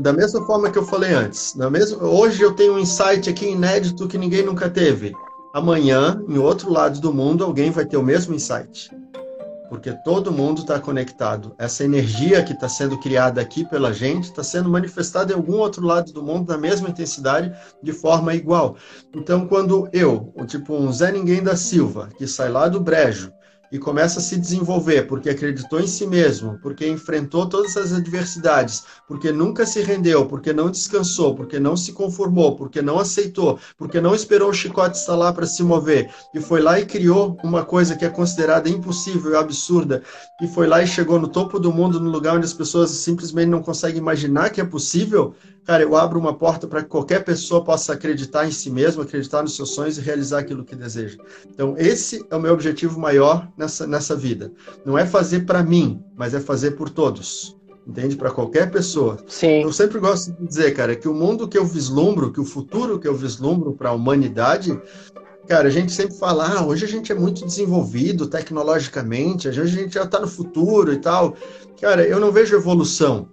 Da 0.01 0.13
mesma 0.13 0.45
forma 0.45 0.73
que 0.73 0.79
eu 0.79 0.85
falei 0.85 1.13
antes, 1.13 1.55
na 1.55 1.71
mesma, 1.71 2.03
hoje 2.03 2.43
eu 2.43 2.53
tenho 2.53 2.75
um 2.75 2.81
insight 2.81 3.31
aqui 3.31 3.47
inédito 3.47 4.09
que 4.09 4.19
ninguém 4.19 4.43
nunca 4.43 4.69
teve. 4.69 5.13
Amanhã, 5.55 6.21
em 6.29 6.39
outro 6.39 6.69
lado 6.69 6.99
do 6.99 7.15
mundo, 7.15 7.45
alguém 7.45 7.71
vai 7.71 7.87
ter 7.87 7.97
o 7.97 8.03
mesmo 8.03 8.35
insight 8.35 8.91
porque 9.73 9.91
todo 10.05 10.31
mundo 10.31 10.61
está 10.61 10.79
conectado. 10.79 11.55
Essa 11.57 11.83
energia 11.83 12.45
que 12.45 12.53
está 12.53 12.69
sendo 12.69 13.01
criada 13.01 13.41
aqui 13.41 13.65
pela 13.65 13.91
gente 13.91 14.25
está 14.25 14.45
sendo 14.45 14.69
manifestada 14.69 15.33
em 15.33 15.35
algum 15.35 15.57
outro 15.57 15.83
lado 15.87 16.13
do 16.13 16.23
mundo 16.23 16.47
na 16.47 16.59
mesma 16.59 16.91
intensidade, 16.91 17.51
de 17.83 17.91
forma 17.91 18.35
igual. 18.35 18.77
Então, 19.17 19.49
quando 19.49 19.89
eu, 19.91 20.31
tipo 20.47 20.75
um 20.75 20.93
Zé 20.93 21.11
Ninguém 21.11 21.43
da 21.43 21.57
Silva, 21.57 22.11
que 22.19 22.27
sai 22.27 22.51
lá 22.51 22.69
do 22.69 22.83
brejo, 22.83 23.33
e 23.73 23.79
começa 23.79 24.19
a 24.19 24.23
se 24.23 24.39
desenvolver 24.39 25.07
porque 25.07 25.31
acreditou 25.31 25.81
em 25.81 25.87
si 25.87 26.07
mesmo, 26.07 26.59
porque 26.61 26.87
enfrentou 26.87 27.49
todas 27.49 27.75
as 27.75 27.91
adversidades, 27.95 28.85
porque 29.09 29.33
nunca 29.33 29.65
se 29.65 29.81
rendeu, 29.81 30.27
porque 30.27 30.53
não 30.53 30.71
descansou, 30.71 31.35
porque 31.35 31.59
não 31.59 31.75
se 31.75 31.93
conformou, 31.93 32.55
porque 32.55 32.83
não 32.83 32.99
aceitou, 32.99 33.59
porque 33.79 33.99
não 33.99 34.15
esperou 34.15 34.51
o 34.51 34.55
chicote 34.55 34.99
estar 34.99 35.17
lá 35.17 35.33
para 35.33 35.47
se 35.47 35.63
mover 35.63 36.13
e 36.35 36.41
foi 36.41 36.61
lá 36.61 36.79
e 36.79 36.85
criou 36.85 37.39
uma 37.43 37.65
coisa 37.65 37.97
que 37.97 38.05
é 38.05 38.11
considerada 38.11 38.69
impossível 38.69 39.33
e 39.33 39.37
absurda 39.37 40.03
e 40.43 40.47
foi 40.47 40.67
lá 40.67 40.83
e 40.83 40.87
chegou 40.87 41.19
no 41.19 41.29
topo 41.29 41.59
do 41.59 41.73
mundo, 41.73 41.99
no 41.99 42.11
lugar 42.11 42.37
onde 42.37 42.45
as 42.45 42.53
pessoas 42.53 42.91
simplesmente 42.91 43.49
não 43.49 43.63
conseguem 43.63 43.99
imaginar 43.99 44.51
que 44.51 44.61
é 44.61 44.65
possível, 44.65 45.35
cara, 45.65 45.83
eu 45.83 45.97
abro 45.97 46.19
uma 46.19 46.35
porta 46.35 46.67
para 46.67 46.83
que 46.83 46.89
qualquer 46.89 47.25
pessoa 47.25 47.65
possa 47.65 47.93
acreditar 47.93 48.47
em 48.47 48.51
si 48.51 48.71
mesmo, 48.71 49.03
acreditar 49.03 49.43
nos 49.43 49.57
seus 49.57 49.75
sonhos 49.75 49.99
e 49.99 50.01
realizar 50.01 50.41
aquilo 50.41 50.65
que 50.65 50.75
deseja. 50.75 51.19
Então, 51.49 51.75
esse 51.79 52.25
é 52.31 52.37
o 52.37 52.41
meu 52.41 52.53
objetivo 52.53 52.99
maior 52.99 53.49
nessa, 53.57 53.87
nessa 53.87 54.17
vida. 54.17 54.53
Não 54.85 54.99
é 54.99 55.07
fazer 55.07 55.41
para 55.41 55.63
mim, 55.63 56.03
mas 56.17 56.35
é 56.35 56.41
fazer 56.41 56.73
por 56.73 56.91
todos. 56.91 57.57
Entende? 57.87 58.17
Para 58.17 58.31
qualquer 58.31 58.71
pessoa. 58.71 59.19
Sim. 59.27 59.63
Eu 59.63 59.73
sempre 59.73 59.99
gosto 59.99 60.33
de 60.33 60.47
dizer, 60.47 60.73
cara, 60.73 60.95
que 60.95 61.09
o 61.09 61.15
mundo 61.15 61.49
que 61.49 61.59
eu 61.59 61.67
vislumbro, 61.67 62.33
que 62.33 62.41
o 62.41 62.45
futuro 62.45 62.99
que 62.99 63.09
eu 63.09 63.15
vislumbro 63.15 63.73
para 63.73 63.91
a 63.91 63.93
humanidade, 63.93 64.81
cara, 65.49 65.67
a 65.67 65.71
gente 65.71 65.91
sempre 65.91 66.17
fala, 66.17 66.59
ah, 66.59 66.65
hoje 66.65 66.85
a 66.85 66.89
gente 66.89 67.11
é 67.11 67.15
muito 67.15 67.45
desenvolvido 67.45 68.29
tecnologicamente, 68.29 69.49
hoje 69.49 69.61
a 69.61 69.67
gente 69.67 69.95
já 69.95 70.05
está 70.05 70.21
no 70.21 70.29
futuro 70.29 70.93
e 70.93 70.99
tal. 70.99 71.35
Cara, 71.81 72.07
eu 72.07 72.21
não 72.21 72.31
vejo 72.31 72.55
evolução. 72.55 73.29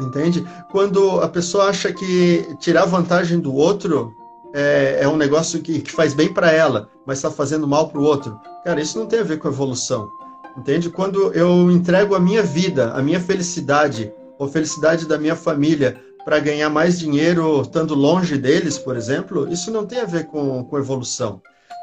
Entende? 0.00 0.44
Quando 0.70 1.20
a 1.20 1.28
pessoa 1.28 1.66
acha 1.66 1.92
que 1.92 2.46
tirar 2.58 2.84
vantagem 2.84 3.38
do 3.38 3.54
outro 3.54 4.12
é, 4.52 4.98
é 5.02 5.08
um 5.08 5.16
negócio 5.16 5.60
que, 5.60 5.80
que 5.80 5.92
faz 5.92 6.14
bem 6.14 6.32
para 6.32 6.50
ela, 6.50 6.88
mas 7.06 7.18
está 7.18 7.30
fazendo 7.30 7.66
mal 7.66 7.88
para 7.88 8.00
o 8.00 8.04
outro. 8.04 8.38
Cara, 8.64 8.80
isso 8.80 8.98
não 8.98 9.06
tem 9.06 9.20
a 9.20 9.24
ver 9.24 9.38
com 9.38 9.48
evolução. 9.48 10.08
Entende? 10.56 10.88
Quando 10.90 11.32
eu 11.32 11.70
entrego 11.70 12.14
a 12.14 12.20
minha 12.20 12.42
vida, 12.42 12.92
a 12.92 13.02
minha 13.02 13.20
felicidade, 13.20 14.12
ou 14.38 14.48
felicidade 14.48 15.06
da 15.06 15.18
minha 15.18 15.34
família, 15.34 16.00
para 16.24 16.38
ganhar 16.38 16.70
mais 16.70 16.98
dinheiro 16.98 17.60
estando 17.60 17.94
longe 17.94 18.38
deles, 18.38 18.78
por 18.78 18.96
exemplo, 18.96 19.52
isso 19.52 19.70
não 19.70 19.84
tem 19.84 20.00
a 20.00 20.06
ver 20.06 20.26
com, 20.26 20.64
com 20.64 20.78
evolução. 20.78 21.40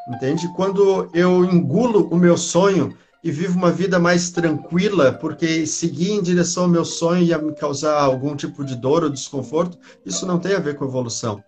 Entende? 0.10 0.52
Quando 0.56 1.10
eu 1.14 1.46
engulo 1.46 2.08
o 2.12 2.18
meu 2.18 2.36
sonho 2.36 2.98
e 3.24 3.32
vivo 3.32 3.58
uma 3.58 3.72
vida 3.72 4.00
mais 4.00 4.32
tranquila, 4.32 5.14
porque 5.14 5.66
seguir 5.68 6.12
em 6.12 6.22
direção 6.22 6.64
ao 6.64 6.70
meu 6.70 6.84
sonho 6.84 7.24
ia 7.24 7.38
me 7.38 7.54
causar 7.54 8.00
algum 8.02 8.36
tipo 8.36 8.64
de 8.64 8.76
dor 8.76 9.04
ou 9.04 9.10
desconforto, 9.10 9.78
isso 10.06 10.26
não 10.26 10.40
tem 10.40 10.56
a 10.56 10.60
ver 10.60 10.76
com 10.76 10.86
evolução. 10.86 11.44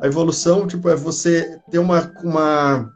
A 0.00 0.06
evolução, 0.06 0.66
tipo, 0.66 0.88
é 0.88 0.94
você 0.94 1.58
ter 1.70 1.78
uma, 1.78 2.12
uma 2.22 2.92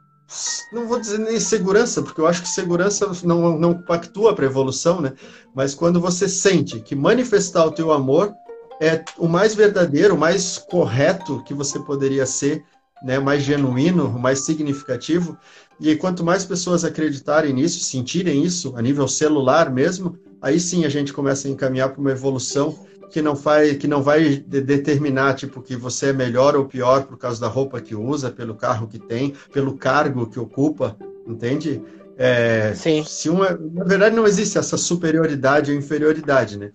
não 0.72 0.86
vou 0.86 1.00
dizer 1.00 1.18
nem 1.18 1.40
segurança, 1.40 2.02
porque 2.02 2.20
eu 2.20 2.26
acho 2.26 2.42
que 2.42 2.48
segurança 2.48 3.10
não, 3.24 3.58
não 3.58 3.74
pactua 3.74 4.34
para 4.34 4.46
evolução, 4.46 5.00
né? 5.00 5.12
Mas 5.54 5.74
quando 5.74 6.00
você 6.00 6.28
sente 6.28 6.78
que 6.80 6.94
manifestar 6.94 7.64
o 7.64 7.72
teu 7.72 7.92
amor 7.92 8.32
é 8.80 9.02
o 9.18 9.26
mais 9.26 9.54
verdadeiro, 9.54 10.14
o 10.14 10.18
mais 10.18 10.56
correto 10.56 11.42
que 11.44 11.52
você 11.52 11.80
poderia 11.80 12.24
ser, 12.26 12.64
né? 13.02 13.18
Mais 13.18 13.42
genuíno, 13.42 14.08
mais 14.18 14.40
significativo, 14.44 15.36
e 15.80 15.96
quanto 15.96 16.22
mais 16.22 16.44
pessoas 16.44 16.84
acreditarem 16.84 17.54
nisso, 17.54 17.80
sentirem 17.80 18.44
isso 18.44 18.74
a 18.76 18.82
nível 18.82 19.08
celular 19.08 19.70
mesmo, 19.70 20.18
aí 20.40 20.60
sim 20.60 20.84
a 20.84 20.88
gente 20.88 21.12
começa 21.12 21.48
a 21.48 21.50
encaminhar 21.50 21.88
para 21.88 22.00
uma 22.00 22.10
evolução 22.10 22.78
que 23.10 23.20
não 23.20 23.34
vai 23.34 23.74
que 23.74 23.88
não 23.88 24.02
vai 24.02 24.36
determinar 24.36 25.34
tipo 25.34 25.60
que 25.60 25.74
você 25.74 26.06
é 26.06 26.12
melhor 26.12 26.54
ou 26.54 26.66
pior 26.66 27.04
por 27.04 27.18
causa 27.18 27.40
da 27.40 27.48
roupa 27.48 27.80
que 27.80 27.94
usa, 27.94 28.30
pelo 28.30 28.54
carro 28.54 28.86
que 28.86 28.98
tem, 28.98 29.34
pelo 29.52 29.76
cargo 29.76 30.26
que 30.28 30.38
ocupa, 30.38 30.96
entende? 31.26 31.82
É, 32.16 32.74
Sim. 32.74 33.02
Se 33.04 33.30
uma, 33.30 33.50
na 33.50 33.84
verdade 33.84 34.14
não 34.14 34.26
existe 34.26 34.58
essa 34.58 34.76
superioridade 34.76 35.72
ou 35.72 35.76
inferioridade, 35.76 36.58
né? 36.58 36.70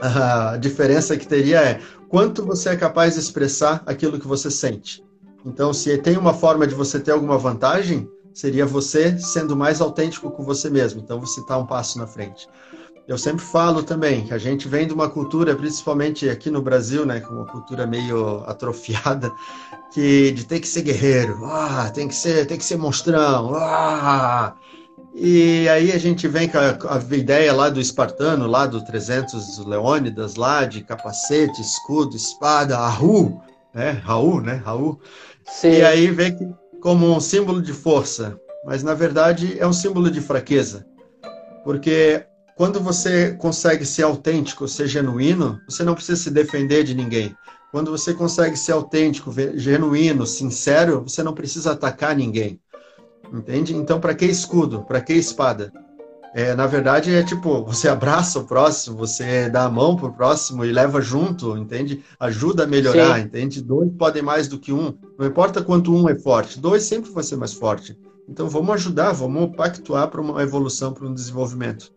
A 0.00 0.56
diferença 0.58 1.16
que 1.16 1.26
teria 1.26 1.60
é 1.60 1.80
quanto 2.08 2.44
você 2.44 2.68
é 2.68 2.76
capaz 2.76 3.14
de 3.14 3.20
expressar 3.20 3.82
aquilo 3.86 4.18
que 4.20 4.28
você 4.28 4.50
sente. 4.50 5.02
Então, 5.44 5.72
se 5.72 5.96
tem 5.98 6.16
uma 6.16 6.34
forma 6.34 6.66
de 6.66 6.74
você 6.74 7.00
ter 7.00 7.12
alguma 7.12 7.38
vantagem, 7.38 8.08
seria 8.38 8.64
você 8.64 9.18
sendo 9.18 9.56
mais 9.56 9.80
autêntico 9.80 10.30
com 10.30 10.44
você 10.44 10.70
mesmo. 10.70 11.00
Então 11.00 11.18
você 11.18 11.40
está 11.40 11.58
um 11.58 11.66
passo 11.66 11.98
na 11.98 12.06
frente. 12.06 12.48
Eu 13.06 13.18
sempre 13.18 13.44
falo 13.44 13.82
também 13.82 14.24
que 14.26 14.32
a 14.32 14.38
gente 14.38 14.68
vem 14.68 14.86
de 14.86 14.94
uma 14.94 15.08
cultura, 15.08 15.56
principalmente 15.56 16.28
aqui 16.28 16.48
no 16.48 16.62
Brasil, 16.62 17.04
né, 17.04 17.18
com 17.18 17.34
uma 17.34 17.46
cultura 17.46 17.84
meio 17.84 18.44
atrofiada, 18.46 19.32
que 19.92 20.30
de 20.30 20.44
ter 20.44 20.60
que 20.60 20.68
ser 20.68 20.82
guerreiro, 20.82 21.44
ah, 21.46 21.90
tem 21.92 22.06
que 22.06 22.14
ser, 22.14 22.46
tem 22.46 22.58
que 22.58 22.64
ser 22.64 22.76
monstrão, 22.76 23.54
ah. 23.56 24.54
E 25.14 25.68
aí 25.70 25.90
a 25.90 25.98
gente 25.98 26.28
vem 26.28 26.48
com 26.48 26.58
a, 26.58 26.96
a 26.96 27.16
ideia 27.16 27.52
lá 27.52 27.68
do 27.70 27.80
espartano, 27.80 28.46
lá 28.46 28.66
do 28.66 28.84
300 28.84 29.58
Leônidas, 29.66 30.36
lá 30.36 30.64
de 30.64 30.84
capacete, 30.84 31.60
escudo, 31.60 32.14
espada, 32.14 32.76
Raul, 32.76 33.42
né, 33.74 34.00
Raul, 34.04 34.40
né, 34.42 34.62
Raul. 34.64 35.00
Sim. 35.44 35.70
E 35.70 35.82
aí 35.82 36.08
vem 36.08 36.36
que 36.36 36.46
como 36.80 37.14
um 37.14 37.20
símbolo 37.20 37.60
de 37.60 37.72
força, 37.72 38.38
mas 38.64 38.82
na 38.82 38.94
verdade 38.94 39.58
é 39.58 39.66
um 39.66 39.72
símbolo 39.72 40.10
de 40.10 40.20
fraqueza. 40.20 40.86
Porque 41.64 42.24
quando 42.56 42.80
você 42.80 43.32
consegue 43.34 43.84
ser 43.84 44.02
autêntico, 44.02 44.66
ser 44.66 44.86
genuíno, 44.86 45.60
você 45.68 45.82
não 45.84 45.94
precisa 45.94 46.20
se 46.20 46.30
defender 46.30 46.84
de 46.84 46.94
ninguém. 46.94 47.34
Quando 47.70 47.90
você 47.90 48.14
consegue 48.14 48.56
ser 48.56 48.72
autêntico, 48.72 49.32
genuíno, 49.54 50.26
sincero, 50.26 51.02
você 51.02 51.22
não 51.22 51.34
precisa 51.34 51.72
atacar 51.72 52.16
ninguém. 52.16 52.60
Entende? 53.32 53.76
Então, 53.76 54.00
para 54.00 54.14
que 54.14 54.24
escudo? 54.24 54.84
Para 54.84 55.00
que 55.00 55.12
espada? 55.12 55.70
É, 56.34 56.54
na 56.54 56.66
verdade, 56.66 57.14
é 57.14 57.22
tipo, 57.22 57.64
você 57.64 57.88
abraça 57.88 58.38
o 58.38 58.44
próximo, 58.44 58.96
você 58.96 59.48
dá 59.48 59.64
a 59.64 59.70
mão 59.70 59.96
pro 59.96 60.12
próximo 60.12 60.64
e 60.64 60.72
leva 60.72 61.00
junto, 61.00 61.56
entende? 61.56 62.04
Ajuda 62.20 62.64
a 62.64 62.66
melhorar, 62.66 63.18
Sim. 63.18 63.24
entende? 63.26 63.62
Dois 63.62 63.90
podem 63.98 64.22
mais 64.22 64.46
do 64.46 64.58
que 64.58 64.72
um. 64.72 64.94
Não 65.18 65.26
importa 65.26 65.62
quanto 65.62 65.94
um 65.94 66.08
é 66.08 66.14
forte, 66.14 66.60
dois 66.60 66.82
sempre 66.82 67.10
vai 67.10 67.24
ser 67.24 67.36
mais 67.36 67.54
forte. 67.54 67.98
Então 68.28 68.48
vamos 68.48 68.74
ajudar, 68.74 69.12
vamos 69.12 69.56
pactuar 69.56 70.08
para 70.08 70.20
uma 70.20 70.42
evolução, 70.42 70.92
para 70.92 71.06
um 71.06 71.14
desenvolvimento. 71.14 71.90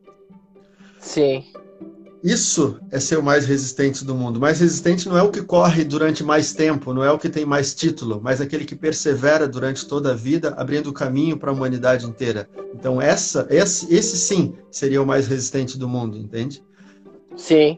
Sim. 1.00 1.44
Isso 2.24 2.80
é 2.92 3.00
ser 3.00 3.18
o 3.18 3.24
mais 3.24 3.46
resistente 3.46 4.06
do 4.06 4.14
mundo. 4.14 4.40
Mais 4.40 4.60
resistente 4.60 5.10
não 5.10 5.18
é 5.18 5.24
o 5.24 5.32
que 5.32 5.42
corre 5.42 5.84
durante 5.84 6.24
mais 6.24 6.54
tempo, 6.54 6.94
não 6.94 7.04
é 7.04 7.12
o 7.12 7.18
que 7.18 7.30
tem 7.30 7.46
mais 7.46 7.74
título, 7.74 8.22
mas 8.22 8.40
aquele 8.40 8.64
que 8.64 8.76
persevera 8.76 9.48
durante 9.48 9.88
toda 9.88 10.12
a 10.12 10.16
vida, 10.16 10.54
abrindo 10.56 10.94
caminho 10.94 11.38
para 11.38 11.50
a 11.50 11.54
humanidade 11.54 12.06
inteira. 12.06 12.48
Então 12.76 13.02
essa, 13.02 13.48
esse, 13.50 13.92
esse 13.94 14.18
sim 14.18 14.54
seria 14.70 15.02
o 15.02 15.06
mais 15.06 15.28
resistente 15.28 15.80
do 15.80 15.90
mundo, 15.90 16.16
entende? 16.18 16.64
Sim. 17.36 17.78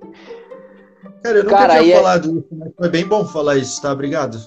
Cara, 1.24 1.38
eu 1.38 1.44
nunca 1.46 1.56
Cara, 1.56 1.80
tinha 1.80 1.94
é- 1.94 1.96
falado 1.96 2.30
é... 2.30 2.32
isso, 2.34 2.48
mas 2.52 2.72
foi 2.78 2.89
bem 2.89 3.06
bom 3.06 3.26
falar 3.26 3.56
isso, 3.56 3.82
tá? 3.82 3.94
Obrigado. 3.94 4.38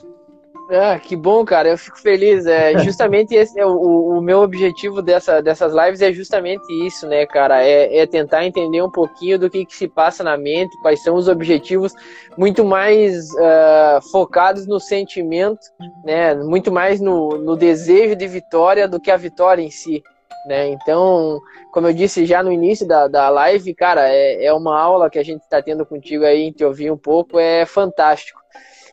Ah, 0.69 0.99
que 0.99 1.15
bom, 1.15 1.45
cara. 1.45 1.69
Eu 1.69 1.79
fico 1.79 1.99
feliz. 1.99 2.47
É 2.47 2.77
justamente 2.83 3.35
esse 3.35 3.59
é 3.59 3.65
o, 3.65 4.19
o 4.19 4.21
meu 4.21 4.41
objetivo 4.41 5.01
dessa, 5.01 5.41
dessas 5.41 5.73
lives 5.73 6.03
é 6.03 6.13
justamente 6.13 6.65
isso, 6.87 7.07
né, 7.07 7.25
cara? 7.27 7.65
É, 7.65 7.99
é 7.99 8.07
tentar 8.07 8.45
entender 8.45 8.83
um 8.83 8.91
pouquinho 8.91 9.39
do 9.39 9.49
que, 9.49 9.65
que, 9.65 9.77
se 9.77 9.87
passa 9.87 10.25
na 10.25 10.37
mente, 10.37 10.77
quais 10.83 11.03
são 11.03 11.15
os 11.15 11.29
objetivos 11.29 11.95
muito 12.37 12.65
mais 12.65 13.31
uh, 13.35 14.01
focados 14.11 14.67
no 14.67 14.81
sentimento, 14.81 15.61
né? 16.05 16.35
Muito 16.35 16.73
mais 16.73 17.01
no, 17.01 17.39
no 17.39 17.57
desejo 17.57 18.17
de 18.17 18.27
vitória 18.27 18.89
do 18.89 19.01
que 19.01 19.11
a 19.11 19.17
vitória 19.17 19.63
em 19.63 19.71
si. 19.71 20.03
Né? 20.47 20.69
Então, 20.69 21.41
como 21.73 21.89
eu 21.89 21.93
disse 21.93 22.25
já 22.25 22.41
no 22.41 22.53
início 22.53 22.87
da, 22.87 23.09
da 23.09 23.29
live, 23.29 23.75
cara, 23.75 24.09
é, 24.09 24.45
é 24.45 24.53
uma 24.53 24.81
aula 24.81 25.11
que 25.11 25.19
a 25.19 25.23
gente 25.25 25.43
está 25.43 25.61
tendo 25.61 25.85
contigo 25.85 26.25
aí, 26.25 26.43
em 26.45 26.53
te 26.53 26.65
ouvir 26.65 26.89
um 26.89 26.97
pouco, 26.97 27.37
é 27.37 27.67
fantástico. 27.67 28.41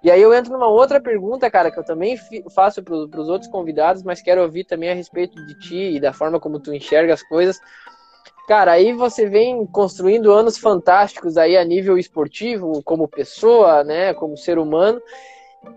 E 0.03 0.11
aí 0.11 0.21
eu 0.21 0.33
entro 0.33 0.51
numa 0.51 0.67
outra 0.67 0.99
pergunta, 0.99 1.49
cara, 1.49 1.71
que 1.71 1.79
eu 1.79 1.83
também 1.83 2.19
faço 2.53 2.83
para 2.83 2.93
os 2.93 3.29
outros 3.29 3.49
convidados, 3.49 4.03
mas 4.03 4.21
quero 4.21 4.41
ouvir 4.41 4.65
também 4.65 4.89
a 4.89 4.93
respeito 4.93 5.33
de 5.45 5.57
ti 5.59 5.95
e 5.95 5.99
da 5.99 6.11
forma 6.11 6.41
como 6.41 6.59
tu 6.59 6.73
enxerga 6.73 7.13
as 7.13 7.23
coisas. 7.23 7.57
Cara, 8.45 8.73
aí 8.73 8.91
você 8.91 9.25
vem 9.25 9.65
construindo 9.65 10.33
anos 10.33 10.57
fantásticos 10.57 11.37
aí 11.37 11.55
a 11.55 11.63
nível 11.63 11.97
esportivo, 11.97 12.83
como 12.83 13.07
pessoa, 13.07 13.85
né, 13.85 14.13
como 14.13 14.37
ser 14.37 14.59
humano. 14.59 15.01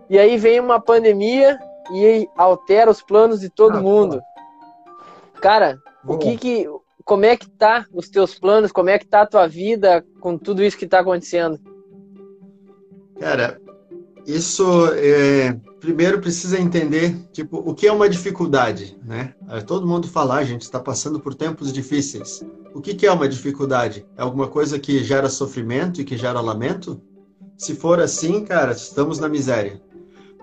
E 0.09 0.19
aí 0.19 0.35
vem 0.35 0.59
uma 0.59 0.81
pandemia 0.81 1.57
e 1.93 2.27
altera 2.35 2.91
os 2.91 3.01
planos 3.01 3.39
de 3.39 3.49
todo 3.49 3.77
ah, 3.77 3.81
mundo. 3.81 4.21
Cara, 5.41 5.77
o 6.05 6.17
que 6.17 6.35
que 6.35 6.69
como 7.05 7.23
é 7.23 7.37
que 7.37 7.49
tá 7.49 7.85
os 7.93 8.09
teus 8.09 8.37
planos? 8.37 8.73
Como 8.73 8.89
é 8.89 8.99
que 8.99 9.07
tá 9.07 9.21
a 9.21 9.25
tua 9.25 9.47
vida 9.47 10.05
com 10.19 10.37
tudo 10.37 10.61
isso 10.61 10.77
que 10.77 10.85
tá 10.85 10.99
acontecendo? 10.99 11.57
Cara, 13.17 13.57
isso 14.27 14.87
é, 14.93 15.57
primeiro 15.79 16.19
precisa 16.19 16.59
entender 16.59 17.15
tipo 17.31 17.57
o 17.57 17.73
que 17.73 17.87
é 17.87 17.91
uma 17.91 18.09
dificuldade, 18.09 18.97
né? 19.05 19.33
Todo 19.65 19.87
mundo 19.87 20.05
fala, 20.05 20.35
a 20.35 20.43
gente 20.43 20.63
está 20.63 20.81
passando 20.81 21.17
por 21.17 21.33
tempos 21.33 21.71
difíceis. 21.71 22.43
O 22.75 22.81
que, 22.81 22.93
que 22.93 23.07
é 23.07 23.11
uma 23.11 23.29
dificuldade? 23.29 24.05
É 24.17 24.21
alguma 24.21 24.47
coisa 24.49 24.77
que 24.77 25.01
gera 25.01 25.29
sofrimento 25.29 26.01
e 26.01 26.03
que 26.03 26.17
gera 26.17 26.41
lamento? 26.41 27.01
Se 27.57 27.73
for 27.73 28.01
assim, 28.01 28.43
cara, 28.43 28.73
estamos 28.73 29.17
na 29.17 29.29
miséria. 29.29 29.81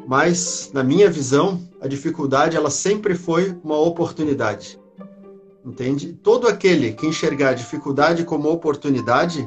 Mas 0.06 0.70
na 0.72 0.82
minha 0.82 1.10
visão, 1.10 1.60
a 1.78 1.86
dificuldade 1.86 2.56
ela 2.56 2.70
sempre 2.70 3.14
foi 3.14 3.54
uma 3.62 3.78
oportunidade. 3.78 4.80
Entende? 5.62 6.14
Todo 6.22 6.48
aquele 6.48 6.92
que 6.92 7.06
enxergar 7.06 7.50
a 7.50 7.54
dificuldade 7.54 8.24
como 8.24 8.50
oportunidade, 8.50 9.46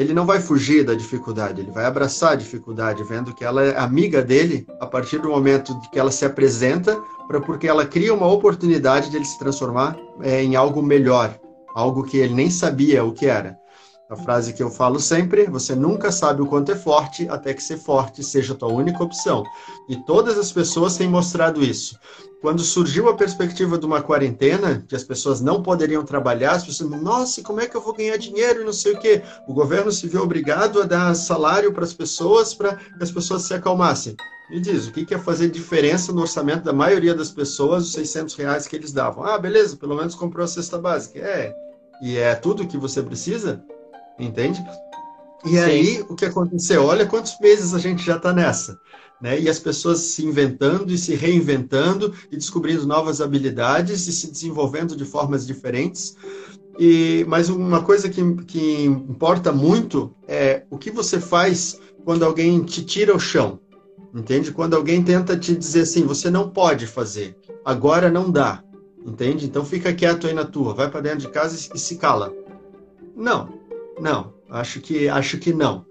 ele 0.00 0.14
não 0.14 0.24
vai 0.24 0.40
fugir 0.40 0.82
da 0.82 0.94
dificuldade, 0.94 1.60
ele 1.60 1.70
vai 1.70 1.84
abraçar 1.84 2.32
a 2.32 2.34
dificuldade, 2.34 3.04
vendo 3.04 3.34
que 3.34 3.44
ela 3.44 3.62
é 3.62 3.76
amiga 3.76 4.22
dele 4.22 4.66
a 4.80 4.86
partir 4.86 5.18
do 5.18 5.28
momento 5.28 5.78
que 5.92 5.98
ela 5.98 6.10
se 6.10 6.24
apresenta, 6.24 6.98
para 7.28 7.38
porque 7.38 7.68
ela 7.68 7.84
cria 7.84 8.14
uma 8.14 8.26
oportunidade 8.26 9.10
de 9.10 9.16
ele 9.18 9.26
se 9.26 9.38
transformar 9.38 9.98
é, 10.22 10.42
em 10.42 10.56
algo 10.56 10.82
melhor, 10.82 11.38
algo 11.74 12.02
que 12.02 12.16
ele 12.16 12.32
nem 12.32 12.48
sabia 12.48 13.04
o 13.04 13.12
que 13.12 13.26
era. 13.26 13.59
A 14.10 14.16
frase 14.16 14.52
que 14.52 14.62
eu 14.62 14.68
falo 14.68 14.98
sempre: 14.98 15.46
você 15.46 15.72
nunca 15.72 16.10
sabe 16.10 16.42
o 16.42 16.46
quanto 16.46 16.72
é 16.72 16.74
forte 16.74 17.28
até 17.28 17.54
que 17.54 17.62
ser 17.62 17.78
forte 17.78 18.24
seja 18.24 18.54
a 18.54 18.56
tua 18.56 18.72
única 18.72 19.04
opção. 19.04 19.44
E 19.88 19.96
todas 20.04 20.36
as 20.36 20.50
pessoas 20.50 20.96
têm 20.96 21.08
mostrado 21.08 21.62
isso. 21.62 21.96
Quando 22.40 22.60
surgiu 22.60 23.08
a 23.08 23.14
perspectiva 23.14 23.78
de 23.78 23.86
uma 23.86 24.02
quarentena, 24.02 24.84
que 24.88 24.96
as 24.96 25.04
pessoas 25.04 25.40
não 25.40 25.62
poderiam 25.62 26.04
trabalhar, 26.04 26.52
as 26.52 26.64
pessoas, 26.64 26.90
nossa, 27.00 27.40
como 27.42 27.60
é 27.60 27.68
que 27.68 27.76
eu 27.76 27.80
vou 27.80 27.94
ganhar 27.94 28.16
dinheiro 28.16 28.62
e 28.62 28.64
não 28.64 28.72
sei 28.72 28.94
o 28.94 28.98
quê? 28.98 29.22
O 29.46 29.54
governo 29.54 29.92
se 29.92 30.08
viu 30.08 30.22
obrigado 30.22 30.82
a 30.82 30.86
dar 30.86 31.14
salário 31.14 31.72
para 31.72 31.84
as 31.84 31.92
pessoas 31.92 32.52
para 32.52 32.76
que 32.76 33.02
as 33.02 33.12
pessoas 33.12 33.42
se 33.42 33.54
acalmassem. 33.54 34.16
Me 34.50 34.58
diz, 34.58 34.88
o 34.88 34.90
que 34.90 35.14
é 35.14 35.18
fazer 35.18 35.50
diferença 35.50 36.12
no 36.12 36.22
orçamento 36.22 36.64
da 36.64 36.72
maioria 36.72 37.14
das 37.14 37.30
pessoas, 37.30 37.84
os 37.84 37.92
600 37.92 38.34
reais 38.34 38.66
que 38.66 38.74
eles 38.74 38.90
davam? 38.90 39.22
Ah, 39.22 39.38
beleza, 39.38 39.76
pelo 39.76 39.94
menos 39.94 40.16
comprou 40.16 40.42
a 40.42 40.48
cesta 40.48 40.78
básica. 40.78 41.20
É, 41.20 41.54
e 42.02 42.16
é 42.16 42.34
tudo 42.34 42.66
que 42.66 42.76
você 42.76 43.00
precisa? 43.02 43.62
Entende? 44.20 44.62
E 45.44 45.50
Sim. 45.50 45.58
aí, 45.58 46.04
o 46.08 46.14
que 46.14 46.26
aconteceu? 46.26 46.84
Olha 46.84 47.06
quantos 47.06 47.38
meses 47.40 47.72
a 47.72 47.78
gente 47.78 48.04
já 48.04 48.16
está 48.16 48.32
nessa 48.32 48.78
né? 49.20 49.38
E 49.38 49.48
as 49.48 49.58
pessoas 49.58 49.98
se 49.98 50.24
inventando 50.24 50.90
e 50.90 50.98
se 50.98 51.14
reinventando 51.14 52.14
e 52.30 52.36
descobrindo 52.36 52.86
novas 52.86 53.20
habilidades 53.20 54.06
e 54.06 54.12
se 54.12 54.30
desenvolvendo 54.30 54.96
de 54.96 55.04
formas 55.04 55.46
diferentes. 55.46 56.16
E 56.78 57.24
mas 57.28 57.50
uma 57.50 57.82
coisa 57.82 58.08
que, 58.08 58.22
que 58.44 58.84
importa 58.84 59.52
muito 59.52 60.14
é 60.26 60.62
o 60.70 60.78
que 60.78 60.90
você 60.90 61.20
faz 61.20 61.78
quando 62.04 62.24
alguém 62.24 62.62
te 62.62 62.82
tira 62.82 63.14
o 63.14 63.20
chão. 63.20 63.60
Entende? 64.14 64.50
Quando 64.50 64.74
alguém 64.74 65.02
tenta 65.02 65.36
te 65.36 65.54
dizer 65.54 65.82
assim, 65.82 66.04
você 66.04 66.30
não 66.30 66.48
pode 66.48 66.86
fazer, 66.86 67.36
agora 67.64 68.10
não 68.10 68.30
dá. 68.30 68.64
Entende? 69.06 69.46
Então 69.46 69.64
fica 69.64 69.92
quieto 69.92 70.26
aí 70.26 70.32
na 70.32 70.44
tua, 70.44 70.74
vai 70.74 70.90
para 70.90 71.00
dentro 71.00 71.20
de 71.20 71.28
casa 71.28 71.56
e 71.74 71.78
se 71.78 71.96
cala. 71.96 72.32
Não. 73.14 73.59
Não, 74.00 74.32
acho 74.48 74.80
que 74.80 75.08
acho 75.08 75.38
que 75.38 75.52
não. 75.52 75.84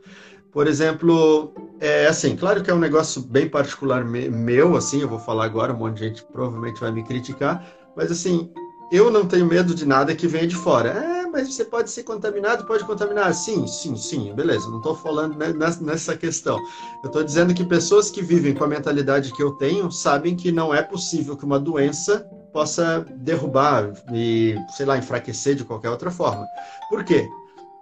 Por 0.51 0.67
exemplo, 0.67 1.53
é 1.79 2.07
assim, 2.07 2.35
claro 2.35 2.63
que 2.63 2.71
é 2.71 2.73
um 2.73 2.79
negócio 2.79 3.21
bem 3.21 3.47
particular 3.47 4.03
meu, 4.03 4.75
assim, 4.75 5.01
eu 5.01 5.07
vou 5.07 5.19
falar 5.19 5.45
agora, 5.45 5.73
um 5.73 5.77
monte 5.77 5.97
de 5.97 6.07
gente 6.07 6.23
provavelmente 6.31 6.81
vai 6.81 6.91
me 6.91 7.03
criticar, 7.03 7.63
mas 7.95 8.11
assim, 8.11 8.51
eu 8.91 9.11
não 9.11 9.25
tenho 9.25 9.45
medo 9.45 9.75
de 9.75 9.85
nada 9.85 10.15
que 10.15 10.27
venha 10.27 10.47
de 10.47 10.55
fora. 10.55 10.89
É, 10.89 11.19
mas 11.27 11.53
você 11.53 11.63
pode 11.63 11.91
ser 11.91 12.03
contaminado, 12.03 12.65
pode 12.65 12.83
contaminar. 12.83 13.33
Sim, 13.33 13.67
sim, 13.67 13.95
sim, 13.95 14.33
beleza, 14.33 14.67
não 14.69 14.77
estou 14.77 14.95
falando 14.95 15.37
nessa 15.81 16.17
questão. 16.17 16.57
Eu 17.03 17.07
estou 17.07 17.23
dizendo 17.23 17.53
que 17.53 17.63
pessoas 17.63 18.09
que 18.09 18.21
vivem 18.21 18.53
com 18.53 18.63
a 18.63 18.67
mentalidade 18.67 19.31
que 19.31 19.43
eu 19.43 19.51
tenho 19.51 19.91
sabem 19.91 20.35
que 20.35 20.51
não 20.51 20.73
é 20.73 20.81
possível 20.81 21.37
que 21.37 21.45
uma 21.45 21.59
doença 21.59 22.27
possa 22.51 23.05
derrubar 23.17 23.93
e, 24.11 24.55
sei 24.75 24.85
lá, 24.85 24.97
enfraquecer 24.97 25.55
de 25.55 25.63
qualquer 25.63 25.91
outra 25.91 26.09
forma. 26.09 26.47
Por 26.89 27.03
quê? 27.03 27.29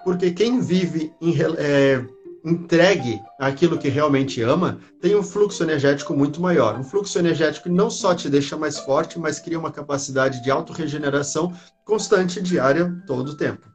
Porque 0.08 0.32
quem 0.32 0.62
vive 0.62 1.14
em, 1.20 1.36
é, 1.58 2.01
entregue 2.45 3.22
aquilo 3.38 3.78
que 3.78 3.89
realmente 3.89 4.41
ama, 4.41 4.80
tem 5.01 5.18
um 5.18 5.22
fluxo 5.22 5.62
energético 5.64 6.16
muito 6.16 6.39
maior. 6.39 6.80
Um 6.80 6.84
fluxo 6.86 7.20
energético 7.20 7.68
não 7.68 7.89
só 7.89 8.16
te 8.16 8.30
deixa 8.30 8.55
mais 8.55 8.80
forte, 8.80 9.20
mas 9.20 9.38
cria 9.38 9.60
uma 9.60 9.70
capacidade 9.70 10.41
de 10.41 10.49
autorregeneração 10.49 11.53
constante, 11.84 12.41
diária, 12.41 12.89
todo 13.05 13.32
o 13.32 13.36
tempo. 13.36 13.68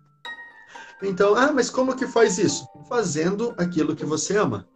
Então, 1.03 1.35
ah, 1.37 1.53
mas 1.53 1.69
como 1.69 1.95
que 1.95 2.07
faz 2.07 2.39
isso? 2.39 2.67
Fazendo 2.89 3.53
aquilo 3.59 3.95
que 3.95 4.07
você 4.07 4.39
ama. 4.39 4.67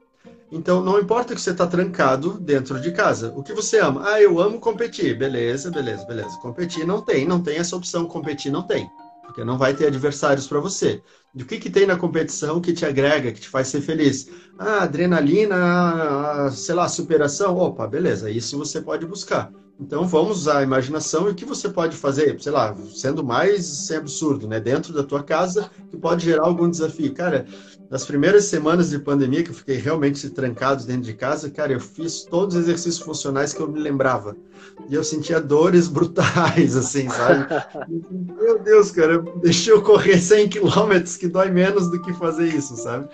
Então, 0.52 0.84
não 0.84 1.00
importa 1.00 1.34
que 1.34 1.40
você 1.40 1.52
está 1.52 1.66
trancado 1.66 2.34
dentro 2.38 2.78
de 2.78 2.92
casa. 2.92 3.32
O 3.34 3.42
que 3.42 3.54
você 3.54 3.78
ama? 3.78 4.02
Ah, 4.04 4.20
eu 4.20 4.38
amo 4.38 4.60
competir. 4.60 5.16
Beleza, 5.16 5.70
beleza, 5.70 6.04
beleza. 6.04 6.36
Competir 6.36 6.86
não 6.86 7.00
tem, 7.00 7.26
não 7.26 7.40
tem 7.42 7.56
essa 7.56 7.74
opção. 7.74 8.04
Competir 8.04 8.52
não 8.52 8.62
tem 8.62 8.90
porque 9.26 9.44
não 9.44 9.58
vai 9.58 9.74
ter 9.74 9.86
adversários 9.88 10.46
para 10.46 10.60
você. 10.60 11.02
E 11.34 11.42
o 11.42 11.46
que, 11.46 11.58
que 11.58 11.70
tem 11.70 11.86
na 11.86 11.98
competição 11.98 12.60
que 12.60 12.72
te 12.72 12.84
agrega, 12.86 13.32
que 13.32 13.40
te 13.40 13.48
faz 13.48 13.68
ser 13.68 13.80
feliz? 13.82 14.28
Ah, 14.56 14.82
adrenalina, 14.84 16.50
sei 16.50 16.74
lá, 16.74 16.88
superação. 16.88 17.56
Opa, 17.56 17.86
beleza, 17.86 18.30
isso 18.30 18.56
você 18.58 18.80
pode 18.80 19.06
buscar. 19.06 19.52
Então 19.78 20.06
vamos 20.08 20.38
usar 20.38 20.58
a 20.58 20.62
imaginação 20.62 21.28
e 21.28 21.32
o 21.32 21.34
que 21.34 21.44
você 21.44 21.68
pode 21.68 21.96
fazer, 21.96 22.40
sei 22.40 22.50
lá, 22.52 22.74
sendo 22.94 23.22
mais 23.22 23.66
sem 23.66 23.98
absurdo, 23.98 24.48
né? 24.48 24.58
Dentro 24.58 24.92
da 24.92 25.04
tua 25.04 25.22
casa, 25.22 25.70
que 25.90 25.98
pode 25.98 26.24
gerar 26.24 26.44
algum 26.46 26.70
desafio. 26.70 27.12
Cara, 27.12 27.46
nas 27.90 28.04
primeiras 28.04 28.44
semanas 28.44 28.90
de 28.90 28.98
pandemia, 28.98 29.42
que 29.42 29.50
eu 29.50 29.54
fiquei 29.54 29.76
realmente 29.76 30.28
trancado 30.30 30.84
dentro 30.84 31.02
de 31.02 31.14
casa, 31.14 31.50
cara, 31.50 31.72
eu 31.72 31.80
fiz 31.80 32.22
todos 32.24 32.54
os 32.54 32.62
exercícios 32.62 32.98
funcionais 32.98 33.52
que 33.52 33.60
eu 33.60 33.68
me 33.68 33.80
lembrava. 33.80 34.36
E 34.88 34.94
eu 34.94 35.04
sentia 35.04 35.40
dores 35.40 35.86
brutais, 35.88 36.76
assim, 36.76 37.08
sabe? 37.08 37.46
Meu 38.10 38.58
Deus, 38.58 38.90
cara, 38.90 39.18
deixei 39.40 39.72
eu 39.72 39.82
correr 39.82 40.18
100 40.18 40.48
quilômetros, 40.48 41.16
que 41.16 41.28
dói 41.28 41.50
menos 41.50 41.90
do 41.90 42.00
que 42.00 42.12
fazer 42.14 42.48
isso, 42.48 42.76
sabe? 42.76 43.08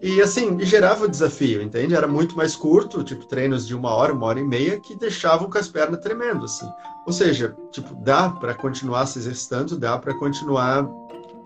E 0.00 0.22
assim, 0.22 0.60
gerava 0.60 1.08
desafio, 1.08 1.60
entende? 1.60 1.94
Era 1.94 2.06
muito 2.06 2.36
mais 2.36 2.54
curto, 2.54 3.02
tipo 3.02 3.26
treinos 3.26 3.66
de 3.66 3.74
uma 3.74 3.92
hora, 3.92 4.12
uma 4.12 4.26
hora 4.26 4.38
e 4.38 4.44
meia, 4.44 4.78
que 4.78 4.94
deixavam 4.94 5.50
com 5.50 5.58
as 5.58 5.68
pernas 5.68 6.00
tremendo, 6.00 6.44
assim. 6.44 6.68
Ou 7.04 7.12
seja, 7.12 7.56
tipo, 7.72 7.94
dá 7.96 8.28
para 8.28 8.54
continuar 8.54 9.06
se 9.06 9.18
exercitando, 9.18 9.76
dá 9.76 9.98
para 9.98 10.14
continuar 10.14 10.88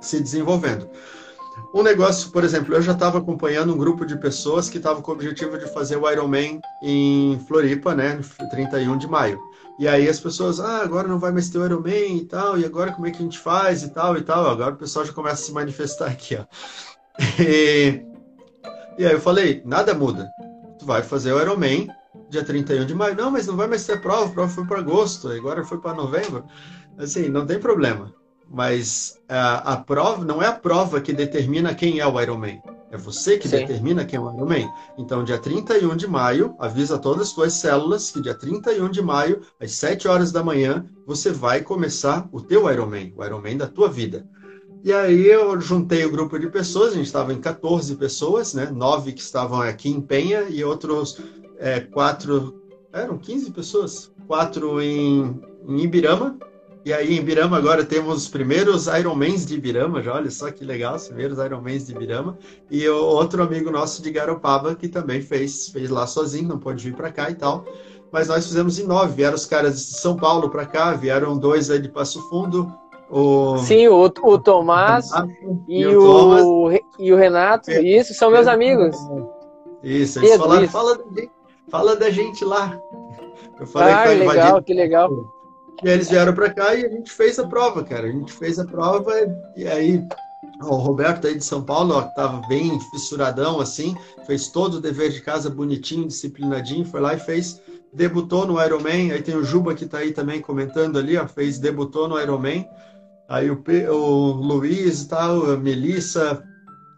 se 0.02 0.20
desenvolvendo. 0.20 0.86
Um 1.74 1.82
negócio, 1.82 2.30
por 2.30 2.44
exemplo, 2.44 2.74
eu 2.74 2.82
já 2.82 2.92
estava 2.92 3.16
acompanhando 3.16 3.72
um 3.72 3.78
grupo 3.78 4.04
de 4.04 4.14
pessoas 4.16 4.68
que 4.68 4.76
estavam 4.76 5.00
com 5.00 5.10
o 5.10 5.14
objetivo 5.14 5.56
de 5.58 5.72
fazer 5.72 5.96
o 5.96 6.10
Ironman 6.10 6.60
em 6.82 7.40
Floripa, 7.48 7.94
né, 7.94 8.20
31 8.50 8.98
de 8.98 9.08
maio. 9.08 9.40
E 9.78 9.88
aí 9.88 10.06
as 10.06 10.20
pessoas, 10.20 10.60
ah, 10.60 10.82
agora 10.82 11.08
não 11.08 11.18
vai 11.18 11.32
mais 11.32 11.48
ter 11.48 11.58
o 11.58 11.64
Ironman 11.64 12.18
e 12.18 12.26
tal, 12.26 12.58
e 12.58 12.64
agora 12.66 12.92
como 12.92 13.06
é 13.06 13.10
que 13.10 13.16
a 13.16 13.22
gente 13.22 13.38
faz 13.38 13.82
e 13.82 13.88
tal 13.88 14.18
e 14.18 14.20
tal. 14.20 14.46
Agora 14.50 14.74
o 14.74 14.76
pessoal 14.76 15.06
já 15.06 15.14
começa 15.14 15.42
a 15.42 15.46
se 15.46 15.52
manifestar 15.52 16.08
aqui, 16.08 16.36
ó. 16.36 16.44
E, 17.40 18.04
e 18.98 19.06
aí 19.06 19.12
eu 19.12 19.20
falei, 19.20 19.62
nada 19.64 19.94
muda. 19.94 20.30
Tu 20.78 20.84
vai 20.84 21.02
fazer 21.02 21.32
o 21.32 21.40
Ironman 21.40 21.88
dia 22.28 22.44
31 22.44 22.84
de 22.84 22.94
maio. 22.94 23.16
Não, 23.16 23.30
mas 23.30 23.46
não 23.46 23.56
vai 23.56 23.66
mais 23.66 23.86
ter 23.86 24.00
prova, 24.00 24.26
a 24.26 24.32
prova 24.32 24.52
foi 24.52 24.66
para 24.66 24.78
agosto, 24.78 25.28
agora 25.28 25.64
foi 25.64 25.78
para 25.78 25.94
novembro. 25.94 26.44
Assim, 26.98 27.28
não 27.28 27.46
tem 27.46 27.58
problema 27.58 28.12
mas 28.48 29.18
a, 29.28 29.72
a, 29.72 29.76
prova 29.78 30.24
não 30.24 30.42
é 30.42 30.46
a 30.46 30.52
prova 30.52 31.00
que 31.00 31.12
determina 31.12 31.74
quem 31.74 32.00
é 32.00 32.06
o 32.06 32.20
Ironman. 32.20 32.60
É 32.90 32.96
você 32.96 33.38
que 33.38 33.48
Sim. 33.48 33.56
determina 33.56 34.04
quem 34.04 34.18
é 34.18 34.20
o 34.20 34.32
Ironman. 34.32 34.70
Então, 34.98 35.24
dia 35.24 35.38
31 35.38 35.96
de 35.96 36.06
maio, 36.06 36.54
avisa 36.58 36.98
todas 36.98 37.22
as 37.22 37.28
suas 37.28 37.54
células 37.54 38.10
que 38.10 38.20
dia 38.20 38.34
31 38.34 38.90
de 38.90 39.00
maio, 39.00 39.40
às 39.58 39.72
7 39.72 40.06
horas 40.06 40.30
da 40.30 40.44
manhã, 40.44 40.84
você 41.06 41.30
vai 41.30 41.62
começar 41.62 42.28
o 42.30 42.40
teu 42.40 42.70
Ironman, 42.70 43.14
o 43.16 43.24
Ironman 43.24 43.56
da 43.56 43.66
tua 43.66 43.88
vida. 43.88 44.26
E 44.84 44.92
aí 44.92 45.26
eu 45.28 45.60
juntei 45.60 46.04
o 46.04 46.10
grupo 46.10 46.38
de 46.38 46.48
pessoas, 46.50 46.92
a 46.92 46.96
gente 46.96 47.06
estava 47.06 47.32
em 47.32 47.40
14 47.40 47.94
pessoas, 47.94 48.52
né? 48.52 48.68
Nove 48.68 49.12
que 49.12 49.20
estavam 49.20 49.62
aqui 49.62 49.88
em 49.88 50.00
Penha 50.00 50.42
e 50.42 50.64
outros 50.64 51.20
é, 51.58 51.80
quatro, 51.80 52.60
eram 52.92 53.16
15 53.16 53.52
pessoas, 53.52 54.12
quatro 54.26 54.82
em, 54.82 55.40
em 55.68 55.80
Ibirama, 55.82 56.36
e 56.84 56.92
aí, 56.92 57.14
em 57.14 57.18
Ibirama, 57.18 57.56
agora 57.56 57.84
temos 57.84 58.24
os 58.24 58.28
primeiros 58.28 58.88
Ironmans 58.88 59.46
de 59.46 59.54
Ibirama, 59.54 60.02
já 60.02 60.14
olha 60.14 60.30
só 60.30 60.50
que 60.50 60.64
legal, 60.64 60.96
os 60.96 61.06
primeiros 61.06 61.38
Ironmans 61.38 61.86
de 61.86 61.92
Ibirama. 61.92 62.36
E 62.68 62.88
o 62.88 63.04
outro 63.04 63.40
amigo 63.40 63.70
nosso 63.70 64.02
de 64.02 64.10
Garopaba, 64.10 64.74
que 64.74 64.88
também 64.88 65.22
fez, 65.22 65.68
fez 65.68 65.90
lá 65.90 66.08
sozinho, 66.08 66.48
não 66.48 66.58
pôde 66.58 66.82
vir 66.82 66.96
para 66.96 67.12
cá 67.12 67.30
e 67.30 67.34
tal. 67.36 67.64
Mas 68.10 68.26
nós 68.26 68.46
fizemos 68.46 68.80
em 68.80 68.86
nove. 68.86 69.14
Vieram 69.14 69.36
os 69.36 69.46
caras 69.46 69.76
de 69.76 69.96
São 69.96 70.16
Paulo 70.16 70.50
para 70.50 70.66
cá, 70.66 70.92
vieram 70.92 71.38
dois 71.38 71.70
aí 71.70 71.78
de 71.78 71.88
Passo 71.88 72.20
Fundo. 72.28 72.72
O... 73.08 73.58
Sim, 73.58 73.86
o, 73.86 74.04
o 74.04 74.38
Tomás 74.38 75.10
e, 75.68 75.86
o, 75.86 76.00
Thomas. 76.00 76.80
e 76.98 77.12
o 77.12 77.16
Renato. 77.16 77.70
É, 77.70 77.80
isso, 77.80 78.12
são 78.12 78.30
meus 78.30 78.48
amigos. 78.48 78.96
Isso, 79.84 80.18
eles 80.18 80.30
Pedro, 80.30 80.38
falaram, 80.38 80.64
isso. 80.64 80.72
Fala, 80.72 80.96
da 80.96 81.04
gente, 81.04 81.30
fala 81.70 81.96
da 81.96 82.10
gente 82.10 82.44
lá. 82.44 82.80
Eu 83.60 83.66
falei 83.66 83.94
ah, 83.94 84.02
que 84.02 84.14
legal, 84.14 84.62
que 84.62 84.74
legal. 84.74 85.41
E 85.82 85.88
aí 85.88 85.94
eles 85.94 86.10
vieram 86.10 86.34
para 86.34 86.52
cá 86.52 86.74
e 86.74 86.84
a 86.84 86.88
gente 86.88 87.10
fez 87.10 87.38
a 87.38 87.46
prova, 87.46 87.82
cara. 87.82 88.06
A 88.06 88.12
gente 88.12 88.32
fez 88.32 88.58
a 88.58 88.64
prova 88.64 89.12
e 89.56 89.66
aí 89.66 90.06
o 90.60 90.76
Roberto 90.76 91.26
aí 91.26 91.36
de 91.36 91.44
São 91.44 91.62
Paulo, 91.62 91.94
ó, 91.94 92.02
tava 92.02 92.46
bem 92.46 92.78
fissuradão 92.90 93.60
assim, 93.60 93.96
fez 94.26 94.48
todo 94.48 94.74
o 94.74 94.80
dever 94.80 95.10
de 95.10 95.20
casa 95.20 95.50
bonitinho, 95.50 96.06
disciplinadinho, 96.06 96.84
foi 96.84 97.00
lá 97.00 97.14
e 97.14 97.18
fez, 97.18 97.60
debutou 97.92 98.46
no 98.46 98.62
Ironman. 98.62 99.12
Aí 99.12 99.22
tem 99.22 99.36
o 99.36 99.44
Juba 99.44 99.74
que 99.74 99.86
tá 99.86 99.98
aí 99.98 100.12
também 100.12 100.40
comentando 100.40 100.98
ali, 100.98 101.16
ó, 101.16 101.26
fez, 101.26 101.58
debutou 101.58 102.08
no 102.08 102.20
Ironman. 102.20 102.68
Aí 103.28 103.50
o, 103.50 103.62
o 103.90 104.32
Luiz 104.32 105.02
e 105.02 105.08
tal, 105.08 105.50
a 105.50 105.56
Melissa, 105.56 106.42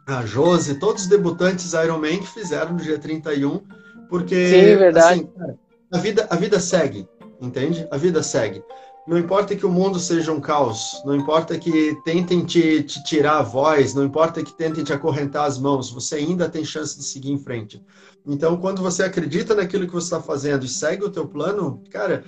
a 0.06 0.26
Josi, 0.26 0.78
todos 0.78 1.04
os 1.04 1.08
debutantes 1.08 1.72
Ironman 1.72 2.18
que 2.18 2.26
fizeram 2.26 2.72
no 2.72 2.80
dia 2.80 2.98
31, 2.98 3.60
porque 4.08 4.48
Sim, 4.48 4.76
verdade. 4.76 5.20
Assim, 5.20 5.26
cara, 5.26 5.58
a 5.92 5.98
vida, 5.98 6.26
a 6.28 6.36
vida 6.36 6.60
segue 6.60 7.08
entende? 7.44 7.86
A 7.90 7.96
vida 7.96 8.22
segue. 8.22 8.62
Não 9.06 9.18
importa 9.18 9.54
que 9.54 9.66
o 9.66 9.70
mundo 9.70 10.00
seja 10.00 10.32
um 10.32 10.40
caos, 10.40 11.02
não 11.04 11.14
importa 11.14 11.58
que 11.58 11.94
tentem 12.06 12.42
te, 12.42 12.82
te, 12.82 13.04
tirar 13.04 13.38
a 13.38 13.42
voz, 13.42 13.92
não 13.92 14.02
importa 14.02 14.42
que 14.42 14.56
tentem 14.56 14.82
te 14.82 14.94
acorrentar 14.94 15.44
as 15.44 15.58
mãos, 15.58 15.90
você 15.90 16.14
ainda 16.14 16.48
tem 16.48 16.64
chance 16.64 16.96
de 16.96 17.04
seguir 17.04 17.30
em 17.30 17.38
frente. 17.38 17.82
Então, 18.26 18.56
quando 18.56 18.80
você 18.80 19.02
acredita 19.02 19.54
naquilo 19.54 19.86
que 19.86 19.92
você 19.92 20.06
está 20.06 20.22
fazendo 20.22 20.64
e 20.64 20.68
segue 20.68 21.04
o 21.04 21.10
teu 21.10 21.28
plano, 21.28 21.82
cara, 21.90 22.24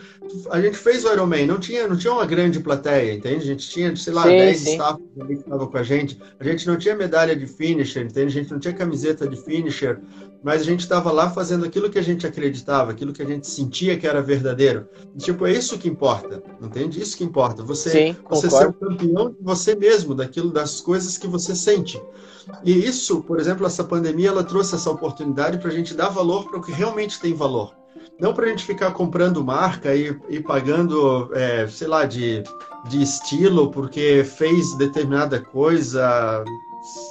a 0.51 0.61
gente 0.61 0.77
fez 0.77 1.03
o 1.07 1.11
Ironman, 1.11 1.47
não 1.47 1.59
tinha, 1.59 1.89
não 1.89 1.97
tinha 1.97 2.13
uma 2.13 2.27
grande 2.27 2.61
plateia, 2.61 3.15
entende? 3.15 3.45
A 3.45 3.47
gente 3.47 3.67
tinha, 3.71 3.97
sei 3.97 4.13
lá, 4.13 4.25
sim, 4.25 4.37
10 4.37 4.59
sim. 4.59 4.73
staff 4.73 5.03
que 5.27 5.33
estavam 5.33 5.67
com 5.67 5.79
a 5.79 5.83
gente, 5.83 6.21
a 6.39 6.45
gente 6.45 6.67
não 6.67 6.77
tinha 6.77 6.95
medalha 6.95 7.35
de 7.35 7.47
finisher, 7.47 8.05
entende? 8.05 8.27
A 8.27 8.43
gente 8.43 8.51
não 8.51 8.61
tinha 8.61 8.75
camiseta 8.75 9.27
de 9.27 9.37
finisher, 9.43 9.99
mas 10.43 10.61
a 10.61 10.65
gente 10.65 10.81
estava 10.81 11.11
lá 11.11 11.31
fazendo 11.31 11.65
aquilo 11.65 11.91
que 11.91 11.99
a 11.99 12.03
gente 12.03 12.27
acreditava, 12.27 12.91
aquilo 12.91 13.13
que 13.13 13.23
a 13.23 13.27
gente 13.27 13.47
sentia 13.47 13.99
que 13.99 14.07
era 14.07 14.23
verdadeiro. 14.23 14.89
Tipo, 15.19 15.47
é 15.47 15.53
isso 15.53 15.79
que 15.79 15.89
importa, 15.89 16.43
entende? 16.61 17.01
Isso 17.01 17.17
que 17.17 17.25
importa. 17.25 17.63
Você, 17.63 17.91
Sim, 17.91 18.17
você 18.29 18.49
ser 18.49 18.69
o 18.69 18.73
campeão 18.73 19.31
de 19.31 19.37
você 19.41 19.75
mesmo, 19.75 20.15
daquilo, 20.15 20.53
das 20.53 20.81
coisas 20.81 21.19
que 21.19 21.27
você 21.27 21.55
sente. 21.55 22.01
E 22.65 22.73
isso, 22.73 23.23
por 23.23 23.41
exemplo, 23.41 23.67
essa 23.67 23.83
pandemia, 23.83 24.29
ela 24.29 24.45
trouxe 24.45 24.75
essa 24.75 24.91
oportunidade 24.91 25.59
para 25.59 25.69
a 25.69 25.75
gente 25.75 25.95
dar 25.95 26.09
valor 26.09 26.49
para 26.49 26.59
o 26.59 26.63
que 26.63 26.73
realmente 26.73 27.21
tem 27.21 27.35
valor. 27.35 27.75
Não 28.19 28.33
para 28.33 28.47
a 28.47 28.49
gente 28.49 28.65
ficar 28.65 28.93
comprando 28.93 29.45
marca 29.45 29.95
e, 29.95 30.17
e 30.29 30.41
pagando, 30.41 31.31
é, 31.35 31.67
sei 31.67 31.87
lá, 31.87 32.05
de, 32.05 32.43
de 32.89 33.03
estilo 33.03 33.71
porque 33.71 34.25
fez 34.25 34.75
determinada 34.77 35.41
coisa, 35.41 36.43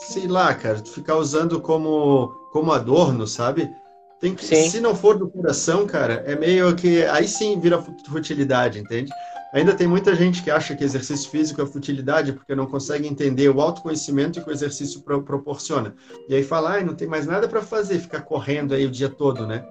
sei 0.08 0.28
lá, 0.28 0.54
cara, 0.54 0.78
ficar 0.80 1.18
usando 1.18 1.62
como, 1.62 2.34
como 2.56 2.72
adorno, 2.72 3.28
sabe? 3.28 3.70
Tem 4.18 4.34
que, 4.34 4.46
sim. 4.46 4.70
se 4.70 4.80
não 4.80 4.96
for 4.96 5.18
do 5.18 5.28
coração, 5.28 5.86
cara, 5.86 6.24
é 6.26 6.38
meio 6.38 6.74
que 6.74 7.04
aí 7.04 7.28
sim 7.28 7.60
vira 7.60 7.84
futilidade, 8.08 8.80
entende? 8.80 9.12
Ainda 9.54 9.76
tem 9.76 9.86
muita 9.86 10.16
gente 10.16 10.42
que 10.42 10.50
acha 10.50 10.74
que 10.74 10.82
exercício 10.82 11.30
físico 11.30 11.62
é 11.62 11.66
futilidade 11.66 12.32
porque 12.32 12.56
não 12.56 12.66
consegue 12.66 13.10
entender 13.10 13.50
o 13.50 13.60
autoconhecimento 13.60 14.42
que 14.42 14.50
o 14.50 14.54
exercício 14.54 15.02
pro 15.02 15.22
proporciona. 15.22 15.94
E 16.30 16.36
aí 16.36 16.46
fala, 16.46 16.78
ah, 16.78 16.82
não 16.82 16.96
tem 16.96 17.10
mais 17.10 17.26
nada 17.26 17.46
para 17.46 17.62
fazer, 17.62 18.00
ficar 18.00 18.22
correndo 18.22 18.74
aí 18.74 18.86
o 18.86 18.92
dia 18.92 19.10
todo, 19.10 19.46
né? 19.46 19.62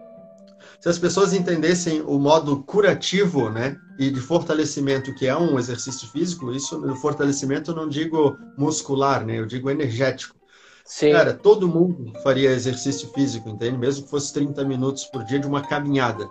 Se 0.79 0.91
as 0.91 0.99
pessoas 0.99 1.33
entendessem 1.33 2.03
o 2.03 2.19
modo 2.19 2.63
curativo, 2.65 3.49
né, 3.49 3.79
e 3.99 4.11
de 4.11 4.21
fortalecimento 4.21 5.15
que 5.15 5.27
é 5.27 5.35
um 5.35 5.59
exercício 5.59 6.07
físico, 6.09 6.53
isso 6.53 6.79
no 6.79 6.97
fortalecimento 6.97 7.71
eu 7.71 7.75
não 7.77 7.89
digo 7.89 8.37
muscular, 8.59 9.25
né, 9.25 9.39
eu 9.39 9.47
digo 9.47 9.71
energético. 9.71 10.44
Sim. 10.85 11.13
Cara, 11.13 11.33
todo 11.33 11.69
mundo 11.69 12.13
faria 12.23 12.51
exercício 12.51 13.09
físico, 13.13 13.49
entende? 13.49 13.79
Mesmo 13.79 14.05
que 14.05 14.11
fosse 14.11 14.33
30 14.33 14.65
minutos 14.65 15.05
por 15.07 15.25
dia 15.25 15.39
de 15.39 15.47
uma 15.47 15.63
caminhada. 15.63 16.29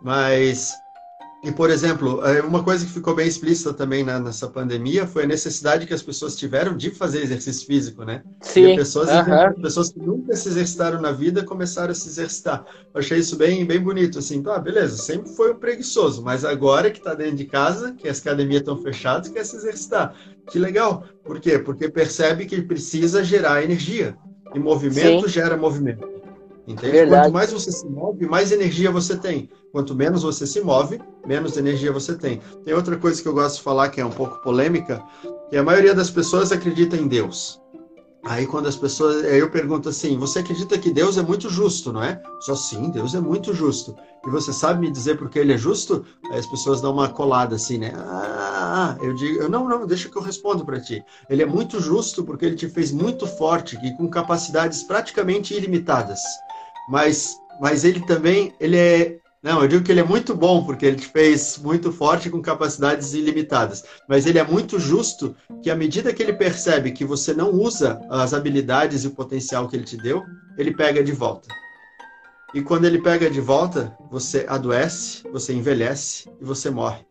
Mas 0.00 0.74
e, 1.42 1.50
por 1.50 1.70
exemplo, 1.70 2.22
é, 2.26 2.42
uma 2.42 2.62
coisa 2.62 2.84
que 2.84 2.92
ficou 2.92 3.14
bem 3.14 3.26
explícita 3.26 3.72
também 3.72 4.04
nessa 4.04 4.46
pandemia 4.46 5.06
foi 5.06 5.24
a 5.24 5.26
necessidade 5.26 5.86
que 5.86 5.94
as 5.94 6.02
pessoas 6.02 6.36
tiveram 6.36 6.76
de 6.76 6.90
fazer 6.90 7.22
exercício 7.22 7.66
físico, 7.66 8.04
né? 8.04 8.22
Sim. 8.42 8.72
E 8.72 8.76
pessoas, 8.76 9.08
uhum. 9.08 9.62
pessoas 9.62 9.90
que 9.90 9.98
nunca 9.98 10.36
se 10.36 10.48
exercitaram 10.48 11.00
na 11.00 11.12
vida 11.12 11.42
começaram 11.42 11.92
a 11.92 11.94
se 11.94 12.08
exercitar. 12.08 12.62
Eu 12.92 13.00
achei 13.00 13.18
isso 13.18 13.36
bem, 13.36 13.64
bem 13.64 13.80
bonito, 13.80 14.18
assim. 14.18 14.42
Ah, 14.48 14.58
beleza, 14.58 14.98
sempre 14.98 15.30
foi 15.30 15.52
um 15.52 15.58
preguiçoso, 15.58 16.22
mas 16.22 16.44
agora 16.44 16.90
que 16.90 16.98
está 16.98 17.14
dentro 17.14 17.36
de 17.36 17.46
casa, 17.46 17.94
que 17.94 18.06
as 18.06 18.20
academias 18.20 18.60
estão 18.60 18.76
fechadas, 18.76 19.30
quer 19.30 19.44
se 19.46 19.56
exercitar. 19.56 20.14
Que 20.50 20.58
legal. 20.58 21.04
Por 21.24 21.40
quê? 21.40 21.58
Porque 21.58 21.88
percebe 21.88 22.44
que 22.44 22.60
precisa 22.60 23.24
gerar 23.24 23.64
energia. 23.64 24.14
E 24.54 24.58
movimento 24.58 25.22
Sim. 25.22 25.28
gera 25.28 25.56
movimento. 25.56 26.19
Entende? 26.70 26.92
Verdade. 26.92 27.22
Quanto 27.24 27.32
mais 27.32 27.52
você 27.52 27.72
se 27.72 27.86
move, 27.88 28.26
mais 28.26 28.52
energia 28.52 28.90
você 28.92 29.16
tem. 29.16 29.50
Quanto 29.72 29.94
menos 29.94 30.22
você 30.22 30.46
se 30.46 30.60
move, 30.60 31.00
menos 31.26 31.56
energia 31.56 31.92
você 31.92 32.14
tem. 32.14 32.40
Tem 32.64 32.74
outra 32.74 32.96
coisa 32.96 33.20
que 33.20 33.26
eu 33.26 33.34
gosto 33.34 33.56
de 33.56 33.62
falar 33.62 33.88
que 33.88 34.00
é 34.00 34.06
um 34.06 34.10
pouco 34.10 34.40
polêmica, 34.40 35.02
que 35.48 35.56
a 35.56 35.64
maioria 35.64 35.94
das 35.94 36.10
pessoas 36.10 36.52
acredita 36.52 36.96
em 36.96 37.08
Deus. 37.08 37.60
Aí 38.22 38.46
quando 38.46 38.68
as 38.68 38.76
pessoas, 38.76 39.24
aí 39.24 39.38
eu 39.38 39.50
pergunto 39.50 39.88
assim, 39.88 40.16
você 40.16 40.40
acredita 40.40 40.78
que 40.78 40.92
Deus 40.92 41.16
é 41.16 41.22
muito 41.22 41.48
justo, 41.48 41.92
não 41.92 42.02
é? 42.02 42.20
Só 42.40 42.54
sim, 42.54 42.90
Deus 42.90 43.14
é 43.14 43.20
muito 43.20 43.52
justo. 43.54 43.96
E 44.24 44.30
você 44.30 44.52
sabe 44.52 44.80
me 44.80 44.92
dizer 44.92 45.16
por 45.16 45.30
que 45.30 45.38
ele 45.38 45.54
é 45.54 45.58
justo? 45.58 46.04
Aí 46.30 46.38
as 46.38 46.46
pessoas 46.46 46.80
dão 46.80 46.92
uma 46.92 47.08
colada 47.08 47.56
assim, 47.56 47.78
né? 47.78 47.92
Ah, 47.96 48.96
eu 49.00 49.14
digo, 49.14 49.48
não, 49.48 49.66
não, 49.66 49.86
deixa 49.86 50.08
que 50.08 50.16
eu 50.16 50.22
respondo 50.22 50.64
para 50.64 50.78
ti. 50.78 51.02
Ele 51.30 51.42
é 51.42 51.46
muito 51.46 51.80
justo 51.80 52.22
porque 52.22 52.44
ele 52.44 52.56
te 52.56 52.68
fez 52.68 52.92
muito 52.92 53.26
forte 53.26 53.76
e 53.82 53.96
com 53.96 54.08
capacidades 54.08 54.82
praticamente 54.82 55.54
ilimitadas 55.54 56.20
mas, 56.90 57.40
mas 57.60 57.84
ele 57.84 58.00
também, 58.00 58.52
ele 58.58 58.76
é, 58.76 59.18
não, 59.40 59.62
eu 59.62 59.68
digo 59.68 59.84
que 59.84 59.92
ele 59.92 60.00
é 60.00 60.04
muito 60.04 60.34
bom 60.34 60.64
porque 60.64 60.84
ele 60.84 60.96
te 60.96 61.06
fez 61.06 61.56
muito 61.56 61.92
forte 61.92 62.28
com 62.28 62.42
capacidades 62.42 63.14
ilimitadas, 63.14 63.84
mas 64.08 64.26
ele 64.26 64.40
é 64.40 64.44
muito 64.44 64.76
justo 64.78 65.36
que 65.62 65.70
à 65.70 65.76
medida 65.76 66.12
que 66.12 66.20
ele 66.20 66.32
percebe 66.32 66.90
que 66.90 67.04
você 67.04 67.32
não 67.32 67.52
usa 67.52 68.00
as 68.10 68.34
habilidades 68.34 69.04
e 69.04 69.06
o 69.06 69.12
potencial 69.12 69.68
que 69.68 69.76
ele 69.76 69.84
te 69.84 69.96
deu, 69.96 70.26
ele 70.58 70.74
pega 70.74 71.02
de 71.02 71.12
volta. 71.12 71.48
E 72.52 72.60
quando 72.60 72.86
ele 72.86 73.00
pega 73.00 73.30
de 73.30 73.40
volta, 73.40 73.96
você 74.10 74.44
adoece, 74.48 75.22
você 75.30 75.54
envelhece 75.54 76.28
e 76.40 76.44
você 76.44 76.70
morre. 76.70 77.06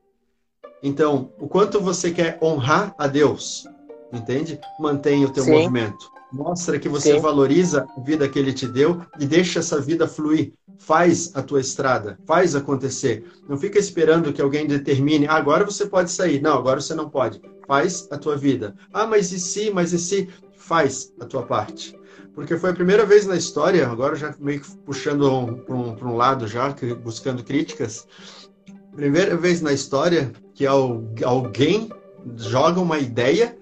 Então, 0.84 1.32
o 1.40 1.48
quanto 1.48 1.80
você 1.80 2.12
quer 2.12 2.38
honrar 2.42 2.94
a 2.98 3.08
Deus, 3.08 3.66
entende? 4.12 4.60
Mantém 4.78 5.24
o 5.24 5.30
teu 5.30 5.46
Sim. 5.46 5.52
movimento. 5.52 6.19
Mostra 6.32 6.78
que 6.78 6.88
você 6.88 7.16
Sim. 7.16 7.20
valoriza 7.20 7.88
a 7.98 8.02
vida 8.02 8.30
que 8.30 8.38
ele 8.38 8.54
te 8.54 8.68
deu 8.68 9.02
e 9.20 9.26
deixa 9.26 9.60
essa 9.60 9.82
vida 9.82 10.08
fluir. 10.08 10.54
Faz 10.78 11.32
a 11.36 11.42
tua 11.42 11.60
estrada, 11.60 12.18
faz 12.26 12.56
acontecer. 12.56 13.26
Não 13.48 13.58
fica 13.58 13.80
esperando 13.80 14.32
que 14.32 14.42
alguém 14.42 14.66
determine, 14.68 15.28
ah, 15.28 15.34
agora 15.34 15.66
você 15.66 15.86
pode 15.86 16.12
sair. 16.12 16.42
Não, 16.42 16.54
agora 16.58 16.80
você 16.80 16.94
não 16.94 17.10
pode. 17.10 17.42
Faz 17.68 18.08
a 18.12 18.18
tua 18.18 18.38
vida. 18.38 18.76
Ah, 18.94 19.06
mas 19.06 19.32
e 19.32 19.40
se, 19.40 19.72
mas 19.72 19.92
e 19.92 20.00
se? 20.00 20.30
Faz 20.56 21.12
a 21.20 21.26
tua 21.26 21.44
parte. 21.44 21.98
Porque 22.34 22.58
foi 22.58 22.70
a 22.70 22.74
primeira 22.74 23.06
vez 23.06 23.26
na 23.26 23.36
história, 23.36 23.88
agora 23.88 24.16
já 24.16 24.34
meio 24.40 24.62
que 24.62 24.78
puxando 24.78 25.58
para 25.66 25.76
um, 25.76 25.96
um, 26.02 26.16
lado 26.16 26.48
já, 26.48 26.74
buscando 27.04 27.44
críticas, 27.44 28.08
primeira 28.96 29.36
vez 29.36 29.62
na 29.62 29.74
história 29.74 30.32
que 30.54 30.66
alguém 30.66 31.90
joga 32.38 32.80
uma 32.80 33.00
ideia 33.00 33.58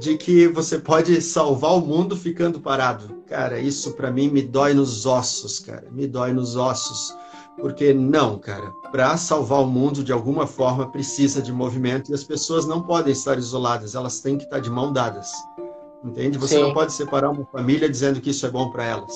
de 0.00 0.16
que 0.16 0.48
você 0.48 0.78
pode 0.78 1.20
salvar 1.20 1.76
o 1.76 1.80
mundo 1.80 2.16
ficando 2.16 2.58
parado. 2.58 3.22
Cara, 3.28 3.60
isso 3.60 3.92
para 3.92 4.10
mim 4.10 4.28
me 4.28 4.42
dói 4.42 4.72
nos 4.72 5.04
ossos, 5.04 5.60
cara. 5.60 5.88
Me 5.90 6.06
dói 6.06 6.32
nos 6.32 6.56
ossos. 6.56 7.14
Porque 7.60 7.92
não, 7.92 8.38
cara, 8.38 8.70
para 8.90 9.14
salvar 9.18 9.60
o 9.60 9.66
mundo 9.66 10.02
de 10.02 10.10
alguma 10.12 10.46
forma 10.46 10.90
precisa 10.90 11.42
de 11.42 11.52
movimento 11.52 12.10
e 12.10 12.14
as 12.14 12.24
pessoas 12.24 12.66
não 12.66 12.80
podem 12.82 13.12
estar 13.12 13.36
isoladas, 13.38 13.94
elas 13.94 14.20
têm 14.20 14.38
que 14.38 14.44
estar 14.44 14.60
de 14.60 14.70
mão 14.70 14.90
dadas. 14.90 15.30
entende? 16.02 16.38
Você 16.38 16.56
Sim. 16.56 16.62
não 16.62 16.72
pode 16.72 16.94
separar 16.94 17.28
uma 17.28 17.44
família 17.44 17.88
dizendo 17.88 18.22
que 18.22 18.30
isso 18.30 18.46
é 18.46 18.50
bom 18.50 18.70
para 18.70 18.86
elas. 18.86 19.12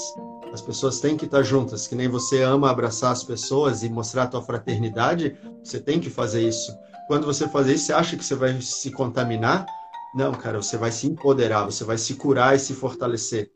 As 0.52 0.60
pessoas 0.60 1.00
têm 1.00 1.16
que 1.16 1.24
estar 1.24 1.42
juntas, 1.42 1.88
que 1.88 1.94
nem 1.94 2.08
você 2.08 2.42
ama 2.42 2.70
abraçar 2.70 3.10
as 3.10 3.24
pessoas 3.24 3.82
e 3.82 3.88
mostrar 3.88 4.24
a 4.24 4.26
tua 4.26 4.42
fraternidade, 4.42 5.34
você 5.62 5.80
tem 5.80 5.98
que 5.98 6.10
fazer 6.10 6.46
isso. 6.46 6.70
Quando 7.08 7.24
você 7.24 7.48
fazer 7.48 7.74
isso, 7.74 7.86
você 7.86 7.92
acha 7.94 8.16
que 8.16 8.24
você 8.24 8.34
vai 8.34 8.60
se 8.60 8.90
contaminar? 8.90 9.64
Não, 10.14 10.32
cara, 10.32 10.62
você 10.62 10.76
vai 10.76 10.92
se 10.92 11.06
empoderar, 11.06 11.64
você 11.64 11.84
vai 11.84 11.98
se 11.98 12.14
curar 12.14 12.54
e 12.54 12.58
se 12.58 12.72
fortalecer. 12.72 13.50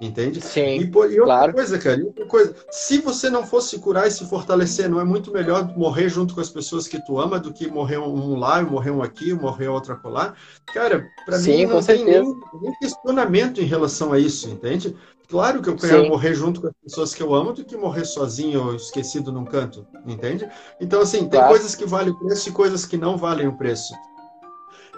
Entende? 0.00 0.40
Sim, 0.40 0.80
E, 0.80 0.82
e 0.82 1.20
outra 1.20 1.24
claro. 1.24 1.52
coisa, 1.52 1.78
cara, 1.78 2.04
outra 2.04 2.26
coisa, 2.26 2.54
se 2.70 2.98
você 2.98 3.30
não 3.30 3.46
fosse 3.46 3.70
se 3.70 3.78
curar 3.78 4.06
e 4.08 4.10
se 4.10 4.24
fortalecer, 4.28 4.88
não 4.88 5.00
é 5.00 5.04
muito 5.04 5.32
melhor 5.32 5.76
morrer 5.76 6.08
junto 6.08 6.34
com 6.34 6.40
as 6.40 6.50
pessoas 6.50 6.88
que 6.88 7.00
tu 7.06 7.18
ama 7.18 7.38
do 7.38 7.52
que 7.52 7.68
morrer 7.68 7.98
um 7.98 8.36
lá, 8.36 8.60
e 8.60 8.64
morrer 8.64 8.90
um 8.90 9.02
aqui, 9.02 9.32
morrer 9.32 9.68
outro 9.68 9.92
acolá? 9.92 10.34
Cara, 10.66 11.06
para 11.24 11.38
Sim, 11.38 11.64
mim 11.64 11.66
não 11.66 11.82
tem 11.82 12.04
nem, 12.04 12.22
nem 12.60 12.72
questionamento 12.74 13.60
em 13.60 13.64
relação 13.64 14.12
a 14.12 14.18
isso, 14.18 14.50
entende? 14.50 14.96
Claro 15.28 15.62
que 15.62 15.68
eu 15.68 15.76
quero 15.76 16.02
Sim. 16.02 16.08
morrer 16.08 16.34
junto 16.34 16.60
com 16.60 16.66
as 16.66 16.74
pessoas 16.82 17.14
que 17.14 17.22
eu 17.22 17.34
amo 17.34 17.52
do 17.52 17.64
que 17.64 17.76
morrer 17.76 18.04
sozinho 18.04 18.66
ou 18.66 18.74
esquecido 18.74 19.32
num 19.32 19.44
canto, 19.44 19.86
entende? 20.04 20.48
Então, 20.80 21.00
assim, 21.00 21.20
tem 21.20 21.30
Claro. 21.30 21.48
coisas 21.48 21.74
que 21.74 21.86
valem 21.86 22.12
o 22.12 22.18
preço 22.18 22.48
e 22.48 22.52
coisas 22.52 22.84
que 22.84 22.96
não 22.96 23.16
valem 23.16 23.46
o 23.46 23.56
preço. 23.56 23.94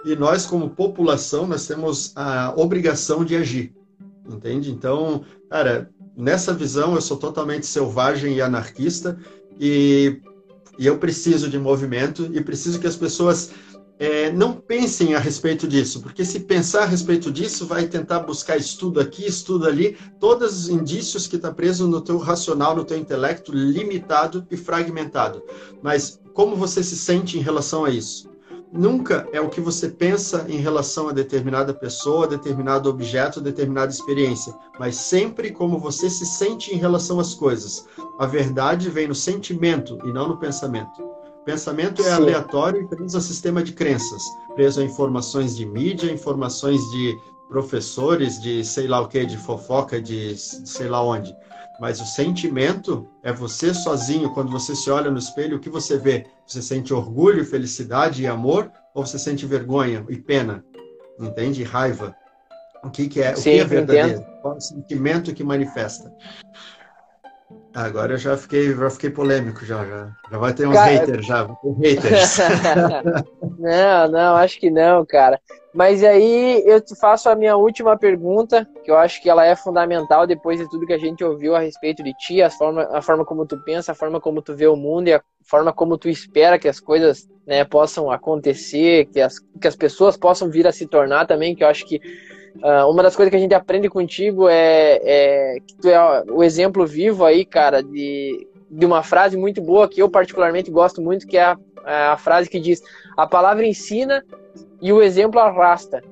E 0.05 0.15
nós, 0.15 0.45
como 0.45 0.69
população, 0.69 1.47
nós 1.47 1.67
temos 1.67 2.11
a 2.15 2.53
obrigação 2.55 3.25
de 3.25 3.35
agir, 3.35 3.73
entende? 4.27 4.71
Então, 4.71 5.23
cara, 5.49 5.89
nessa 6.15 6.53
visão 6.53 6.95
eu 6.95 7.01
sou 7.01 7.17
totalmente 7.17 7.65
selvagem 7.65 8.35
e 8.35 8.41
anarquista 8.41 9.17
e, 9.59 10.21
e 10.77 10.85
eu 10.85 10.97
preciso 10.97 11.49
de 11.49 11.59
movimento 11.59 12.29
e 12.33 12.41
preciso 12.41 12.79
que 12.79 12.87
as 12.87 12.95
pessoas 12.95 13.51
é, 13.99 14.31
não 14.31 14.53
pensem 14.53 15.15
a 15.15 15.19
respeito 15.19 15.67
disso, 15.67 16.01
porque 16.01 16.23
se 16.23 16.41
pensar 16.41 16.83
a 16.83 16.85
respeito 16.85 17.31
disso, 17.31 17.65
vai 17.65 17.87
tentar 17.87 18.19
buscar 18.19 18.55
estudo 18.55 18.99
aqui, 18.99 19.25
estudo 19.25 19.67
ali, 19.67 19.97
todos 20.19 20.55
os 20.55 20.69
indícios 20.69 21.25
que 21.25 21.35
está 21.35 21.51
preso 21.51 21.87
no 21.87 22.01
teu 22.01 22.17
racional, 22.17 22.75
no 22.75 22.85
teu 22.85 22.97
intelecto 22.97 23.51
limitado 23.51 24.45
e 24.51 24.57
fragmentado. 24.57 25.41
Mas 25.81 26.19
como 26.33 26.55
você 26.55 26.83
se 26.83 26.95
sente 26.95 27.37
em 27.37 27.41
relação 27.41 27.83
a 27.83 27.89
isso? 27.89 28.29
Nunca 28.71 29.27
é 29.31 29.39
o 29.39 29.49
que 29.49 29.61
você 29.61 29.87
pensa 29.87 30.45
em 30.49 30.57
relação 30.57 31.07
a 31.07 31.13
determinada 31.13 31.73
pessoa, 31.73 32.27
determinado 32.27 32.89
objeto, 32.89 33.39
determinada 33.39 33.91
experiência, 33.91 34.53
mas 34.77 34.95
sempre 34.95 35.51
como 35.51 35.79
você 35.79 36.09
se 36.09 36.25
sente 36.25 36.75
em 36.75 36.77
relação 36.77 37.19
às 37.19 37.33
coisas. 37.33 37.85
A 38.19 38.25
verdade 38.25 38.89
vem 38.89 39.07
no 39.07 39.15
sentimento 39.15 39.97
e 40.03 40.11
não 40.11 40.27
no 40.27 40.37
pensamento. 40.37 41.07
Pensamento 41.45 42.01
é 42.01 42.11
aleatório 42.11 42.81
e 42.81 42.87
preso 42.87 43.17
a 43.17 43.21
sistema 43.21 43.63
de 43.63 43.71
crenças, 43.71 44.21
preso 44.53 44.81
a 44.81 44.83
informações 44.83 45.55
de 45.55 45.65
mídia, 45.65 46.11
informações 46.11 46.81
de 46.91 47.17
professores, 47.47 48.41
de 48.41 48.65
sei 48.65 48.85
lá 48.85 48.99
o 48.99 49.07
que, 49.07 49.25
de 49.25 49.37
fofoca, 49.37 50.01
de 50.01 50.35
sei 50.37 50.89
lá 50.89 51.01
onde. 51.01 51.33
Mas 51.79 52.01
o 52.01 52.05
sentimento 52.05 53.07
é 53.23 53.31
você 53.31 53.73
sozinho, 53.73 54.33
quando 54.33 54.51
você 54.51 54.75
se 54.75 54.89
olha 54.89 55.11
no 55.11 55.19
espelho, 55.19 55.57
o 55.57 55.59
que 55.59 55.69
você 55.69 55.97
vê? 55.97 56.25
Você 56.45 56.61
sente 56.61 56.93
orgulho, 56.93 57.45
felicidade 57.45 58.23
e 58.23 58.27
amor? 58.27 58.71
Ou 58.95 59.05
você 59.05 59.19
sente 59.19 59.45
vergonha 59.45 60.03
e 60.09 60.17
pena? 60.17 60.63
Entende? 61.19 61.61
E 61.61 61.63
raiva? 61.63 62.15
O 62.83 62.89
que, 62.89 63.07
que 63.07 63.21
é? 63.21 63.33
O 63.33 63.37
Sim, 63.37 63.51
que 63.51 63.59
é 63.59 63.65
verdadeiro? 63.65 64.25
Qual 64.41 64.55
é 64.55 64.57
o 64.57 64.61
sentimento 64.61 65.33
que 65.33 65.43
manifesta? 65.43 66.11
Agora 67.73 68.13
eu 68.13 68.17
já 68.17 68.35
fiquei, 68.35 68.75
já 68.75 68.89
fiquei 68.89 69.09
polêmico, 69.11 69.63
já, 69.63 69.85
já. 69.85 70.11
Já 70.31 70.37
vai 70.37 70.53
ter 70.53 70.67
uns 70.67 70.73
Cara- 70.73 70.89
haters, 70.91 71.25
já. 71.25 71.43
Haters. 71.43 72.37
não, 73.59 74.11
não, 74.11 74.35
acho 74.35 74.59
que 74.59 74.71
não, 74.71 75.05
cara. 75.05 75.39
Mas 75.77 76.03
aí 76.03 76.63
eu 76.65 76.81
te 76.81 76.95
faço 76.95 77.29
a 77.29 77.35
minha 77.35 77.55
última 77.55 77.95
pergunta, 77.95 78.67
que 78.83 78.89
eu 78.89 78.97
acho 78.97 79.21
que 79.21 79.29
ela 79.29 79.45
é 79.45 79.55
fundamental 79.55 80.25
depois 80.25 80.57
de 80.57 80.67
tudo 80.67 80.87
que 80.87 80.93
a 80.93 80.97
gente 80.97 81.23
ouviu 81.23 81.55
a 81.55 81.59
respeito 81.59 82.01
de 82.01 82.13
ti, 82.13 82.41
a 82.41 82.49
forma, 82.49 82.89
a 82.91 82.99
forma 82.99 83.23
como 83.23 83.45
tu 83.45 83.63
pensa, 83.63 83.91
a 83.91 83.95
forma 83.95 84.19
como 84.19 84.41
tu 84.41 84.55
vê 84.55 84.65
o 84.65 84.75
mundo 84.75 85.07
e 85.07 85.13
a 85.13 85.21
forma 85.43 85.71
como 85.71 85.95
tu 85.95 86.09
espera 86.09 86.57
que 86.57 86.67
as 86.67 86.79
coisas 86.79 87.29
né, 87.45 87.63
possam 87.63 88.09
acontecer, 88.09 89.05
que 89.05 89.21
as, 89.21 89.37
que 89.37 89.67
as 89.67 89.75
pessoas 89.75 90.17
possam 90.17 90.49
vir 90.49 90.65
a 90.65 90.71
se 90.71 90.87
tornar 90.87 91.27
também, 91.27 91.55
que 91.55 91.63
eu 91.63 91.67
acho 91.67 91.85
que 91.85 92.01
ah, 92.63 92.87
uma 92.87 93.03
das 93.03 93.15
coisas 93.15 93.29
que 93.29 93.37
a 93.37 93.39
gente 93.39 93.53
aprende 93.53 93.87
contigo 93.87 94.49
é, 94.49 94.99
é 95.03 95.57
que 95.59 95.75
tu 95.75 95.89
é 95.89 96.23
o 96.31 96.43
exemplo 96.43 96.87
vivo 96.87 97.23
aí, 97.23 97.45
cara, 97.45 97.83
de, 97.83 98.47
de 98.67 98.83
uma 98.83 99.03
frase 99.03 99.37
muito 99.37 99.61
boa 99.61 99.87
que 99.87 100.01
eu 100.01 100.09
particularmente 100.09 100.71
gosto 100.71 101.03
muito, 101.03 101.27
que 101.27 101.37
é 101.37 101.43
a, 101.43 102.13
a 102.13 102.17
frase 102.17 102.49
que 102.49 102.59
diz: 102.59 102.81
a 103.15 103.27
palavra 103.27 103.63
ensina 103.63 104.23
e 104.81 104.91
o 104.91 105.01
exemplo 105.01 105.39
arrasta. 105.39 106.03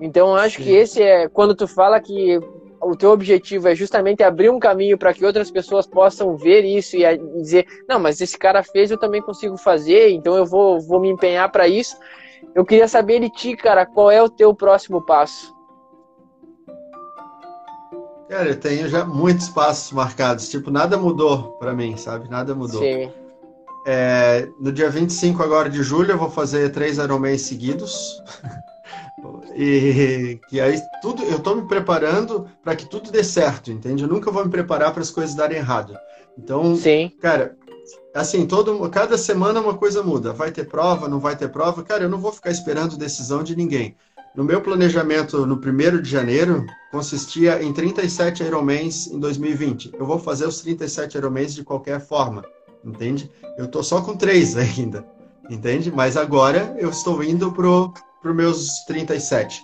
Então 0.00 0.34
acho 0.34 0.56
Sim. 0.56 0.64
que 0.64 0.74
esse 0.74 1.02
é 1.02 1.28
quando 1.28 1.54
tu 1.54 1.66
fala 1.66 2.00
que 2.00 2.38
o 2.80 2.96
teu 2.96 3.10
objetivo 3.10 3.68
é 3.68 3.74
justamente 3.74 4.22
abrir 4.22 4.50
um 4.50 4.58
caminho 4.58 4.98
para 4.98 5.12
que 5.12 5.24
outras 5.24 5.50
pessoas 5.50 5.86
possam 5.86 6.36
ver 6.36 6.64
isso 6.64 6.96
e 6.96 7.18
dizer, 7.40 7.66
não, 7.88 7.98
mas 7.98 8.20
esse 8.20 8.38
cara 8.38 8.62
fez, 8.62 8.90
eu 8.90 8.98
também 8.98 9.22
consigo 9.22 9.56
fazer, 9.56 10.10
então 10.10 10.36
eu 10.36 10.44
vou, 10.44 10.80
vou 10.80 11.00
me 11.00 11.08
empenhar 11.08 11.50
para 11.50 11.66
isso. 11.66 11.96
Eu 12.54 12.64
queria 12.64 12.86
saber 12.86 13.20
de 13.20 13.30
ti, 13.30 13.56
cara, 13.56 13.84
qual 13.84 14.10
é 14.10 14.22
o 14.22 14.28
teu 14.28 14.54
próximo 14.54 15.04
passo? 15.04 15.54
Cara, 18.28 18.48
eu 18.48 18.58
tenho 18.58 18.88
já 18.88 19.04
muitos 19.04 19.48
passos 19.48 19.92
marcados. 19.92 20.48
Tipo, 20.48 20.70
nada 20.70 20.96
mudou 20.96 21.52
para 21.58 21.72
mim, 21.72 21.96
sabe? 21.96 22.28
Nada 22.28 22.54
mudou. 22.54 22.80
Sim. 22.80 23.10
É, 23.88 24.48
no 24.58 24.72
dia 24.72 24.90
25 24.90 25.40
agora 25.44 25.70
de 25.70 25.80
julho 25.80 26.10
eu 26.10 26.18
vou 26.18 26.28
fazer 26.28 26.70
três 26.70 26.98
Ironmans 26.98 27.42
seguidos. 27.42 28.20
E 29.58 30.38
que 30.50 30.60
aí 30.60 30.78
tudo 31.00 31.22
eu 31.22 31.38
tô 31.38 31.54
me 31.54 31.66
preparando 31.66 32.46
para 32.62 32.76
que 32.76 32.84
tudo 32.84 33.10
dê 33.10 33.24
certo, 33.24 33.72
entende? 33.72 34.02
Eu 34.02 34.08
nunca 34.08 34.30
vou 34.30 34.44
me 34.44 34.50
preparar 34.50 34.92
para 34.92 35.00
as 35.00 35.10
coisas 35.10 35.34
darem 35.34 35.56
errado. 35.56 35.96
Então, 36.36 36.76
Sim. 36.76 37.10
cara, 37.18 37.56
assim, 38.14 38.46
todo 38.46 38.88
cada 38.90 39.16
semana 39.16 39.60
uma 39.60 39.74
coisa 39.74 40.02
muda. 40.02 40.34
Vai 40.34 40.52
ter 40.52 40.68
prova, 40.68 41.08
não 41.08 41.18
vai 41.18 41.34
ter 41.34 41.48
prova? 41.48 41.82
Cara, 41.82 42.04
eu 42.04 42.10
não 42.10 42.18
vou 42.18 42.30
ficar 42.30 42.50
esperando 42.50 42.98
decisão 42.98 43.42
de 43.42 43.56
ninguém. 43.56 43.96
No 44.36 44.44
meu 44.44 44.60
planejamento 44.60 45.46
no 45.46 45.54
1 45.54 46.02
de 46.02 46.10
janeiro 46.10 46.66
consistia 46.92 47.62
em 47.62 47.72
37 47.72 48.42
Ironmans 48.42 49.06
em 49.06 49.18
2020. 49.18 49.92
Eu 49.98 50.04
vou 50.04 50.18
fazer 50.18 50.46
os 50.46 50.60
37 50.60 51.16
Ironmans 51.16 51.54
de 51.54 51.64
qualquer 51.64 51.98
forma, 52.00 52.44
entende? 52.86 53.30
Eu 53.58 53.68
tô 53.68 53.82
só 53.82 54.00
com 54.00 54.16
três 54.16 54.56
ainda, 54.56 55.04
entende? 55.50 55.90
Mas 55.90 56.16
agora 56.16 56.74
eu 56.78 56.90
estou 56.90 57.22
indo 57.22 57.52
pro 57.52 57.92
para 58.22 58.30
os 58.30 58.36
meus 58.36 58.84
37. 58.86 59.62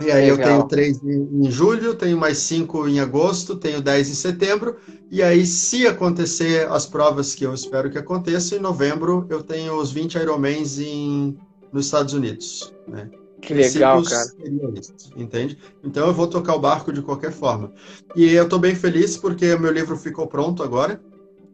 E 0.00 0.10
aí 0.10 0.28
eu 0.28 0.36
Legal. 0.36 0.58
tenho 0.58 0.68
três 0.68 1.02
em, 1.02 1.46
em 1.46 1.50
julho, 1.50 1.94
tenho 1.94 2.18
mais 2.18 2.38
cinco 2.38 2.86
em 2.86 3.00
agosto, 3.00 3.56
tenho 3.56 3.80
10 3.80 4.10
em 4.10 4.14
setembro, 4.14 4.76
e 5.10 5.22
aí 5.22 5.46
se 5.46 5.86
acontecer 5.86 6.68
as 6.70 6.86
provas 6.86 7.34
que 7.34 7.44
eu 7.44 7.54
espero 7.54 7.90
que 7.90 7.98
aconteçam, 7.98 8.58
em 8.58 8.60
novembro 8.60 9.26
eu 9.30 9.42
tenho 9.42 9.76
os 9.80 9.90
20 9.90 10.16
Ironmans 10.16 10.78
em, 10.78 11.36
nos 11.72 11.86
Estados 11.86 12.12
Unidos, 12.12 12.72
né? 12.86 13.08
Que 13.40 13.54
legal, 13.54 14.02
cara. 14.02 14.26
isso, 14.74 14.92
entende? 15.16 15.58
Então 15.82 16.06
eu 16.08 16.14
vou 16.14 16.26
tocar 16.26 16.54
o 16.54 16.60
barco 16.60 16.92
de 16.92 17.00
qualquer 17.00 17.32
forma. 17.32 17.72
E 18.14 18.32
eu 18.32 18.44
estou 18.44 18.58
bem 18.58 18.74
feliz 18.74 19.16
porque 19.16 19.56
meu 19.56 19.70
livro 19.70 19.96
ficou 19.96 20.26
pronto 20.26 20.62
agora. 20.62 21.00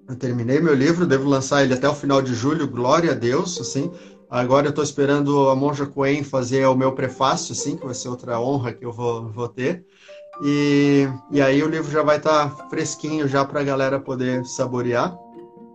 Eu 0.08 0.16
terminei 0.16 0.60
meu 0.60 0.74
livro, 0.74 1.06
devo 1.06 1.28
lançar 1.28 1.62
ele 1.62 1.74
até 1.74 1.88
o 1.88 1.94
final 1.94 2.20
de 2.20 2.34
julho, 2.34 2.66
glória 2.66 3.12
a 3.12 3.14
Deus, 3.14 3.60
assim. 3.60 3.90
Agora 4.28 4.66
eu 4.66 4.70
estou 4.70 4.82
esperando 4.82 5.48
a 5.48 5.54
Monja 5.54 5.86
Coen 5.86 6.24
fazer 6.24 6.66
o 6.66 6.74
meu 6.74 6.92
prefácio, 6.92 7.52
assim, 7.52 7.76
que 7.76 7.84
vai 7.84 7.94
ser 7.94 8.08
outra 8.08 8.40
honra 8.40 8.72
que 8.72 8.84
eu 8.84 8.92
vou, 8.92 9.28
vou 9.30 9.48
ter. 9.48 9.84
E, 10.42 11.06
e 11.30 11.40
aí 11.40 11.62
o 11.62 11.68
livro 11.68 11.90
já 11.90 12.02
vai 12.02 12.16
estar 12.16 12.68
fresquinho 12.68 13.28
já 13.28 13.44
para 13.44 13.60
a 13.60 13.64
galera 13.64 14.00
poder 14.00 14.44
saborear, 14.44 15.14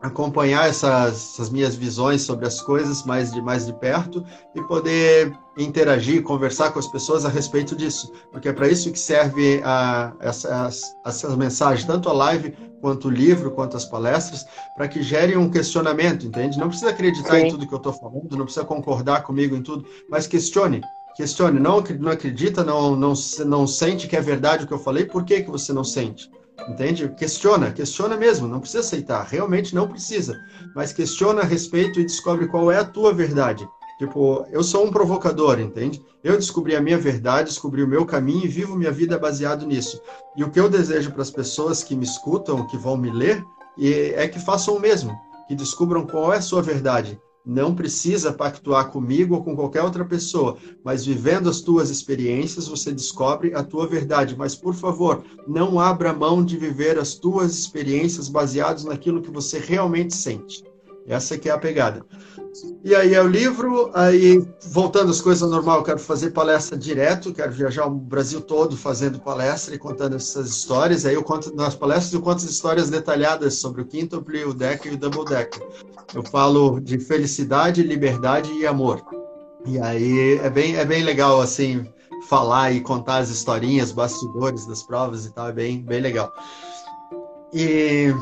acompanhar 0.01 0.69
essas, 0.69 1.33
essas 1.33 1.49
minhas 1.49 1.75
visões 1.75 2.21
sobre 2.21 2.45
as 2.45 2.61
coisas 2.61 3.03
mais 3.03 3.31
de, 3.31 3.41
mais 3.41 3.65
de 3.65 3.73
perto 3.73 4.23
e 4.55 4.61
poder 4.61 5.33
interagir, 5.57 6.21
conversar 6.21 6.71
com 6.71 6.79
as 6.79 6.87
pessoas 6.87 7.25
a 7.25 7.29
respeito 7.29 7.75
disso, 7.75 8.11
porque 8.31 8.47
é 8.47 8.53
para 8.53 8.67
isso 8.67 8.91
que 8.91 8.99
serve 8.99 9.59
a, 9.63 10.13
essas, 10.19 10.81
essas 11.03 11.35
mensagens, 11.35 11.85
tanto 11.85 12.09
a 12.09 12.13
live 12.13 12.55
quanto 12.79 13.07
o 13.07 13.11
livro, 13.11 13.51
quanto 13.51 13.75
as 13.75 13.85
palestras, 13.85 14.45
para 14.75 14.87
que 14.87 15.01
gerem 15.01 15.35
um 15.35 15.49
questionamento, 15.49 16.27
entende? 16.27 16.59
Não 16.59 16.69
precisa 16.69 16.91
acreditar 16.91 17.39
Sim. 17.39 17.47
em 17.47 17.49
tudo 17.49 17.67
que 17.67 17.73
eu 17.73 17.77
estou 17.77 17.93
falando, 17.93 18.37
não 18.37 18.45
precisa 18.45 18.65
concordar 18.65 19.23
comigo 19.23 19.55
em 19.55 19.63
tudo, 19.63 19.85
mas 20.09 20.27
questione. 20.27 20.81
Questione, 21.15 21.59
não, 21.59 21.83
não 21.99 22.11
acredita, 22.11 22.63
não, 22.63 22.95
não, 22.95 23.13
não 23.47 23.65
sente 23.65 24.07
que 24.07 24.15
é 24.15 24.21
verdade 24.21 24.63
o 24.65 24.67
que 24.67 24.73
eu 24.73 24.77
falei, 24.77 25.03
por 25.03 25.25
que, 25.25 25.41
que 25.41 25.49
você 25.49 25.73
não 25.73 25.83
sente? 25.83 26.29
Entende? 26.67 27.07
Questiona, 27.09 27.71
questiona 27.71 28.17
mesmo, 28.17 28.47
não 28.47 28.59
precisa 28.59 28.81
aceitar, 28.81 29.25
realmente 29.25 29.73
não 29.73 29.87
precisa, 29.87 30.37
mas 30.75 30.91
questiona 30.91 31.41
a 31.41 31.45
respeito 31.45 31.99
e 31.99 32.05
descobre 32.05 32.47
qual 32.47 32.71
é 32.71 32.77
a 32.77 32.85
tua 32.85 33.13
verdade. 33.13 33.67
Tipo, 33.97 34.45
eu 34.51 34.63
sou 34.63 34.85
um 34.85 34.91
provocador, 34.91 35.59
entende? 35.59 36.03
Eu 36.23 36.35
descobri 36.35 36.75
a 36.75 36.81
minha 36.81 36.97
verdade, 36.97 37.49
descobri 37.49 37.81
o 37.81 37.87
meu 37.87 38.05
caminho 38.05 38.45
e 38.45 38.47
vivo 38.47 38.75
minha 38.75 38.91
vida 38.91 39.17
baseado 39.17 39.65
nisso. 39.65 39.99
E 40.35 40.43
o 40.43 40.51
que 40.51 40.59
eu 40.59 40.69
desejo 40.69 41.11
para 41.11 41.23
as 41.23 41.31
pessoas 41.31 41.83
que 41.83 41.95
me 41.95 42.05
escutam, 42.05 42.67
que 42.67 42.77
vão 42.77 42.95
me 42.95 43.09
ler, 43.09 43.43
é 43.79 44.27
que 44.27 44.39
façam 44.39 44.75
o 44.75 44.79
mesmo, 44.79 45.17
que 45.47 45.55
descubram 45.55 46.05
qual 46.05 46.31
é 46.31 46.37
a 46.37 46.41
sua 46.41 46.61
verdade. 46.61 47.19
Não 47.49 47.73
precisa 47.73 48.33
pactuar 48.33 48.91
comigo 48.91 49.35
ou 49.35 49.41
com 49.41 49.55
qualquer 49.55 49.81
outra 49.81 50.03
pessoa, 50.03 50.57
mas 50.83 51.05
vivendo 51.05 51.49
as 51.49 51.61
tuas 51.61 51.89
experiências, 51.89 52.67
você 52.67 52.91
descobre 52.91 53.55
a 53.55 53.63
tua 53.63 53.87
verdade. 53.87 54.35
Mas, 54.37 54.53
por 54.53 54.75
favor, 54.75 55.23
não 55.47 55.79
abra 55.79 56.11
mão 56.11 56.43
de 56.43 56.57
viver 56.57 56.99
as 56.99 57.15
tuas 57.15 57.57
experiências 57.57 58.27
baseadas 58.27 58.83
naquilo 58.83 59.21
que 59.21 59.31
você 59.31 59.59
realmente 59.59 60.13
sente. 60.13 60.61
Essa 61.07 61.37
que 61.37 61.49
é 61.49 61.53
a 61.53 61.57
pegada. 61.57 62.05
E 62.83 62.93
aí 62.93 63.13
é 63.13 63.21
o 63.21 63.27
livro, 63.27 63.89
aí 63.93 64.45
voltando 64.71 65.09
às 65.09 65.21
coisas 65.21 65.49
normais, 65.49 65.77
eu 65.77 65.83
quero 65.83 65.99
fazer 65.99 66.31
palestra 66.31 66.77
direto, 66.77 67.33
quero 67.33 67.51
viajar 67.51 67.85
o 67.85 67.91
Brasil 67.91 68.41
todo 68.41 68.75
fazendo 68.75 69.19
palestra 69.19 69.73
e 69.73 69.77
contando 69.77 70.15
essas 70.15 70.49
histórias. 70.49 71.05
Aí 71.05 71.13
eu 71.13 71.23
conto 71.23 71.55
nas 71.55 71.75
palestras 71.75 72.13
eu 72.13 72.21
conto 72.21 72.39
histórias 72.39 72.89
detalhadas 72.89 73.55
sobre 73.55 73.81
o 73.81 73.85
quintuple, 73.85 74.43
o 74.43 74.53
deck 74.53 74.87
e 74.87 74.91
o 74.91 74.97
double 74.97 75.25
deck. 75.25 75.59
Eu 76.13 76.23
falo 76.23 76.79
de 76.79 76.99
felicidade, 76.99 77.83
liberdade 77.83 78.51
e 78.51 78.67
amor. 78.67 79.01
E 79.65 79.79
aí 79.79 80.37
é 80.39 80.49
bem, 80.49 80.75
é 80.75 80.83
bem 80.85 81.03
legal 81.03 81.39
assim 81.39 81.85
falar 82.27 82.71
e 82.71 82.81
contar 82.81 83.17
as 83.17 83.29
historinhas, 83.29 83.91
bastidores 83.91 84.65
das 84.65 84.83
provas 84.83 85.25
e 85.25 85.33
tal, 85.33 85.49
é 85.49 85.53
bem, 85.53 85.81
bem 85.81 86.01
legal. 86.01 86.33
E 87.53 88.13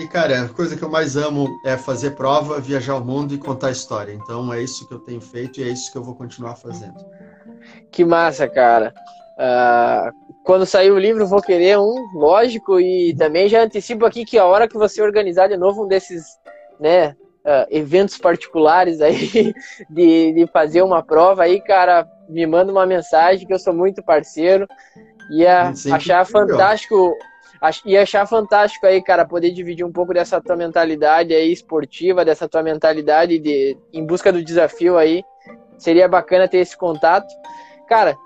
e, 0.00 0.08
cara, 0.08 0.42
a 0.44 0.48
coisa 0.48 0.76
que 0.76 0.82
eu 0.82 0.88
mais 0.88 1.14
amo 1.14 1.60
é 1.64 1.76
fazer 1.76 2.12
prova, 2.12 2.58
viajar 2.58 2.96
o 2.96 3.04
mundo 3.04 3.34
e 3.34 3.38
contar 3.38 3.70
história. 3.70 4.12
Então, 4.12 4.52
é 4.52 4.62
isso 4.62 4.88
que 4.88 4.94
eu 4.94 4.98
tenho 4.98 5.20
feito 5.20 5.60
e 5.60 5.64
é 5.64 5.68
isso 5.68 5.92
que 5.92 5.98
eu 5.98 6.02
vou 6.02 6.14
continuar 6.14 6.56
fazendo. 6.56 6.94
Que 7.90 8.02
massa, 8.02 8.48
cara. 8.48 8.94
Uh, 9.36 10.10
quando 10.42 10.64
sair 10.64 10.90
o 10.90 10.98
livro, 10.98 11.26
vou 11.26 11.42
querer 11.42 11.78
um, 11.78 11.94
lógico, 12.14 12.80
e 12.80 13.14
também 13.14 13.48
já 13.48 13.62
antecipo 13.62 14.06
aqui 14.06 14.24
que 14.24 14.38
a 14.38 14.46
hora 14.46 14.66
que 14.66 14.78
você 14.78 15.02
organizar 15.02 15.48
de 15.48 15.56
novo 15.56 15.84
um 15.84 15.88
desses, 15.88 16.24
né, 16.80 17.10
uh, 17.44 17.66
eventos 17.70 18.16
particulares 18.16 19.02
aí, 19.02 19.52
de, 19.90 20.32
de 20.32 20.46
fazer 20.50 20.80
uma 20.80 21.02
prova 21.02 21.42
aí, 21.42 21.60
cara, 21.60 22.08
me 22.26 22.46
manda 22.46 22.72
uma 22.72 22.86
mensagem 22.86 23.46
que 23.46 23.52
eu 23.52 23.58
sou 23.58 23.74
muito 23.74 24.02
parceiro. 24.02 24.66
Ia 25.30 25.72
achar 25.92 26.24
fantástico 26.26 27.14
e 27.84 27.96
achar 27.96 28.26
fantástico 28.26 28.86
aí, 28.86 29.02
cara, 29.02 29.26
poder 29.26 29.50
dividir 29.50 29.84
um 29.84 29.92
pouco 29.92 30.14
dessa 30.14 30.40
tua 30.40 30.56
mentalidade 30.56 31.34
aí 31.34 31.52
esportiva, 31.52 32.24
dessa 32.24 32.48
tua 32.48 32.62
mentalidade 32.62 33.38
de 33.38 33.76
em 33.92 34.04
busca 34.04 34.32
do 34.32 34.42
desafio 34.42 34.96
aí. 34.96 35.22
Seria 35.76 36.08
bacana 36.08 36.48
ter 36.48 36.58
esse 36.58 36.76
contato. 36.76 37.28
Cara, 37.86 38.16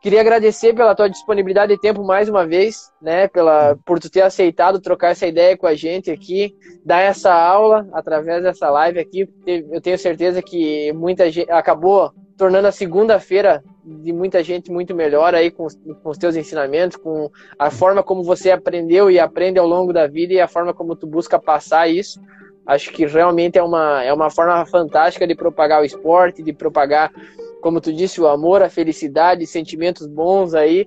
queria 0.00 0.20
agradecer 0.20 0.74
pela 0.74 0.94
tua 0.94 1.08
disponibilidade 1.08 1.74
de 1.74 1.80
tempo 1.80 2.04
mais 2.04 2.28
uma 2.28 2.46
vez, 2.46 2.92
né, 3.00 3.28
pela 3.28 3.76
por 3.84 3.98
tu 3.98 4.10
ter 4.10 4.22
aceitado 4.22 4.80
trocar 4.80 5.10
essa 5.10 5.26
ideia 5.26 5.56
com 5.56 5.66
a 5.66 5.74
gente 5.74 6.10
aqui, 6.10 6.54
dar 6.84 7.00
essa 7.00 7.32
aula 7.32 7.88
através 7.92 8.42
dessa 8.42 8.68
live 8.70 8.98
aqui. 8.98 9.28
Eu 9.46 9.80
tenho 9.80 9.98
certeza 9.98 10.42
que 10.42 10.92
muita 10.92 11.30
gente 11.30 11.50
acabou 11.50 12.12
tornando 12.36 12.68
a 12.68 12.72
segunda-feira 12.72 13.64
de 13.84 14.12
muita 14.12 14.42
gente 14.42 14.70
muito 14.70 14.94
melhor 14.94 15.34
aí 15.34 15.50
com, 15.50 15.66
com 16.02 16.10
os 16.10 16.18
teus 16.18 16.36
ensinamentos, 16.36 16.96
com 16.96 17.30
a 17.58 17.70
forma 17.70 18.02
como 18.02 18.22
você 18.22 18.50
aprendeu 18.50 19.10
e 19.10 19.18
aprende 19.18 19.58
ao 19.58 19.66
longo 19.66 19.92
da 19.92 20.06
vida 20.06 20.34
e 20.34 20.40
a 20.40 20.48
forma 20.48 20.74
como 20.74 20.94
tu 20.94 21.06
busca 21.06 21.38
passar 21.38 21.88
isso. 21.88 22.20
Acho 22.66 22.92
que 22.92 23.06
realmente 23.06 23.56
é 23.56 23.62
uma, 23.62 24.02
é 24.02 24.12
uma 24.12 24.28
forma 24.28 24.66
fantástica 24.66 25.26
de 25.26 25.34
propagar 25.34 25.80
o 25.80 25.84
esporte, 25.84 26.42
de 26.42 26.52
propagar, 26.52 27.12
como 27.60 27.80
tu 27.80 27.92
disse, 27.92 28.20
o 28.20 28.26
amor, 28.26 28.60
a 28.62 28.68
felicidade, 28.68 29.46
sentimentos 29.46 30.06
bons 30.06 30.52
aí. 30.52 30.86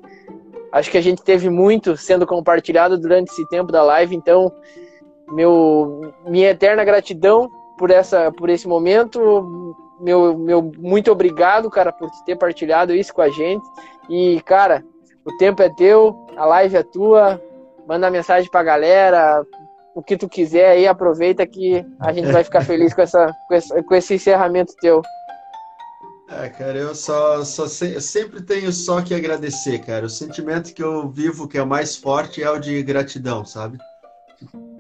Acho 0.71 0.91
que 0.91 0.97
a 0.97 1.01
gente 1.01 1.23
teve 1.23 1.49
muito 1.49 1.97
sendo 1.97 2.27
compartilhado 2.27 2.97
durante 2.97 3.31
esse 3.31 3.47
tempo 3.47 3.71
da 3.71 3.81
live, 3.81 4.15
então 4.15 4.51
meu 5.31 6.13
minha 6.27 6.49
eterna 6.49 6.83
gratidão 6.83 7.49
por 7.77 7.91
essa 7.91 8.31
por 8.31 8.49
esse 8.49 8.67
momento 8.67 9.75
meu, 9.99 10.37
meu 10.37 10.71
muito 10.77 11.11
obrigado, 11.11 11.69
cara, 11.69 11.91
por 11.91 12.09
ter 12.25 12.35
partilhado 12.35 12.93
isso 12.93 13.13
com 13.13 13.21
a 13.21 13.29
gente. 13.29 13.65
E, 14.09 14.41
cara, 14.41 14.83
o 15.25 15.37
tempo 15.37 15.61
é 15.61 15.69
teu, 15.69 16.27
a 16.35 16.45
live 16.45 16.77
é 16.77 16.83
tua. 16.83 17.41
Manda 17.87 18.11
mensagem 18.11 18.49
pra 18.49 18.63
galera, 18.63 19.43
o 19.95 20.01
que 20.01 20.15
tu 20.15 20.29
quiser 20.29 20.71
aí, 20.71 20.87
aproveita 20.87 21.45
que 21.45 21.85
a 21.99 22.13
gente 22.13 22.31
vai 22.31 22.43
ficar 22.43 22.61
feliz 22.61 22.93
com, 22.93 23.01
essa, 23.01 23.31
com, 23.47 23.53
esse, 23.55 23.83
com 23.83 23.95
esse 23.95 24.13
encerramento 24.15 24.75
teu. 24.79 25.01
É, 26.29 26.47
cara, 26.49 26.77
eu 26.77 26.93
só, 26.93 27.43
só 27.43 27.63
eu 27.85 27.99
sempre 28.01 28.41
tenho 28.41 28.71
só 28.71 29.01
que 29.01 29.15
agradecer, 29.15 29.79
cara. 29.79 30.05
O 30.05 30.09
sentimento 30.09 30.73
que 30.73 30.83
eu 30.83 31.09
vivo 31.09 31.47
que 31.47 31.57
é 31.57 31.65
mais 31.65 31.95
forte 31.95 32.43
é 32.43 32.49
o 32.49 32.59
de 32.59 32.83
gratidão, 32.83 33.43
sabe? 33.43 33.79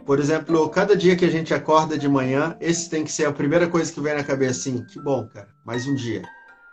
Por 0.09 0.19
exemplo, 0.19 0.67
cada 0.69 0.95
dia 0.95 1.15
que 1.15 1.23
a 1.23 1.29
gente 1.29 1.53
acorda 1.53 1.95
de 1.95 2.09
manhã, 2.09 2.57
esse 2.59 2.89
tem 2.89 3.03
que 3.03 3.11
ser 3.11 3.27
a 3.27 3.31
primeira 3.31 3.67
coisa 3.67 3.93
que 3.93 4.01
vem 4.01 4.15
na 4.15 4.23
cabeça, 4.23 4.61
assim, 4.61 4.83
que 4.85 4.99
bom, 4.99 5.27
cara, 5.27 5.49
mais 5.63 5.85
um 5.85 5.93
dia. 5.93 6.23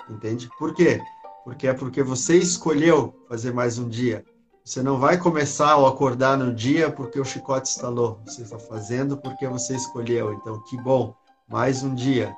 Entende? 0.09 0.49
Por 0.59 0.73
quê? 0.73 1.03
Porque 1.45 1.69
é 1.69 1.75
porque 1.75 2.03
você 2.03 2.39
escolheu 2.39 3.15
fazer 3.29 3.53
mais 3.53 3.79
um 3.79 3.91
dia. 3.91 4.25
Você 4.65 4.83
não 4.83 4.99
vai 4.99 5.19
começar 5.19 5.73
ao 5.73 5.87
acordar 5.87 6.39
no 6.39 6.55
dia 6.55 6.91
porque 6.91 7.21
o 7.21 7.27
chicote 7.27 7.69
estalou. 7.69 8.23
Você 8.25 8.41
está 8.41 8.59
fazendo 8.59 9.19
porque 9.19 9.47
você 9.47 9.77
escolheu. 9.77 10.33
Então, 10.33 10.59
que 10.71 10.79
bom, 10.79 11.15
mais 11.47 11.83
um 11.83 11.95
dia. 11.95 12.35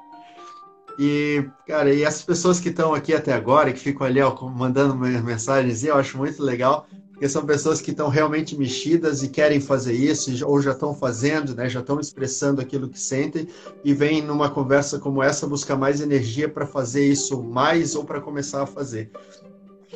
E, 0.99 1.49
cara, 1.65 1.95
e 1.95 2.05
as 2.05 2.23
pessoas 2.23 2.59
que 2.59 2.71
estão 2.71 2.93
aqui 2.93 3.15
até 3.15 3.33
agora, 3.33 3.73
que 3.73 3.79
ficam 3.79 4.05
ali 4.05 4.21
ó, 4.21 4.35
mandando 4.49 4.97
mensagens, 4.97 5.85
eu 5.85 5.95
acho 5.95 6.19
muito 6.19 6.43
legal, 6.43 6.89
porque 7.19 7.29
são 7.29 7.45
pessoas 7.45 7.81
que 7.81 7.91
estão 7.91 8.09
realmente 8.09 8.57
mexidas 8.57 9.25
e 9.25 9.29
querem 9.29 9.61
fazer 9.61 9.93
isso, 9.93 10.31
ou 10.47 10.63
já 10.63 10.71
estão 10.71 10.95
fazendo, 10.95 11.53
né, 11.53 11.69
já 11.69 11.81
estão 11.81 11.99
expressando 11.99 12.61
aquilo 12.61 12.89
que 12.89 12.99
sentem, 12.99 13.49
e 13.83 13.93
vêm 13.93 14.23
numa 14.23 14.49
conversa 14.49 15.01
como 15.01 15.21
essa 15.21 15.45
buscar 15.45 15.77
mais 15.77 16.01
energia 16.01 16.49
para 16.49 16.65
fazer 16.65 17.05
isso 17.05 17.43
mais 17.43 17.97
ou 17.97 18.05
para 18.05 18.21
começar 18.21 18.63
a 18.63 18.67
fazer. 18.67 19.11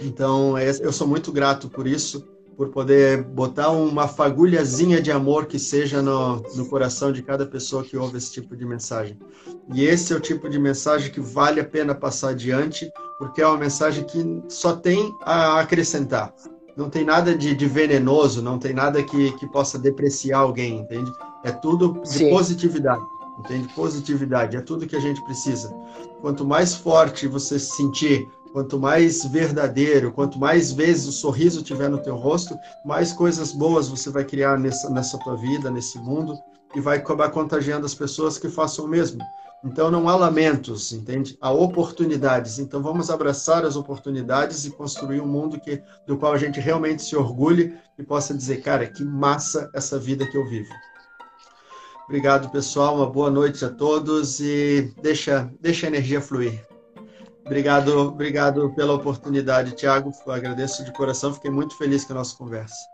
Então, 0.02 0.58
é, 0.58 0.68
eu 0.80 0.92
sou 0.92 1.06
muito 1.06 1.30
grato 1.30 1.70
por 1.70 1.86
isso, 1.86 2.26
por 2.56 2.70
poder 2.70 3.22
botar 3.22 3.70
uma 3.70 4.08
fagulhazinha 4.08 5.00
de 5.00 5.12
amor 5.12 5.46
que 5.46 5.60
seja 5.60 6.02
no, 6.02 6.42
no 6.56 6.66
coração 6.66 7.12
de 7.12 7.22
cada 7.22 7.46
pessoa 7.46 7.84
que 7.84 7.96
ouve 7.96 8.18
esse 8.18 8.32
tipo 8.32 8.56
de 8.56 8.66
mensagem. 8.66 9.16
E 9.72 9.84
esse 9.84 10.12
é 10.12 10.16
o 10.16 10.20
tipo 10.20 10.50
de 10.50 10.58
mensagem 10.58 11.12
que 11.12 11.20
vale 11.20 11.60
a 11.60 11.64
pena 11.64 11.94
passar 11.94 12.30
adiante, 12.30 12.90
porque 13.16 13.40
é 13.40 13.46
uma 13.46 13.58
mensagem 13.58 14.02
que 14.02 14.42
só 14.48 14.74
tem 14.74 15.14
a 15.22 15.60
acrescentar 15.60 16.34
não 16.76 16.88
tem 16.88 17.04
nada 17.04 17.36
de, 17.36 17.54
de, 17.54 17.66
venenoso, 17.66 18.42
não 18.42 18.58
tem 18.58 18.72
nada 18.72 19.02
que, 19.02 19.32
que 19.32 19.46
possa 19.46 19.78
depreciar 19.78 20.40
alguém, 20.40 20.80
entende? 20.80 21.12
É 21.44 21.50
tudo 21.50 22.00
de 22.02 22.08
Sim. 22.08 22.30
positividade, 22.30 23.04
entende? 23.38 23.68
Positividade, 23.74 24.56
é 24.56 24.60
tudo 24.60 24.86
que 24.86 24.96
a 24.96 25.00
gente 25.00 25.22
precisa. 25.22 25.74
Quanto 26.20 26.44
mais 26.44 26.74
forte 26.74 27.26
você 27.26 27.58
se 27.58 27.76
sentir, 27.76 28.28
quanto 28.52 28.78
mais 28.78 29.24
verdadeiro, 29.24 30.12
quanto 30.12 30.38
mais 30.38 30.72
vezes 30.72 31.06
o 31.06 31.12
sorriso 31.12 31.62
tiver 31.62 31.88
no 31.88 31.98
teu 31.98 32.16
rosto, 32.16 32.58
mais 32.84 33.12
coisas 33.12 33.52
boas 33.52 33.88
você 33.88 34.10
vai 34.10 34.24
criar 34.24 34.58
nessa, 34.58 34.88
nessa 34.90 35.18
tua 35.18 35.36
vida, 35.36 35.70
nesse 35.70 35.98
mundo, 35.98 36.38
e 36.74 36.80
vai 36.80 36.98
acabar 36.98 37.30
contagiando 37.30 37.86
as 37.86 37.94
pessoas 37.94 38.38
que 38.38 38.48
façam 38.48 38.84
o 38.84 38.88
mesmo. 38.88 39.22
Então 39.64 39.90
não 39.90 40.08
há 40.08 40.16
lamentos, 40.16 40.92
entende? 40.92 41.38
Há 41.40 41.52
oportunidades. 41.52 42.58
Então 42.58 42.82
vamos 42.82 43.10
abraçar 43.10 43.64
as 43.64 43.76
oportunidades 43.76 44.64
e 44.64 44.70
construir 44.70 45.20
um 45.20 45.26
mundo 45.26 45.60
que, 45.60 45.80
do 46.06 46.16
qual 46.16 46.32
a 46.32 46.38
gente 46.38 46.58
realmente 46.58 47.02
se 47.02 47.14
orgulhe 47.14 47.76
e 47.96 48.02
possa 48.02 48.34
dizer, 48.34 48.60
cara, 48.60 48.86
que 48.86 49.04
massa 49.04 49.70
essa 49.72 49.98
vida 49.98 50.26
que 50.26 50.36
eu 50.36 50.48
vivo. 50.48 50.72
Obrigado, 52.06 52.50
pessoal. 52.50 52.96
Uma 52.96 53.08
boa 53.08 53.30
noite 53.30 53.64
a 53.64 53.70
todos 53.70 54.40
e 54.40 54.92
deixa, 55.00 55.48
deixa 55.60 55.86
a 55.86 55.88
energia 55.88 56.20
fluir. 56.20 56.66
Obrigado, 57.46 57.96
obrigado 57.98 58.72
pela 58.74 58.94
oportunidade, 58.94 59.72
Tiago. 59.72 60.12
Agradeço 60.26 60.84
de 60.84 60.92
coração. 60.92 61.32
Fiquei 61.34 61.50
muito 61.50 61.76
feliz 61.76 62.04
com 62.04 62.12
a 62.12 62.16
nossa 62.16 62.36
conversa. 62.36 62.91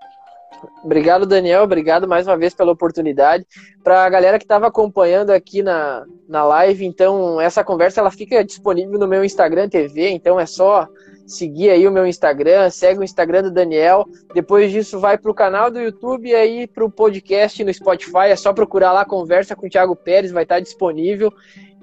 Obrigado, 0.82 1.26
Daniel. 1.26 1.62
Obrigado 1.62 2.08
mais 2.08 2.26
uma 2.26 2.36
vez 2.36 2.54
pela 2.54 2.72
oportunidade. 2.72 3.46
Para 3.82 4.04
a 4.04 4.08
galera 4.08 4.38
que 4.38 4.44
estava 4.44 4.66
acompanhando 4.66 5.30
aqui 5.30 5.62
na, 5.62 6.04
na 6.28 6.44
live, 6.44 6.84
então, 6.84 7.40
essa 7.40 7.64
conversa 7.64 8.00
ela 8.00 8.10
fica 8.10 8.44
disponível 8.44 8.98
no 8.98 9.08
meu 9.08 9.24
Instagram 9.24 9.68
TV, 9.68 10.10
então 10.10 10.38
é 10.38 10.46
só 10.46 10.88
seguir 11.28 11.68
aí 11.68 11.86
o 11.86 11.92
meu 11.92 12.06
Instagram, 12.06 12.70
segue 12.70 13.00
o 13.00 13.04
Instagram 13.04 13.42
do 13.42 13.50
Daniel. 13.50 14.06
Depois 14.34 14.72
disso, 14.72 14.98
vai 14.98 15.18
para 15.18 15.30
o 15.30 15.34
canal 15.34 15.70
do 15.70 15.78
YouTube 15.78 16.28
e 16.28 16.34
aí 16.34 16.66
para 16.66 16.84
o 16.84 16.90
podcast 16.90 17.62
no 17.62 17.72
Spotify. 17.72 18.28
É 18.30 18.36
só 18.36 18.52
procurar 18.52 18.92
lá 18.92 19.04
Conversa 19.04 19.54
com 19.54 19.66
o 19.66 19.70
Thiago 19.70 19.94
Pérez, 19.94 20.32
vai 20.32 20.44
estar 20.44 20.58
disponível. 20.60 21.32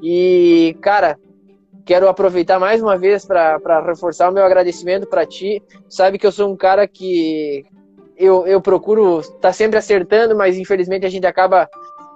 E, 0.02 0.76
cara, 0.82 1.18
quero 1.86 2.10
aproveitar 2.10 2.60
mais 2.60 2.82
uma 2.82 2.98
vez 2.98 3.24
para 3.24 3.82
reforçar 3.86 4.30
o 4.30 4.34
meu 4.34 4.44
agradecimento 4.44 5.08
para 5.08 5.26
ti. 5.26 5.62
Sabe 5.88 6.18
que 6.18 6.26
eu 6.26 6.32
sou 6.32 6.52
um 6.52 6.58
cara 6.58 6.88
que 6.88 7.64
eu, 8.18 8.48
eu 8.48 8.62
procuro 8.62 9.20
estar 9.20 9.40
tá 9.40 9.54
sempre 9.54 9.78
acertando, 9.78 10.36
mas 10.36 10.58
infelizmente 10.58 11.06
a 11.06 11.10
gente 11.10 11.26
acaba 11.26 11.70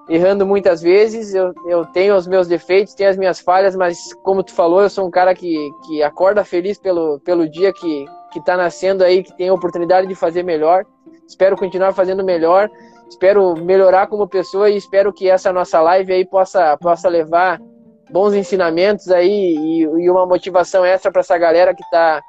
errando 0.10 0.46
muitas 0.46 0.82
vezes. 0.82 1.34
Eu, 1.34 1.54
eu 1.68 1.86
tenho 1.86 2.16
os 2.16 2.28
meus 2.28 2.48
defeitos, 2.48 2.94
tenho 2.94 3.10
as 3.10 3.18
minhas 3.18 3.40
falhas, 3.40 3.76
mas 3.76 4.14
como 4.24 4.44
tu 4.44 4.54
falou, 4.54 4.82
eu 4.82 4.90
sou 4.90 5.08
um 5.08 5.12
cara 5.12 5.34
que, 5.36 5.70
que 5.86 6.02
acorda 6.02 6.44
feliz 6.44 6.78
pelo, 6.78 7.20
pelo 7.20 7.48
dia 7.48 7.72
que, 7.72 8.06
que 8.32 8.44
tá 8.44 8.58
nascendo 8.58 9.04
aí, 9.04 9.24
que 9.24 9.36
tem 9.38 9.50
a 9.50 9.54
oportunidade 9.54 10.08
de 10.08 10.16
fazer 10.16 10.44
melhor. 10.44 10.86
Espero 11.28 11.56
continuar 11.56 11.94
fazendo 11.94 12.24
melhor, 12.24 12.70
espero 13.08 13.56
melhorar 13.56 14.08
como 14.08 14.28
pessoa 14.28 14.70
e 14.70 14.78
espero 14.78 15.14
que 15.14 15.30
essa 15.30 15.54
nossa 15.54 15.80
live 15.80 16.12
aí 16.12 16.26
possa, 16.26 16.76
possa 16.78 17.08
levar 17.08 17.62
bons 18.10 18.34
ensinamentos 18.34 19.10
aí 19.12 19.56
e, 19.56 19.82
e 19.84 20.10
uma 20.10 20.26
motivação 20.26 20.84
extra 20.84 21.12
para 21.12 21.22
essa 21.22 21.38
galera 21.38 21.76
que 21.76 21.84
está 21.84 22.20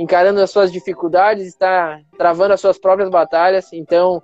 encarando 0.00 0.40
as 0.40 0.50
suas 0.50 0.72
dificuldades, 0.72 1.46
está 1.46 2.00
travando 2.16 2.54
as 2.54 2.60
suas 2.60 2.78
próprias 2.78 3.10
batalhas. 3.10 3.70
Então, 3.70 4.22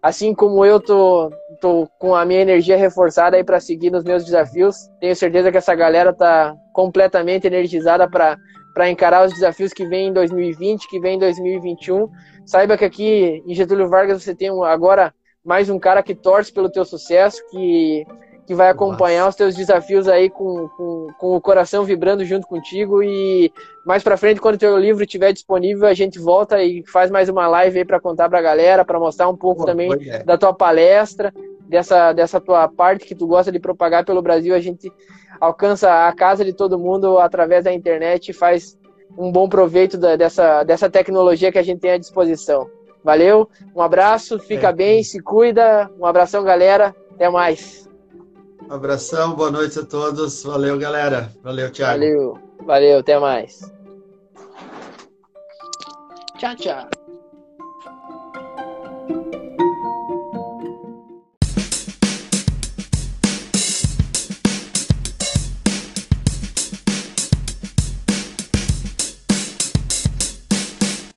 assim 0.00 0.32
como 0.32 0.64
eu 0.64 0.78
tô, 0.78 1.28
tô 1.60 1.88
com 1.98 2.14
a 2.14 2.24
minha 2.24 2.40
energia 2.40 2.76
reforçada 2.76 3.36
aí 3.36 3.42
para 3.42 3.58
seguir 3.58 3.90
nos 3.90 4.04
meus 4.04 4.24
desafios, 4.24 4.76
tenho 5.00 5.16
certeza 5.16 5.50
que 5.50 5.58
essa 5.58 5.74
galera 5.74 6.12
tá 6.12 6.54
completamente 6.72 7.48
energizada 7.48 8.08
para 8.08 8.38
para 8.74 8.88
encarar 8.88 9.26
os 9.26 9.32
desafios 9.32 9.72
que 9.72 9.84
vem 9.84 10.10
em 10.10 10.12
2020, 10.12 10.88
que 10.88 11.00
vem 11.00 11.16
em 11.16 11.18
2021. 11.18 12.08
Saiba 12.46 12.78
que 12.78 12.84
aqui 12.84 13.42
em 13.44 13.52
Getúlio 13.52 13.88
Vargas 13.88 14.22
você 14.22 14.36
tem 14.36 14.50
agora 14.64 15.12
mais 15.44 15.68
um 15.68 15.80
cara 15.80 16.00
que 16.00 16.14
torce 16.14 16.52
pelo 16.52 16.70
teu 16.70 16.84
sucesso, 16.84 17.42
que 17.50 18.06
que 18.48 18.54
vai 18.54 18.70
acompanhar 18.70 19.26
Nossa. 19.26 19.28
os 19.28 19.36
teus 19.36 19.54
desafios 19.54 20.08
aí 20.08 20.30
com, 20.30 20.70
com, 20.70 21.08
com, 21.18 21.36
o 21.36 21.40
coração 21.40 21.84
vibrando 21.84 22.24
junto 22.24 22.46
contigo 22.46 23.02
e 23.02 23.52
mais 23.84 24.02
para 24.02 24.16
frente 24.16 24.40
quando 24.40 24.54
o 24.54 24.58
teu 24.58 24.74
livro 24.78 25.04
estiver 25.04 25.34
disponível 25.34 25.86
a 25.86 25.92
gente 25.92 26.18
volta 26.18 26.62
e 26.62 26.82
faz 26.86 27.10
mais 27.10 27.28
uma 27.28 27.46
live 27.46 27.80
aí 27.80 27.84
para 27.84 28.00
contar 28.00 28.26
para 28.26 28.38
a 28.38 28.42
galera, 28.42 28.86
para 28.86 28.98
mostrar 28.98 29.28
um 29.28 29.36
pouco 29.36 29.60
Pô, 29.60 29.66
também 29.66 29.90
da 30.24 30.38
tua 30.38 30.54
palestra, 30.54 31.30
dessa 31.68 32.14
dessa 32.14 32.40
tua 32.40 32.66
parte 32.68 33.04
que 33.04 33.14
tu 33.14 33.26
gosta 33.26 33.52
de 33.52 33.60
propagar 33.60 34.02
pelo 34.02 34.22
Brasil, 34.22 34.54
a 34.54 34.60
gente 34.60 34.90
alcança 35.38 36.08
a 36.08 36.12
casa 36.14 36.42
de 36.42 36.54
todo 36.54 36.78
mundo 36.78 37.18
através 37.18 37.64
da 37.64 37.72
internet 37.74 38.30
e 38.30 38.32
faz 38.32 38.78
um 39.18 39.30
bom 39.30 39.46
proveito 39.46 39.98
da, 39.98 40.16
dessa 40.16 40.64
dessa 40.64 40.88
tecnologia 40.88 41.52
que 41.52 41.58
a 41.58 41.62
gente 41.62 41.80
tem 41.80 41.90
à 41.90 41.98
disposição. 41.98 42.66
Valeu, 43.04 43.46
um 43.76 43.82
abraço, 43.82 44.38
fica 44.38 44.68
é. 44.68 44.72
bem, 44.72 45.02
se 45.02 45.20
cuida, 45.20 45.90
um 46.00 46.06
abração 46.06 46.42
galera, 46.42 46.96
até 47.12 47.28
mais. 47.28 47.87
Abração, 48.70 49.34
boa 49.34 49.50
noite 49.50 49.78
a 49.78 49.84
todos. 49.84 50.42
Valeu, 50.42 50.78
galera. 50.78 51.32
Valeu, 51.42 51.72
Thiago. 51.72 51.98
Valeu, 51.98 52.38
valeu, 52.66 52.98
até 52.98 53.18
mais. 53.18 53.60
Tchau, 56.38 56.54
tchau. 56.56 56.97